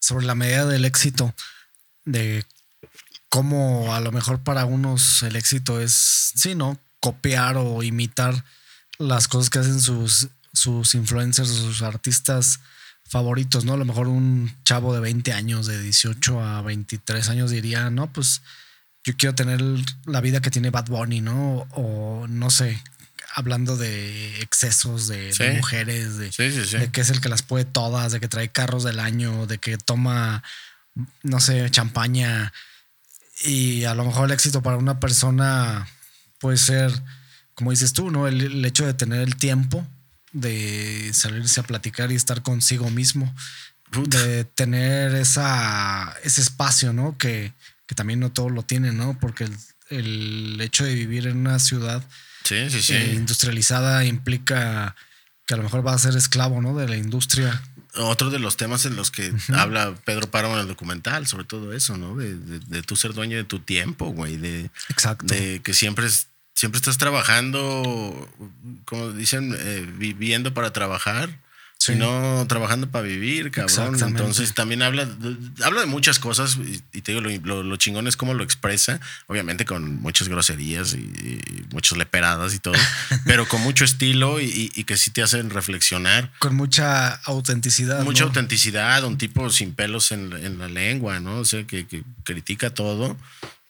sobre 0.00 0.24
la 0.24 0.34
medida 0.34 0.64
del 0.64 0.86
éxito, 0.86 1.34
de 2.06 2.44
cómo 3.32 3.94
a 3.94 4.00
lo 4.00 4.12
mejor 4.12 4.40
para 4.40 4.66
unos 4.66 5.22
el 5.22 5.36
éxito 5.36 5.80
es, 5.80 6.32
sí, 6.34 6.54
¿no? 6.54 6.78
Copiar 7.00 7.56
o 7.56 7.82
imitar 7.82 8.44
las 8.98 9.26
cosas 9.26 9.48
que 9.48 9.58
hacen 9.58 9.80
sus, 9.80 10.28
sus 10.52 10.94
influencers, 10.94 11.48
sus 11.48 11.80
artistas 11.80 12.60
favoritos, 13.08 13.64
¿no? 13.64 13.72
A 13.72 13.76
lo 13.78 13.86
mejor 13.86 14.08
un 14.08 14.54
chavo 14.64 14.92
de 14.92 15.00
20 15.00 15.32
años, 15.32 15.66
de 15.66 15.80
18 15.80 16.42
a 16.42 16.60
23 16.60 17.26
años 17.30 17.50
diría, 17.50 17.88
no, 17.88 18.12
pues 18.12 18.42
yo 19.02 19.16
quiero 19.16 19.34
tener 19.34 19.62
la 20.04 20.20
vida 20.20 20.42
que 20.42 20.50
tiene 20.50 20.68
Bad 20.68 20.88
Bunny, 20.88 21.22
¿no? 21.22 21.66
O 21.70 22.26
no 22.28 22.50
sé, 22.50 22.82
hablando 23.34 23.78
de 23.78 24.42
excesos 24.42 25.08
de, 25.08 25.32
mujeres, 25.56 26.18
de, 26.18 26.30
Sí, 26.32 26.52
sí, 26.52 26.66
sí. 26.66 26.76
de 26.76 26.90
que 26.90 27.00
es 27.00 27.08
el 27.08 27.22
que 27.22 27.30
las 27.30 27.40
puede 27.40 27.64
todas, 27.64 28.12
de 28.12 28.20
que 28.20 28.28
trae 28.28 28.50
carros 28.50 28.84
del 28.84 29.00
año, 29.00 29.46
de 29.46 29.56
que 29.56 29.78
toma, 29.78 30.42
no 31.22 31.40
sé, 31.40 31.70
champaña. 31.70 32.52
Y 33.44 33.84
a 33.84 33.94
lo 33.94 34.04
mejor 34.04 34.26
el 34.26 34.32
éxito 34.32 34.62
para 34.62 34.76
una 34.76 35.00
persona 35.00 35.88
puede 36.38 36.56
ser, 36.56 36.92
como 37.54 37.70
dices 37.70 37.92
tú, 37.92 38.10
¿no? 38.10 38.26
El, 38.28 38.40
el 38.40 38.64
hecho 38.64 38.86
de 38.86 38.94
tener 38.94 39.20
el 39.20 39.36
tiempo 39.36 39.86
de 40.32 41.10
salirse 41.12 41.60
a 41.60 41.64
platicar 41.64 42.10
y 42.10 42.14
estar 42.14 42.42
consigo 42.42 42.88
mismo, 42.90 43.34
de 44.06 44.44
tener 44.44 45.14
esa, 45.14 46.14
ese 46.22 46.40
espacio, 46.40 46.92
¿no? 46.92 47.18
Que, 47.18 47.52
que 47.86 47.94
también 47.94 48.20
no 48.20 48.32
todos 48.32 48.50
lo 48.50 48.62
tienen, 48.62 48.96
¿no? 48.96 49.18
Porque 49.20 49.44
el, 49.44 49.56
el 49.90 50.60
hecho 50.60 50.84
de 50.84 50.94
vivir 50.94 51.26
en 51.26 51.36
una 51.38 51.58
ciudad 51.58 52.02
Sí, 52.44 52.70
sí, 52.70 52.80
sí. 52.82 52.94
eh, 52.94 53.14
industrializada 53.14 54.04
implica 54.04 54.96
que 55.46 55.54
a 55.54 55.56
lo 55.58 55.62
mejor 55.64 55.86
va 55.86 55.92
a 55.94 55.98
ser 55.98 56.16
esclavo, 56.16 56.60
¿no? 56.62 56.74
De 56.76 56.88
la 56.88 56.96
industria. 56.96 57.62
Otro 57.94 58.30
de 58.30 58.38
los 58.38 58.56
temas 58.56 58.86
en 58.86 58.96
los 58.96 59.10
que 59.10 59.32
habla 59.52 59.94
Pedro 60.04 60.30
Páramo 60.30 60.54
en 60.54 60.60
el 60.60 60.68
documental, 60.68 61.26
sobre 61.26 61.44
todo 61.44 61.72
eso, 61.74 61.98
¿no? 61.98 62.16
De, 62.16 62.34
de, 62.36 62.58
de 62.60 62.82
tú 62.82 62.96
ser 62.96 63.12
dueño 63.12 63.36
de 63.36 63.44
tu 63.44 63.60
tiempo, 63.60 64.06
güey. 64.06 64.38
De, 64.38 64.70
Exacto. 64.88 65.26
de 65.26 65.60
que 65.60 65.74
siempre, 65.74 66.08
siempre 66.54 66.78
estás 66.78 66.96
trabajando, 66.96 68.28
como 68.86 69.12
dicen, 69.12 69.54
eh, 69.58 69.86
viviendo 69.98 70.54
para 70.54 70.72
trabajar. 70.72 71.38
Sí. 71.84 71.94
Y 71.94 71.96
no 71.96 72.44
trabajando 72.48 72.88
para 72.88 73.02
vivir, 73.04 73.50
cabrón. 73.50 73.96
Entonces 74.20 74.54
también 74.54 74.82
habla, 74.82 75.04
de- 75.04 75.64
habla 75.64 75.80
de 75.80 75.86
muchas 75.86 76.20
cosas 76.20 76.56
y, 76.56 76.80
y 76.92 77.00
te 77.00 77.10
digo, 77.10 77.20
lo, 77.20 77.30
lo- 77.44 77.62
lo 77.64 77.76
chingón 77.76 78.06
es 78.06 78.16
cómo 78.16 78.34
lo 78.34 78.44
expresa, 78.44 79.00
obviamente 79.26 79.64
con 79.64 80.00
muchas 80.00 80.28
groserías 80.28 80.94
y, 80.94 80.98
y 80.98 81.64
muchas 81.72 81.98
leperadas 81.98 82.54
y 82.54 82.60
todo, 82.60 82.74
pero 83.26 83.48
con 83.48 83.60
mucho 83.62 83.84
estilo 83.84 84.38
y, 84.40 84.70
y- 84.76 84.84
que 84.84 84.96
sí 84.96 85.10
te 85.10 85.22
hacen 85.22 85.50
reflexionar. 85.50 86.30
Con 86.38 86.54
mucha 86.54 87.14
autenticidad. 87.24 88.04
Mucha 88.04 88.22
¿no? 88.22 88.28
autenticidad, 88.28 89.02
un 89.02 89.18
tipo 89.18 89.50
sin 89.50 89.74
pelos 89.74 90.12
en, 90.12 90.32
en 90.34 90.58
la 90.58 90.68
lengua, 90.68 91.18
¿no? 91.18 91.38
O 91.38 91.44
sea, 91.44 91.64
que, 91.64 91.86
que 91.88 92.04
critica 92.22 92.70
todo, 92.70 93.16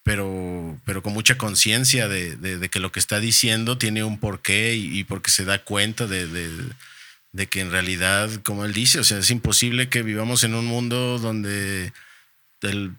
pero, 0.02 0.78
pero 0.84 1.02
con 1.02 1.12
mucha 1.14 1.38
conciencia 1.38 2.08
de, 2.08 2.36
de- 2.36 2.58
de 2.58 2.68
que 2.68 2.78
lo 2.80 2.92
que 2.92 2.98
está 3.00 3.20
diciendo 3.20 3.78
tiene 3.78 4.04
un 4.04 4.18
porqué 4.18 4.74
y, 4.74 4.98
y 4.98 5.04
porque 5.04 5.30
se 5.30 5.44
da 5.46 5.60
cuenta 5.64 6.06
de, 6.06 6.26
de- 6.26 6.50
de 7.32 7.46
que 7.48 7.60
en 7.60 7.70
realidad, 7.70 8.30
como 8.42 8.64
él 8.64 8.72
dice, 8.74 8.98
o 9.00 9.04
sea, 9.04 9.18
es 9.18 9.30
imposible 9.30 9.88
que 9.88 10.02
vivamos 10.02 10.44
en 10.44 10.54
un 10.54 10.66
mundo 10.66 11.18
donde 11.18 11.92
el, 12.62 12.92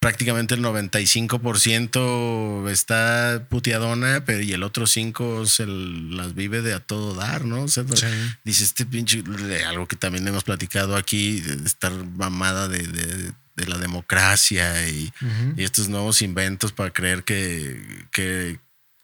prácticamente 0.00 0.54
el 0.54 0.62
95% 0.62 2.70
está 2.70 3.46
puteadona, 3.48 4.24
pero 4.24 4.42
y 4.42 4.52
el 4.52 4.62
otro 4.62 4.86
5 4.86 5.46
se 5.46 5.66
las 5.66 6.34
vive 6.34 6.62
de 6.62 6.74
a 6.74 6.80
todo 6.80 7.14
dar, 7.14 7.44
¿no? 7.44 7.62
O 7.64 7.68
sea, 7.68 7.84
Sí. 7.94 8.06
dice 8.44 8.64
este 8.64 8.86
pinche, 8.86 9.22
algo 9.66 9.86
que 9.86 9.96
también 9.96 10.26
hemos 10.26 10.44
platicado 10.44 10.96
aquí, 10.96 11.40
de 11.40 11.66
estar 11.66 11.92
mamada 11.92 12.68
de, 12.68 12.86
de- 12.86 13.32
de 13.56 13.66
la 13.66 13.76
democracia 13.76 14.88
y, 14.88 15.12
y 15.56 15.64
estos 15.64 15.90
nuevos 15.90 16.22
inventos 16.22 16.72
para 16.72 16.92
creer 16.94 17.24
que, 17.24 18.06
que, 18.10 18.58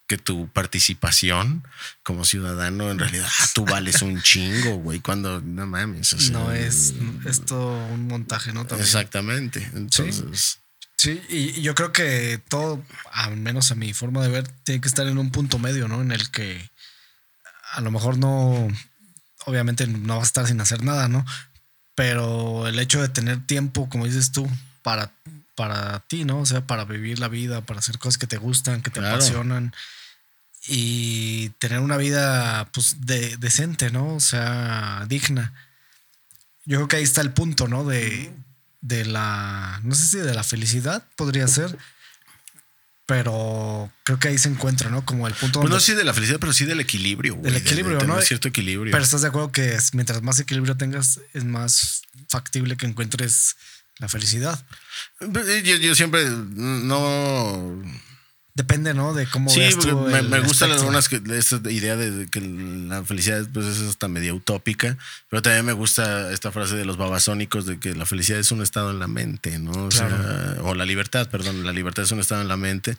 que 0.07 0.19
tu 0.19 0.49
participación 0.49 1.67
como 2.03 2.25
ciudadano 2.25 2.91
en 2.91 2.99
realidad 2.99 3.29
ah, 3.29 3.47
tú 3.55 3.65
vales 3.65 4.03
un 4.03 4.23
chingo, 4.23 4.77
güey, 4.77 5.01
cuando 5.01 5.41
no 5.41 5.67
mames. 5.67 6.13
o 6.13 6.21
sea, 6.21 6.31
no 6.31 6.53
es 6.53 6.95
esto 7.25 7.71
un 7.93 8.07
montaje, 8.07 8.53
¿no? 8.53 8.67
También. 8.67 8.87
Exactamente. 8.87 9.69
Entonces, 9.75 10.61
Sí, 10.99 11.21
y 11.29 11.37
y 11.59 11.63
yo 11.63 11.75
creo 11.75 11.93
que 11.93 12.41
todo, 12.49 12.83
al 13.13 13.37
menos 13.37 13.71
a 13.71 13.75
mi 13.75 13.93
forma 13.93 14.23
de 14.23 14.29
ver, 14.29 14.49
tiene 14.65 14.81
que 14.81 14.89
estar 14.89 15.07
en 15.07 15.19
un 15.19 15.31
punto 15.31 15.59
medio, 15.59 15.89
¿no? 15.89 16.01
En 16.01 16.11
el 16.11 16.31
que 16.31 16.71
a 17.73 17.81
lo 17.83 17.91
mejor 17.91 18.17
no, 18.17 18.69
obviamente 19.45 19.87
no 19.87 20.17
vas 20.17 20.25
a 20.25 20.27
estar 20.27 20.47
sin 20.47 20.61
hacer 20.61 20.83
nada, 20.83 21.09
¿no? 21.09 21.25
Pero 21.95 22.67
el 22.67 22.79
hecho 22.79 23.01
de 23.03 23.09
tener 23.09 23.47
tiempo, 23.47 23.89
como 23.89 24.07
dices 24.07 24.33
tú, 24.33 24.49
para, 24.83 25.13
para 25.57 26.01
ti, 26.07 26.25
¿no? 26.25 26.39
O 26.41 26.47
sea, 26.47 26.67
para 26.67 26.85
vivir 26.85 27.19
la 27.19 27.27
vida, 27.29 27.63
para 27.63 27.81
hacer 27.81 27.99
cosas 27.99 28.19
que 28.19 28.27
te 28.29 28.37
gustan, 28.37 28.83
que 28.83 28.91
te 28.91 29.01
Claro. 29.01 29.17
apasionan 29.17 29.75
y 30.69 31.49
tener 31.59 31.81
una 31.81 31.97
vida, 31.97 32.69
pues, 32.73 32.97
de- 33.07 33.37
decente, 33.39 33.91
¿no? 33.91 34.15
O 34.15 34.21
sea, 34.21 35.05
digna. 35.09 35.53
Yo 36.65 36.79
creo 36.79 36.89
que 36.89 36.97
ahí 36.97 37.03
está 37.05 37.21
el 37.23 37.33
punto, 37.33 37.69
¿no? 37.69 37.85
De, 37.85 38.33
de 38.81 39.05
la, 39.05 39.81
no 39.83 39.95
sé 39.95 40.07
si 40.07 40.19
de 40.19 40.35
la 40.35 40.43
felicidad 40.45 41.05
podría 41.17 41.47
ser, 41.49 41.77
pero 43.07 43.93
creo 44.03 44.19
que 44.19 44.29
ahí 44.29 44.39
se 44.39 44.49
encuentra, 44.49 44.91
¿no? 44.91 45.05
Como 45.05 45.29
el 45.29 45.35
punto 45.35 45.61
pues 45.61 45.71
no 45.71 45.77
donde- 45.77 45.85
sé 45.85 45.95
de 45.95 46.03
la 46.03 46.13
felicidad, 46.13 46.41
pero 46.41 46.53
sí 46.53 46.65
del 46.65 46.81
equilibrio. 46.81 47.35
Del 47.37 47.43
de- 47.45 47.51
de 47.53 47.59
equilibrio, 47.59 47.99
tener 47.99 48.17
¿no? 48.17 48.21
cierto 48.23 48.49
equilibrio. 48.49 48.91
Pero 48.91 49.05
estás 49.05 49.23
de 49.23 49.29
acuerdo 49.29 49.53
que 49.53 49.79
mientras 49.93 50.23
más 50.23 50.41
equilibrio 50.41 50.77
tengas, 50.77 51.21
es 51.33 51.45
más 51.45 52.03
factible 52.29 52.77
que 52.77 52.87
encuentres 52.87 53.55
la 53.99 54.09
felicidad. 54.09 54.65
yo, 55.21 55.77
yo 55.77 55.95
siempre 55.95 56.25
no 56.27 57.83
Depende, 58.57 58.95
¿no? 58.95 59.13
De 59.13 59.27
cómo 59.27 59.51
Sí, 59.51 59.61
veas 59.61 59.79
tú 59.79 59.91
porque 59.91 60.13
me, 60.15 60.23
me 60.23 60.41
gustan 60.41 60.73
algunas 60.73 61.11
que 61.11 61.21
esta 61.37 61.61
idea 61.71 61.95
de, 61.95 62.11
de 62.11 62.27
que 62.27 62.41
la 62.41 63.05
felicidad 63.05 63.47
pues 63.53 63.67
es 63.67 63.83
hasta 63.83 64.09
media 64.09 64.33
utópica, 64.33 64.97
pero 65.29 65.43
también 65.43 65.67
me 65.67 65.75
gusta 65.75 66.33
esta 66.33 66.51
frase 66.51 66.75
de 66.75 66.87
los 66.87 66.97
babasónicos 66.97 67.67
de 67.67 67.79
que 67.79 67.95
la 67.95 68.07
felicidad 68.07 68.41
es 68.41 68.51
un 68.53 68.63
estado 68.63 68.93
en 68.93 68.99
la 68.99 69.09
mente, 69.09 69.59
¿no? 69.59 69.73
O, 69.73 69.91
sea, 69.91 70.57
o 70.63 70.75
la 70.75 70.87
libertad, 70.87 71.29
perdón, 71.29 71.67
la 71.67 71.73
libertad 71.73 72.05
es 72.05 72.13
un 72.13 72.21
estado 72.21 72.41
en 72.41 72.49
la 72.49 72.57
mente, 72.57 72.97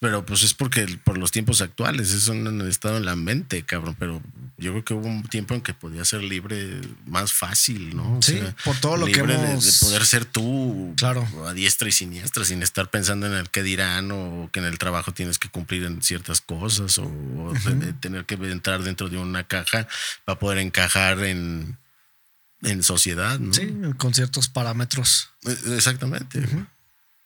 pero 0.00 0.26
pues 0.26 0.42
es 0.42 0.52
porque 0.52 0.86
por 1.02 1.16
los 1.16 1.30
tiempos 1.30 1.60
actuales 1.62 2.12
es 2.12 2.28
un 2.28 2.60
estado 2.68 2.98
en 2.98 3.06
la 3.06 3.16
mente, 3.16 3.62
cabrón, 3.64 3.96
pero 3.98 4.20
yo 4.58 4.72
creo 4.72 4.84
que 4.84 4.92
hubo 4.94 5.06
un 5.06 5.22
tiempo 5.24 5.54
en 5.54 5.62
que 5.62 5.72
podía 5.72 6.04
ser 6.04 6.22
libre 6.22 6.80
más 7.06 7.32
fácil, 7.32 7.96
¿no? 7.96 8.18
O 8.18 8.22
Sí, 8.22 8.38
por 8.64 8.76
todo 8.78 8.96
lo 8.98 9.06
que 9.06 9.14
libre 9.14 9.34
hemos- 9.34 9.64
de 9.64 9.72
poder 9.86 10.04
ser 10.04 10.26
tú 10.26 10.92
Claro. 10.98 11.26
a 11.48 11.54
diestra 11.54 11.88
y 11.88 11.92
siniestra, 11.92 12.44
sin 12.44 12.62
estar 12.62 12.90
pensando 12.90 13.26
en 13.26 13.32
el 13.32 13.48
que 13.50 13.62
dirán 13.62 14.10
o 14.12 14.50
que 14.52 14.60
en 14.60 14.66
el 14.66 14.76
trabajo 14.78 15.12
tienes 15.12 15.38
que 15.38 15.48
cumplir 15.48 15.84
en 15.84 16.02
ciertas 16.02 16.40
cosas 16.42 16.98
o, 16.98 17.04
o 17.04 17.52
te- 17.64 17.92
tener 17.94 18.26
que 18.26 18.34
entrar 18.34 18.82
dentro 18.82 19.08
de 19.08 19.16
una 19.16 19.44
caja 19.44 19.88
para 20.26 20.38
poder 20.38 20.58
encajar 20.58 21.24
en, 21.24 21.78
en 22.62 22.82
sociedad, 22.82 23.38
¿no? 23.38 23.54
Sí, 23.54 23.74
con 23.96 24.12
ciertos 24.12 24.48
parámetros. 24.48 25.30
Eh, 25.46 25.56
Exactamente. 25.76 26.46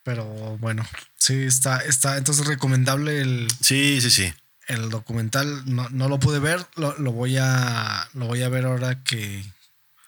Pero 0.09 0.25
bueno, 0.57 0.87
sí, 1.19 1.35
está, 1.43 1.81
está 1.81 2.17
entonces 2.17 2.47
recomendable 2.47 3.21
el, 3.21 3.47
Sí, 3.61 4.01
sí, 4.01 4.11
sí. 4.11 4.33
El 4.67 4.89
documental 4.89 5.65
no, 5.67 5.87
no 5.91 6.09
lo 6.09 6.19
pude 6.19 6.39
ver, 6.39 6.65
lo, 6.77 6.99
lo 6.99 7.13
voy 7.13 7.37
a 7.39 8.09
lo 8.15 8.25
voy 8.25 8.43
a 8.43 8.49
ver 8.49 8.65
ahora 8.65 9.03
que 9.05 9.43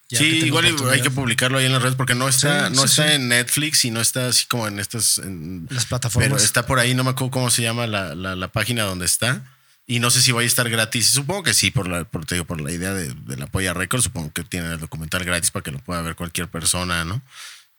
ya 0.09 0.19
sí, 0.19 0.41
que 0.41 0.47
igual 0.47 0.65
hay 0.91 1.03
que 1.03 1.11
publicarlo 1.11 1.59
ahí 1.59 1.67
en 1.67 1.73
las 1.75 1.83
redes 1.83 1.97
porque 1.97 2.15
no 2.15 2.31
está, 2.31 2.69
Sí, 2.69 2.75
no 2.77 2.81
sí, 2.81 2.87
está 2.87 3.09
sí. 3.09 3.15
en 3.17 3.29
Netflix 3.29 3.85
y 3.85 3.91
no 3.91 4.01
está 4.01 4.29
así 4.29 4.47
como 4.47 4.67
en 4.69 4.79
estas. 4.81 5.19
en- 5.19 5.67
las 5.71 5.85
pero 5.85 5.89
plataformas. 6.01 6.43
está 6.45 6.65
por 6.65 6.79
ahí, 6.79 6.95
no 6.95 7.05
me 7.05 7.11
acuerdo 7.11 7.31
cómo 7.31 7.51
se 7.51 7.61
llama 7.61 7.87
la, 7.87 8.15
la- 8.15 8.37
la 8.37 8.49
página 8.49 8.85
donde 8.85 9.05
está. 9.05 9.45
Y 9.87 9.99
no 10.01 10.09
sé 10.11 10.23
si 10.23 10.33
vaya 10.33 10.45
a 10.45 10.47
estar 10.47 10.71
gratis. 10.71 11.11
Supongo 11.11 11.43
que 11.43 11.53
sí, 11.53 11.71
por 11.71 11.89
la, 11.89 12.05
por, 12.05 12.25
te 12.25 12.37
digo, 12.37 12.47
por 12.47 12.61
la 12.63 12.73
idea 12.73 12.95
de, 12.95 13.13
de 13.13 13.37
la 13.37 13.49
Polla 13.49 13.75
Records. 13.75 14.05
Supongo 14.05 14.33
que 14.33 14.45
tiene 14.45 14.73
el 14.73 14.81
documental 14.81 15.25
gratis 15.25 15.51
para 15.51 15.63
que 15.63 15.73
lo 15.73 15.79
pueda 15.81 16.01
ver 16.01 16.15
cualquier 16.17 16.49
persona, 16.49 17.05
¿no? 17.05 17.21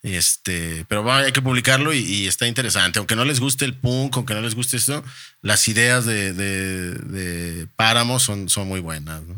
Este, 0.03 0.85
pero 0.89 1.03
va, 1.03 1.19
hay 1.19 1.31
que 1.31 1.41
publicarlo 1.43 1.93
y, 1.93 1.99
y 1.99 2.27
está 2.27 2.47
interesante. 2.47 2.97
Aunque 2.99 3.15
no 3.15 3.23
les 3.25 3.39
guste 3.39 3.65
el 3.65 3.75
punk, 3.75 4.15
aunque 4.17 4.33
no 4.33 4.41
les 4.41 4.55
guste 4.55 4.77
esto, 4.77 5.03
las 5.41 5.67
ideas 5.67 6.05
de, 6.05 6.33
de, 6.33 6.93
de 6.95 7.67
Páramo 7.75 8.19
son, 8.19 8.49
son 8.49 8.67
muy 8.67 8.79
buenas, 8.79 9.21
¿no? 9.23 9.35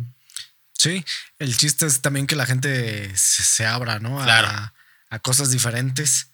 Sí, 0.72 1.04
el 1.40 1.56
chiste 1.58 1.86
es 1.86 2.02
también 2.02 2.28
que 2.28 2.36
la 2.36 2.46
gente 2.46 3.10
se, 3.16 3.44
se 3.44 3.66
abra, 3.66 4.00
¿no? 4.00 4.22
A, 4.22 4.24
Claro. 4.26 4.72
a 5.10 5.20
cosas 5.20 5.52
diferentes. 5.52 6.28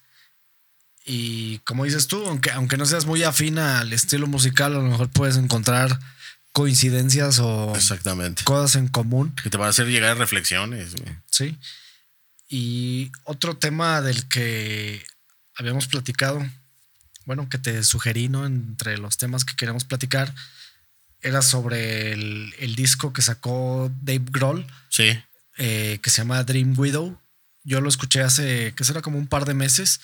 Y 1.04 1.58
como 1.60 1.84
dices 1.84 2.06
tú, 2.06 2.24
aunque, 2.26 2.50
aunque 2.52 2.76
no 2.76 2.86
seas 2.86 3.06
muy 3.06 3.22
afina 3.24 3.80
al 3.80 3.92
estilo 3.92 4.26
musical, 4.26 4.72
a 4.74 4.78
lo 4.78 4.82
mejor 4.82 5.08
puedes 5.08 5.36
encontrar 5.36 5.98
coincidencias 6.52 7.38
o 7.40 7.72
Exactamente. 7.74 8.44
cosas 8.44 8.76
en 8.76 8.88
común. 8.88 9.34
Que 9.42 9.50
te 9.50 9.56
van 9.56 9.68
a 9.68 9.70
hacer 9.70 9.86
llegar 9.86 10.10
a 10.10 10.14
reflexiones. 10.14 10.94
Sí. 11.30 11.56
Y 12.52 13.12
otro 13.24 13.56
tema 13.56 14.02
del 14.02 14.26
que 14.28 15.06
habíamos 15.54 15.86
platicado, 15.86 16.44
bueno, 17.24 17.48
que 17.48 17.58
te 17.58 17.82
sugerí, 17.84 18.28
¿no? 18.28 18.44
Entre 18.44 18.98
los 18.98 19.16
temas 19.18 19.44
que 19.44 19.54
queríamos 19.54 19.84
platicar, 19.84 20.34
era 21.22 21.42
sobre 21.42 22.12
el, 22.12 22.52
el 22.58 22.74
disco 22.74 23.12
que 23.12 23.22
sacó 23.22 23.92
Dave 24.02 24.24
Grohl, 24.30 24.66
Sí. 24.88 25.16
eh, 25.58 26.00
que 26.02 26.10
se 26.10 26.18
llama 26.18 26.42
Dream 26.42 26.74
Widow. 26.76 27.16
Yo 27.62 27.80
lo 27.80 27.88
escuché 27.88 28.22
hace, 28.22 28.72
que 28.74 28.84
será 28.84 29.00
como 29.00 29.16
un 29.16 29.28
par 29.28 29.44
de 29.44 29.54
meses, 29.54 30.00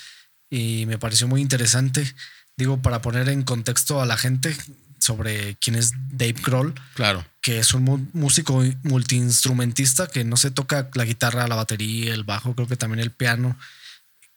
y 0.48 0.86
me 0.86 0.98
pareció 0.98 1.26
muy 1.26 1.40
interesante. 1.40 2.14
Digo, 2.56 2.80
para 2.80 3.02
poner 3.02 3.28
en 3.28 3.42
contexto 3.42 4.00
a 4.00 4.06
la 4.06 4.16
gente 4.16 4.56
sobre 4.98 5.56
quién 5.56 5.76
es 5.76 5.92
Dave 6.10 6.34
Grohl 6.42 6.74
Claro. 6.94 7.24
que 7.40 7.58
es 7.58 7.72
un 7.74 8.10
músico 8.12 8.62
multiinstrumentista 8.82 10.06
que 10.08 10.24
no 10.24 10.36
se 10.36 10.50
toca 10.50 10.88
la 10.94 11.04
guitarra, 11.04 11.46
la 11.48 11.54
batería, 11.56 12.12
el 12.14 12.24
bajo, 12.24 12.54
creo 12.54 12.66
que 12.68 12.76
también 12.76 13.00
el 13.00 13.10
piano, 13.10 13.56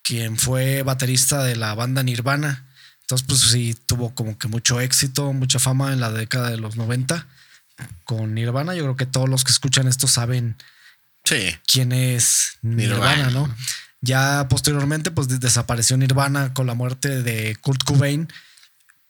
quien 0.04 0.38
fue 0.38 0.84
baterista 0.84 1.44
de 1.44 1.56
la 1.56 1.74
banda 1.76 2.04
Nirvana. 2.04 2.66
Entonces, 3.02 3.26
pues 3.28 3.40
sí, 3.42 3.76
tuvo 3.88 4.14
como 4.14 4.38
que 4.38 4.48
mucho 4.48 4.80
éxito, 4.80 5.34
mucha 5.34 5.60
fama 5.60 5.94
en 5.94 6.00
la 6.00 6.12
década 6.12 6.50
de 6.52 6.58
los 6.58 6.76
90 6.76 7.26
con 8.04 8.34
Nirvana. 8.36 8.76
Yo 8.76 8.84
creo 8.84 8.96
que 8.96 9.06
todos 9.06 9.28
los 9.30 9.44
que 9.44 9.52
escuchan 9.52 9.88
esto 9.88 10.08
saben 10.08 10.56
Sí. 11.24 11.56
quién 11.72 11.92
es 11.92 12.58
Nirvana, 12.62 13.16
Nirvana. 13.28 13.30
¿no? 13.32 13.56
Ya 14.02 14.48
posteriormente, 14.50 15.12
pues 15.12 15.28
des- 15.28 15.40
desapareció 15.40 15.98
Nirvana 15.98 16.54
con 16.54 16.68
la 16.68 16.74
muerte 16.76 17.24
de 17.24 17.56
Kurt 17.62 17.84
Cobain, 17.84 18.28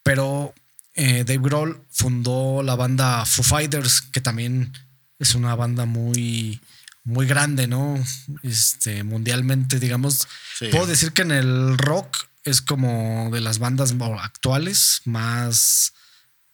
pero 0.03 0.53
eh, 0.95 1.23
Dave 1.25 1.39
Grohl 1.41 1.81
fundó 1.89 2.61
la 2.63 2.75
banda 2.75 3.25
Foo 3.25 3.43
Fighters, 3.43 4.01
que 4.01 4.21
también 4.21 4.73
es 5.19 5.35
una 5.35 5.55
banda 5.55 5.85
muy, 5.85 6.59
muy 7.03 7.25
grande, 7.25 7.67
¿no? 7.67 8.01
Este, 8.43 9.03
mundialmente, 9.03 9.79
digamos. 9.79 10.27
Sí. 10.57 10.67
Puedo 10.71 10.87
decir 10.87 11.11
que 11.13 11.21
en 11.23 11.31
el 11.31 11.77
rock 11.77 12.17
es 12.43 12.61
como 12.61 13.29
de 13.31 13.41
las 13.41 13.59
bandas 13.59 13.93
actuales 14.19 15.01
más, 15.05 15.93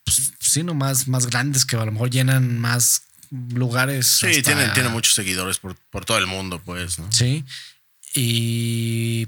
pues, 0.04 0.34
sí, 0.40 0.64
no 0.64 0.74
más, 0.74 1.08
más 1.08 1.28
grandes 1.28 1.66
que 1.66 1.76
a 1.76 1.86
lo 1.86 1.92
mejor 1.92 2.10
llenan 2.10 2.60
más 2.60 3.04
lugares. 3.32 4.06
Sí, 4.08 4.28
hasta- 4.28 4.42
tiene, 4.42 4.70
tiene 4.70 4.90
muchos 4.90 5.14
seguidores 5.14 5.60
por, 5.60 5.76
por 5.90 6.06
todo 6.06 6.18
el 6.18 6.28
mundo, 6.28 6.62
pues, 6.64 7.00
¿no? 7.00 7.12
Sí. 7.12 7.44
Y 8.16 9.28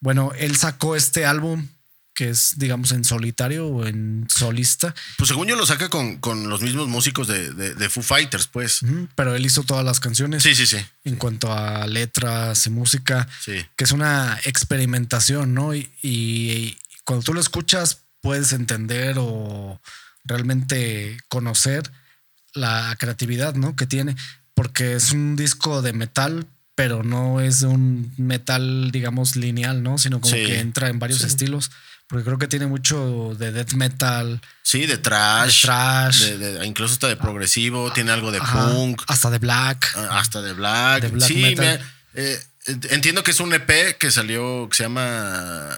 bueno, 0.00 0.32
él 0.36 0.56
sacó 0.56 0.96
este 0.96 1.24
álbum 1.24 1.68
que 2.22 2.30
es, 2.30 2.54
digamos, 2.56 2.92
en 2.92 3.02
solitario 3.04 3.66
o 3.66 3.84
en 3.84 4.26
solista, 4.28 4.94
Pues 5.18 5.26
según 5.28 5.48
yo 5.48 5.56
lo 5.56 5.66
saca 5.66 5.88
con, 5.88 6.18
con 6.18 6.48
los 6.48 6.60
mismos 6.62 6.86
músicos 6.86 7.26
de, 7.26 7.52
de, 7.52 7.74
de 7.74 7.88
Foo 7.88 8.04
Fighters, 8.04 8.46
pues. 8.46 8.78
Pero 9.16 9.34
él 9.34 9.44
hizo 9.44 9.64
todas 9.64 9.84
las 9.84 9.98
canciones 9.98 10.44
Sí, 10.44 10.54
sí, 10.54 10.66
sí. 10.66 10.76
en 11.02 11.16
cuanto 11.16 11.52
a 11.52 11.84
letras 11.88 12.64
y 12.66 12.70
música, 12.70 13.28
Sí. 13.44 13.54
que 13.76 13.82
es 13.84 13.90
una 13.90 14.38
experimentación, 14.44 15.52
¿no? 15.52 15.74
Y, 15.74 15.90
y 16.02 16.78
cuando 17.04 17.24
tú 17.24 17.34
lo 17.34 17.40
escuchas 17.40 17.98
puedes 18.20 18.52
entender 18.52 19.16
o 19.18 19.80
realmente 20.24 21.18
conocer 21.28 21.82
la 22.54 22.94
creatividad, 23.00 23.54
¿no? 23.54 23.74
Que 23.74 23.86
tiene, 23.86 24.14
porque 24.54 24.94
es 24.94 25.10
un 25.10 25.34
disco 25.34 25.82
de 25.82 25.92
metal, 25.92 26.46
pero 26.74 27.02
no 27.02 27.40
es 27.40 27.62
un 27.62 28.12
metal, 28.16 28.90
digamos, 28.92 29.34
lineal, 29.36 29.82
¿no? 29.82 29.98
Sino 29.98 30.20
como 30.20 30.34
Sí. 30.36 30.44
que 30.46 30.60
entra 30.60 30.88
en 30.88 30.98
varios 31.00 31.20
Sí. 31.20 31.26
estilos, 31.26 31.70
porque 32.12 32.24
creo 32.26 32.36
que 32.36 32.46
tiene 32.46 32.66
mucho 32.66 33.34
de 33.38 33.52
death 33.52 33.72
metal, 33.72 34.38
Sí, 34.62 34.84
de 34.84 34.98
trash. 34.98 35.62
De 35.62 35.66
trash. 35.66 36.20
de- 36.24 36.36
de- 36.58 36.66
incluso 36.66 36.92
hasta 36.92 37.08
de 37.08 37.16
progresivo, 37.16 37.90
tiene 37.94 38.12
algo 38.12 38.30
de 38.30 38.36
ajá, 38.38 38.68
punk, 38.70 39.02
hasta 39.08 39.30
de 39.30 39.38
black. 39.38 39.90
ah, 39.96 40.18
hasta 40.18 40.42
de 40.42 40.52
black. 40.52 41.00
De 41.02 41.08
black 41.08 41.26
sí, 41.28 41.36
metal. 41.42 41.80
me- 42.14 42.22
eh, 42.22 42.38
entiendo 42.90 43.22
que 43.24 43.30
es 43.30 43.40
un 43.40 43.54
EP 43.54 43.96
que 43.98 44.10
salió, 44.10 44.68
que 44.68 44.76
se 44.76 44.82
llama 44.82 45.70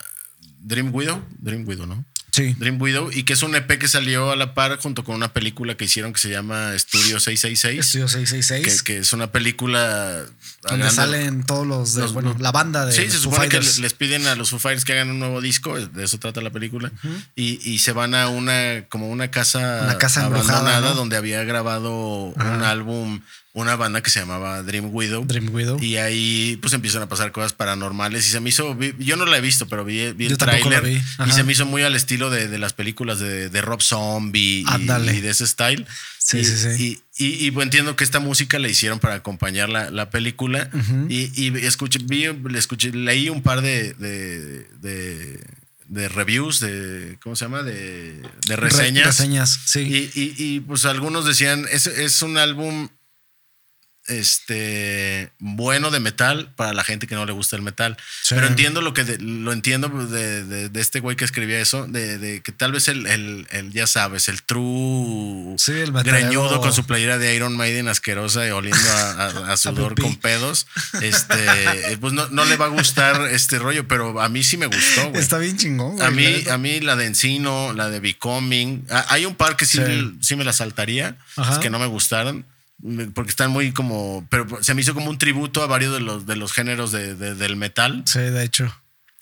Dream 0.59 0.93
Widow. 0.93 1.24
Dream 1.39 1.66
Widow, 1.69 1.86
¿no? 1.86 2.05
Sí. 2.35 2.55
Dream 2.59 2.81
Widow. 2.82 3.11
Y 3.12 3.23
que 3.23 3.35
es 3.35 3.43
un 3.43 3.55
EP 3.55 3.78
que 3.78 3.86
salió 3.86 4.32
a 4.32 4.36
la 4.36 4.55
par 4.55 4.77
junto 4.78 5.05
con 5.05 5.15
una 5.15 5.32
película 5.32 5.77
que 5.77 5.85
hicieron 5.85 6.12
que 6.12 6.19
se 6.19 6.31
llama 6.31 6.73
Studio 6.77 7.20
666. 7.20 7.78
Estudio 7.86 8.09
666. 8.09 8.82
Que, 8.82 8.94
que 8.94 8.98
es 9.01 9.12
una 9.12 9.31
película. 9.31 10.24
donde 10.69 10.90
salen 10.90 11.44
todos 11.44 11.65
los, 11.66 11.94
de, 11.94 12.02
los- 12.02 12.12
bueno, 12.12 12.35
la 12.40 12.51
banda 12.51 12.86
de 12.86 12.93
Sí, 12.93 13.09
se 13.11 13.19
supone 13.19 13.48
que 13.48 13.61
les 13.61 13.93
piden 13.94 14.27
a 14.27 14.35
los 14.35 14.51
Foo 14.51 14.59
Fighters 14.59 14.85
que 14.85 14.94
hagan 14.94 15.11
un 15.11 15.19
nuevo 15.20 15.40
disco, 15.40 15.78
de 15.78 16.05
eso 16.05 16.19
trata 16.19 16.40
la 16.40 16.51
película, 16.51 16.90
y, 17.36 17.61
y 17.70 17.78
se 17.78 17.93
van 17.93 18.15
a 18.15 18.28
una 18.28 18.85
como 18.89 19.09
una 19.11 19.31
casa, 19.31 19.82
Una 19.85 19.98
casa 19.98 20.24
abandonada 20.24 20.81
¿no? 20.81 20.94
donde 20.94 21.16
había 21.16 21.44
grabado 21.44 21.93
un 22.35 22.62
álbum, 22.62 23.20
una 23.56 23.76
banda 23.76 24.02
que 24.02 24.10
se 24.10 24.18
llamaba 24.18 24.62
Dream 24.64 24.89
Widow. 24.93 25.24
Dream 25.24 25.48
Widow. 25.55 25.81
Y 25.81 25.97
ahí 25.97 26.59
pues 26.60 26.74
empiezan 26.74 27.02
a 27.02 27.09
pasar 27.09 27.31
cosas 27.31 27.52
paranormales 27.52 28.26
y 28.26 28.31
se 28.31 28.40
me 28.40 28.48
hizo, 28.51 28.76
yo 28.98 29.16
no 29.16 29.26
la 29.26 29.39
he 29.39 29.40
visto, 29.40 29.66
pero 29.68 29.85
vi, 29.85 30.10
vi 30.12 30.26
el 30.26 30.36
tráiler 30.36 30.85
y 30.89 31.31
se 31.31 31.44
me 31.44 31.52
hizo 31.52 31.64
muy 31.64 31.82
al 31.82 31.94
estilo 31.94 32.31
de, 32.31 32.48
de 32.48 32.59
las 32.59 32.72
películas 32.72 33.20
de, 33.20 33.48
de 33.51 33.60
Rob 33.60 33.81
Zombie 33.81 34.64
y, 34.76 35.20
de 35.20 35.31
ese 35.31 35.47
style. 35.47 35.86
Sí, 36.18 36.39
y, 36.39 36.44
sí, 36.44 36.56
sí. 36.56 37.01
Y, 37.16 37.24
y- 37.24 37.47
y, 37.47 37.51
pues, 37.52 37.64
entiendo 37.64 37.94
que 37.94 38.02
esta 38.02 38.18
música 38.18 38.59
la 38.59 38.68
hicieron 38.68 38.98
para 38.98 39.14
acompañar 39.14 39.68
la, 39.68 39.89
la 39.90 40.10
película 40.10 40.68
Ujú. 40.72 41.06
y, 41.09 41.31
y 41.36 41.56
escuché, 41.64 42.01
vi, 42.02 42.26
le 42.32 42.59
escuché, 42.59 42.90
leí 42.93 43.28
un 43.28 43.43
par 43.43 43.60
de, 43.62 43.93
de, 43.94 44.66
de- 44.81 45.40
de 45.86 46.09
reviews, 46.09 46.59
de, 46.60 47.18
¿cómo 47.22 47.36
se 47.36 47.44
llama? 47.44 47.62
De, 47.62 48.20
de 48.48 48.56
Re- 48.56 48.68
reseñas. 48.68 49.06
reseñas, 49.06 49.60
sí. 49.66 49.81
Y, 49.81 50.20
y- 50.20 50.35
y, 50.39 50.60
pues 50.60 50.86
algunos 50.86 51.24
decían, 51.26 51.66
es, 51.70 51.86
es 51.86 52.20
un 52.22 52.36
álbum 52.39 52.89
este 54.06 55.32
bueno 55.39 55.90
de 55.90 56.01
metal 56.01 56.52
para 56.56 56.72
la 56.72 56.85
gente 56.85 57.06
que 57.06 57.14
no 57.14 57.26
le 57.26 57.32
gusta 57.32 57.56
el 57.56 57.62
metal. 57.62 57.97
Sí. 58.22 58.35
Pero 58.35 58.47
entiendo 58.47 58.81
lo 58.81 58.94
que 58.94 59.05
de- 59.05 59.18
lo 59.18 59.52
entiendo 59.52 59.89
de, 59.89 60.44
de- 60.44 60.68
de 60.68 60.81
este 60.81 61.01
güey 61.01 61.16
que 61.16 61.24
escribía 61.24 61.59
eso, 61.60 61.86
de, 61.86 62.18
de 62.18 62.43
que 62.43 62.52
tal 62.52 62.72
vez 62.72 62.89
el, 62.89 63.06
el- 63.06 63.47
el, 63.51 63.72
ya 63.72 63.86
sabes, 63.86 64.28
el 64.28 64.43
true 64.43 65.55
Sí, 65.59 65.72
el 65.72 65.93
greñudo 65.93 66.60
con 66.60 66.72
su 66.72 66.85
playera 66.85 67.18
de 67.18 67.35
Iron 67.35 67.56
Maiden 67.56 67.89
asquerosa 67.89 68.47
y 68.47 68.51
oliendo 68.51 68.89
a, 68.90 69.10
a- 69.26 69.52
a 69.52 69.56
sudor 69.64 70.01
con 70.01 70.16
pedos, 70.16 70.66
este, 71.02 71.93
eh, 71.93 71.97
pues 72.01 72.12
no, 72.12 72.28
no 72.28 72.44
le 72.44 72.56
va 72.56 72.66
a 72.66 72.68
gustar 72.68 73.28
este 73.31 73.59
rollo, 73.59 73.86
pero 73.89 74.20
a 74.20 74.28
mí 74.28 74.43
sí 74.44 74.56
me 74.56 74.66
gustó, 74.66 75.10
güey. 75.10 75.20
Está 75.22 75.39
bien 75.39 75.56
chingón. 75.56 75.97
güey, 75.97 76.06
A 76.06 76.10
mí, 76.10 76.44
a 76.51 76.59
mí 76.59 76.81
la 76.81 76.97
de 76.97 77.06
Encino, 77.06 77.72
la 77.72 77.89
de 77.90 78.01
Becoming, 78.01 78.86
hay 79.09 79.26
un 79.26 79.35
par 79.35 79.56
que 79.56 79.64
sí, 79.66 79.78
Sí. 79.85 80.16
sí 80.20 80.36
me 80.36 80.44
la 80.44 80.52
saltaría, 80.52 81.16
Ajá. 81.36 81.60
que 81.60 81.70
no 81.70 81.78
me 81.78 81.86
gustaron, 81.86 82.47
porque 83.14 83.30
están 83.30 83.51
muy 83.51 83.72
como, 83.72 84.26
pero 84.30 84.62
se 84.62 84.74
me 84.74 84.80
hizo 84.82 84.94
como 84.94 85.09
un 85.10 85.18
tributo 85.18 85.62
a 85.62 85.66
varios 85.66 85.92
de 85.94 86.01
los, 86.01 86.26
de 86.26 86.36
los 86.36 86.52
géneros 86.52 86.92
de- 86.92 87.14
de- 87.14 87.34
del 87.34 87.56
metal. 87.56 88.02
Sí, 88.06 88.18
de 88.18 88.44
hecho. 88.44 88.74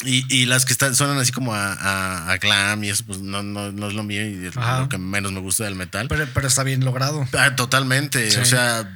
Y, 0.05 0.25
y 0.35 0.47
las 0.47 0.65
que 0.65 0.73
están, 0.73 0.97
suenan 0.97 1.19
así 1.19 1.31
como 1.31 1.55
a, 1.55 1.73
a- 1.75 2.31
a 2.33 2.37
glam 2.39 2.83
y 2.83 2.89
eso, 2.91 3.05
pues 3.07 3.21
no, 3.21 3.43
no, 3.45 3.71
no 3.71 3.87
es 3.89 3.95
lo 3.95 4.03
mío 4.03 4.27
y 4.29 4.47
es 4.47 4.57
lo 4.57 4.89
que 4.89 4.99
menos 4.99 5.31
me 5.33 5.39
gusta 5.41 5.65
del 5.65 5.77
metal. 5.77 6.09
Pero, 6.09 6.27
pero 6.35 6.49
está 6.49 6.65
bien 6.65 6.85
logrado. 6.85 7.25
Ah, 7.39 7.55
totalmente. 7.55 8.31
Sí. 8.33 8.41
O 8.41 8.45
sea, 8.45 8.91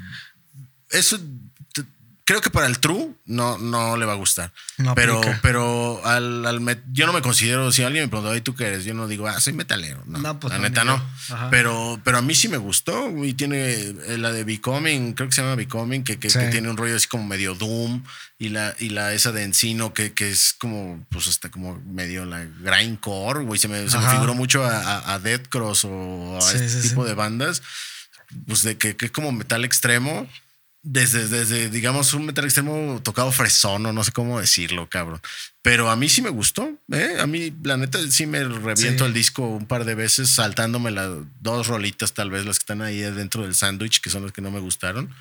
eso. 0.90 1.18
Creo 2.26 2.42
que 2.42 2.50
para 2.50 2.66
el 2.66 2.78
true 2.80 3.14
no, 3.24 3.56
no 3.56 3.96
le 3.96 4.04
va 4.04 4.12
a 4.12 4.16
gustar. 4.16 4.52
No 4.76 4.94
pero, 4.94 5.18
aplica. 5.20 5.38
pero 5.42 6.04
al, 6.04 6.44
al 6.44 6.60
met- 6.60 6.82
yo 6.92 7.06
no 7.06 7.14
me 7.14 7.22
considero, 7.22 7.72
si 7.72 7.82
alguien 7.84 8.04
me 8.04 8.08
preguntó, 8.08 8.32
"Ay, 8.32 8.42
¿tú 8.42 8.54
qué 8.54 8.66
eres? 8.66 8.84
Yo 8.84 8.92
no 8.92 9.06
digo, 9.08 9.26
ah, 9.28 9.40
soy 9.40 9.52
metalero. 9.54 10.02
No, 10.06 10.18
No, 10.18 10.38
pues 10.38 10.52
la 10.52 10.58
neta 10.58 10.84
no. 10.84 10.94
Ajá. 11.30 11.48
Pero, 11.50 11.98
pero 12.04 12.18
a 12.18 12.22
mí 12.22 12.34
sí 12.34 12.48
me 12.48 12.56
gustó. 12.58 13.08
Y 13.24 13.32
tiene 13.32 13.70
eh, 13.72 14.18
la 14.18 14.32
de 14.32 14.44
Becoming, 14.44 15.14
creo 15.14 15.28
que 15.28 15.34
se 15.34 15.40
llama 15.42 15.54
Becoming, 15.54 16.04
que, 16.04 16.18
que, 16.18 16.28
Sí. 16.28 16.38
que 16.40 16.48
tiene 16.48 16.68
un 16.68 16.76
rollo 16.76 16.96
así 16.96 17.06
como 17.08 17.24
medio 17.24 17.54
Doom. 17.54 18.02
Y 18.38 18.50
la, 18.50 18.74
y 18.78 18.90
la 18.90 19.14
esa 19.14 19.32
de 19.32 19.44
Encino, 19.44 19.94
que, 19.94 20.12
que 20.12 20.28
es 20.28 20.54
como, 20.58 21.02
pues 21.10 21.26
hasta 21.28 21.50
como 21.50 21.80
medio 21.86 22.26
la 22.26 22.44
grindcore, 22.60 23.44
güey. 23.44 23.58
Se 23.58 23.66
me, 23.68 23.88
se 23.88 23.96
me 23.98 24.10
figuró 24.10 24.34
mucho 24.34 24.62
a, 24.64 24.76
a, 24.78 25.14
a 25.14 25.18
Dead 25.20 25.40
Cross 25.48 25.86
o 25.86 26.36
a 26.36 26.42
Sí, 26.42 26.56
este 26.56 26.82
sí, 26.82 26.88
tipo 26.90 27.04
de 27.06 27.14
bandas. 27.14 27.62
Pues 28.46 28.62
de 28.62 28.76
que, 28.76 28.94
que 28.96 29.06
es 29.06 29.10
como 29.12 29.32
metal 29.32 29.64
extremo. 29.64 30.28
Desde, 30.88 31.26
desde, 31.26 31.68
digamos, 31.68 32.14
un 32.14 32.26
metal 32.26 32.44
extremo 32.44 33.00
tocado 33.02 33.32
fresón, 33.32 33.84
o 33.86 33.92
no 33.92 34.04
sé 34.04 34.12
cómo 34.12 34.38
decirlo, 34.38 34.88
cabrón. 34.88 35.20
Pero 35.60 35.90
a 35.90 35.96
mí 35.96 36.08
sí 36.08 36.22
me 36.22 36.30
gustó, 36.30 36.78
¿eh? 36.92 37.16
A 37.18 37.26
mí, 37.26 37.52
la 37.64 37.76
neta, 37.76 37.98
sí 38.08 38.24
me 38.24 38.44
reviento 38.44 39.02
Sí. 39.04 39.08
el 39.08 39.12
disco 39.12 39.42
un 39.48 39.66
par 39.66 39.84
de 39.84 39.96
veces, 39.96 40.30
saltándome 40.30 40.92
las 40.92 41.10
dos 41.40 41.66
rolitas, 41.66 42.12
tal 42.14 42.30
vez 42.30 42.44
las 42.46 42.60
que 42.60 42.62
están 42.62 42.82
ahí 42.82 42.98
dentro 43.00 43.42
del 43.42 43.56
sándwich, 43.56 44.00
que 44.00 44.10
son 44.10 44.22
las 44.22 44.30
que 44.32 44.42
no 44.42 44.52
me 44.52 44.60
gustaron. 44.60 45.12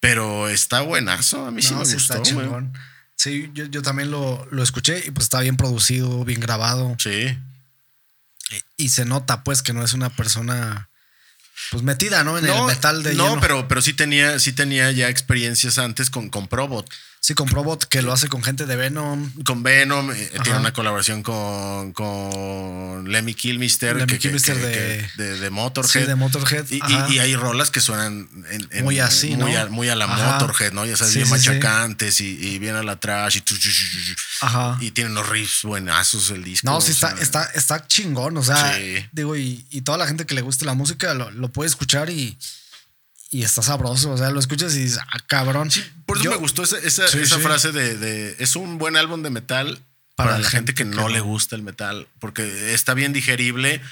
Pero 0.00 0.50
está 0.50 0.82
buenazo, 0.82 1.46
a 1.46 1.50
mí 1.50 1.62
sí 1.62 1.72
me 1.74 1.86
sí 1.86 1.94
gustó. 1.94 2.22
está. 2.22 2.70
Sí, 3.16 3.50
yo, 3.54 3.64
yo 3.64 3.80
también 3.80 4.10
lo, 4.10 4.46
lo 4.50 4.62
escuché 4.62 5.02
y 5.06 5.10
pues 5.12 5.24
está 5.24 5.40
bien 5.40 5.56
producido, 5.56 6.26
bien 6.26 6.40
grabado. 6.40 6.94
Sí, 6.98 7.38
Y 8.76 8.90
se 8.90 9.06
nota 9.06 9.42
pues 9.44 9.62
que 9.62 9.72
no 9.72 9.82
es 9.82 9.94
una 9.94 10.10
persona 10.10 10.90
pues 11.70 11.82
metida, 11.82 12.24
¿no? 12.24 12.38
En 12.38 12.46
el 12.46 12.62
metal 12.64 13.02
de 13.02 13.14
no 13.14 13.28
lleno. 13.28 13.40
pero, 13.40 13.68
pero 13.68 13.82
sí 13.82 13.92
tenía, 13.94 14.38
sí 14.38 14.52
tenía 14.52 14.90
ya 14.92 15.08
experiencias 15.08 15.78
antes 15.78 16.10
con, 16.10 16.30
con 16.30 16.48
Probot. 16.48 16.88
Sí, 17.26 17.34
con 17.34 17.48
Probot 17.48 17.84
que 17.86 18.02
lo 18.02 18.12
hace 18.12 18.28
con 18.28 18.40
gente 18.44 18.66
de 18.66 18.76
Venom. 18.76 19.32
Con 19.44 19.64
Venom, 19.64 20.12
eh, 20.12 20.30
tiene 20.44 20.60
una 20.60 20.72
colaboración 20.72 21.24
con, 21.24 21.92
con 21.92 23.10
Lemmy 23.10 23.34
Kilmister, 23.34 23.96
Lemmy 23.96 24.06
que- 24.12 24.18
Kilmister 24.20 24.54
que- 24.56 24.62
de- 24.64 25.10
que- 25.16 25.22
de, 25.24 25.38
de 25.40 25.50
Motorhead. 25.50 26.02
Sí, 26.02 26.06
de 26.06 26.14
Motorhead. 26.14 26.66
Y, 26.70 26.80
y- 27.14 27.18
hay 27.18 27.34
rolas 27.34 27.72
que 27.72 27.80
suenan 27.80 28.28
en- 28.48 28.68
en- 28.70 28.84
Muy 28.84 29.00
así, 29.00 29.34
muy, 29.36 29.52
¿no? 29.54 29.58
a, 29.60 29.66
muy 29.66 29.88
a 29.88 29.96
la 29.96 30.04
Ajá. 30.04 30.34
Motorhead, 30.38 30.72
¿no? 30.72 30.86
Ya 30.86 30.96
sabes, 30.96 31.14
Sí, 31.14 31.18
bien 31.18 31.28
sí, 31.32 31.40
sí. 31.42 31.48
machacantes 31.48 32.20
y, 32.20 32.26
y 32.38 32.58
bien 32.60 32.76
a 32.76 32.84
la 32.84 32.94
trash 33.00 33.38
y, 33.38 34.90
tienen 34.92 35.10
unos 35.12 35.28
riffs 35.28 35.62
buenazos 35.64 36.30
el 36.30 36.44
disco. 36.44 36.70
No, 36.70 36.80
sí 36.80 36.92
está, 36.92 37.10
sea, 37.16 37.22
está, 37.22 37.44
está 37.54 37.86
chingón. 37.88 38.36
O 38.36 38.44
sea, 38.44 38.72
Sí. 38.76 39.04
digo, 39.10 39.34
y, 39.36 39.66
y 39.70 39.80
toda 39.82 39.98
la 39.98 40.06
gente 40.06 40.26
que 40.26 40.34
le 40.36 40.42
guste 40.42 40.64
la 40.64 40.74
música 40.74 41.12
lo, 41.14 41.30
lo 41.32 41.48
puede 41.48 41.68
escuchar 41.68 42.08
y, 42.08 42.38
y 43.30 43.42
está 43.42 43.62
sabroso. 43.62 44.10
O 44.12 44.16
sea, 44.18 44.30
lo 44.30 44.40
escuchas 44.40 44.74
y 44.76 44.80
dices, 44.82 44.98
ah, 45.00 45.18
cabrón. 45.26 45.70
Por 46.06 46.16
eso 46.16 46.24
Yo- 46.24 46.30
me 46.30 46.36
gustó 46.36 46.62
esa, 46.62 46.78
esa, 46.78 47.08
Sí, 47.08 47.18
esa 47.18 47.36
sí. 47.36 47.42
frase 47.42 47.72
de, 47.72 47.96
de- 47.96 48.36
es 48.38 48.56
un 48.56 48.78
buen 48.78 48.96
álbum 48.96 49.22
de 49.22 49.30
metal 49.30 49.80
para, 50.14 50.38
la 50.38 50.48
gente 50.48 50.72
que, 50.72 50.86
no, 50.86 51.08
le 51.10 51.20
gusta 51.20 51.56
el 51.56 51.62
metal, 51.62 52.08
porque 52.20 52.72
está 52.72 52.94
bien 52.94 53.12
digerible, 53.12 53.82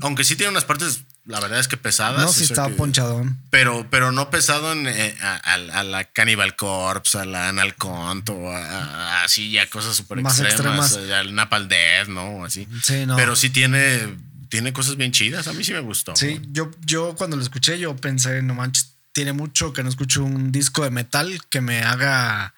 aunque 0.00 0.24
sí 0.24 0.34
tiene 0.34 0.50
unas 0.50 0.64
partes, 0.64 1.00
la 1.26 1.40
verdad 1.40 1.60
es 1.60 1.68
que 1.68 1.76
pesadas. 1.76 2.22
No, 2.22 2.32
sí 2.32 2.44
está 2.44 2.68
que- 2.68 2.72
ponchadón. 2.74 3.38
Pero, 3.50 3.86
pero 3.90 4.10
no 4.10 4.30
pesado 4.30 4.72
en, 4.72 4.86
eh, 4.88 5.14
a, 5.20 5.34
a- 5.52 5.80
a 5.80 5.84
la 5.84 6.04
Cannibal 6.04 6.56
Corpse, 6.56 7.18
a 7.18 7.26
la 7.26 7.50
Anal 7.50 7.74
Cont 7.74 8.30
o 8.30 8.50
a, 8.50 8.58
a- 8.64 9.24
así 9.24 9.50
ya 9.50 9.68
cosas 9.68 9.94
súper 9.94 10.20
extremas, 10.20 10.92
extremas. 10.92 10.96
al 11.12 11.34
Napalm 11.34 11.68
Death, 11.68 12.08
¿no? 12.08 12.46
Así. 12.46 12.66
Sí, 12.82 13.04
no. 13.04 13.16
Pero 13.16 13.36
sí 13.36 13.50
tiene, 13.50 14.16
tiene 14.54 14.72
cosas 14.72 14.96
bien 14.96 15.12
chidas. 15.12 15.46
A 15.48 15.52
mí 15.52 15.62
sí 15.64 15.72
me 15.72 15.80
gustó. 15.80 16.14
Sí, 16.16 16.40
yo, 16.52 16.70
yo 16.86 17.14
cuando 17.16 17.36
lo 17.36 17.42
escuché, 17.42 17.78
yo 17.78 17.94
pensé, 17.96 18.40
no 18.42 18.54
manches, 18.54 18.94
tiene 19.12 19.32
mucho 19.32 19.72
que 19.72 19.82
no 19.82 19.88
escucho 19.88 20.24
un 20.24 20.50
disco 20.52 20.82
de 20.84 20.90
metal 20.90 21.40
que 21.50 21.60
me 21.60 21.82
haga 21.82 22.54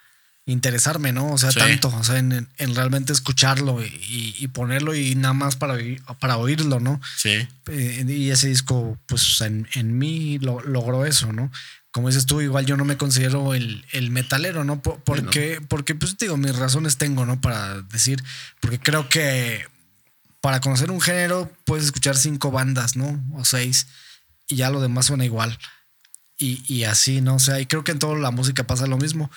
interesarme, 0.48 1.12
¿no? 1.12 1.32
O 1.32 1.38
sea, 1.38 1.50
Sí. 1.50 1.58
tanto, 1.58 1.88
o 1.88 2.04
sea, 2.04 2.18
en, 2.18 2.48
en 2.56 2.74
realmente 2.74 3.12
escucharlo 3.12 3.84
y, 3.84 4.34
y 4.38 4.46
ponerlo 4.48 4.94
y 4.94 5.16
nada 5.16 5.34
más 5.34 5.56
para, 5.56 5.76
para 6.20 6.36
oírlo, 6.36 6.78
¿no? 6.78 7.00
Sí. 7.16 7.46
Eh, 7.68 8.04
y 8.06 8.30
ese 8.30 8.48
disco, 8.48 8.96
pues 9.06 9.40
en, 9.40 9.66
en 9.74 9.98
mí 9.98 10.38
lo- 10.38 10.60
logró 10.62 11.04
eso, 11.04 11.32
¿no? 11.32 11.50
Como 11.90 12.08
dices 12.08 12.26
tú, 12.26 12.40
igual 12.42 12.64
yo 12.66 12.76
no 12.76 12.84
me 12.84 12.96
considero 12.96 13.54
el, 13.54 13.84
el 13.92 14.10
metalero, 14.10 14.62
¿no? 14.64 14.80
Por- 14.82 15.00
porque, 15.02 15.60
porque, 15.66 15.94
pues 15.96 16.16
digo, 16.16 16.36
mis 16.36 16.54
razones 16.54 16.96
tengo, 16.96 17.26
¿no? 17.26 17.40
Para 17.40 17.80
decir, 17.82 18.22
porque 18.60 18.78
creo 18.78 19.08
que 19.08 19.66
para 20.46 20.60
conocer 20.60 20.92
un 20.92 21.00
género 21.00 21.52
puedes 21.64 21.86
escuchar 21.86 22.16
cinco 22.16 22.52
bandas, 22.52 22.94
¿no? 22.94 23.20
O 23.34 23.44
seis, 23.44 23.88
y 24.48 24.54
ya 24.54 24.70
lo 24.70 24.80
demás 24.80 25.06
suena 25.06 25.24
igual. 25.24 25.58
Y, 26.38 26.62
y 26.72 26.84
así, 26.84 27.20
¿no? 27.20 27.34
O 27.34 27.38
sea, 27.40 27.58
y 27.58 27.66
creo 27.66 27.82
que 27.82 27.90
en 27.90 27.98
toda 27.98 28.14
la 28.16 28.30
música 28.30 28.64
pasa 28.64 28.86
lo 28.86 28.96
mismo, 28.96 29.28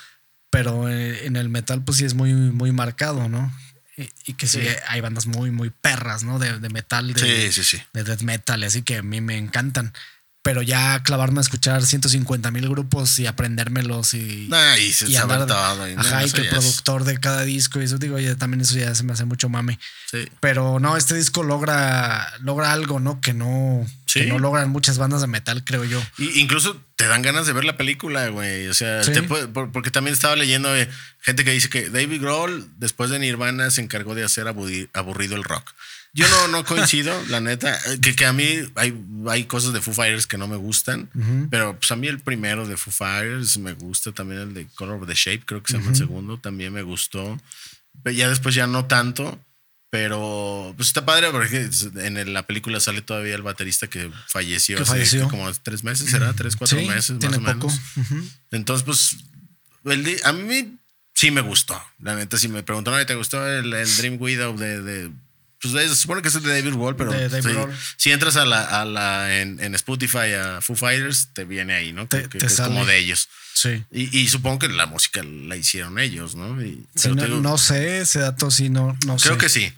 pero 0.51 0.87
eh, 0.87 1.25
en 1.25 1.35
el 1.35 1.49
metal, 1.49 1.83
pues 1.83 1.97
sí 1.97 2.05
es 2.05 2.13
muy, 2.13 2.31
muy 2.35 2.71
marcado, 2.71 3.27
¿no? 3.27 3.51
Y, 3.97 4.07
y 4.27 4.33
que 4.35 4.45
sí, 4.45 4.61
Sí. 4.61 4.67
hay 4.87 5.01
bandas 5.01 5.25
muy, 5.25 5.49
muy 5.49 5.71
perras, 5.71 6.21
¿no? 6.23 6.37
De, 6.37 6.59
de 6.59 6.69
metal, 6.69 7.11
de, 7.11 7.19
Sí, 7.19 7.63
sí, 7.63 7.63
sí. 7.77 7.83
de 7.91 8.03
death 8.03 8.21
metal, 8.21 8.61
así 8.63 8.83
que 8.83 8.97
a 8.97 9.01
mí 9.01 9.19
me 9.19 9.35
encantan. 9.35 9.91
Pero 10.41 10.61
ya 10.61 11.03
clavarme 11.03 11.39
a 11.39 11.41
escuchar 11.41 11.85
150 11.85 12.49
mil 12.51 12.69
grupos 12.69 13.19
y 13.19 13.27
aprendérmelos 13.27 14.13
y, 14.13 14.47
Nah, 14.49 14.77
y 14.77 14.93
se 14.93 15.09
y 15.09 15.15
andar- 15.17 15.45
todo, 15.47 15.87
y 15.87 15.95
no, 15.95 16.01
que 16.01 16.07
el 16.07 16.13
ya 16.13 16.21
es- 16.23 16.33
productor 16.49 17.03
de 17.03 17.19
cada 17.19 17.41
disco 17.43 17.81
y 17.81 17.83
eso 17.83 17.97
digo, 17.97 18.15
oye, 18.15 18.33
también 18.35 18.61
eso 18.61 18.75
ya 18.77 18.95
se 18.95 19.03
me 19.03 19.11
hace 19.11 19.25
mucho 19.25 19.49
mame. 19.49 19.77
Sí. 20.09 20.25
Pero 20.39 20.79
no, 20.79 20.95
este 20.95 21.13
disco 21.15 21.43
logra, 21.43 22.31
logra 22.39 22.71
algo, 22.71 23.01
¿no? 23.01 23.19
Que 23.19 23.33
no, 23.33 23.85
que 24.11 24.27
no 24.27 24.39
logran 24.39 24.69
muchas 24.69 24.97
bandas 24.97 25.19
de 25.19 25.27
metal, 25.27 25.63
creo 25.65 25.83
yo. 25.83 26.01
Y 26.17 26.39
incluso 26.39 26.81
te 26.95 27.05
dan 27.07 27.21
ganas 27.21 27.45
de 27.45 27.51
ver 27.53 27.65
la 27.65 27.75
película, 27.75 28.29
güey. 28.29 28.67
O 28.69 28.73
sea, 28.73 29.03
Sí. 29.03 29.11
te 29.11 29.23
puede- 29.23 29.47
por- 29.49 29.73
porque 29.73 29.91
también 29.91 30.13
estaba 30.13 30.37
leyendo 30.37 30.73
eh, 30.75 30.89
gente 31.21 31.43
que 31.43 31.51
dice 31.51 31.69
que 31.69 31.89
David 31.89 32.21
Grohl, 32.21 32.69
después 32.77 33.09
de 33.09 33.19
Nirvana, 33.19 33.71
se 33.71 33.81
encargó 33.81 34.15
de 34.15 34.23
hacer 34.23 34.47
aburrido 34.47 35.35
el 35.35 35.43
rock. 35.43 35.73
Yo 36.13 36.27
no, 36.29 36.47
no 36.47 36.65
coincido, 36.65 37.13
la 37.27 37.39
neta. 37.39 37.75
eh, 37.91 37.99
Que, 38.01 38.15
que 38.15 38.25
a 38.25 38.33
mí 38.33 38.47
hay, 38.75 38.99
hay 39.27 39.43
cosas 39.45 39.73
de 39.73 39.81
Foo 39.81 39.93
Fighters 39.93 40.25
que 40.27 40.37
no 40.37 40.47
me 40.47 40.55
gustan. 40.57 41.09
Pero 41.51 41.77
pues 41.77 41.91
a 41.91 41.95
mí 41.95 42.07
el 42.07 42.19
primero 42.19 42.67
de 42.67 42.77
Foo 42.77 42.91
Fighters 42.91 43.57
me 43.59 43.73
gusta. 43.73 44.11
También 44.11 44.41
el 44.41 44.53
de 44.53 44.67
Color 44.75 45.01
of 45.03 45.07
the 45.07 45.13
Shape, 45.15 45.43
creo 45.45 45.61
que 45.61 45.71
se 45.71 45.77
llama 45.77 45.91
el 45.91 45.97
segundo. 45.97 46.39
También 46.39 46.73
me 46.73 46.81
gustó. 46.81 47.39
Pero 48.03 48.15
ya 48.15 48.29
después 48.29 48.55
ya 48.55 48.65
no 48.67 48.85
tanto. 48.85 49.39
Pero 49.91 50.73
pues 50.77 50.89
está 50.89 51.03
padre 51.03 51.29
porque 51.31 51.67
en 51.95 52.33
la 52.33 52.45
película 52.45 52.79
sale 52.79 53.01
todavía 53.01 53.33
el 53.33 53.41
baterista 53.41 53.87
que 53.87 54.11
falleció 54.27 54.75
Que 54.77 54.83
hace 54.83 54.91
falleció. 54.91 55.27
como 55.29 55.51
tres 55.53 55.83
meses, 55.83 56.11
será 56.11 56.31
tres, 56.33 56.55
cuatro 56.55 56.79
Sí, 56.79 56.85
meses 56.85 57.11
más 57.11 57.19
tiene 57.19 57.37
o 57.37 57.39
poco. 57.41 57.67
menos. 57.73 57.79
Entonces, 58.51 58.83
pues, 58.85 59.17
el 59.85 60.19
a 60.25 60.31
mí 60.33 60.77
sí 61.15 61.31
me 61.31 61.41
gustó. 61.41 61.81
La 61.99 62.13
neta, 62.15 62.37
si 62.37 62.47
me 62.49 62.61
preguntaron, 62.61 62.99
"Ay, 62.99 63.07
¿te 63.07 63.15
gustó 63.15 63.47
el, 63.47 63.73
el 63.73 63.97
Dream 63.97 64.17
Widow 64.19 64.55
de, 64.57 64.81
de- 64.83 65.11
Pues 65.61 65.73
se 65.73 65.95
supone 65.95 66.21
que 66.21 66.29
es 66.29 66.41
de 66.41 66.49
David 66.61 66.73
Wall, 66.73 66.95
pero 66.95 67.11
David 67.11 67.43
sí, 67.43 67.49
si 67.97 68.11
entras 68.11 68.37
a 68.37 68.45
la, 68.45 68.81
a 68.81 68.85
la 68.85 69.39
en, 69.41 69.59
en 69.59 69.75
Spotify 69.75 70.31
a 70.39 70.61
Foo 70.61 70.75
Fighters, 70.75 71.29
te 71.33 71.43
viene 71.43 71.73
ahí, 71.73 71.91
¿no? 71.91 72.07
Te- 72.07 72.29
que, 72.29 72.37
es 72.37 72.61
como 72.61 72.85
de 72.85 72.97
ellos. 72.97 73.27
Sí. 73.53 73.83
Y, 73.91 74.17
y 74.17 74.27
supongo 74.29 74.59
que 74.59 74.69
la 74.69 74.85
música 74.85 75.21
la 75.23 75.57
hicieron 75.57 75.99
ellos, 75.99 76.35
¿no? 76.35 76.61
Y, 76.63 76.85
Sí, 76.95 77.09
no, 77.09 77.25
digo, 77.25 77.41
no 77.41 77.57
sé, 77.57 77.99
ese 77.99 78.19
dato 78.19 78.51
sí, 78.51 78.69
no, 78.69 78.97
no 79.05 79.17
creo 79.17 79.33
sé. 79.33 79.37
que 79.37 79.49
sí. 79.49 79.73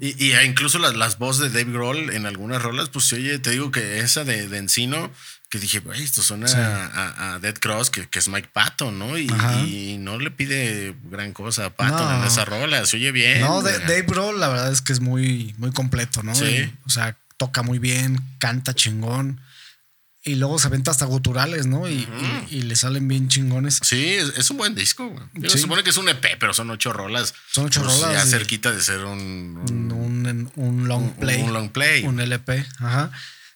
Y, 0.00 0.24
y 0.26 0.32
incluso 0.44 0.80
las, 0.80 0.96
las 0.96 1.18
voces 1.18 1.52
de 1.52 1.60
Dave 1.60 1.72
Grohl 1.72 2.10
en 2.10 2.26
algunas 2.26 2.60
rolas, 2.60 2.88
pues 2.88 3.04
se 3.04 3.14
oye, 3.14 3.38
te 3.38 3.50
digo 3.50 3.70
que 3.70 4.00
esa 4.00 4.24
de, 4.24 4.48
de 4.48 4.58
Encino, 4.58 5.12
que 5.50 5.58
dije, 5.58 5.80
güey, 5.80 6.00
esto 6.02 6.22
suena 6.22 6.46
Sí. 6.48 6.56
a, 6.56 7.34
a- 7.34 7.38
Dead 7.40 7.54
Cross, 7.58 7.90
que, 7.90 8.08
que 8.08 8.18
es 8.20 8.28
Mike 8.28 8.50
Patton, 8.52 8.98
¿no? 8.98 9.18
Y, 9.18 9.96
no 9.98 10.18
le 10.18 10.30
pide 10.30 10.94
gran 11.10 11.32
cosa 11.32 11.66
a 11.66 11.70
Patton 11.70 11.98
No. 12.08 12.20
en 12.20 12.24
esa 12.26 12.44
rola, 12.44 12.86
se 12.86 12.96
oye 12.98 13.10
bien. 13.12 13.40
No, 13.40 13.60
de-. 13.60 13.78
Dave 13.80 14.02
Grohl 14.02 14.38
la 14.40 14.48
verdad 14.48 14.72
es 14.72 14.80
que 14.80 14.92
es 14.92 15.00
muy, 15.00 15.54
muy 15.58 15.72
completo, 15.72 16.22
¿no? 16.22 16.34
Sí. 16.36 16.44
Y, 16.44 16.74
o 16.86 16.90
sea, 16.90 17.16
toca 17.36 17.62
muy 17.62 17.78
bien, 17.80 18.20
canta 18.38 18.74
chingón. 18.74 19.40
Y 20.22 20.34
luego 20.34 20.58
se 20.58 20.66
aventa 20.66 20.90
hasta 20.90 21.06
guturales, 21.06 21.64
¿no? 21.66 21.88
Y, 21.88 22.06
y- 22.50 22.56
y 22.58 22.62
le 22.62 22.76
salen 22.76 23.08
bien 23.08 23.28
chingones. 23.28 23.80
Sí, 23.82 24.04
es, 24.14 24.34
es 24.36 24.50
un 24.50 24.58
buen 24.58 24.74
disco. 24.74 25.08
güey. 25.08 25.24
Sí. 25.44 25.48
Se 25.50 25.58
supone 25.58 25.82
que 25.82 25.90
es 25.90 25.96
un 25.96 26.08
EP, 26.10 26.36
pero 26.38 26.52
son 26.54 26.70
ocho 26.70 26.92
rolas. 26.92 27.34
Son 27.50 27.64
ocho 27.64 27.82
Pues 27.82 27.98
rolas 28.00 28.12
Ya 28.24 28.30
cerquita 28.30 28.70
de 28.70 28.80
ser 28.82 29.04
un, 29.04 29.64
un- 29.68 30.52
Un, 30.56 30.86
long 30.86 31.04
un- 31.04 31.14
play. 31.14 31.40
un 31.42 31.52
long 31.54 31.70
play. 31.70 32.04
Un 32.04 32.20
LP. 32.20 32.64
Ajá. 32.78 33.10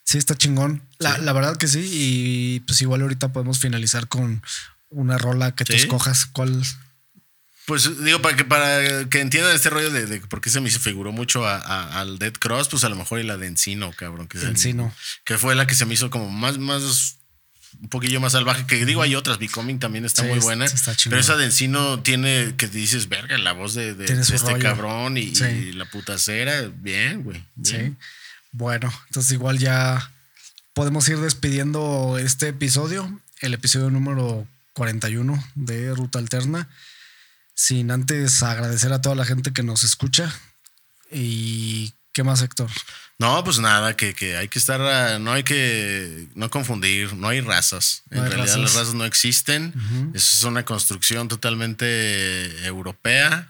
Sí, 0.04 0.18
está 0.18 0.34
chingón. 0.36 0.82
La, 0.98 1.18
la 1.18 1.32
verdad 1.32 1.56
que 1.56 1.66
sí. 1.68 1.80
Y 1.90 2.60
pues 2.60 2.80
igual 2.82 3.02
ahorita 3.02 3.32
podemos 3.32 3.58
finalizar 3.58 4.06
con 4.08 4.42
una 4.90 5.18
rola 5.18 5.54
que 5.54 5.64
tú 5.64 5.72
Sí. 5.72 5.78
escojas. 5.78 6.26
¿Cuál? 6.26 6.62
Pues 7.66 8.04
digo, 8.04 8.20
para 8.20 8.36
que, 8.36 8.44
para 8.44 9.08
que 9.08 9.20
entiendan 9.20 9.54
este 9.54 9.70
rollo 9.70 9.90
de, 9.90 10.04
de 10.04 10.20
por 10.20 10.42
qué 10.42 10.50
se 10.50 10.60
me 10.60 10.68
figuró 10.70 11.12
mucho 11.12 11.46
a- 11.46 11.56
a- 11.56 12.00
al 12.00 12.18
Dead 12.18 12.34
Cross, 12.34 12.68
pues 12.68 12.84
a 12.84 12.90
lo 12.90 12.96
mejor 12.96 13.20
y 13.20 13.22
la 13.22 13.38
de 13.38 13.46
Encino, 13.46 13.90
cabrón. 13.96 14.28
Que, 14.28 14.36
el- 14.38 14.48
Encino. 14.48 14.94
que 15.24 15.38
fue 15.38 15.54
la 15.54 15.66
que 15.66 15.74
se 15.74 15.86
me 15.86 15.94
hizo 15.94 16.10
como 16.10 16.28
más, 16.28 16.58
más, 16.58 17.16
un 17.80 17.88
poquillo 17.88 18.20
más 18.20 18.32
salvaje. 18.32 18.66
Que 18.66 18.84
digo, 18.84 19.00
hay 19.00 19.14
otras, 19.14 19.38
Becoming 19.38 19.78
también 19.78 20.04
está 20.04 20.22
Sí, 20.22 20.28
muy 20.28 20.40
buena. 20.40 20.66
está 20.66 20.94
pero 21.04 21.18
esa 21.18 21.36
de 21.38 21.46
Encino 21.46 22.00
tiene, 22.02 22.54
que 22.58 22.68
dices, 22.68 23.08
verga, 23.08 23.38
la 23.38 23.52
voz 23.52 23.72
de, 23.72 23.92
este 24.04 24.36
rollo. 24.36 24.58
cabrón 24.62 25.16
y, 25.16 25.34
Sí. 25.34 25.44
y 25.44 25.72
la 25.72 25.86
putacera, 25.86 26.70
bien, 26.70 27.22
güey. 27.22 27.42
Sí. 27.62 27.94
Bueno, 28.56 28.92
entonces 29.08 29.32
igual 29.32 29.58
ya 29.58 30.12
podemos 30.74 31.08
ir 31.08 31.18
despidiendo 31.18 32.18
este 32.18 32.48
episodio, 32.48 33.20
el 33.40 33.52
episodio 33.52 33.90
número 33.90 34.46
41 34.74 35.44
de 35.56 35.92
Ruta 35.92 36.20
Alterna. 36.20 36.68
Sin 37.56 37.90
antes 37.90 38.44
agradecer 38.44 38.92
a 38.92 39.00
toda 39.00 39.16
la 39.16 39.24
gente 39.24 39.52
que 39.52 39.64
nos 39.64 39.82
escucha. 39.82 40.32
¿Y 41.10 41.94
qué 42.12 42.22
más, 42.22 42.42
Héctor? 42.42 42.70
No, 43.18 43.42
pues 43.42 43.58
nada, 43.58 43.96
que, 43.96 44.14
que 44.14 44.36
hay 44.36 44.46
que 44.46 44.60
estar, 44.60 44.80
ah, 44.80 45.18
no 45.18 45.32
hay 45.32 45.42
que 45.42 46.28
no 46.36 46.48
confundir, 46.48 47.12
no 47.14 47.26
hay 47.26 47.40
razas. 47.40 48.04
No 48.10 48.18
en 48.18 48.22
hay 48.24 48.28
realidad 48.30 48.54
razas. 48.54 48.62
las 48.62 48.74
razas 48.74 48.94
no 48.94 49.04
existen. 49.04 49.74
Eso 50.14 50.36
es 50.36 50.42
una 50.44 50.64
construcción 50.64 51.26
totalmente 51.26 52.66
europea, 52.66 53.48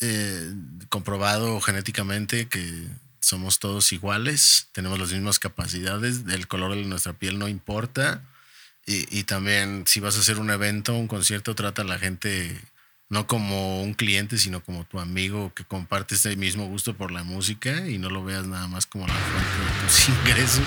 eh, 0.00 0.52
comprobado 0.90 1.60
genéticamente 1.60 2.46
que 2.46 2.86
somos 3.20 3.58
todos 3.58 3.92
iguales, 3.92 4.68
tenemos 4.72 4.98
las 4.98 5.12
mismas 5.12 5.38
capacidades, 5.38 6.22
el 6.30 6.48
color 6.48 6.74
de 6.74 6.84
nuestra 6.84 7.12
piel 7.12 7.38
no 7.38 7.48
importa. 7.48 8.22
Y, 8.86 9.06
y 9.16 9.24
también 9.24 9.84
si 9.86 10.00
vas 10.00 10.16
a 10.16 10.20
hacer 10.20 10.38
un 10.38 10.50
evento, 10.50 10.94
un 10.94 11.08
concierto, 11.08 11.54
trata 11.54 11.82
a 11.82 11.84
la 11.84 11.98
gente 11.98 12.58
no 13.10 13.26
como 13.26 13.82
un 13.82 13.94
cliente, 13.94 14.36
sino 14.36 14.62
como 14.62 14.84
tu 14.84 15.00
amigo 15.00 15.52
que 15.54 15.64
comparte 15.64 16.14
este 16.14 16.36
mismo 16.36 16.66
gusto 16.66 16.94
por 16.94 17.10
la 17.10 17.24
música 17.24 17.88
y 17.88 17.96
no 17.98 18.10
lo 18.10 18.22
veas 18.22 18.46
nada 18.46 18.68
más 18.68 18.84
como 18.86 19.06
la 19.06 19.14
fuente 19.14 19.50
de 19.50 19.86
tus 19.86 20.08
ingresos. 20.20 20.66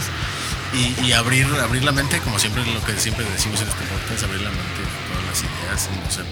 Y, 0.74 1.06
y 1.06 1.12
abrir, 1.14 1.46
abrir 1.62 1.84
la 1.84 1.92
mente, 1.92 2.20
como 2.20 2.40
siempre 2.40 2.66
lo 2.66 2.84
que 2.84 2.98
siempre 2.98 3.26
decimos 3.26 3.62
en 3.62 3.68
este 3.68 3.84
podcast, 3.86 4.24
abrir 4.24 4.42
la 4.42 4.50
mente 4.50 4.82
todas 5.08 5.26
las 5.28 5.44
ideas 5.44 5.90
y 5.92 6.00
no 6.00 6.12
ser. 6.12 6.26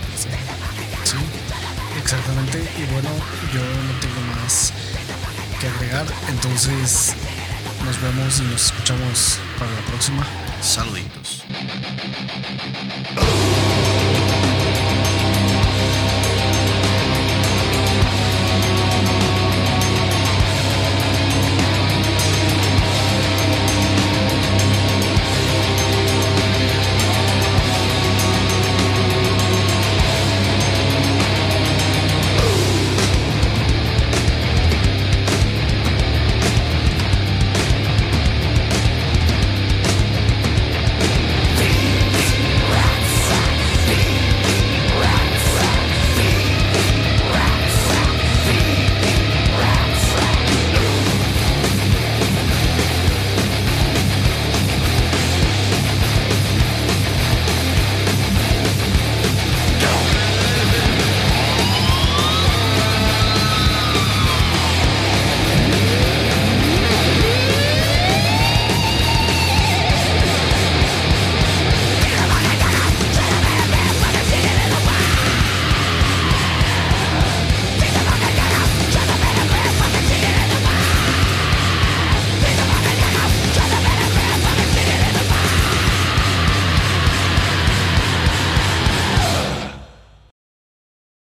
Sí, 1.03 1.17
exactamente. 2.01 2.57
Y 2.77 2.91
bueno, 2.91 3.09
yo 3.53 3.61
no 3.61 3.99
tengo 3.99 4.21
más 4.41 4.73
que 5.59 5.67
agregar. 5.67 6.05
Entonces, 6.29 7.15
nos 7.85 8.01
vemos 8.01 8.39
y 8.39 8.43
nos 8.43 8.65
escuchamos 8.67 9.39
para 9.57 9.71
la 9.71 9.81
próxima. 9.81 10.25
Saluditos. 10.61 11.43